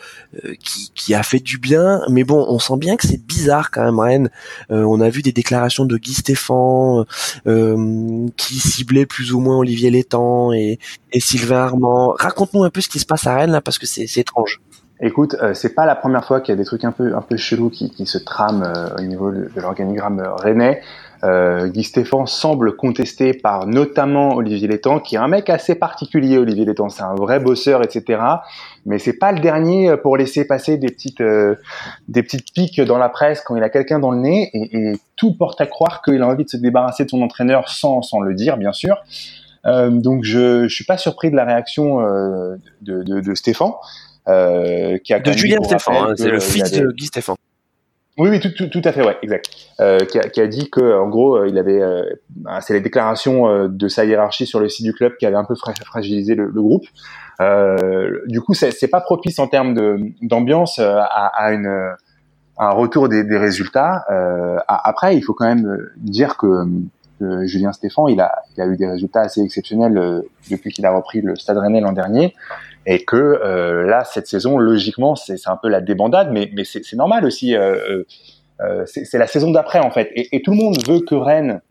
euh, 0.45 0.53
qui, 0.64 0.91
qui 0.95 1.14
a 1.14 1.24
fait 1.24 1.39
du 1.41 1.57
bien. 1.57 2.01
Mais 2.09 2.24
bon, 2.24 2.45
on 2.47 2.57
sent 2.57 2.78
bien 2.78 2.95
que 2.95 3.05
c'est 3.05 3.22
bizarre 3.22 3.70
quand 3.70 3.84
même, 3.84 3.99
Rennes. 3.99 4.30
Euh, 4.72 4.84
on 4.84 5.01
a 5.01 5.09
vu 5.09 5.22
des 5.22 5.34
déclarations 5.34 5.84
de 5.84 5.97
Guy 5.97 6.14
Stéphane 6.14 7.03
qui 8.38 8.59
ciblait 8.59 9.05
plus 9.05 9.34
ou 9.34 9.41
moins 9.41 9.57
Olivier 9.57 9.89
Létang 9.89 10.53
et, 10.53 10.80
et 11.12 11.20
Sylvain 11.20 11.57
Armand. 11.64 12.16
Raconte-nous 12.18 12.64
un 12.64 12.70
peu 12.70 12.80
ce 12.80 12.88
qui 12.88 12.99
se 12.99 13.05
passe 13.05 13.28
à 13.28 13.36
Rennes 13.36 13.51
là, 13.51 13.59
parce 13.62 13.78
que 13.78 13.86
c'est 13.86 14.18
étrange. 14.18 14.62
Écoute, 15.02 15.36
euh, 15.41 15.54
c'est 15.54 15.74
pas 15.74 15.86
la 15.86 15.95
première 15.95 16.24
fois 16.24 16.41
qu'il 16.41 16.54
y 16.54 16.56
a 16.56 16.58
des 16.58 16.66
trucs 16.66 16.86
un 16.86 16.91
peu 16.91 17.16
un 17.16 17.22
peu 17.22 17.36
chelous 17.36 17.70
qui, 17.70 17.89
qui 17.89 18.06
se 18.06 18.18
trament 18.20 18.64
euh, 18.64 18.95
au 18.99 19.02
niveau 19.02 19.32
de, 19.32 19.49
l'organigramme 19.56 20.22
rennais. 20.38 20.82
Euh, 21.24 21.68
Guy 21.68 21.84
Stéphane 21.84 22.26
semble 22.26 22.76
contesté 22.76 23.34
par 23.34 23.68
notamment 23.68 24.36
Olivier 24.36 24.68
Létang, 24.68 24.99
qui 24.99 25.16
est 25.16 25.20
un 25.20 25.28
mec 25.28 25.49
assez 25.49 25.76
particulier. 25.76 26.38
Olivier 26.38 26.66
Létang, 26.66 26.89
c'est 26.89 27.04
un 27.04 27.14
vrai 27.14 27.39
bosseur, 27.39 27.84
etc. 27.84 28.22
Mais 28.86 28.97
c'est 28.97 29.18
pas 29.18 29.32
le 29.32 29.39
dernier 29.39 29.89
euh, 29.89 29.97
pour 29.97 30.18
laisser 30.18 30.45
passer 30.45 30.78
des 30.78 30.88
petites 30.88 31.22
euh, 31.22 31.56
des 32.08 32.24
petites 32.24 32.52
piques 32.54 32.82
dans 32.82 32.97
la 32.97 33.10
presse 33.10 33.41
quand 33.41 33.56
il 33.56 33.64
a 33.64 33.70
quelqu'un 33.70 33.99
dans 33.99 34.12
le 34.12 34.20
nez, 34.20 34.49
et, 34.54 34.78
et 34.78 34.93
tout 35.16 35.36
porte 35.36 35.62
à 35.62 35.68
croire 35.68 36.02
qu'il 36.02 36.22
a 36.22 36.28
envie 36.28 36.43
de 36.43 36.49
se 36.49 36.58
débarrasser 36.58 37.06
de 37.06 37.10
son 37.10 37.22
entraîneur 37.22 37.70
sans 37.70 38.02
sans 38.02 38.20
le 38.20 38.34
dire, 38.34 38.58
bien 38.58 38.72
sûr. 38.72 38.97
Euh, 39.66 39.89
donc 39.91 40.24
je 40.24 40.68
je 40.68 40.74
suis 40.74 40.86
pas 40.86 40.97
surpris 40.97 41.30
de 41.30 41.36
la 41.36 41.45
réaction 41.45 42.02
euh, 42.02 42.56
de, 42.82 43.04
de, 43.04 43.22
de 43.22 43.36
Stéphane. 43.36 43.74
Euh, 44.28 44.98
qui 45.04 45.14
a 45.14 45.20
De 45.20 45.32
Julien 45.32 45.58
Stéphane, 45.64 45.96
hein, 45.96 46.14
c'est 46.16 46.28
le 46.30 46.36
il 46.36 46.42
fils 46.42 46.74
avait- 46.74 46.82
de 46.82 46.92
Guy 46.92 47.06
Stéphane. 47.08 47.36
oui, 48.18 48.30
oui, 48.30 48.40
tout, 48.40 48.52
tout, 48.56 48.68
tout 48.68 48.82
à 48.84 48.92
fait, 48.92 49.04
ouais, 49.04 49.18
exact. 49.24 49.50
Euh, 49.80 49.98
qui, 50.00 50.20
a, 50.20 50.22
qui 50.30 50.40
a 50.42 50.48
dit 50.48 50.70
que, 50.70 51.00
en 51.00 51.10
gros, 51.10 51.38
euh, 51.38 51.48
il 51.50 51.58
avait, 51.58 51.82
euh, 51.82 52.04
bah, 52.36 52.62
c'est 52.62 52.74
les 52.74 52.82
déclarations 52.82 53.48
euh, 53.50 53.68
de 53.68 53.88
sa 53.88 54.06
hiérarchie 54.06 54.46
sur 54.46 54.60
le 54.60 54.70
site 54.70 54.86
du 54.86 54.94
club 54.94 55.14
qui 55.18 55.26
avaient 55.26 55.38
un 55.38 55.44
peu 55.46 55.56
fra- 55.56 55.74
fragilisé 55.86 56.36
le, 56.36 56.46
le 56.46 56.62
groupe. 56.62 56.86
Euh, 57.40 58.20
du 58.28 58.42
coup, 58.42 58.54
c'est 58.54 58.88
pas 58.90 59.02
propice 59.02 59.40
en 59.40 59.48
termes 59.48 59.74
d'ambiance 60.22 60.78
euh, 60.78 60.98
à, 61.00 61.32
à 61.36 61.52
une 61.54 61.68
à 62.58 62.66
un 62.66 62.72
retour 62.72 63.10
des, 63.10 63.24
des 63.24 63.38
résultats. 63.38 64.06
Euh, 64.12 64.58
après, 64.68 65.16
il 65.18 65.22
faut 65.24 65.34
quand 65.34 65.48
même 65.48 65.90
dire 65.98 66.38
que, 66.38 66.66
que 67.20 67.48
Julien 67.48 67.72
Stéphan, 67.72 68.08
il 68.08 68.20
a, 68.22 68.36
il 68.56 68.62
a 68.62 68.68
eu 68.68 68.78
des 68.78 68.88
résultats 68.88 69.22
assez 69.22 69.42
exceptionnels 69.42 69.98
euh, 69.98 70.22
depuis 70.52 70.72
qu'il 70.72 70.86
a 70.86 70.92
repris 70.92 71.22
le 71.22 71.36
Stade 71.38 71.58
Rennais 71.58 71.82
l'an 71.82 71.94
dernier 71.94 72.36
et 72.86 73.04
que 73.04 73.16
euh, 73.16 73.84
là 73.84 74.04
cette 74.04 74.28
saison 74.28 74.58
logiquement 74.58 75.16
c'est 75.16 75.36
un 75.48 75.58
peu 75.58 75.70
la 75.70 75.82
débandade 75.82 76.32
mais 76.32 76.50
mais 76.54 76.64
c'est 76.64 76.94
normal 76.94 77.26
aussi 77.26 77.56
euh, 77.56 78.04
c'est 78.86 79.18
la 79.18 79.28
saison 79.28 79.50
d'après 79.50 79.80
en 79.80 79.90
fait. 79.90 80.12
Et, 80.14 80.36
et, 80.36 80.42
tout 80.44 80.52
le 80.52 80.58
monde 80.58 80.78
veut 80.88 81.00
que 81.00 81.16
Rennes 81.16 81.62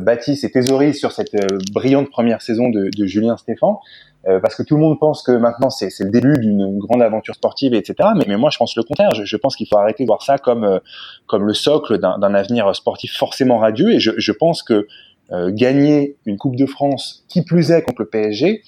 bâtisse 0.00 0.44
et 0.44 0.50
thésaurise 0.50 0.98
sur 0.98 1.12
cette 1.12 1.34
brillante 1.72 2.10
première 2.10 2.42
saison 2.42 2.68
de, 2.68 2.90
de 2.94 3.06
Julien 3.06 3.38
Stéphan. 3.38 3.80
Euh, 4.26 4.40
parce 4.40 4.54
que 4.54 4.62
tout 4.62 4.76
le 4.76 4.80
monde 4.80 4.98
pense 4.98 5.22
que 5.22 5.32
maintenant 5.32 5.68
c'est 5.68 5.90
le 6.00 6.10
début 6.10 6.38
d'une 6.38 6.78
grande 6.78 7.02
aventure 7.02 7.34
sportive, 7.34 7.74
etc. 7.74 8.08
Mais, 8.16 8.24
mais, 8.26 8.36
moi, 8.36 8.48
je 8.50 8.56
pense 8.56 8.74
le 8.76 8.82
contraire. 8.82 9.12
Je, 9.14 9.24
je 9.24 9.36
pense 9.36 9.54
qu'il 9.54 9.66
faut 9.68 9.76
arrêter 9.76 10.04
de 10.04 10.06
voir 10.06 10.22
ça 10.22 10.38
comme 10.38 10.64
euh, 10.64 10.78
comme 11.26 11.46
le 11.46 11.52
socle 11.52 11.98
d'un 11.98 12.34
avenir 12.34 12.74
sportif 12.74 13.14
forcément 13.16 13.58
radieux. 13.58 13.92
Et 13.92 14.00
je, 14.00 14.12
je 14.16 14.32
pense 14.32 14.62
que 14.62 14.86
euh, 15.32 15.50
gagner 15.52 16.16
une 16.24 16.38
Coupe 16.38 16.56
de 16.56 16.66
France, 16.66 17.24
qui 17.28 17.42
plus 17.42 17.70
est 17.70 17.82
contre 17.82 18.02
le 18.02 18.08
PSG, 18.08 18.62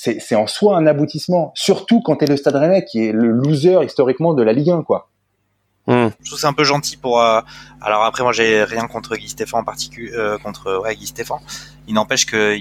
c'est 0.00 0.36
en 0.36 0.46
soi 0.46 0.76
un 0.76 0.86
aboutissement. 0.86 1.52
Surtout 1.54 2.00
quand 2.00 2.16
tu 2.16 2.24
es 2.24 2.28
le 2.28 2.36
Stade 2.36 2.56
Rennais, 2.56 2.84
qui 2.84 3.06
est 3.06 3.12
le 3.12 3.30
loser 3.30 3.84
historiquement 3.84 4.34
de 4.34 4.42
la 4.42 4.52
Ligue 4.52 4.70
1, 4.70 4.82
quoi. 4.82 5.08
Mmh. 5.86 6.08
Je 6.20 6.26
trouve 6.26 6.38
c'est 6.38 6.46
un 6.46 6.52
peu 6.52 6.64
gentil 6.64 6.96
pour. 6.96 7.20
alors 7.20 8.04
après, 8.04 8.22
moi, 8.22 8.32
j'ai 8.32 8.62
rien 8.64 8.86
contre 8.86 9.16
Guy 9.16 9.28
Stéphane 9.28 9.60
en 9.60 9.64
particulier, 9.64 10.12
contre 10.42 10.80
ouais, 10.82 10.94
Guy 10.94 11.06
Stéphane. 11.06 11.40
Il 11.86 11.94
n'empêche 11.94 12.26
que 12.26 12.56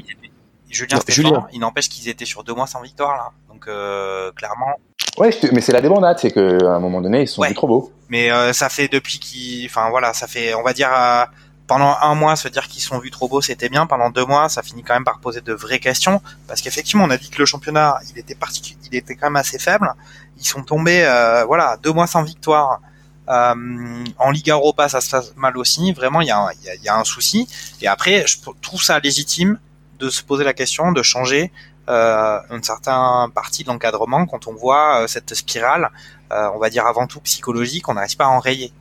Julien, 0.70 1.00
Stéphane, 1.00 1.48
il 1.54 1.60
n'empêche 1.60 1.90
qu'ils 1.90 2.10
étaient 2.10 2.26
sur 2.26 2.44
deux 2.44 2.54
mois 2.54 2.68
sans 2.68 2.82
victoire 2.82 3.16
là. 3.16 3.32
Donc 3.50 3.68
euh, 3.68 4.32
clairement. 4.34 4.76
Ouais, 5.18 5.32
mais 5.52 5.62
c'est 5.62 5.72
la 5.72 5.82
débandade, 5.82 6.20
c'est 6.20 6.32
qu'à 6.32 6.42
un 6.42 6.80
moment 6.80 7.02
donné 7.02 7.22
ils 7.22 7.28
sont 7.28 7.42
trop 7.54 7.68
beaux. 7.68 7.92
Mais 8.10 8.32
euh, 8.32 8.54
ça 8.54 8.70
fait 8.70 8.88
depuis 8.88 9.20
qu'ils, 9.20 9.66
enfin 9.66 9.90
voilà, 9.90 10.14
ça 10.14 10.28
fait, 10.28 10.54
on 10.54 10.64
va 10.64 10.74
dire 10.74 10.90
euh, 10.94 11.26
pendant 11.68 11.98
un 12.02 12.16
mois 12.16 12.36
se 12.36 12.48
dire 12.48 12.68
qu'ils 12.68 12.82
sont 12.82 12.98
vus 13.00 13.12
trop 13.12 13.28
beaux, 13.28 13.42
c'était 13.42 13.70
bien. 13.70 13.86
Pendant 13.86 14.10
deux 14.10 14.26
mois, 14.26 14.50
ça 14.50 14.64
finit 14.64 14.84
quand 14.84 14.94
même 14.94 15.04
par 15.04 15.20
poser 15.20 15.42
de 15.42 15.54
vraies 15.54 15.80
questions 15.80 16.22
parce 16.48 16.62
qu'effectivement, 16.62 17.04
on 17.04 17.10
a 17.10 17.18
dit 17.18 17.30
que 17.30 17.40
le 17.40 17.46
championnat, 17.46 18.00
il 18.10 18.18
était 18.18 18.38
il 18.86 18.96
était 18.96 19.16
quand 19.16 19.28
même 19.28 19.36
assez 19.36 19.60
faible. 19.60 19.94
Ils 20.38 20.46
sont 20.46 20.64
tombés, 20.64 21.04
voilà, 21.46 21.78
deux 21.84 21.92
mois 21.92 22.08
sans 22.08 22.24
victoire. 22.24 22.80
en 23.28 24.32
Liga 24.32 24.54
Europa, 24.54 24.88
ça 24.90 25.02
se 25.02 25.10
passe 25.10 25.34
mal 25.36 25.58
aussi. 25.58 25.92
Vraiment, 25.92 26.22
il 26.22 26.28
y 26.28 26.32
a, 26.32 26.96
un 26.96 27.04
souci. 27.04 27.48
Et 27.82 27.88
après, 27.88 28.26
je 28.26 28.38
trouve 28.62 28.82
ça 28.82 29.00
légitime 29.00 29.60
de 30.00 30.10
se 30.10 30.24
poser 30.24 30.44
la 30.44 30.54
question 30.54 30.92
de 30.92 31.04
changer 31.04 31.52
euh, 31.90 32.40
une 32.52 32.64
certaine 32.64 33.32
partie 33.34 33.64
de 33.64 33.70
l'encadrement 33.70 34.26
quand 34.26 34.48
on 34.48 34.54
voit 34.54 35.04
euh, 35.04 35.08
cette 35.08 35.34
spirale, 35.34 35.90
euh, 36.34 36.50
on 36.54 36.60
va 36.60 36.70
dire 36.70 36.86
avant 36.86 37.08
tout 37.08 37.22
psychologique, 37.22 37.88
on 37.88 37.94
n'arrive 37.94 38.18
pas 38.18 38.26
à 38.26 38.30
enrayer. 38.30 38.74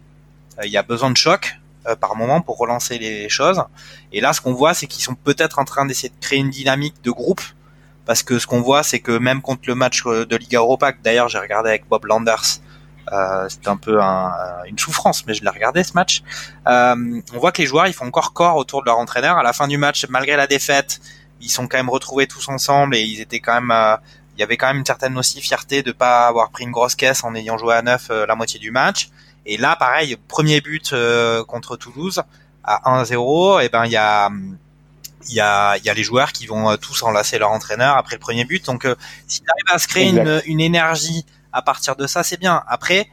Il 0.65 0.71
y 0.71 0.77
a 0.77 0.83
besoin 0.83 1.11
de 1.11 1.17
choc 1.17 1.55
par 1.95 2.17
moment 2.17 2.41
pour 2.41 2.59
relancer 2.59 2.99
les 2.99 3.29
choses. 3.29 3.63
Et 4.13 4.21
là, 4.21 4.33
ce 4.33 4.41
qu'on 4.41 4.55
voit, 4.55 4.75
c'est 4.75 4.87
qu'ils 4.87 5.05
sont 5.05 5.15
peut-être 5.15 5.59
en 5.59 5.65
train 5.65 5.87
d'essayer 5.87 6.09
de 6.09 6.21
créer 6.21 6.39
une 6.39 6.51
dynamique 6.51 6.97
de 7.05 7.11
groupe, 7.11 7.43
parce 8.05 8.23
que 8.23 8.39
ce 8.39 8.47
qu'on 8.47 8.61
voit, 8.61 8.83
c'est 8.83 9.01
que 9.01 9.17
même 9.17 9.43
contre 9.43 9.63
le 9.67 9.75
match 9.75 10.05
de 10.05 10.37
Liga 10.37 10.59
Europa, 10.59 10.93
d'ailleurs 11.03 11.29
j'ai 11.29 11.39
regardé 11.39 11.71
avec 11.71 11.89
Bob 11.89 12.07
Landers, 12.07 12.61
euh, 13.13 13.47
c'est 13.49 13.69
un 13.69 13.77
peu 13.77 14.01
un, 14.03 14.33
une 14.67 14.79
souffrance, 14.79 15.27
mais 15.27 15.35
je 15.35 15.43
l'ai 15.43 15.51
regardé 15.51 15.85
ce 15.85 15.93
match. 15.95 16.23
Euh, 16.67 17.21
on 17.35 17.39
voit 17.39 17.53
que 17.53 17.63
les 17.63 17.67
joueurs 17.67 17.87
ils 17.87 17.93
font 17.93 18.07
encore 18.07 18.33
corps 18.33 18.57
autour 18.57 18.81
de 18.83 18.87
leur 18.87 18.99
entraîneur. 18.99 19.37
À 19.37 19.43
la 19.43 19.53
fin 19.53 19.69
du 19.69 19.79
match, 19.79 20.07
malgré 20.09 20.37
la 20.37 20.47
défaite, 20.47 21.01
ils 21.41 21.51
sont 21.51 21.69
quand 21.69 21.77
même 21.77 21.91
retrouvés 21.91 22.27
tous 22.27 22.49
ensemble 22.49 22.97
et 22.97 23.03
ils 23.03 23.21
étaient 23.21 23.41
quand 23.41 23.55
même. 23.55 23.71
Euh, 23.71 23.97
il 24.37 24.41
y 24.41 24.43
avait 24.43 24.59
quand 24.59 24.67
même 24.67 24.79
une 24.79 24.85
certaine 24.87 25.17
aussi 25.17 25.41
fierté 25.41 25.83
de 25.83 25.93
pas 25.93 26.27
avoir 26.27 26.51
pris 26.51 26.65
une 26.65 26.71
grosse 26.71 26.95
caisse 26.95 27.25
en 27.25 27.35
ayant 27.35 27.57
joué 27.57 27.75
à 27.75 27.81
neuf 27.81 28.09
euh, 28.11 28.27
la 28.27 28.35
moitié 28.35 28.61
du 28.61 28.71
match. 28.71 29.09
Et 29.47 29.57
là, 29.57 29.77
pareil, 29.77 30.17
premier 30.29 30.61
but 30.61 30.93
euh, 30.93 31.45
contre 31.45 31.77
Toulouse 31.77 32.23
à 32.65 33.01
1-0, 33.03 33.65
et 33.65 33.69
ben 33.69 33.85
il 33.87 33.93
y 33.93 33.97
a 33.97 34.31
il 35.29 35.35
y 35.35 35.41
a, 35.41 35.77
y 35.79 35.89
a 35.89 35.95
les 35.95 36.05
joueurs 36.05 36.31
qui 36.31 36.47
vont 36.47 36.77
tous 36.77 37.03
enlacer 37.03 37.39
leur 37.39 37.51
entraîneur 37.51 37.97
après 37.97 38.15
le 38.15 38.21
premier 38.21 38.45
but. 38.45 38.65
Donc, 38.65 38.85
euh, 38.85 38.95
s'ils 39.27 39.45
arrivent 39.49 39.75
à 39.75 39.79
se 39.81 39.89
créer 39.89 40.09
une, 40.09 40.41
une, 40.47 40.61
énergie 40.61 41.27
à 41.53 41.63
partir 41.63 41.97
de 41.97 42.07
ça, 42.07 42.23
c'est 42.23 42.39
bien. 42.39 42.63
Après, 42.69 43.09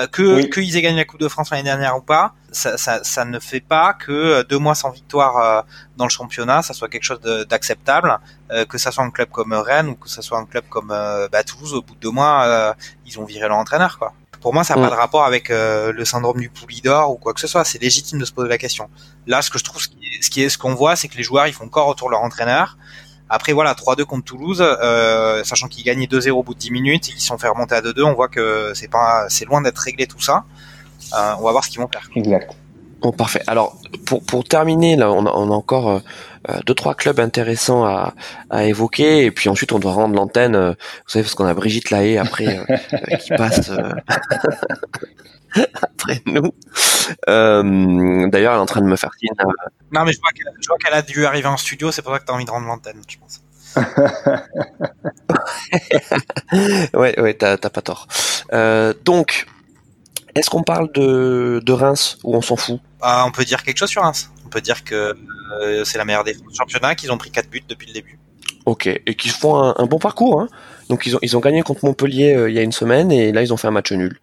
euh, 0.00 0.06
que 0.06 0.42
qu'ils 0.42 0.76
aient 0.76 0.82
gagné 0.82 0.98
la 0.98 1.04
Coupe 1.04 1.20
de 1.20 1.28
France 1.28 1.50
l'année 1.50 1.62
dernière 1.62 1.96
ou 1.96 2.02
pas, 2.02 2.34
ça, 2.52 2.76
ça, 2.76 3.02
ça, 3.04 3.24
ne 3.24 3.38
fait 3.38 3.60
pas 3.60 3.94
que 3.94 4.12
euh, 4.12 4.44
deux 4.44 4.58
mois 4.58 4.74
sans 4.74 4.90
victoire 4.90 5.36
euh, 5.38 5.62
dans 5.96 6.04
le 6.04 6.10
championnat, 6.10 6.62
ça 6.62 6.74
soit 6.74 6.88
quelque 6.88 7.04
chose 7.04 7.20
d'acceptable. 7.48 8.18
Euh, 8.50 8.64
que 8.64 8.78
ça 8.78 8.90
soit 8.92 9.04
un 9.04 9.10
club 9.10 9.28
comme 9.30 9.52
Rennes 9.52 9.88
ou 9.88 9.94
que 9.94 10.08
ça 10.08 10.22
soit 10.22 10.38
un 10.38 10.46
club 10.46 10.64
comme 10.68 10.88
bah, 10.88 11.44
Toulouse, 11.44 11.74
au 11.74 11.82
bout 11.82 11.94
de 11.94 12.00
deux 12.00 12.10
mois, 12.10 12.74
ils 13.06 13.18
ont 13.18 13.24
viré 13.24 13.48
leur 13.48 13.56
entraîneur, 13.56 13.98
quoi. 13.98 14.12
Pour 14.40 14.54
moi, 14.54 14.64
ça 14.64 14.76
n'a 14.76 14.82
pas 14.82 14.94
de 14.94 14.98
rapport 14.98 15.24
avec 15.24 15.48
le 15.48 16.04
syndrome 16.04 16.38
du 16.38 16.50
d'or 16.82 17.12
ou 17.12 17.16
quoi 17.16 17.34
que 17.34 17.40
ce 17.40 17.46
soit. 17.46 17.64
C'est 17.64 17.80
légitime 17.82 18.18
de 18.18 18.24
se 18.24 18.32
poser 18.32 18.48
la 18.48 18.58
question. 18.58 18.88
Là, 19.26 19.42
ce 19.42 19.50
que 19.50 19.58
je 19.58 19.64
trouve, 19.64 19.82
ce 19.82 20.30
qui 20.30 20.42
est, 20.42 20.48
ce 20.48 20.58
qu'on 20.58 20.74
voit, 20.74 20.96
c'est 20.96 21.08
que 21.08 21.16
les 21.16 21.22
joueurs, 21.22 21.46
ils 21.46 21.52
font 21.52 21.64
encore 21.64 21.88
autour 21.88 22.08
de 22.08 22.12
leur 22.12 22.22
entraîneur. 22.22 22.76
Après 23.30 23.52
voilà, 23.52 23.74
3-2 23.74 24.04
contre 24.04 24.24
Toulouse, 24.24 24.62
euh, 24.62 25.44
sachant 25.44 25.68
qu'ils 25.68 25.84
gagnaient 25.84 26.06
2-0 26.06 26.30
au 26.30 26.42
bout 26.42 26.54
de 26.54 26.58
10 26.58 26.70
minutes 26.70 27.08
et 27.10 27.12
qu'ils 27.12 27.20
sont 27.20 27.36
fait 27.36 27.48
remonter 27.48 27.74
à 27.74 27.82
2-2, 27.82 28.02
on 28.04 28.14
voit 28.14 28.28
que 28.28 28.72
c'est 28.74 28.88
pas 28.88 29.26
c'est 29.28 29.44
loin 29.44 29.60
d'être 29.60 29.78
réglé 29.78 30.06
tout 30.06 30.20
ça. 30.20 30.44
Euh, 31.14 31.34
on 31.38 31.44
va 31.44 31.52
voir 31.52 31.64
ce 31.64 31.70
qu'ils 31.70 31.80
vont 31.80 31.88
faire. 31.88 32.08
Exact. 32.16 32.54
Bon 33.00 33.12
parfait. 33.12 33.42
Alors 33.46 33.76
pour 34.06 34.24
pour 34.24 34.44
terminer 34.44 34.96
là, 34.96 35.10
on 35.10 35.26
a, 35.26 35.30
on 35.30 35.50
a 35.50 35.54
encore 35.54 35.90
euh, 35.90 35.98
euh 36.48 36.58
deux 36.66 36.74
trois 36.74 36.94
clubs 36.94 37.20
intéressants 37.20 37.84
à, 37.84 38.14
à 38.50 38.64
évoquer 38.64 39.24
et 39.24 39.30
puis 39.30 39.48
ensuite 39.48 39.72
on 39.72 39.78
doit 39.78 39.92
rendre 39.92 40.14
l'antenne. 40.14 40.56
Euh, 40.56 40.70
vous 40.70 41.08
savez 41.08 41.22
parce 41.22 41.34
qu'on 41.34 41.46
a 41.46 41.54
Brigitte 41.54 41.90
Lahaye 41.90 42.18
après 42.18 42.58
euh, 42.58 43.16
qui 43.16 43.30
passe 43.30 43.70
après 45.54 46.22
nous. 46.26 46.52
Euh, 47.28 48.28
D'ailleurs, 48.28 48.52
elle 48.52 48.58
est 48.58 48.62
en 48.62 48.66
train 48.66 48.80
de 48.80 48.86
me 48.86 48.96
faire 48.96 49.10
signe. 49.18 49.30
Euh. 49.40 49.44
Non, 49.92 50.04
mais 50.04 50.12
je 50.12 50.20
vois 50.20 50.78
qu'elle 50.78 50.94
a 50.94 51.02
dû 51.02 51.26
arriver 51.26 51.48
en 51.48 51.56
studio, 51.56 51.90
c'est 51.90 52.02
pour 52.02 52.12
ça 52.12 52.18
que 52.18 52.24
tu 52.24 52.32
as 52.32 52.34
envie 52.34 52.44
de 52.44 52.50
rendre 52.50 52.66
l'antenne, 52.66 53.00
je 53.08 53.16
pense. 53.18 53.42
ouais, 56.94 57.20
ouais, 57.20 57.34
t'as 57.34 57.56
pas 57.56 57.82
tort. 57.82 58.08
Euh, 58.52 58.94
donc, 59.04 59.46
est-ce 60.38 60.50
qu'on 60.50 60.62
parle 60.62 60.90
de, 60.92 61.60
de 61.64 61.72
Reims 61.72 62.18
ou 62.24 62.34
on 62.34 62.40
s'en 62.40 62.56
fout? 62.56 62.80
Ah, 63.00 63.24
On 63.26 63.32
peut 63.32 63.44
dire 63.44 63.62
quelque 63.62 63.78
chose 63.78 63.90
sur 63.90 64.02
Reims. 64.02 64.30
On 64.46 64.48
peut 64.48 64.60
dire 64.60 64.84
que 64.84 65.14
euh, 65.60 65.84
c'est 65.84 65.98
la 65.98 66.04
meilleure 66.04 66.24
défense 66.24 66.46
du 66.48 66.54
championnat, 66.54 66.94
qu'ils 66.94 67.12
ont 67.12 67.18
pris 67.18 67.30
4 67.30 67.48
buts 67.48 67.62
depuis 67.68 67.88
le 67.88 67.94
début. 67.94 68.18
Ok, 68.66 68.86
et 68.86 69.14
qu'ils 69.14 69.30
font 69.30 69.56
un, 69.56 69.74
un, 69.78 69.86
bon 69.86 69.98
parcours. 69.98 70.40
Hein 70.40 70.48
Donc 70.88 71.06
ils 71.06 71.16
ont, 71.16 71.18
ils 71.22 71.36
ont 71.36 71.40
gagné 71.40 71.62
contre 71.62 71.84
Montpellier 71.84 72.34
euh, 72.34 72.50
il 72.50 72.56
y 72.56 72.58
a 72.58 72.62
une 72.62 72.72
semaine 72.72 73.10
et 73.10 73.32
là 73.32 73.42
ils 73.42 73.52
ont 73.52 73.56
fait 73.56 73.68
un 73.68 73.72
match 73.72 73.92
nul. 73.92 74.20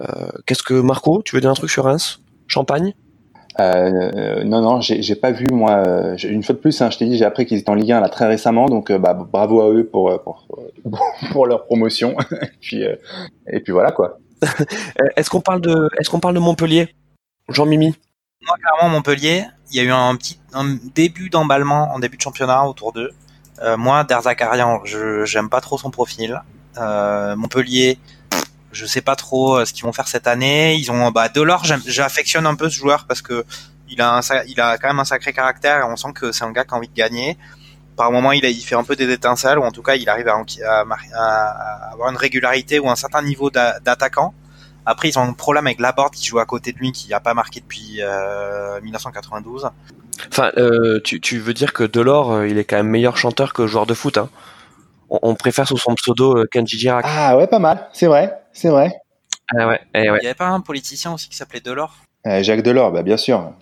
Euh, 0.00 0.06
qu'est-ce 0.46 0.62
que 0.62 0.74
Marco, 0.74 1.22
tu 1.24 1.34
veux 1.34 1.40
dire 1.40 1.50
un 1.50 1.54
truc 1.54 1.70
sur 1.70 1.84
Reims? 1.84 2.20
Champagne? 2.46 2.94
Euh, 3.60 4.44
non, 4.44 4.62
non, 4.62 4.80
j'ai 4.80 5.14
pas 5.14 5.30
vu 5.30 5.46
moi. 5.52 5.82
Une 6.24 6.42
fois 6.42 6.54
de 6.54 6.60
plus, 6.60 6.80
hein, 6.80 6.90
je 6.90 6.98
t'ai 6.98 7.04
dit, 7.04 7.18
j'ai 7.18 7.24
appris 7.24 7.44
qu'ils 7.44 7.58
étaient 7.58 7.70
en 7.70 7.74
Ligue 7.74 7.92
1 7.92 8.00
là 8.00 8.08
très 8.08 8.26
récemment, 8.26 8.66
donc 8.66 8.90
euh, 8.90 8.98
bah, 8.98 9.12
bravo 9.12 9.60
à 9.60 9.70
eux 9.70 9.84
pour 9.84 10.22
pour, 10.22 10.46
pour 11.32 11.46
leur 11.46 11.66
promotion. 11.66 12.16
et 12.42 12.46
puis 12.60 12.82
et 13.46 13.60
puis 13.60 13.72
voilà 13.72 13.90
quoi. 13.92 14.18
Est-ce 15.16 15.30
qu'on 15.30 15.40
parle 15.40 15.60
de 15.60 15.88
est-ce 15.98 16.10
qu'on 16.10 16.20
parle 16.20 16.34
de 16.34 16.40
Montpellier, 16.40 16.94
Jean 17.48 17.66
Mimi? 17.66 17.94
Moi, 18.44 18.56
clairement, 18.58 18.88
Montpellier, 18.88 19.44
il 19.70 19.76
y 19.76 19.80
a 19.80 19.84
eu 19.84 19.90
un 19.90 20.16
petit 20.16 20.38
début 20.94 21.30
d'emballement 21.30 21.94
en 21.94 21.98
début 21.98 22.16
de 22.16 22.22
championnat 22.22 22.66
autour 22.66 22.92
d'eux. 22.92 23.10
moi, 23.76 24.04
Derzakarian, 24.04 24.80
je 24.84 25.24
j'aime 25.24 25.48
pas 25.48 25.60
trop 25.60 25.78
son 25.78 25.90
profil. 25.90 26.42
Montpellier, 26.76 27.98
je 28.72 28.86
sais 28.86 29.02
pas 29.02 29.16
trop 29.16 29.58
euh, 29.58 29.64
ce 29.64 29.72
qu'ils 29.72 29.84
vont 29.84 29.92
faire 29.92 30.08
cette 30.08 30.26
année. 30.26 30.74
Ils 30.76 30.90
ont 30.90 31.10
bah 31.10 31.28
Delors, 31.28 31.64
j'affectionne 31.86 32.46
un 32.46 32.54
peu 32.54 32.68
ce 32.68 32.76
joueur 32.76 33.06
parce 33.06 33.22
que 33.22 33.44
il 33.88 34.00
a 34.00 34.20
il 34.48 34.60
a 34.60 34.78
quand 34.78 34.88
même 34.88 35.00
un 35.00 35.04
sacré 35.04 35.32
caractère 35.32 35.80
et 35.80 35.84
on 35.84 35.96
sent 35.96 36.12
que 36.14 36.32
c'est 36.32 36.44
un 36.44 36.52
gars 36.52 36.64
qui 36.64 36.74
a 36.74 36.76
envie 36.78 36.88
de 36.88 36.94
gagner. 36.94 37.38
Par 37.96 38.10
moment, 38.10 38.32
il, 38.32 38.44
a, 38.44 38.48
il 38.48 38.60
fait 38.60 38.74
un 38.74 38.84
peu 38.84 38.96
des 38.96 39.10
étincelles 39.10 39.58
ou 39.58 39.62
en 39.62 39.70
tout 39.70 39.82
cas, 39.82 39.94
il 39.94 40.08
arrive 40.08 40.28
à, 40.28 40.42
à, 41.14 41.92
avoir 41.92 42.10
une 42.10 42.16
régularité 42.16 42.78
ou 42.78 42.88
un 42.88 42.96
certain 42.96 43.22
niveau 43.22 43.50
d'attaquant. 43.50 44.34
Après, 44.84 45.08
ils 45.08 45.18
ont 45.18 45.22
un 45.22 45.32
problème 45.32 45.66
avec 45.66 45.78
Laborde 45.78 46.14
qui 46.14 46.26
joue 46.26 46.40
à 46.40 46.46
côté 46.46 46.72
de 46.72 46.78
lui, 46.78 46.90
qui 46.92 47.08
n'a 47.10 47.20
pas 47.20 47.34
marqué 47.34 47.60
depuis 47.60 47.98
euh, 48.00 48.80
1992. 48.80 49.68
Enfin, 50.28 50.50
euh, 50.56 51.00
tu, 51.04 51.20
tu, 51.20 51.38
veux 51.38 51.54
dire 51.54 51.72
que 51.72 51.84
Delors, 51.84 52.32
euh, 52.32 52.48
il 52.48 52.58
est 52.58 52.64
quand 52.64 52.76
même 52.76 52.88
meilleur 52.88 53.16
chanteur 53.16 53.52
que 53.52 53.66
joueur 53.66 53.86
de 53.86 53.94
foot. 53.94 54.18
Hein 54.18 54.28
on, 55.22 55.34
préfère 55.34 55.68
sous 55.68 55.76
son 55.76 55.94
pseudo 55.94 56.38
euh, 56.38 56.46
Kenji 56.50 56.78
Girac. 56.78 57.04
Ah 57.06 57.36
ouais, 57.36 57.46
pas 57.46 57.58
mal. 57.58 57.88
C'est 57.92 58.06
vrai, 58.06 58.32
c'est 58.52 58.68
vrai. 58.68 58.92
Ah 59.56 59.68
ouais, 59.68 59.80
eh 59.94 60.10
ouais. 60.10 60.18
Il 60.22 60.24
y 60.24 60.26
avait 60.26 60.34
pas 60.34 60.48
un 60.48 60.60
politicien 60.60 61.12
aussi 61.12 61.28
qui 61.28 61.36
s'appelait 61.36 61.60
Delors? 61.60 61.96
Euh, 62.26 62.42
Jacques 62.42 62.62
Delors, 62.62 62.92
bah 62.92 63.02
bien 63.02 63.16
sûr. 63.16 63.52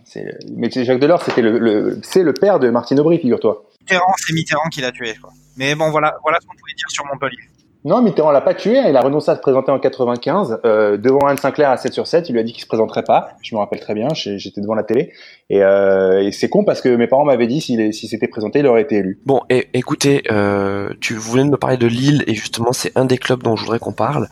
Mais 0.55 0.71
Jacques 0.71 1.01
Delors, 1.01 1.23
c'était 1.23 1.43
le, 1.43 1.99
c'est 2.03 2.23
le 2.23 2.35
père 2.35 2.61
de 2.61 2.71
Martine 2.71 3.01
Aubry, 3.01 3.19
figure-toi. 3.19 3.65
Mitterrand, 3.81 4.15
c'est 4.17 4.33
Mitterrand 4.33 4.69
qui 4.71 4.81
l'a 4.81 4.93
tué. 4.93 5.15
Quoi. 5.21 5.31
Mais 5.57 5.75
bon, 5.75 5.91
voilà, 5.91 6.17
voilà 6.23 6.39
ce 6.41 6.47
qu'on 6.47 6.57
pouvait 6.57 6.75
dire 6.77 6.91
sur 6.91 7.05
Montpellier. 7.07 7.39
Non, 7.83 8.03
Mitterrand 8.03 8.31
l'a 8.31 8.43
pas 8.43 8.53
tué. 8.53 8.79
Il 8.89 8.97
a 8.97 9.01
renoncé 9.01 9.31
à 9.31 9.37
se 9.37 9.41
présenter 9.41 9.73
en 9.73 9.79
95 9.79 10.61
euh, 10.65 10.99
devant 10.99 11.21
Anne 11.27 11.39
Sinclair 11.39 11.71
à 11.71 11.79
7 11.79 11.95
sur 11.95 12.07
7. 12.07 12.29
Il 12.29 12.33
lui 12.33 12.41
a 12.41 12.43
dit 12.43 12.53
qu'il 12.53 12.63
se 12.63 12.67
présenterait 12.67 13.05
pas. 13.05 13.31
Je 13.41 13.55
me 13.55 13.59
rappelle 13.61 13.81
très 13.81 13.95
bien. 13.95 14.09
J'étais 14.13 14.61
devant 14.61 14.75
la 14.75 14.83
télé. 14.83 15.13
Et, 15.49 15.63
euh, 15.63 16.23
et 16.23 16.31
c'est 16.31 16.51
con 16.51 16.63
parce 16.63 16.83
que 16.83 16.91
mes 16.91 17.07
parents 17.07 17.25
m'avaient 17.25 17.47
dit 17.47 17.63
s'il 17.63 17.95
s'était 17.95 18.29
présenté, 18.29 18.59
il 18.59 18.67
aurait 18.67 18.83
été 18.83 18.97
élu. 18.97 19.19
Bon, 19.25 19.41
et 19.49 19.69
écoutez, 19.73 20.25
euh, 20.31 20.93
tu 21.01 21.15
voulais 21.15 21.45
me 21.45 21.57
parler 21.57 21.79
de 21.79 21.87
Lille 21.87 22.23
et 22.27 22.35
justement 22.35 22.73
c'est 22.73 22.97
un 22.99 23.07
des 23.07 23.17
clubs 23.17 23.43
dont 23.43 23.57
je 23.57 23.63
voudrais 23.63 23.79
qu'on 23.79 23.93
parle 23.93 24.29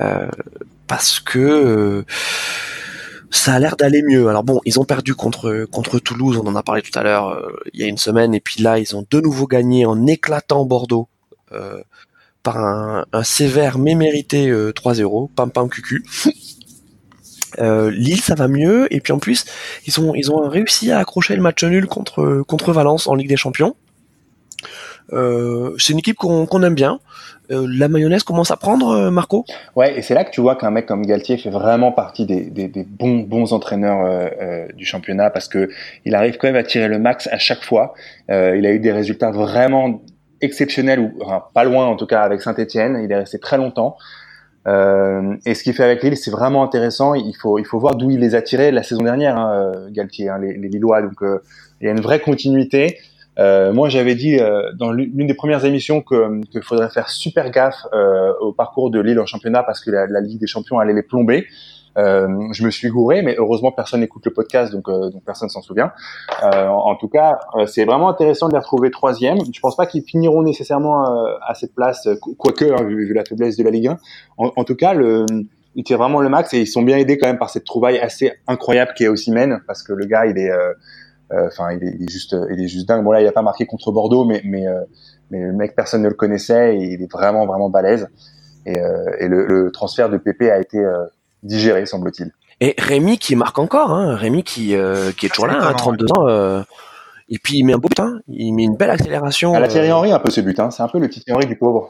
euh, 0.00 0.26
parce 0.88 1.20
que 1.20 1.38
euh, 1.38 2.04
ça 3.30 3.54
a 3.54 3.58
l'air 3.58 3.76
d'aller 3.76 4.02
mieux. 4.02 4.28
Alors 4.28 4.44
bon, 4.44 4.60
ils 4.64 4.80
ont 4.80 4.84
perdu 4.84 5.14
contre 5.14 5.66
contre 5.70 5.98
Toulouse, 5.98 6.40
on 6.42 6.46
en 6.46 6.56
a 6.56 6.62
parlé 6.62 6.82
tout 6.82 6.96
à 6.98 7.02
l'heure 7.02 7.28
euh, 7.28 7.52
il 7.72 7.80
y 7.80 7.84
a 7.84 7.86
une 7.86 7.98
semaine, 7.98 8.34
et 8.34 8.40
puis 8.40 8.62
là 8.62 8.78
ils 8.78 8.96
ont 8.96 9.04
de 9.08 9.20
nouveau 9.20 9.46
gagné 9.46 9.86
en 9.86 10.06
éclatant 10.06 10.64
Bordeaux. 10.64 11.08
Euh, 11.52 11.82
par 12.42 12.58
un, 12.58 13.04
sévère 13.24 13.78
mais 13.78 13.94
mérité 13.94 14.50
3-0, 14.50 15.24
euh, 15.24 15.28
pam 15.34 15.50
pam 15.50 15.68
cucu. 15.68 16.04
Lille 17.58 18.20
ça 18.20 18.34
va 18.34 18.48
mieux 18.48 18.92
et 18.94 19.00
puis 19.00 19.12
en 19.12 19.18
plus 19.18 19.44
ils 19.86 20.00
ont 20.00 20.14
ils 20.14 20.30
ont 20.30 20.48
réussi 20.48 20.92
à 20.92 20.98
accrocher 20.98 21.34
le 21.34 21.42
match 21.42 21.64
nul 21.64 21.86
contre 21.86 22.42
contre 22.46 22.72
Valence 22.72 23.06
en 23.06 23.14
Ligue 23.14 23.28
des 23.28 23.36
Champions. 23.36 23.74
C'est 25.10 25.92
une 25.92 25.98
équipe 25.98 26.16
qu'on 26.16 26.62
aime 26.62 26.74
bien. 26.74 27.00
Euh, 27.50 27.66
la 27.70 27.88
mayonnaise 27.88 28.24
commence 28.24 28.50
à 28.50 28.56
prendre, 28.56 28.88
euh, 28.90 29.10
Marco? 29.10 29.44
Ouais, 29.74 29.98
et 29.98 30.02
c'est 30.02 30.14
là 30.14 30.24
que 30.24 30.30
tu 30.30 30.40
vois 30.40 30.56
qu'un 30.56 30.70
mec 30.70 30.86
comme 30.86 31.06
Galtier 31.06 31.38
fait 31.38 31.50
vraiment 31.50 31.92
partie 31.92 32.26
des, 32.26 32.42
des, 32.42 32.68
des 32.68 32.84
bons 32.84 33.20
bons 33.20 33.52
entraîneurs 33.52 34.04
euh, 34.04 34.66
du 34.74 34.84
championnat 34.84 35.30
parce 35.30 35.48
que 35.48 35.70
il 36.04 36.14
arrive 36.14 36.36
quand 36.36 36.48
même 36.48 36.56
à 36.56 36.62
tirer 36.62 36.88
le 36.88 36.98
max 36.98 37.26
à 37.32 37.38
chaque 37.38 37.64
fois. 37.64 37.94
il 38.28 38.66
a 38.66 38.72
eu 38.72 38.78
des 38.78 38.92
résultats 38.92 39.30
vraiment 39.30 40.02
exceptionnels 40.40 41.00
ou 41.00 41.12
enfin, 41.22 41.42
pas 41.54 41.64
loin 41.64 41.86
en 41.86 41.96
tout 41.96 42.06
cas 42.06 42.20
avec 42.20 42.42
Saint-Étienne. 42.42 43.00
Il 43.02 43.10
est 43.10 43.16
resté 43.16 43.38
très 43.38 43.56
longtemps. 43.56 43.96
et 44.66 45.54
ce 45.54 45.62
qu'il 45.62 45.72
fait 45.72 45.84
avec 45.84 46.02
Lille, 46.02 46.18
c'est 46.18 46.30
vraiment 46.30 46.62
intéressant. 46.62 47.14
Il 47.14 47.34
faut 47.34 47.58
il 47.58 47.64
faut 47.64 47.78
voir 47.78 47.96
d'où 47.96 48.10
il 48.10 48.20
les 48.20 48.34
a 48.34 48.42
tirés 48.42 48.70
la 48.72 48.82
saison 48.82 49.02
dernière, 49.02 49.38
hein, 49.38 49.88
Galtier, 49.90 50.28
hein, 50.28 50.38
les, 50.38 50.52
les, 50.52 50.68
Lillois. 50.68 51.00
Donc 51.00 51.22
il 51.80 51.86
y 51.86 51.88
a 51.88 51.92
une 51.92 52.02
vraie 52.02 52.20
continuité. 52.20 52.98
Euh, 53.38 53.72
moi, 53.72 53.88
j'avais 53.88 54.14
dit 54.14 54.38
euh, 54.38 54.72
dans 54.74 54.90
l'une 54.90 55.26
des 55.26 55.34
premières 55.34 55.64
émissions 55.64 56.02
que 56.02 56.40
qu'il 56.50 56.62
faudrait 56.62 56.90
faire 56.90 57.08
super 57.08 57.50
gaffe 57.50 57.86
euh, 57.92 58.32
au 58.40 58.52
parcours 58.52 58.90
de 58.90 59.00
Lille 59.00 59.20
en 59.20 59.26
championnat 59.26 59.62
parce 59.62 59.80
que 59.80 59.90
la, 59.90 60.06
la, 60.06 60.20
Ligue 60.20 60.40
des 60.40 60.46
Champions 60.46 60.78
allait 60.78 60.94
les 60.94 61.02
plomber. 61.02 61.46
Euh, 61.96 62.28
je 62.52 62.64
me 62.64 62.70
suis 62.70 62.88
gouré, 62.88 63.22
mais 63.22 63.34
heureusement 63.38 63.72
personne 63.72 64.00
n'écoute 64.00 64.24
le 64.24 64.32
podcast, 64.32 64.72
donc, 64.72 64.88
donc 64.88 65.24
personne 65.24 65.48
s'en 65.48 65.62
souvient. 65.62 65.92
En, 66.42 66.48
en, 66.48 66.94
tout 66.94 67.08
cas, 67.08 67.40
c'est 67.66 67.84
vraiment 67.84 68.08
intéressant 68.08 68.46
de 68.46 68.52
les 68.52 68.58
retrouver 68.58 68.92
troisième. 68.92 69.38
Je 69.52 69.60
pense 69.60 69.74
pas 69.74 69.86
qu'ils 69.86 70.04
finiront 70.04 70.42
nécessairement 70.42 71.04
à 71.44 71.54
cette 71.54 71.74
place, 71.74 72.08
quoique 72.38 72.66
hein, 72.66 72.84
vu, 72.84 73.12
la 73.12 73.24
faiblesse 73.24 73.56
de 73.56 73.64
la 73.64 73.70
Ligue 73.70 73.88
1. 73.88 73.96
En, 74.36 74.62
tout 74.62 74.76
cas, 74.76 74.92
le, 74.94 75.26
ils 75.74 75.84
tirent 75.84 75.98
vraiment 75.98 76.20
le 76.20 76.28
max 76.28 76.52
et 76.54 76.60
ils 76.60 76.66
sont 76.66 76.82
bien 76.82 76.98
aidés 76.98 77.18
quand 77.18 77.28
même 77.28 77.38
par 77.38 77.50
cette 77.50 77.64
trouvaille 77.64 77.98
assez 77.98 78.32
incroyable 78.46 78.92
qui 78.96 79.04
est 79.04 79.08
Ossimène, 79.08 79.60
parce 79.66 79.82
que 79.82 79.92
le 79.92 80.06
gars, 80.06 80.26
il 80.26 80.36
est 80.36 80.50
euh, 80.50 80.72
enfin, 81.30 81.72
il, 81.72 81.96
il, 81.98 82.04
est 82.04 82.10
juste, 82.10 82.36
il 82.50 82.62
est 82.62 82.68
juste 82.68 82.88
dingue. 82.88 83.04
Bon 83.04 83.12
là, 83.12 83.20
il 83.20 83.26
a 83.26 83.32
pas 83.32 83.42
marqué 83.42 83.66
contre 83.66 83.92
Bordeaux, 83.92 84.24
mais 84.24 84.42
mais 84.44 84.66
euh, 84.66 84.80
mais 85.30 85.40
le 85.40 85.52
mec 85.52 85.74
personne 85.76 86.02
ne 86.02 86.08
le 86.08 86.14
connaissait 86.14 86.76
et 86.76 86.84
il 86.94 87.02
est 87.02 87.12
vraiment 87.12 87.46
vraiment 87.46 87.70
balèze. 87.70 88.08
Et, 88.66 88.78
euh, 88.78 89.04
et 89.18 89.28
le, 89.28 89.46
le, 89.46 89.70
transfert 89.70 90.10
de 90.10 90.18
Pépé 90.18 90.50
a 90.50 90.58
été 90.58 90.84
digéré, 91.42 91.86
semble-t-il. 91.86 92.32
Et 92.60 92.74
Rémi 92.78 93.18
qui 93.18 93.36
marque 93.36 93.58
encore, 93.58 93.92
hein, 93.92 94.16
Rémi 94.16 94.42
qui, 94.42 94.74
euh, 94.74 95.12
qui 95.12 95.26
est 95.26 95.28
toujours 95.28 95.46
là, 95.46 95.64
à 95.64 95.74
32 95.74 96.06
ans. 96.12 96.28
Euh, 96.28 96.62
et 97.28 97.38
puis 97.38 97.58
il 97.58 97.64
met 97.64 97.74
un 97.74 97.78
beau 97.78 97.88
but, 97.88 98.00
hein, 98.00 98.20
il 98.26 98.52
met 98.52 98.64
une 98.64 98.76
belle 98.76 98.90
accélération. 98.90 99.54
À 99.54 99.60
la 99.60 99.68
Thierry 99.68 99.92
Henry 99.92 100.10
un 100.10 100.18
peu 100.18 100.30
ce 100.30 100.40
but, 100.40 100.58
hein, 100.58 100.70
c'est 100.70 100.82
un 100.82 100.88
peu 100.88 100.98
le 100.98 101.08
petit 101.08 101.22
Henry 101.30 101.46
du 101.46 101.56
pauvre. 101.56 101.88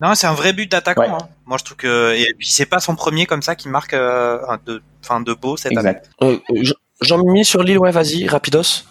Non, 0.00 0.14
c'est 0.14 0.26
un 0.26 0.32
vrai 0.32 0.52
but 0.52 0.70
d'attaquant. 0.70 1.02
Hein. 1.02 1.28
Moi, 1.46 1.58
je 1.58 1.64
trouve 1.64 1.76
que 1.76 2.14
et 2.14 2.32
puis 2.38 2.48
c'est 2.48 2.66
pas 2.66 2.78
son 2.78 2.94
premier 2.94 3.26
comme 3.26 3.42
ça 3.42 3.54
qui 3.54 3.68
marque 3.68 3.94
euh, 3.94 4.38
de, 4.64 4.80
fin 5.02 5.20
de 5.20 5.34
beau 5.34 5.56
cette 5.56 5.72
exact. 5.72 6.08
année. 6.20 6.40
Jean-Mimi 7.00 7.44
sur 7.44 7.62
l'île, 7.62 7.78
ouais, 7.78 7.90
vas-y, 7.90 8.26
rapidos. 8.26 8.84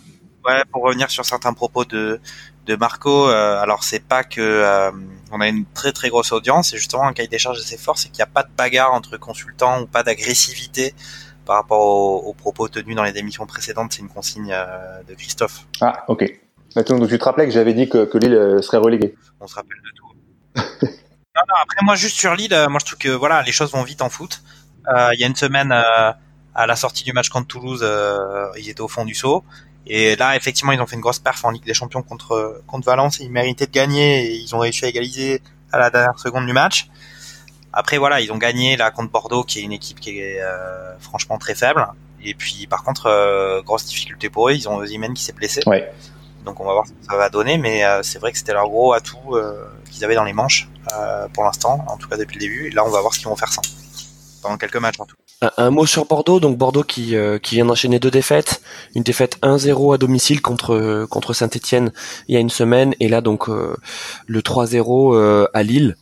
Ouais, 0.45 0.63
pour 0.71 0.83
revenir 0.83 1.11
sur 1.11 1.25
certains 1.25 1.53
propos 1.53 1.83
de, 1.83 2.21
de 2.65 2.75
Marco, 2.77 3.27
euh, 3.27 3.59
alors 3.59 3.83
c'est 3.83 3.99
pas 3.99 4.23
que 4.23 4.39
euh, 4.39 4.91
on 5.31 5.41
a 5.41 5.47
une 5.47 5.65
très 5.73 5.91
très 5.91 6.07
grosse 6.07 6.31
audience, 6.31 6.69
c'est 6.69 6.77
justement 6.77 7.03
un 7.03 7.11
cahier 7.11 7.27
des 7.27 7.37
charges 7.37 7.59
assez 7.59 7.77
fort, 7.77 7.97
c'est 7.97 8.07
qu'il 8.09 8.19
n'y 8.19 8.29
a 8.29 8.31
pas 8.33 8.43
de 8.43 8.49
bagarre 8.55 8.93
entre 8.93 9.17
consultants 9.17 9.81
ou 9.81 9.87
pas 9.87 10.03
d'agressivité 10.03 10.93
par 11.45 11.57
rapport 11.57 11.81
aux, 12.25 12.33
propos 12.33 12.67
tenus 12.69 12.95
dans 12.95 13.03
les 13.03 13.17
émissions 13.17 13.45
précédentes, 13.45 13.93
c'est 13.93 14.01
une 14.01 14.09
consigne 14.09 14.53
euh, 14.53 15.03
de 15.07 15.13
Christophe. 15.15 15.65
Ah, 15.81 16.03
ok. 16.07 16.25
Donc 16.75 17.09
tu 17.09 17.17
te 17.17 17.23
rappelais 17.23 17.45
que 17.45 17.51
j'avais 17.51 17.73
dit 17.73 17.89
que, 17.89 18.05
que 18.05 18.17
Lille 18.17 18.59
serait 18.61 18.77
relégué. 18.77 19.15
On 19.39 19.47
se 19.47 19.55
rappelle 19.55 19.77
de 19.83 19.91
tout. 19.95 20.07
non, 20.85 21.41
non, 21.47 21.55
après 21.61 21.83
moi 21.83 21.95
juste 21.95 22.17
sur 22.17 22.35
Lille, 22.35 22.55
moi 22.69 22.79
je 22.79 22.85
trouve 22.85 22.99
que 22.99 23.09
voilà, 23.09 23.41
les 23.43 23.51
choses 23.51 23.71
vont 23.71 23.83
vite 23.83 24.01
en 24.01 24.09
foot. 24.09 24.41
Il 25.13 25.19
y 25.19 25.23
a 25.23 25.27
une 25.27 25.35
semaine 25.35 25.73
à 26.57 26.65
la 26.65 26.75
sortie 26.75 27.03
du 27.03 27.13
match 27.13 27.29
contre 27.29 27.47
Toulouse, 27.47 27.81
euh, 27.83 28.49
ils 28.57 28.67
étaient 28.69 28.81
au 28.81 28.87
fond 28.87 29.05
du 29.05 29.13
saut. 29.13 29.45
Et 29.85 30.17
là, 30.17 30.35
effectivement, 30.35 30.73
ils 30.73 30.81
ont 30.81 30.87
fait 30.87 30.95
une 30.95 31.01
grosse 31.01 31.19
perf 31.19 31.45
en 31.45 31.51
Ligue 31.51 31.63
des 31.63 31.73
Champions 31.73 32.01
contre 32.01 32.61
contre 32.67 32.85
Valence. 32.85 33.19
Ils 33.19 33.31
méritaient 33.31 33.67
de 33.67 33.71
gagner 33.71 34.25
et 34.25 34.35
ils 34.35 34.53
ont 34.53 34.59
réussi 34.59 34.83
à 34.83 34.89
égaliser 34.89 35.41
à 35.71 35.77
la 35.77 35.89
dernière 35.89 36.19
seconde 36.19 36.45
du 36.45 36.51
match. 36.51 36.89
Après, 37.71 37.99
voilà, 37.99 38.19
ils 38.19 38.31
ont 38.31 38.37
gagné 38.37 38.75
là 38.75 38.89
contre 38.89 39.11
Bordeaux, 39.11 39.43
qui 39.43 39.59
est 39.59 39.61
une 39.61 39.71
équipe 39.71 39.99
qui 39.99 40.19
est 40.19 40.41
euh, 40.41 40.97
franchement 40.99 41.37
très 41.37 41.53
faible. 41.53 41.87
Et 42.23 42.33
puis, 42.33 42.65
par 42.67 42.83
contre, 42.83 43.05
euh, 43.05 43.61
grosse 43.61 43.85
difficulté 43.85 44.29
pour 44.29 44.49
eux, 44.49 44.53
ils 44.53 44.67
ont 44.67 44.77
Ozymen 44.77 45.13
qui 45.13 45.23
s'est 45.23 45.33
blessé. 45.33 45.61
Ouais. 45.67 45.91
Donc, 46.43 46.59
on 46.59 46.65
va 46.65 46.73
voir 46.73 46.87
ce 46.87 46.91
que 46.91 47.05
ça 47.07 47.15
va 47.15 47.29
donner. 47.29 47.59
Mais 47.59 47.85
euh, 47.85 48.01
c'est 48.01 48.17
vrai 48.17 48.31
que 48.31 48.37
c'était 48.39 48.53
leur 48.53 48.67
gros 48.67 48.93
atout 48.93 49.37
qu'ils 49.91 50.03
avaient 50.03 50.15
dans 50.15 50.23
les 50.23 50.33
manches 50.33 50.67
pour 51.33 51.43
l'instant, 51.43 51.85
en 51.87 51.97
tout 51.97 52.09
cas 52.09 52.17
depuis 52.17 52.35
le 52.35 52.39
début. 52.39 52.67
Et 52.67 52.71
là, 52.71 52.83
on 52.83 52.89
va 52.89 53.01
voir 53.01 53.13
ce 53.13 53.19
qu'ils 53.19 53.27
vont 53.27 53.35
faire 53.35 53.53
sans 53.53 53.61
pendant 54.41 54.57
quelques 54.57 54.77
matchs 54.77 54.99
en 54.99 55.05
tout. 55.05 55.17
Un, 55.41 55.69
mot 55.69 55.85
sur 55.85 56.05
Bordeaux, 56.05 56.39
donc 56.39 56.57
Bordeaux 56.57 56.81
qui, 56.81 57.15
euh, 57.15 57.37
qui 57.37 57.55
vient 57.55 57.65
d'enchaîner 57.65 57.99
deux 57.99 58.09
défaites, 58.09 58.59
une 58.95 59.03
défaite 59.03 59.37
1-0 59.43 59.93
à 59.93 59.99
domicile 59.99 60.41
contre 60.41 61.05
contre 61.11 61.33
Saint-Étienne 61.33 61.91
il 62.27 62.33
y 62.33 62.37
a 62.37 62.39
une 62.39 62.49
semaine 62.49 62.95
et 62.99 63.07
là 63.07 63.21
donc 63.21 63.47
euh, 63.47 63.75
le 64.25 64.39
3-0 64.41 65.13
euh, 65.13 65.47
à 65.53 65.61
Lille. 65.61 65.95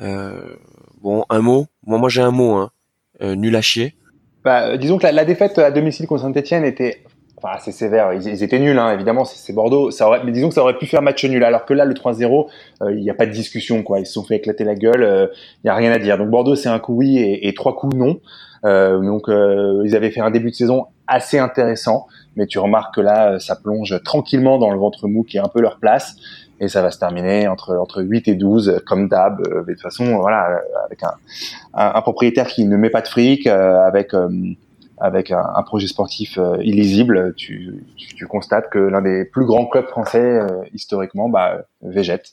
bon, 0.00 1.24
un 1.30 1.40
mot, 1.40 1.66
moi 1.86 2.08
j'ai 2.08 2.22
un 2.22 2.32
mot, 2.32 2.54
hein. 2.54 2.70
nul 3.20 3.54
à 3.54 3.62
chier. 3.62 3.94
Bah, 4.44 4.76
disons 4.76 4.98
que 4.98 5.06
la, 5.06 5.24
défaite 5.24 5.58
à 5.58 5.70
domicile 5.70 6.08
contre 6.08 6.22
Saint-Etienne 6.22 6.64
était 6.64 7.04
enfin 7.36 7.54
assez 7.54 7.70
sévère. 7.70 8.12
Ils, 8.12 8.42
étaient 8.42 8.58
nuls, 8.58 8.78
hein, 8.78 8.92
évidemment, 8.92 9.24
c'est 9.24 9.52
Bordeaux. 9.52 9.92
Ça 9.92 10.08
aurait, 10.08 10.24
mais 10.24 10.32
disons 10.32 10.48
que 10.48 10.54
ça 10.54 10.62
aurait 10.62 10.78
pu 10.78 10.86
faire 10.86 11.02
match 11.02 11.24
nul. 11.24 11.44
Alors 11.44 11.64
que 11.64 11.74
là, 11.74 11.84
le 11.84 11.94
3-0, 11.94 12.48
euh, 12.82 12.92
il 12.92 13.02
n'y 13.02 13.10
a 13.10 13.14
pas 13.14 13.26
de 13.26 13.30
discussion, 13.30 13.82
quoi. 13.84 14.00
Ils 14.00 14.06
se 14.06 14.14
sont 14.14 14.24
fait 14.24 14.36
éclater 14.36 14.64
la 14.64 14.74
gueule. 14.74 15.02
Euh, 15.02 15.26
il 15.62 15.66
n'y 15.66 15.70
a 15.70 15.74
rien 15.74 15.92
à 15.92 15.98
dire. 15.98 16.18
Donc 16.18 16.30
Bordeaux, 16.30 16.56
c'est 16.56 16.68
un 16.68 16.78
coup 16.80 16.94
oui 16.94 17.18
et 17.18 17.54
trois 17.54 17.76
coups 17.76 17.94
non. 17.94 18.20
Euh, 18.64 19.00
donc 19.00 19.24
ils 19.28 19.96
avaient 19.96 20.10
fait 20.10 20.20
un 20.20 20.30
début 20.30 20.50
de 20.50 20.54
saison 20.54 20.86
assez 21.06 21.38
intéressant, 21.38 22.06
mais 22.36 22.46
tu 22.46 22.58
remarques 22.58 22.94
que 22.94 23.00
là, 23.00 23.38
ça 23.38 23.56
plonge 23.56 24.00
tranquillement 24.04 24.58
dans 24.58 24.70
le 24.70 24.78
ventre 24.78 25.08
mou, 25.08 25.24
qui 25.24 25.36
est 25.36 25.40
un 25.40 25.48
peu 25.48 25.60
leur 25.60 25.78
place. 25.78 26.16
Et 26.60 26.68
ça 26.68 26.80
va 26.80 26.92
se 26.92 26.98
terminer 26.98 27.48
entre 27.48 27.76
entre 27.76 28.02
8 28.02 28.28
et 28.28 28.34
12, 28.36 28.82
comme 28.86 29.08
d'hab. 29.08 29.42
de 29.42 29.64
toute 29.72 29.80
façon, 29.80 30.18
voilà, 30.18 30.60
avec 30.86 31.02
un, 31.02 31.14
un, 31.74 32.00
propriétaire 32.02 32.46
qui 32.46 32.64
ne 32.64 32.76
met 32.76 32.90
pas 32.90 33.00
de 33.00 33.08
fric, 33.08 33.48
avec 33.48 34.14
avec 35.02 35.32
un, 35.32 35.62
projet 35.64 35.88
sportif 35.88 36.38
euh, 36.38 36.56
illisible, 36.62 37.34
tu, 37.36 37.84
tu, 37.96 38.26
constates 38.28 38.70
que 38.70 38.78
l'un 38.78 39.02
des 39.02 39.24
plus 39.24 39.44
grands 39.44 39.66
clubs 39.66 39.88
français 39.88 40.20
euh, 40.20 40.46
historiquement 40.74 41.28
bah, 41.28 41.62
végète. 41.82 42.28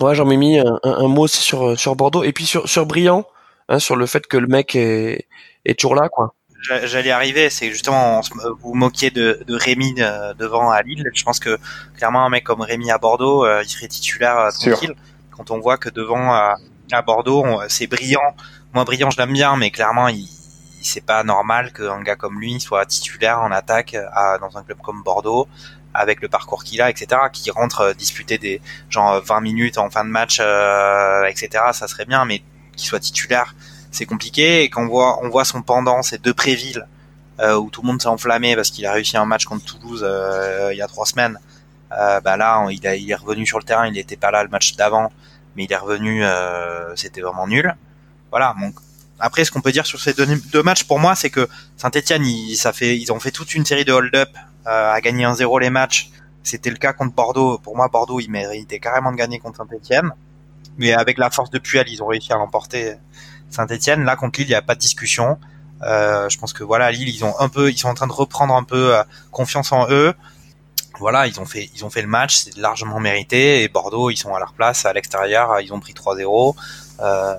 Ouais, 0.00 0.14
j'en 0.14 0.30
ai 0.30 0.36
mis 0.36 0.60
un, 0.60 0.78
un, 0.84 1.08
mot 1.08 1.22
aussi 1.22 1.42
sur 1.42 1.78
sur 1.78 1.96
Bordeaux 1.96 2.22
et 2.22 2.32
puis 2.32 2.44
sur 2.46 2.68
sur 2.68 2.86
Briand, 2.86 3.24
hein, 3.68 3.78
sur 3.78 3.96
le 3.96 4.06
fait 4.06 4.26
que 4.26 4.36
le 4.36 4.46
mec 4.46 4.74
est 4.74 5.26
est 5.64 5.78
toujours 5.78 5.94
là, 5.94 6.08
quoi. 6.08 6.34
J'allais 6.84 7.10
arriver, 7.10 7.50
c'est 7.50 7.70
justement 7.70 8.22
vous 8.60 8.72
moquiez 8.72 9.10
de, 9.10 9.42
de 9.46 9.54
Rémi 9.54 9.96
euh, 9.98 10.32
devant 10.32 10.70
à 10.70 10.80
Lille. 10.80 11.04
Je 11.12 11.22
pense 11.22 11.38
que 11.38 11.58
clairement 11.96 12.24
un 12.24 12.30
mec 12.30 12.44
comme 12.44 12.62
Rémi 12.62 12.90
à 12.90 12.96
Bordeaux, 12.96 13.46
il 13.60 13.68
serait 13.68 13.88
titulaire 13.88 14.48
tranquille. 14.58 14.94
Quand 15.30 15.50
on 15.50 15.60
voit 15.60 15.76
que 15.76 15.90
devant 15.90 16.32
à, 16.32 16.54
à 16.90 17.02
Bordeaux, 17.02 17.44
c'est 17.68 17.86
brillant. 17.86 18.34
Moi, 18.72 18.84
brillant, 18.84 19.10
je 19.10 19.18
l'aime 19.18 19.34
bien, 19.34 19.56
mais 19.56 19.70
clairement, 19.70 20.08
il, 20.08 20.26
c'est 20.84 21.04
pas 21.04 21.24
normal 21.24 21.72
qu'un 21.72 22.02
gars 22.02 22.16
comme 22.16 22.40
lui 22.40 22.60
soit 22.60 22.86
titulaire 22.86 23.40
en 23.40 23.50
attaque 23.50 23.94
à, 23.94 24.38
dans 24.38 24.56
un 24.56 24.62
club 24.62 24.78
comme 24.82 25.02
Bordeaux 25.02 25.48
avec 25.94 26.20
le 26.20 26.28
parcours 26.28 26.64
qu'il 26.64 26.82
a, 26.82 26.90
etc., 26.90 27.20
qui 27.32 27.50
rentre 27.52 27.80
euh, 27.80 27.94
disputer 27.94 28.36
des 28.36 28.60
genre 28.90 29.22
20 29.22 29.40
minutes 29.40 29.78
en 29.78 29.90
fin 29.90 30.04
de 30.04 30.10
match, 30.10 30.38
euh, 30.40 31.24
etc. 31.26 31.64
Ça 31.72 31.86
serait 31.86 32.04
bien, 32.04 32.24
mais 32.24 32.42
qu'il 32.74 32.88
soit 32.88 33.00
titulaire, 33.00 33.54
c'est 33.90 34.06
compliqué. 34.06 34.62
Et 34.62 34.70
qu'on 34.70 34.86
voit, 34.86 35.22
on 35.22 35.28
voit 35.28 35.44
son 35.44 35.62
pendant, 35.62 36.02
c'est 36.02 36.22
deux 36.22 36.34
Préville, 36.34 36.86
euh, 37.40 37.56
où 37.56 37.70
tout 37.70 37.82
le 37.82 37.88
monde 37.88 38.00
s'est 38.00 38.08
enflammé 38.08 38.56
parce 38.56 38.70
qu'il 38.70 38.86
a 38.86 38.92
réussi 38.92 39.16
un 39.16 39.24
match 39.24 39.44
contre 39.44 39.64
Toulouse 39.64 40.04
euh, 40.06 40.70
il 40.72 40.78
y 40.78 40.82
a 40.82 40.86
trois 40.86 41.06
semaines. 41.06 41.38
Euh, 41.92 42.20
bah 42.20 42.36
là, 42.36 42.66
il, 42.70 42.78
il, 42.78 43.10
est 43.10 43.14
revenu 43.14 43.46
sur 43.46 43.58
le 43.58 43.64
terrain, 43.64 43.86
il 43.86 43.92
n'était 43.92 44.16
pas 44.16 44.30
là 44.30 44.42
le 44.42 44.48
match 44.48 44.74
d'avant, 44.74 45.12
mais 45.56 45.64
il 45.64 45.72
est 45.72 45.76
revenu, 45.76 46.24
c'était 46.96 47.20
vraiment 47.20 47.46
nul. 47.46 47.74
Voilà, 48.30 48.54
donc 48.60 48.74
après, 49.20 49.44
ce 49.44 49.50
qu'on 49.50 49.60
peut 49.60 49.72
dire 49.72 49.86
sur 49.86 50.00
ces 50.00 50.12
deux, 50.12 50.62
matchs, 50.62 50.84
pour 50.84 50.98
moi, 50.98 51.14
c'est 51.14 51.30
que 51.30 51.48
Saint-Etienne, 51.76 52.26
ils, 52.26 52.56
ça 52.56 52.72
fait, 52.72 52.98
ils 52.98 53.12
ont 53.12 53.20
fait 53.20 53.30
toute 53.30 53.54
une 53.54 53.64
série 53.64 53.84
de 53.84 53.92
hold-up 53.92 54.28
euh, 54.66 54.92
à 54.92 55.00
gagner 55.00 55.24
1-0 55.24 55.60
les 55.60 55.70
matchs. 55.70 56.10
C'était 56.42 56.70
le 56.70 56.76
cas 56.76 56.92
contre 56.92 57.14
Bordeaux. 57.14 57.58
Pour 57.58 57.76
moi, 57.76 57.88
Bordeaux, 57.88 58.20
ils 58.20 58.30
méritaient 58.30 58.80
carrément 58.80 59.12
de 59.12 59.16
gagner 59.16 59.38
contre 59.38 59.58
Saint-Etienne. 59.58 60.12
Mais 60.78 60.92
avec 60.92 61.18
la 61.18 61.30
force 61.30 61.50
de 61.50 61.58
Puel, 61.58 61.86
ils 61.88 62.02
ont 62.02 62.06
réussi 62.06 62.32
à 62.32 62.36
remporter 62.36 62.96
Saint-Etienne. 63.50 64.04
Là, 64.04 64.16
contre 64.16 64.40
Lille, 64.40 64.48
il 64.48 64.52
n'y 64.52 64.56
a 64.56 64.62
pas 64.62 64.74
de 64.74 64.80
discussion. 64.80 65.38
Euh, 65.82 66.28
je 66.28 66.38
pense 66.38 66.52
que 66.52 66.64
voilà, 66.64 66.90
Lille, 66.90 67.08
ils 67.08 67.24
ont 67.24 67.38
un 67.38 67.48
peu, 67.48 67.70
ils 67.70 67.78
sont 67.78 67.88
en 67.88 67.94
train 67.94 68.06
de 68.06 68.12
reprendre 68.12 68.54
un 68.54 68.64
peu 68.64 68.96
euh, 68.96 69.02
confiance 69.30 69.72
en 69.72 69.88
eux. 69.90 70.14
Voilà, 70.98 71.26
ils 71.26 71.40
ont 71.40 71.44
fait, 71.44 71.70
ils 71.74 71.84
ont 71.84 71.90
fait 71.90 72.02
le 72.02 72.08
match, 72.08 72.36
c'est 72.36 72.56
largement 72.56 73.00
mérité. 73.00 73.62
Et 73.62 73.68
Bordeaux, 73.68 74.10
ils 74.10 74.16
sont 74.16 74.34
à 74.34 74.38
leur 74.38 74.52
place 74.52 74.86
à 74.86 74.92
l'extérieur, 74.92 75.60
ils 75.60 75.72
ont 75.72 75.80
pris 75.80 75.92
3-0. 75.92 76.54
Euh, 77.00 77.34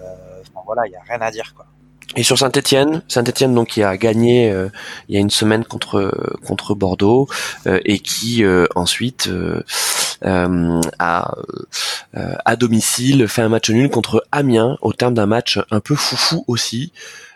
voilà, 0.66 0.88
il 0.88 0.92
y 0.92 0.96
a 0.96 1.02
rien 1.08 1.22
à 1.22 1.32
dire 1.32 1.54
quoi. 1.56 1.66
Et 2.16 2.24
sur 2.24 2.38
Saint-Etienne, 2.38 3.02
Saint-Etienne 3.08 3.54
donc 3.54 3.70
qui 3.70 3.84
a 3.84 3.98
gagné 3.98 4.50
euh, 4.50 4.70
il 5.10 5.16
y 5.16 5.18
a 5.18 5.22
une 5.22 5.30
semaine 5.30 5.66
contre 5.66 6.38
contre 6.46 6.74
Bordeaux 6.74 7.28
euh, 7.68 7.80
et 7.84 8.00
qui 8.00 8.44
euh, 8.44 8.68
ensuite 8.76 9.30
a 10.22 11.36
à 12.13 12.55
domicile 12.55 13.28
fait 13.28 13.41
un 13.41 13.49
match 13.49 13.70
nul 13.70 13.89
contre 13.89 14.26
Amiens 14.32 14.78
au 14.82 14.93
terme 14.93 15.13
d'un 15.13 15.26
match 15.26 15.59
un 15.72 15.80
peu 15.80 15.95
foufou 15.95 16.43
aussi. 16.47 16.91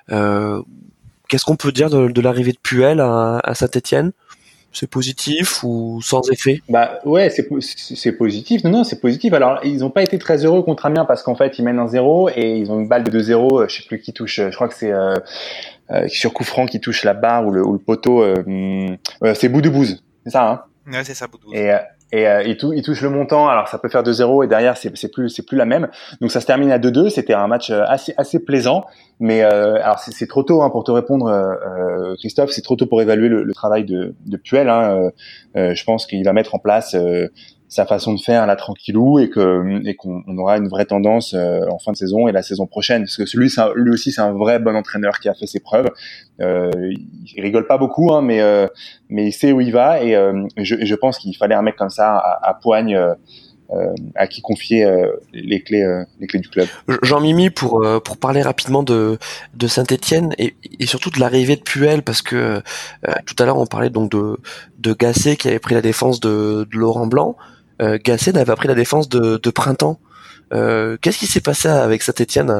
qu'est-ce 0.07 1.45
qu'on 1.45 1.55
peut 1.55 1.71
dire 1.71 1.89
de, 1.89 2.21
l'arrivée 2.21 2.51
de 2.51 2.59
Puel 2.61 2.99
à, 2.99 3.39
à 3.43 3.53
Saint-Etienne 3.55 4.11
c'est 4.71 4.88
positif 4.88 5.63
ou 5.63 5.99
sans 6.01 6.30
effet? 6.32 6.61
Bah 6.69 6.99
ouais, 7.05 7.30
c'est 7.30 7.43
positif. 7.47 8.63
Non 8.63 8.69
non, 8.69 8.84
c'est 8.84 8.99
positif. 8.99 9.34
Alors 9.34 9.59
ils 9.63 9.77
n'ont 9.77 9.89
pas 9.89 10.03
été 10.03 10.19
très 10.19 10.45
heureux 10.45 10.61
contre 10.61 10.86
Amiens 10.86 11.05
parce 11.05 11.23
qu'en 11.23 11.36
fait 11.36 11.57
ils 11.59 11.65
mènent 11.65 11.80
un 11.80 11.88
0 11.88 12.30
et 12.36 12.57
ils 12.57 12.71
ont 12.71 12.80
une 12.80 12.88
balle 12.88 13.03
de 13.03 13.19
2-0. 13.19 13.69
Je 13.69 13.75
sais 13.75 13.88
plus 13.88 13.99
qui 13.99 14.13
touche. 14.13 14.38
Je 14.38 14.55
crois 14.55 14.67
que 14.67 14.75
c'est 14.75 14.91
euh, 14.91 15.15
euh, 15.91 16.07
sur 16.07 16.34
coup 16.34 16.43
franc 16.43 16.65
qui 16.65 16.80
touche 16.80 17.03
la 17.03 17.13
barre 17.13 17.47
ou 17.47 17.51
le, 17.51 17.65
ou 17.65 17.73
le 17.73 17.80
poteau. 17.80 18.21
Euh, 18.21 18.95
euh 19.23 19.34
c'est 19.34 19.49
Boudoubouz, 19.49 20.03
c'est 20.23 20.32
ça 20.32 20.49
hein? 20.49 20.61
Ouais, 20.91 21.03
c'est 21.03 21.15
ça 21.15 21.27
Boudoubouz. 21.27 21.55
Et 21.55 21.71
et 22.12 22.28
euh, 22.28 22.43
il, 22.43 22.57
tou 22.57 22.74
il, 22.74 22.82
touche 22.82 23.01
le 23.01 23.10
montant. 23.10 23.47
Alors 23.47 23.68
ça 23.68 23.78
peut 23.78 23.89
faire 23.89 24.03
2-0 24.03 24.45
et 24.45 24.47
derrière 24.47 24.78
c'est 24.78 24.89
plus 25.12 25.30
c'est 25.30 25.45
plus 25.45 25.57
la 25.57 25.66
même. 25.66 25.89
Donc 26.22 26.32
ça 26.32 26.41
se 26.41 26.45
termine 26.45 26.72
à 26.72 26.80
2-2. 26.80 27.10
C'était 27.10 27.34
un 27.34 27.47
match 27.47 27.70
euh, 27.70 27.84
assez 27.88 28.14
assez 28.18 28.39
plaisant. 28.39 28.86
Mais 29.20 29.43
euh, 29.43 29.76
alors 29.84 29.99
c'est 29.99 30.28
trop 30.28 30.43
tôt 30.43 30.62
hein, 30.62 30.70
pour 30.70 30.84
te 30.84 30.91
répondre, 30.91 31.28
euh, 31.28 32.16
Christophe. 32.20 32.51
C'est 32.51 32.62
trop 32.62 32.76
tôt 32.76 32.88
pour 32.88 33.01
évaluer 33.01 33.30
le, 33.30 33.43
le 33.43 33.53
travail 33.53 33.84
de, 33.86 34.16
de 34.26 34.38
Puel. 34.38 34.70
Hein. 34.70 35.12
je 35.55 35.84
pense 35.84 36.05
qu'il 36.05 36.24
va 36.24 36.34
mettre 36.34 36.55
en 36.55 36.60
place 36.60 36.95
sa 37.70 37.86
façon 37.86 38.15
de 38.15 38.20
faire 38.20 38.47
là 38.47 38.55
tranquillou 38.55 39.20
et 39.20 39.30
que 39.30 39.88
et 39.88 39.95
qu'on 39.95 40.24
aura 40.38 40.57
une 40.57 40.67
vraie 40.67 40.86
tendance 40.86 41.36
euh, 41.36 41.61
en 41.70 41.78
fin 41.78 41.91
de 41.91 41.97
saison 41.97 42.28
et 42.28 42.32
la 42.32 42.41
saison 42.41 42.65
prochaine 42.65 43.03
parce 43.03 43.15
que 43.15 43.28
celui 43.28 43.53
lui 43.76 43.91
aussi 43.91 44.11
c'est 44.11 44.22
un 44.22 44.34
vrai 44.34 44.57
bon 44.59 44.76
entraîneur 44.76 45.20
qui 45.20 45.30
a 45.30 45.36
fait 45.36 45.45
ses 45.45 45.59
preuves 45.59 45.89
euh, 46.41 46.72
il 46.82 47.41
rigole 47.41 47.67
pas 47.67 47.78
beaucoup 47.78 48.11
hein, 48.11 48.24
mais 48.24 48.41
euh, 48.41 48.67
mais 49.09 49.28
il 49.28 49.32
sait 49.32 49.51
où 49.51 49.61
il 49.61 49.72
va 49.72 50.01
et, 50.01 50.15
euh, 50.15 50.47
je, 50.57 50.84
je, 50.84 50.95
pense 50.95 51.20
qu'il 51.20 51.38
fallait 51.38 51.53
un 51.53 51.61
mec 51.61 51.76
comme 51.76 51.91
ça 51.91 52.17
à, 52.17 52.49
à 52.49 52.53
poigne 52.55 52.95
euh, 52.95 53.93
à 54.15 54.26
qui 54.26 54.41
confier 54.41 54.84
les 55.32 55.61
clés 55.61 55.86
les 56.20 56.26
clés 56.26 56.39
du 56.39 56.49
club. 56.49 56.67
Jean-Mimi 57.03 57.51
pour 57.51 57.86
pour 58.03 58.17
parler 58.17 58.41
rapidement 58.41 58.82
de 58.82 59.20
de 59.53 59.67
Saint-Étienne 59.67 60.34
et, 60.39 60.55
et 60.80 60.88
surtout 60.88 61.11
de 61.11 61.20
l'arrivée 61.20 61.55
de 61.55 61.61
Puel 61.61 62.01
parce 62.01 62.24
que 62.24 62.63
tout 63.28 63.36
à 63.38 63.45
l'heure 63.45 63.59
on 63.59 63.67
parlait 63.67 63.91
donc 63.91 64.09
de 64.09 64.38
de 64.80 64.93
Gasset 64.93 65.36
qui 65.36 65.49
avait 65.49 65.59
pris 65.59 65.76
la 65.76 65.82
défense 65.82 66.20
de, 66.20 66.67
de 66.72 66.78
Laurent 66.78 67.05
Blanc 67.05 67.38
euh, 67.82 67.97
Gasset 68.03 68.34
n'avait 68.34 68.45
pas 68.45 68.55
pris 68.55 68.67
la 68.67 68.75
défense 68.75 69.09
de, 69.09 69.49
Printemps. 69.49 69.99
Euh, 70.53 70.97
Qu'est-ce 71.01 71.17
qui 71.17 71.27
s'est 71.27 71.41
passé 71.41 71.67
avec 71.67 72.01
Saint-Etienne, 72.01 72.51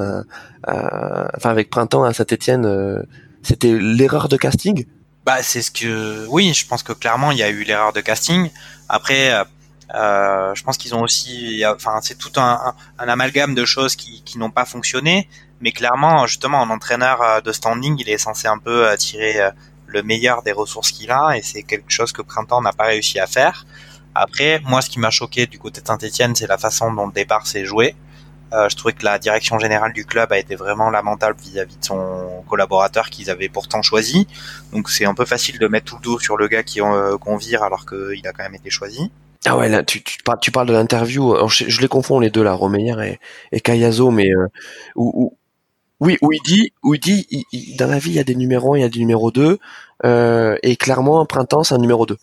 enfin 0.66 1.50
avec 1.50 1.70
Printemps 1.70 2.04
à 2.04 2.14
Saint-Etienne 2.14 2.66
euh, 2.66 3.04
C'était 3.44 3.78
l'erreur 3.80 4.30
de 4.30 4.38
casting? 4.38 4.86
Bah 5.26 5.44
c'est 5.44 5.62
ce 5.62 5.72
que, 5.72 6.26
oui, 6.28 6.54
je 6.54 6.66
pense 6.66 6.84
que 6.84 6.94
clairement 6.94 7.32
il 7.32 7.38
y 7.38 7.44
a 7.44 7.50
eu 7.50 7.64
l'erreur 7.64 7.94
de 7.94 8.02
casting. 8.02 8.50
Après, 8.88 9.32
euh, 9.96 10.56
je 10.56 10.64
pense 10.64 10.78
qu'ils 10.78 10.96
ont 10.96 11.02
aussi, 11.02 11.64
enfin 11.66 12.00
c'est 12.02 12.18
tout 12.18 12.32
un, 12.38 12.74
amalgame 12.98 13.56
de 13.56 13.66
choses 13.66 13.96
qui, 13.96 14.24
qui 14.24 14.38
n'ont 14.38 14.52
pas 14.52 14.66
fonctionné. 14.66 15.28
Mais 15.62 15.72
clairement, 15.74 16.26
justement, 16.26 16.62
un 16.62 16.70
entraîneur 16.70 17.22
euh, 17.22 17.42
de 17.42 17.52
standing, 17.52 17.98
il 18.00 18.10
est 18.10 18.18
censé 18.18 18.48
un 18.48 18.58
peu 18.58 18.88
tirer 18.98 19.52
le 19.88 20.04
meilleur 20.04 20.42
des 20.44 20.52
ressources 20.52 20.92
qu'il 20.92 21.12
a, 21.12 21.36
et 21.36 21.42
c'est 21.42 21.64
quelque 21.64 21.92
chose 21.92 22.12
que 22.12 22.22
Printemps 22.22 22.62
n'a 22.62 22.72
pas 22.72 22.86
réussi 22.86 23.20
à 23.20 23.28
faire. 23.28 23.66
Après, 24.20 24.60
moi, 24.66 24.82
ce 24.82 24.90
qui 24.90 25.00
m'a 25.00 25.12
choqué 25.12 25.48
du 25.48 25.60
côté 25.60 25.80
de 25.82 25.88
Saint-Etienne, 25.88 26.36
c'est 26.36 26.48
la 26.48 26.58
façon 26.58 26.92
dont 26.94 27.08
le 27.08 27.14
départ 27.14 27.48
s'est 27.48 27.64
joué. 27.64 27.96
Euh, 28.52 28.68
je 28.68 28.76
trouvais 28.76 28.94
que 28.94 29.06
la 29.06 29.18
direction 29.18 29.60
générale 29.60 29.94
du 29.94 30.06
club 30.06 30.32
a 30.34 30.38
été 30.38 30.56
vraiment 30.56 30.90
lamentable 30.90 31.40
vis-à-vis 31.40 31.78
de 31.78 31.86
son 31.86 32.44
collaborateur 32.50 33.10
qu'ils 33.10 33.30
avaient 33.30 33.48
pourtant 33.48 33.82
choisi. 33.82 34.28
Donc 34.74 34.90
c'est 34.90 35.06
un 35.06 35.14
peu 35.14 35.26
facile 35.26 35.58
de 35.60 35.68
mettre 35.68 35.86
tout 35.86 35.96
le 35.98 36.02
dos 36.02 36.20
sur 36.20 36.36
le 36.36 36.48
gars 36.48 36.64
qui 36.64 36.82
euh, 36.82 37.18
qu'on 37.18 37.38
vire 37.38 37.64
alors 37.64 37.86
qu'il 37.86 38.28
a 38.28 38.34
quand 38.34 38.44
même 38.44 38.56
été 38.56 38.70
choisi. 38.70 39.12
Ah 39.46 39.56
ouais, 39.56 39.70
là, 39.70 39.84
tu, 39.84 40.04
tu, 40.04 40.22
parles, 40.24 40.40
tu 40.42 40.52
parles 40.52 40.68
de 40.68 40.74
l'interview. 40.74 41.48
Je, 41.48 41.80
les 41.80 41.88
confonds 41.88 42.20
les 42.20 42.30
deux 42.30 42.44
là, 42.44 42.54
Romeyer 42.54 42.96
et, 43.54 43.58
et 43.58 43.62
mais 44.12 44.30
euh, 44.34 44.48
où, 44.96 45.38
oui, 46.02 46.18
où 46.22 46.32
il 46.32 46.42
dit, 46.44 46.72
où 46.82 46.96
il 46.96 47.00
dit, 47.00 47.28
dans 47.78 47.88
la 47.88 48.00
vie 48.00 48.12
il 48.12 48.16
y 48.16 48.20
a 48.20 48.24
des 48.24 48.36
numéros, 48.36 48.76
il 48.78 48.82
y 48.82 48.84
a 48.84 48.90
des 48.90 49.00
numéros 49.00 49.32
2, 49.32 49.60
euh, 50.06 50.58
et 50.64 50.78
clairement 50.78 51.20
un 51.20 51.26
printemps 51.26 51.64
c'est 51.64 51.76
un 51.76 51.80
numéro 51.80 52.06
2. 52.06 52.18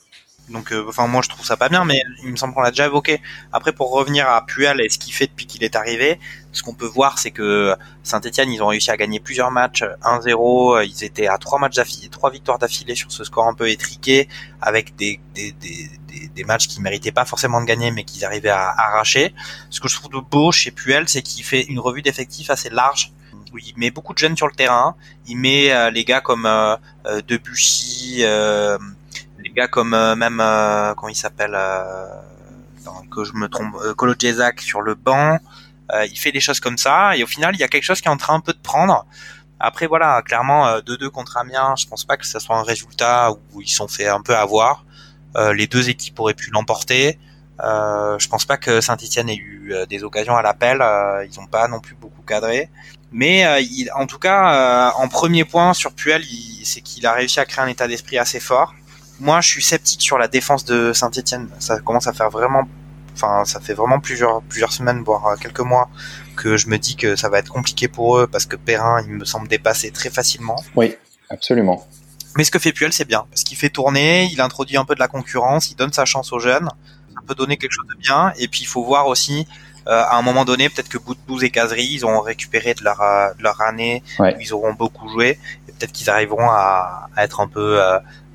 Donc, 0.49 0.73
euh, 0.73 0.85
enfin, 0.89 1.07
moi, 1.09 1.23
je 1.25 1.29
trouve 1.29 1.45
ça 1.45 1.57
pas 1.57 1.69
bien, 1.69 1.85
mais 1.85 2.01
il 2.23 2.31
me 2.31 2.37
semble 2.37 2.55
qu'on 2.55 2.61
l'a 2.61 2.71
déjà 2.71 2.87
évoqué. 2.87 3.21
Après, 3.53 3.73
pour 3.73 3.91
revenir 3.91 4.29
à 4.29 4.45
Puel 4.47 4.81
et 4.81 4.89
ce 4.89 4.99
qu'il 4.99 5.13
fait 5.13 5.27
depuis 5.27 5.47
qu'il 5.47 5.65
est 5.65 5.75
arrivé, 5.75 6.21
ce 6.53 6.63
qu'on 6.63 6.75
peut 6.75 6.87
voir, 6.87 7.19
c'est 7.19 7.33
que 7.33 7.75
Saint-Etienne, 8.05 8.51
ils 8.53 8.63
ont 8.63 8.69
réussi 8.69 8.91
à 8.91 8.97
gagner 8.97 9.19
plusieurs 9.19 9.51
matchs 9.51 9.83
1-0. 10.03 10.85
Ils 10.87 11.05
étaient 11.05 11.27
à 11.27 11.39
trois 11.39 11.59
matchs 11.59 11.77
d'affilée, 11.77 12.09
trois 12.09 12.31
victoires 12.31 12.59
d'affilée 12.59 12.95
sur 12.95 13.11
ce 13.11 13.25
score 13.25 13.47
un 13.49 13.55
peu 13.55 13.69
étriqué, 13.69 14.29
avec 14.61 14.95
des, 14.95 15.21
des, 15.35 15.53
des, 15.53 15.91
des, 16.35 16.45
matchs 16.45 16.69
qu'ils 16.69 16.83
méritaient 16.83 17.13
pas 17.13 17.25
forcément 17.25 17.61
de 17.61 17.67
gagner, 17.67 17.91
mais 17.91 18.05
qu'ils 18.05 18.25
arrivaient 18.25 18.49
à 18.49 18.71
arracher. 18.71 19.35
Ce 19.71 19.81
que 19.81 19.89
je 19.89 19.97
trouve 19.97 20.13
de 20.13 20.21
beau 20.21 20.53
chez 20.53 20.71
Puel, 20.71 21.09
c'est 21.09 21.23
qu'il 21.23 21.45
fait 21.45 21.63
une 21.63 21.81
revue 21.81 22.03
d'effectifs 22.03 22.51
assez 22.51 22.71
large 22.71 23.13
où 23.53 23.59
il 23.59 23.75
met 23.77 23.91
beaucoup 23.91 24.13
de 24.13 24.19
jeunes 24.19 24.37
sur 24.37 24.47
le 24.47 24.55
terrain. 24.55 24.97
Il 25.27 25.37
met 25.37 25.73
euh, 25.73 25.91
les 25.91 26.05
gars 26.05 26.21
comme 26.21 26.47
euh, 26.47 26.77
euh 27.07 27.23
Debuchy, 27.27 28.19
euh, 28.21 28.79
les 29.47 29.53
gars 29.53 29.69
comme 29.69 29.95
euh, 29.95 30.17
même 30.17 30.41
euh, 30.41 30.95
comment 30.95 31.09
il 31.09 31.17
s'appelle 31.17 31.55
euh, 31.55 32.07
que 33.11 33.25
je 33.25 33.33
me 33.35 33.49
trompe 33.49 33.77
Colo 33.97 34.15
Jezak 34.19 34.61
sur 34.61 34.83
le 34.83 34.95
banc 34.95 35.39
il 36.11 36.19
fait 36.19 36.33
des 36.33 36.41
choses 36.41 36.59
comme 36.59 36.79
ça 36.79 37.17
et 37.17 37.23
au 37.23 37.27
final 37.29 37.55
il 37.55 37.61
y 37.61 37.63
a 37.63 37.69
quelque 37.69 37.85
chose 37.85 38.01
qui 38.01 38.09
est 38.09 38.11
en 38.11 38.17
train 38.17 38.35
un 38.35 38.41
peu 38.41 38.53
de 38.53 38.59
prendre 38.59 39.07
après 39.61 39.87
voilà 39.87 40.21
clairement 40.23 40.79
2-2 40.79 41.11
contre 41.11 41.37
Amiens 41.37 41.75
je 41.79 41.87
pense 41.87 42.05
pas 42.05 42.17
que 42.17 42.27
ce 42.27 42.39
soit 42.41 42.57
un 42.57 42.65
résultat 42.65 43.31
où 43.53 43.63
ils 43.63 43.69
sont 43.69 43.87
fait 43.87 44.09
un 44.09 44.21
peu 44.21 44.37
avoir 44.37 44.85
les 45.55 45.67
deux 45.69 45.89
équipes 45.89 46.19
auraient 46.19 46.35
pu 46.35 46.51
l'emporter 46.51 47.19
euh, 47.63 48.19
je 48.19 48.29
pense 48.29 48.45
pas 48.45 48.57
que 48.57 48.81
Saint-Etienne 48.81 49.29
ait 49.31 49.37
eu 49.37 49.75
des 49.89 50.03
occasions 50.03 50.37
à 50.37 50.43
l'appel. 50.43 50.79
ils 51.31 51.41
n'ont 51.41 51.47
pas 51.47 51.69
non 51.69 51.81
plus 51.81 51.95
beaucoup 51.95 52.23
cadré. 52.23 52.69
Mais 53.13 53.63
il, 53.63 53.91
en 53.95 54.07
tout 54.07 54.19
cas, 54.19 54.93
en 54.97 55.09
premier 55.09 55.45
point 55.45 55.73
sur 55.73 55.93
Puel, 55.93 56.23
c'est 56.65 56.81
qu'il 56.81 57.07
a 57.07 57.13
réussi 57.13 57.39
à 57.41 57.45
créer 57.45 57.65
un 57.65 57.69
état 57.69 57.87
d'esprit 57.87 58.19
assez 58.19 58.41
fort 58.41 58.75
moi, 59.21 59.41
je 59.41 59.49
suis 59.49 59.63
sceptique 59.63 60.03
sur 60.03 60.19
la 60.19 60.29
défense 60.29 60.65
de 60.65 60.93
Saint-Etienne. 60.93 61.49
Ça 61.59 61.79
commence 61.79 62.07
à 62.07 62.13
faire 62.13 62.31
vraiment, 62.31 62.69
enfin, 63.15 63.45
ça 63.45 63.61
fait 63.61 63.75
vraiment 63.75 64.01
plusieurs, 64.01 64.43
plusieurs 64.43 64.73
semaines, 64.73 65.03
voire 65.03 65.27
euh, 65.27 65.37
quelques 65.37 65.61
mois, 65.61 65.89
que 66.37 66.57
je 66.57 66.69
me 66.69 66.79
dis 66.79 66.97
que 66.97 67.17
ça 67.17 67.29
va 67.29 67.39
être 67.39 67.53
compliqué 67.53 67.89
pour 67.89 68.19
eux 68.19 68.27
parce 68.27 68.47
que 68.47 68.57
Perrin, 68.57 69.03
il 69.07 69.13
me 69.13 69.25
semble 69.25 69.49
dépasser 69.49 69.91
très 69.91 70.11
facilement. 70.11 70.63
Oui, 70.75 70.95
absolument. 71.31 71.87
Mais 72.37 72.45
ce 72.45 72.51
que 72.51 72.59
fait 72.59 72.73
Puel, 72.73 72.93
c'est 72.93 73.07
bien 73.07 73.25
parce 73.31 73.43
qu'il 73.45 73.57
fait 73.57 73.71
tourner, 73.71 74.29
il 74.31 74.41
introduit 74.41 74.77
un 74.77 74.85
peu 74.85 74.95
de 74.95 75.01
la 75.01 75.09
concurrence, 75.09 75.71
il 75.71 75.77
donne 75.77 75.93
sa 75.93 76.05
chance 76.05 76.33
aux 76.33 76.39
jeunes. 76.39 76.69
Ça 77.15 77.23
peut 77.27 77.35
donner 77.35 77.57
quelque 77.57 77.73
chose 77.73 77.87
de 77.89 77.99
bien. 77.99 78.33
Et 78.39 78.47
puis, 78.47 78.61
il 78.61 78.67
faut 78.67 78.85
voir 78.85 79.07
aussi, 79.07 79.49
euh, 79.89 80.03
à 80.03 80.17
un 80.17 80.23
moment 80.23 80.45
donné, 80.45 80.69
peut-être 80.69 80.89
que 80.89 80.99
Boudbouz 80.99 81.43
et 81.45 81.51
Cazerie, 81.51 81.89
ils 81.91 82.05
ont 82.05 82.21
récupéré 82.21 82.75
de 82.75 82.85
leur, 82.85 83.01
euh, 83.01 83.31
leur 83.39 83.63
année, 83.63 84.03
où 84.19 84.25
ils 84.39 84.53
auront 84.53 84.75
beaucoup 84.75 85.09
joué, 85.09 85.39
peut-être 85.79 85.93
qu'ils 85.93 86.11
arriveront 86.11 86.49
à, 86.51 87.09
à, 87.17 87.25
être 87.25 87.41
un 87.41 87.49
peu 87.49 87.81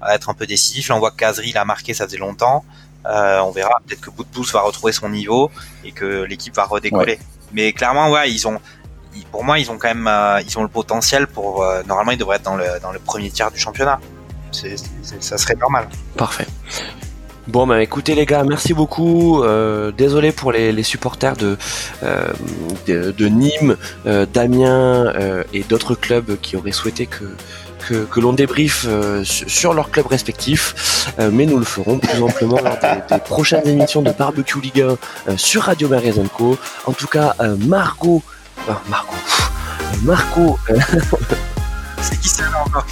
à 0.02 0.16
être 0.16 0.30
un 0.30 0.34
peu 0.34 0.46
décisif. 0.48 0.90
Là, 0.90 0.96
on 0.96 1.00
voit 1.00 1.12
que 1.12 1.18
Kazri 1.18 1.52
l'a 1.52 1.66
marqué, 1.66 1.94
ça 1.94 2.06
faisait 2.06 2.18
longtemps. 2.18 2.66
Euh, 3.06 3.40
on 3.40 3.52
verra 3.52 3.82
peut-être 3.86 4.02
que 4.02 4.10
Boudbous 4.12 4.46
va 4.54 4.62
retrouver 4.62 4.94
son 4.94 5.10
niveau 5.10 5.50
et 5.84 5.92
que 5.92 6.24
l'équipe 6.24 6.56
va 6.56 6.66
redécoller. 6.66 7.20
Mais 7.52 7.74
clairement, 7.74 8.10
ouais, 8.12 8.32
ils 8.32 8.48
ont, 8.48 8.60
pour 9.32 9.44
moi, 9.44 9.60
ils 9.60 9.72
ont 9.72 9.78
quand 9.78 9.88
même, 9.88 10.08
euh, 10.08 10.42
ils 10.42 10.58
ont 10.58 10.64
le 10.64 10.70
potentiel 10.70 11.28
pour. 11.28 11.64
Euh, 11.64 11.84
normalement, 11.84 12.12
ils 12.12 12.18
devraient 12.18 12.38
être 12.38 12.44
dans 12.44 12.56
le 12.56 12.80
dans 12.82 12.92
le 12.92 13.00
premier 13.00 13.30
tiers 13.32 13.52
du 13.52 13.60
championnat. 13.60 14.00
C'est, 14.52 14.76
ça 15.20 15.38
serait 15.38 15.56
normal. 15.56 15.88
Parfait. 16.16 16.46
Bon, 17.48 17.66
bah 17.66 17.82
écoutez 17.82 18.16
les 18.16 18.26
gars, 18.26 18.44
merci 18.44 18.74
beaucoup. 18.74 19.44
désolé 19.98 20.32
pour 20.32 20.52
les, 20.52 20.84
supporters 20.84 21.36
de, 21.36 21.58
de, 22.88 23.12
de, 23.12 23.26
Nîmes, 23.28 23.78
d'Amiens 24.06 25.14
et 25.54 25.64
d'autres 25.64 25.96
clubs 25.96 26.40
qui 26.42 26.56
auraient 26.56 26.72
souhaité 26.72 27.08
que 27.08 27.26
que, 27.82 28.20
l'on 28.20 28.34
débriefe 28.34 28.86
euh, 28.88 29.24
sur 29.24 29.74
leurs 29.74 29.92
clubs 29.92 30.08
respectifs, 30.08 31.14
euh, 31.20 31.30
mais 31.32 31.46
nous 31.46 31.58
le 31.58 31.66
ferons 31.66 32.00
plus 32.00 32.22
amplement 32.22 32.60
lors 32.62 32.78
des, 32.80 33.18
prochaines 33.20 33.68
émissions 33.68 34.02
de 34.02 34.12
Barbecue 34.12 34.62
Ligue 34.62 34.82
1 34.82 34.86
euh, 35.32 35.38
sur 35.38 35.64
Radio 35.64 35.90
Co. 36.34 36.58
En 36.86 36.94
tout 36.94 37.08
cas, 37.08 37.36
Margot, 37.60 38.22
Margot, 38.88 39.16
Marco, 40.04 40.60
c'est 42.02 42.20
qui 42.20 42.30
ça 42.30 42.44
encore 42.66 42.86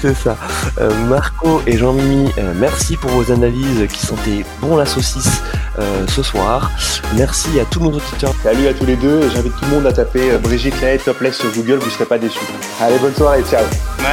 c'est 0.00 0.14
ça. 0.14 0.36
Euh, 0.80 0.92
Marco 1.06 1.62
et 1.66 1.78
Jean-Mimi, 1.78 2.30
euh, 2.36 2.52
merci 2.56 2.96
pour 2.96 3.10
vos 3.10 3.32
analyses 3.32 3.86
qui 3.90 4.04
sentaient 4.04 4.44
bon 4.60 4.76
la 4.76 4.84
saucisse 4.84 5.42
euh, 5.78 6.06
ce 6.06 6.22
soir. 6.22 6.70
Merci 7.14 7.58
à 7.58 7.64
tous 7.64 7.80
nos 7.80 7.92
auditeurs. 7.92 8.34
Salut 8.42 8.68
à 8.68 8.74
tous 8.74 8.84
les 8.84 8.96
deux. 8.96 9.30
J'invite 9.30 9.56
tout 9.56 9.64
le 9.64 9.70
monde 9.70 9.86
à 9.86 9.92
taper 9.92 10.36
Brigitte 10.38 10.78
Laet 10.82 10.98
Topless 10.98 11.38
sur 11.38 11.50
Google, 11.52 11.78
vous 11.78 11.86
ne 11.86 11.90
serez 11.90 12.06
pas 12.06 12.18
déçus. 12.18 12.38
Allez, 12.82 12.98
bonne 12.98 13.14
soirée, 13.14 13.42
ciao. 13.50 13.64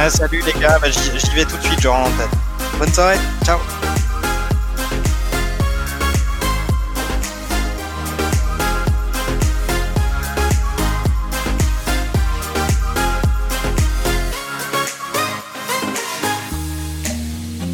salut 0.08 0.42
les 0.46 0.60
gars, 0.60 0.78
bah, 0.80 0.88
j'y 0.90 1.34
vais 1.34 1.44
tout 1.44 1.56
de 1.56 1.62
suite, 1.62 1.80
genre 1.80 1.96
en 1.96 2.78
Bonne 2.78 2.92
soirée, 2.92 3.18
ciao. 3.44 3.58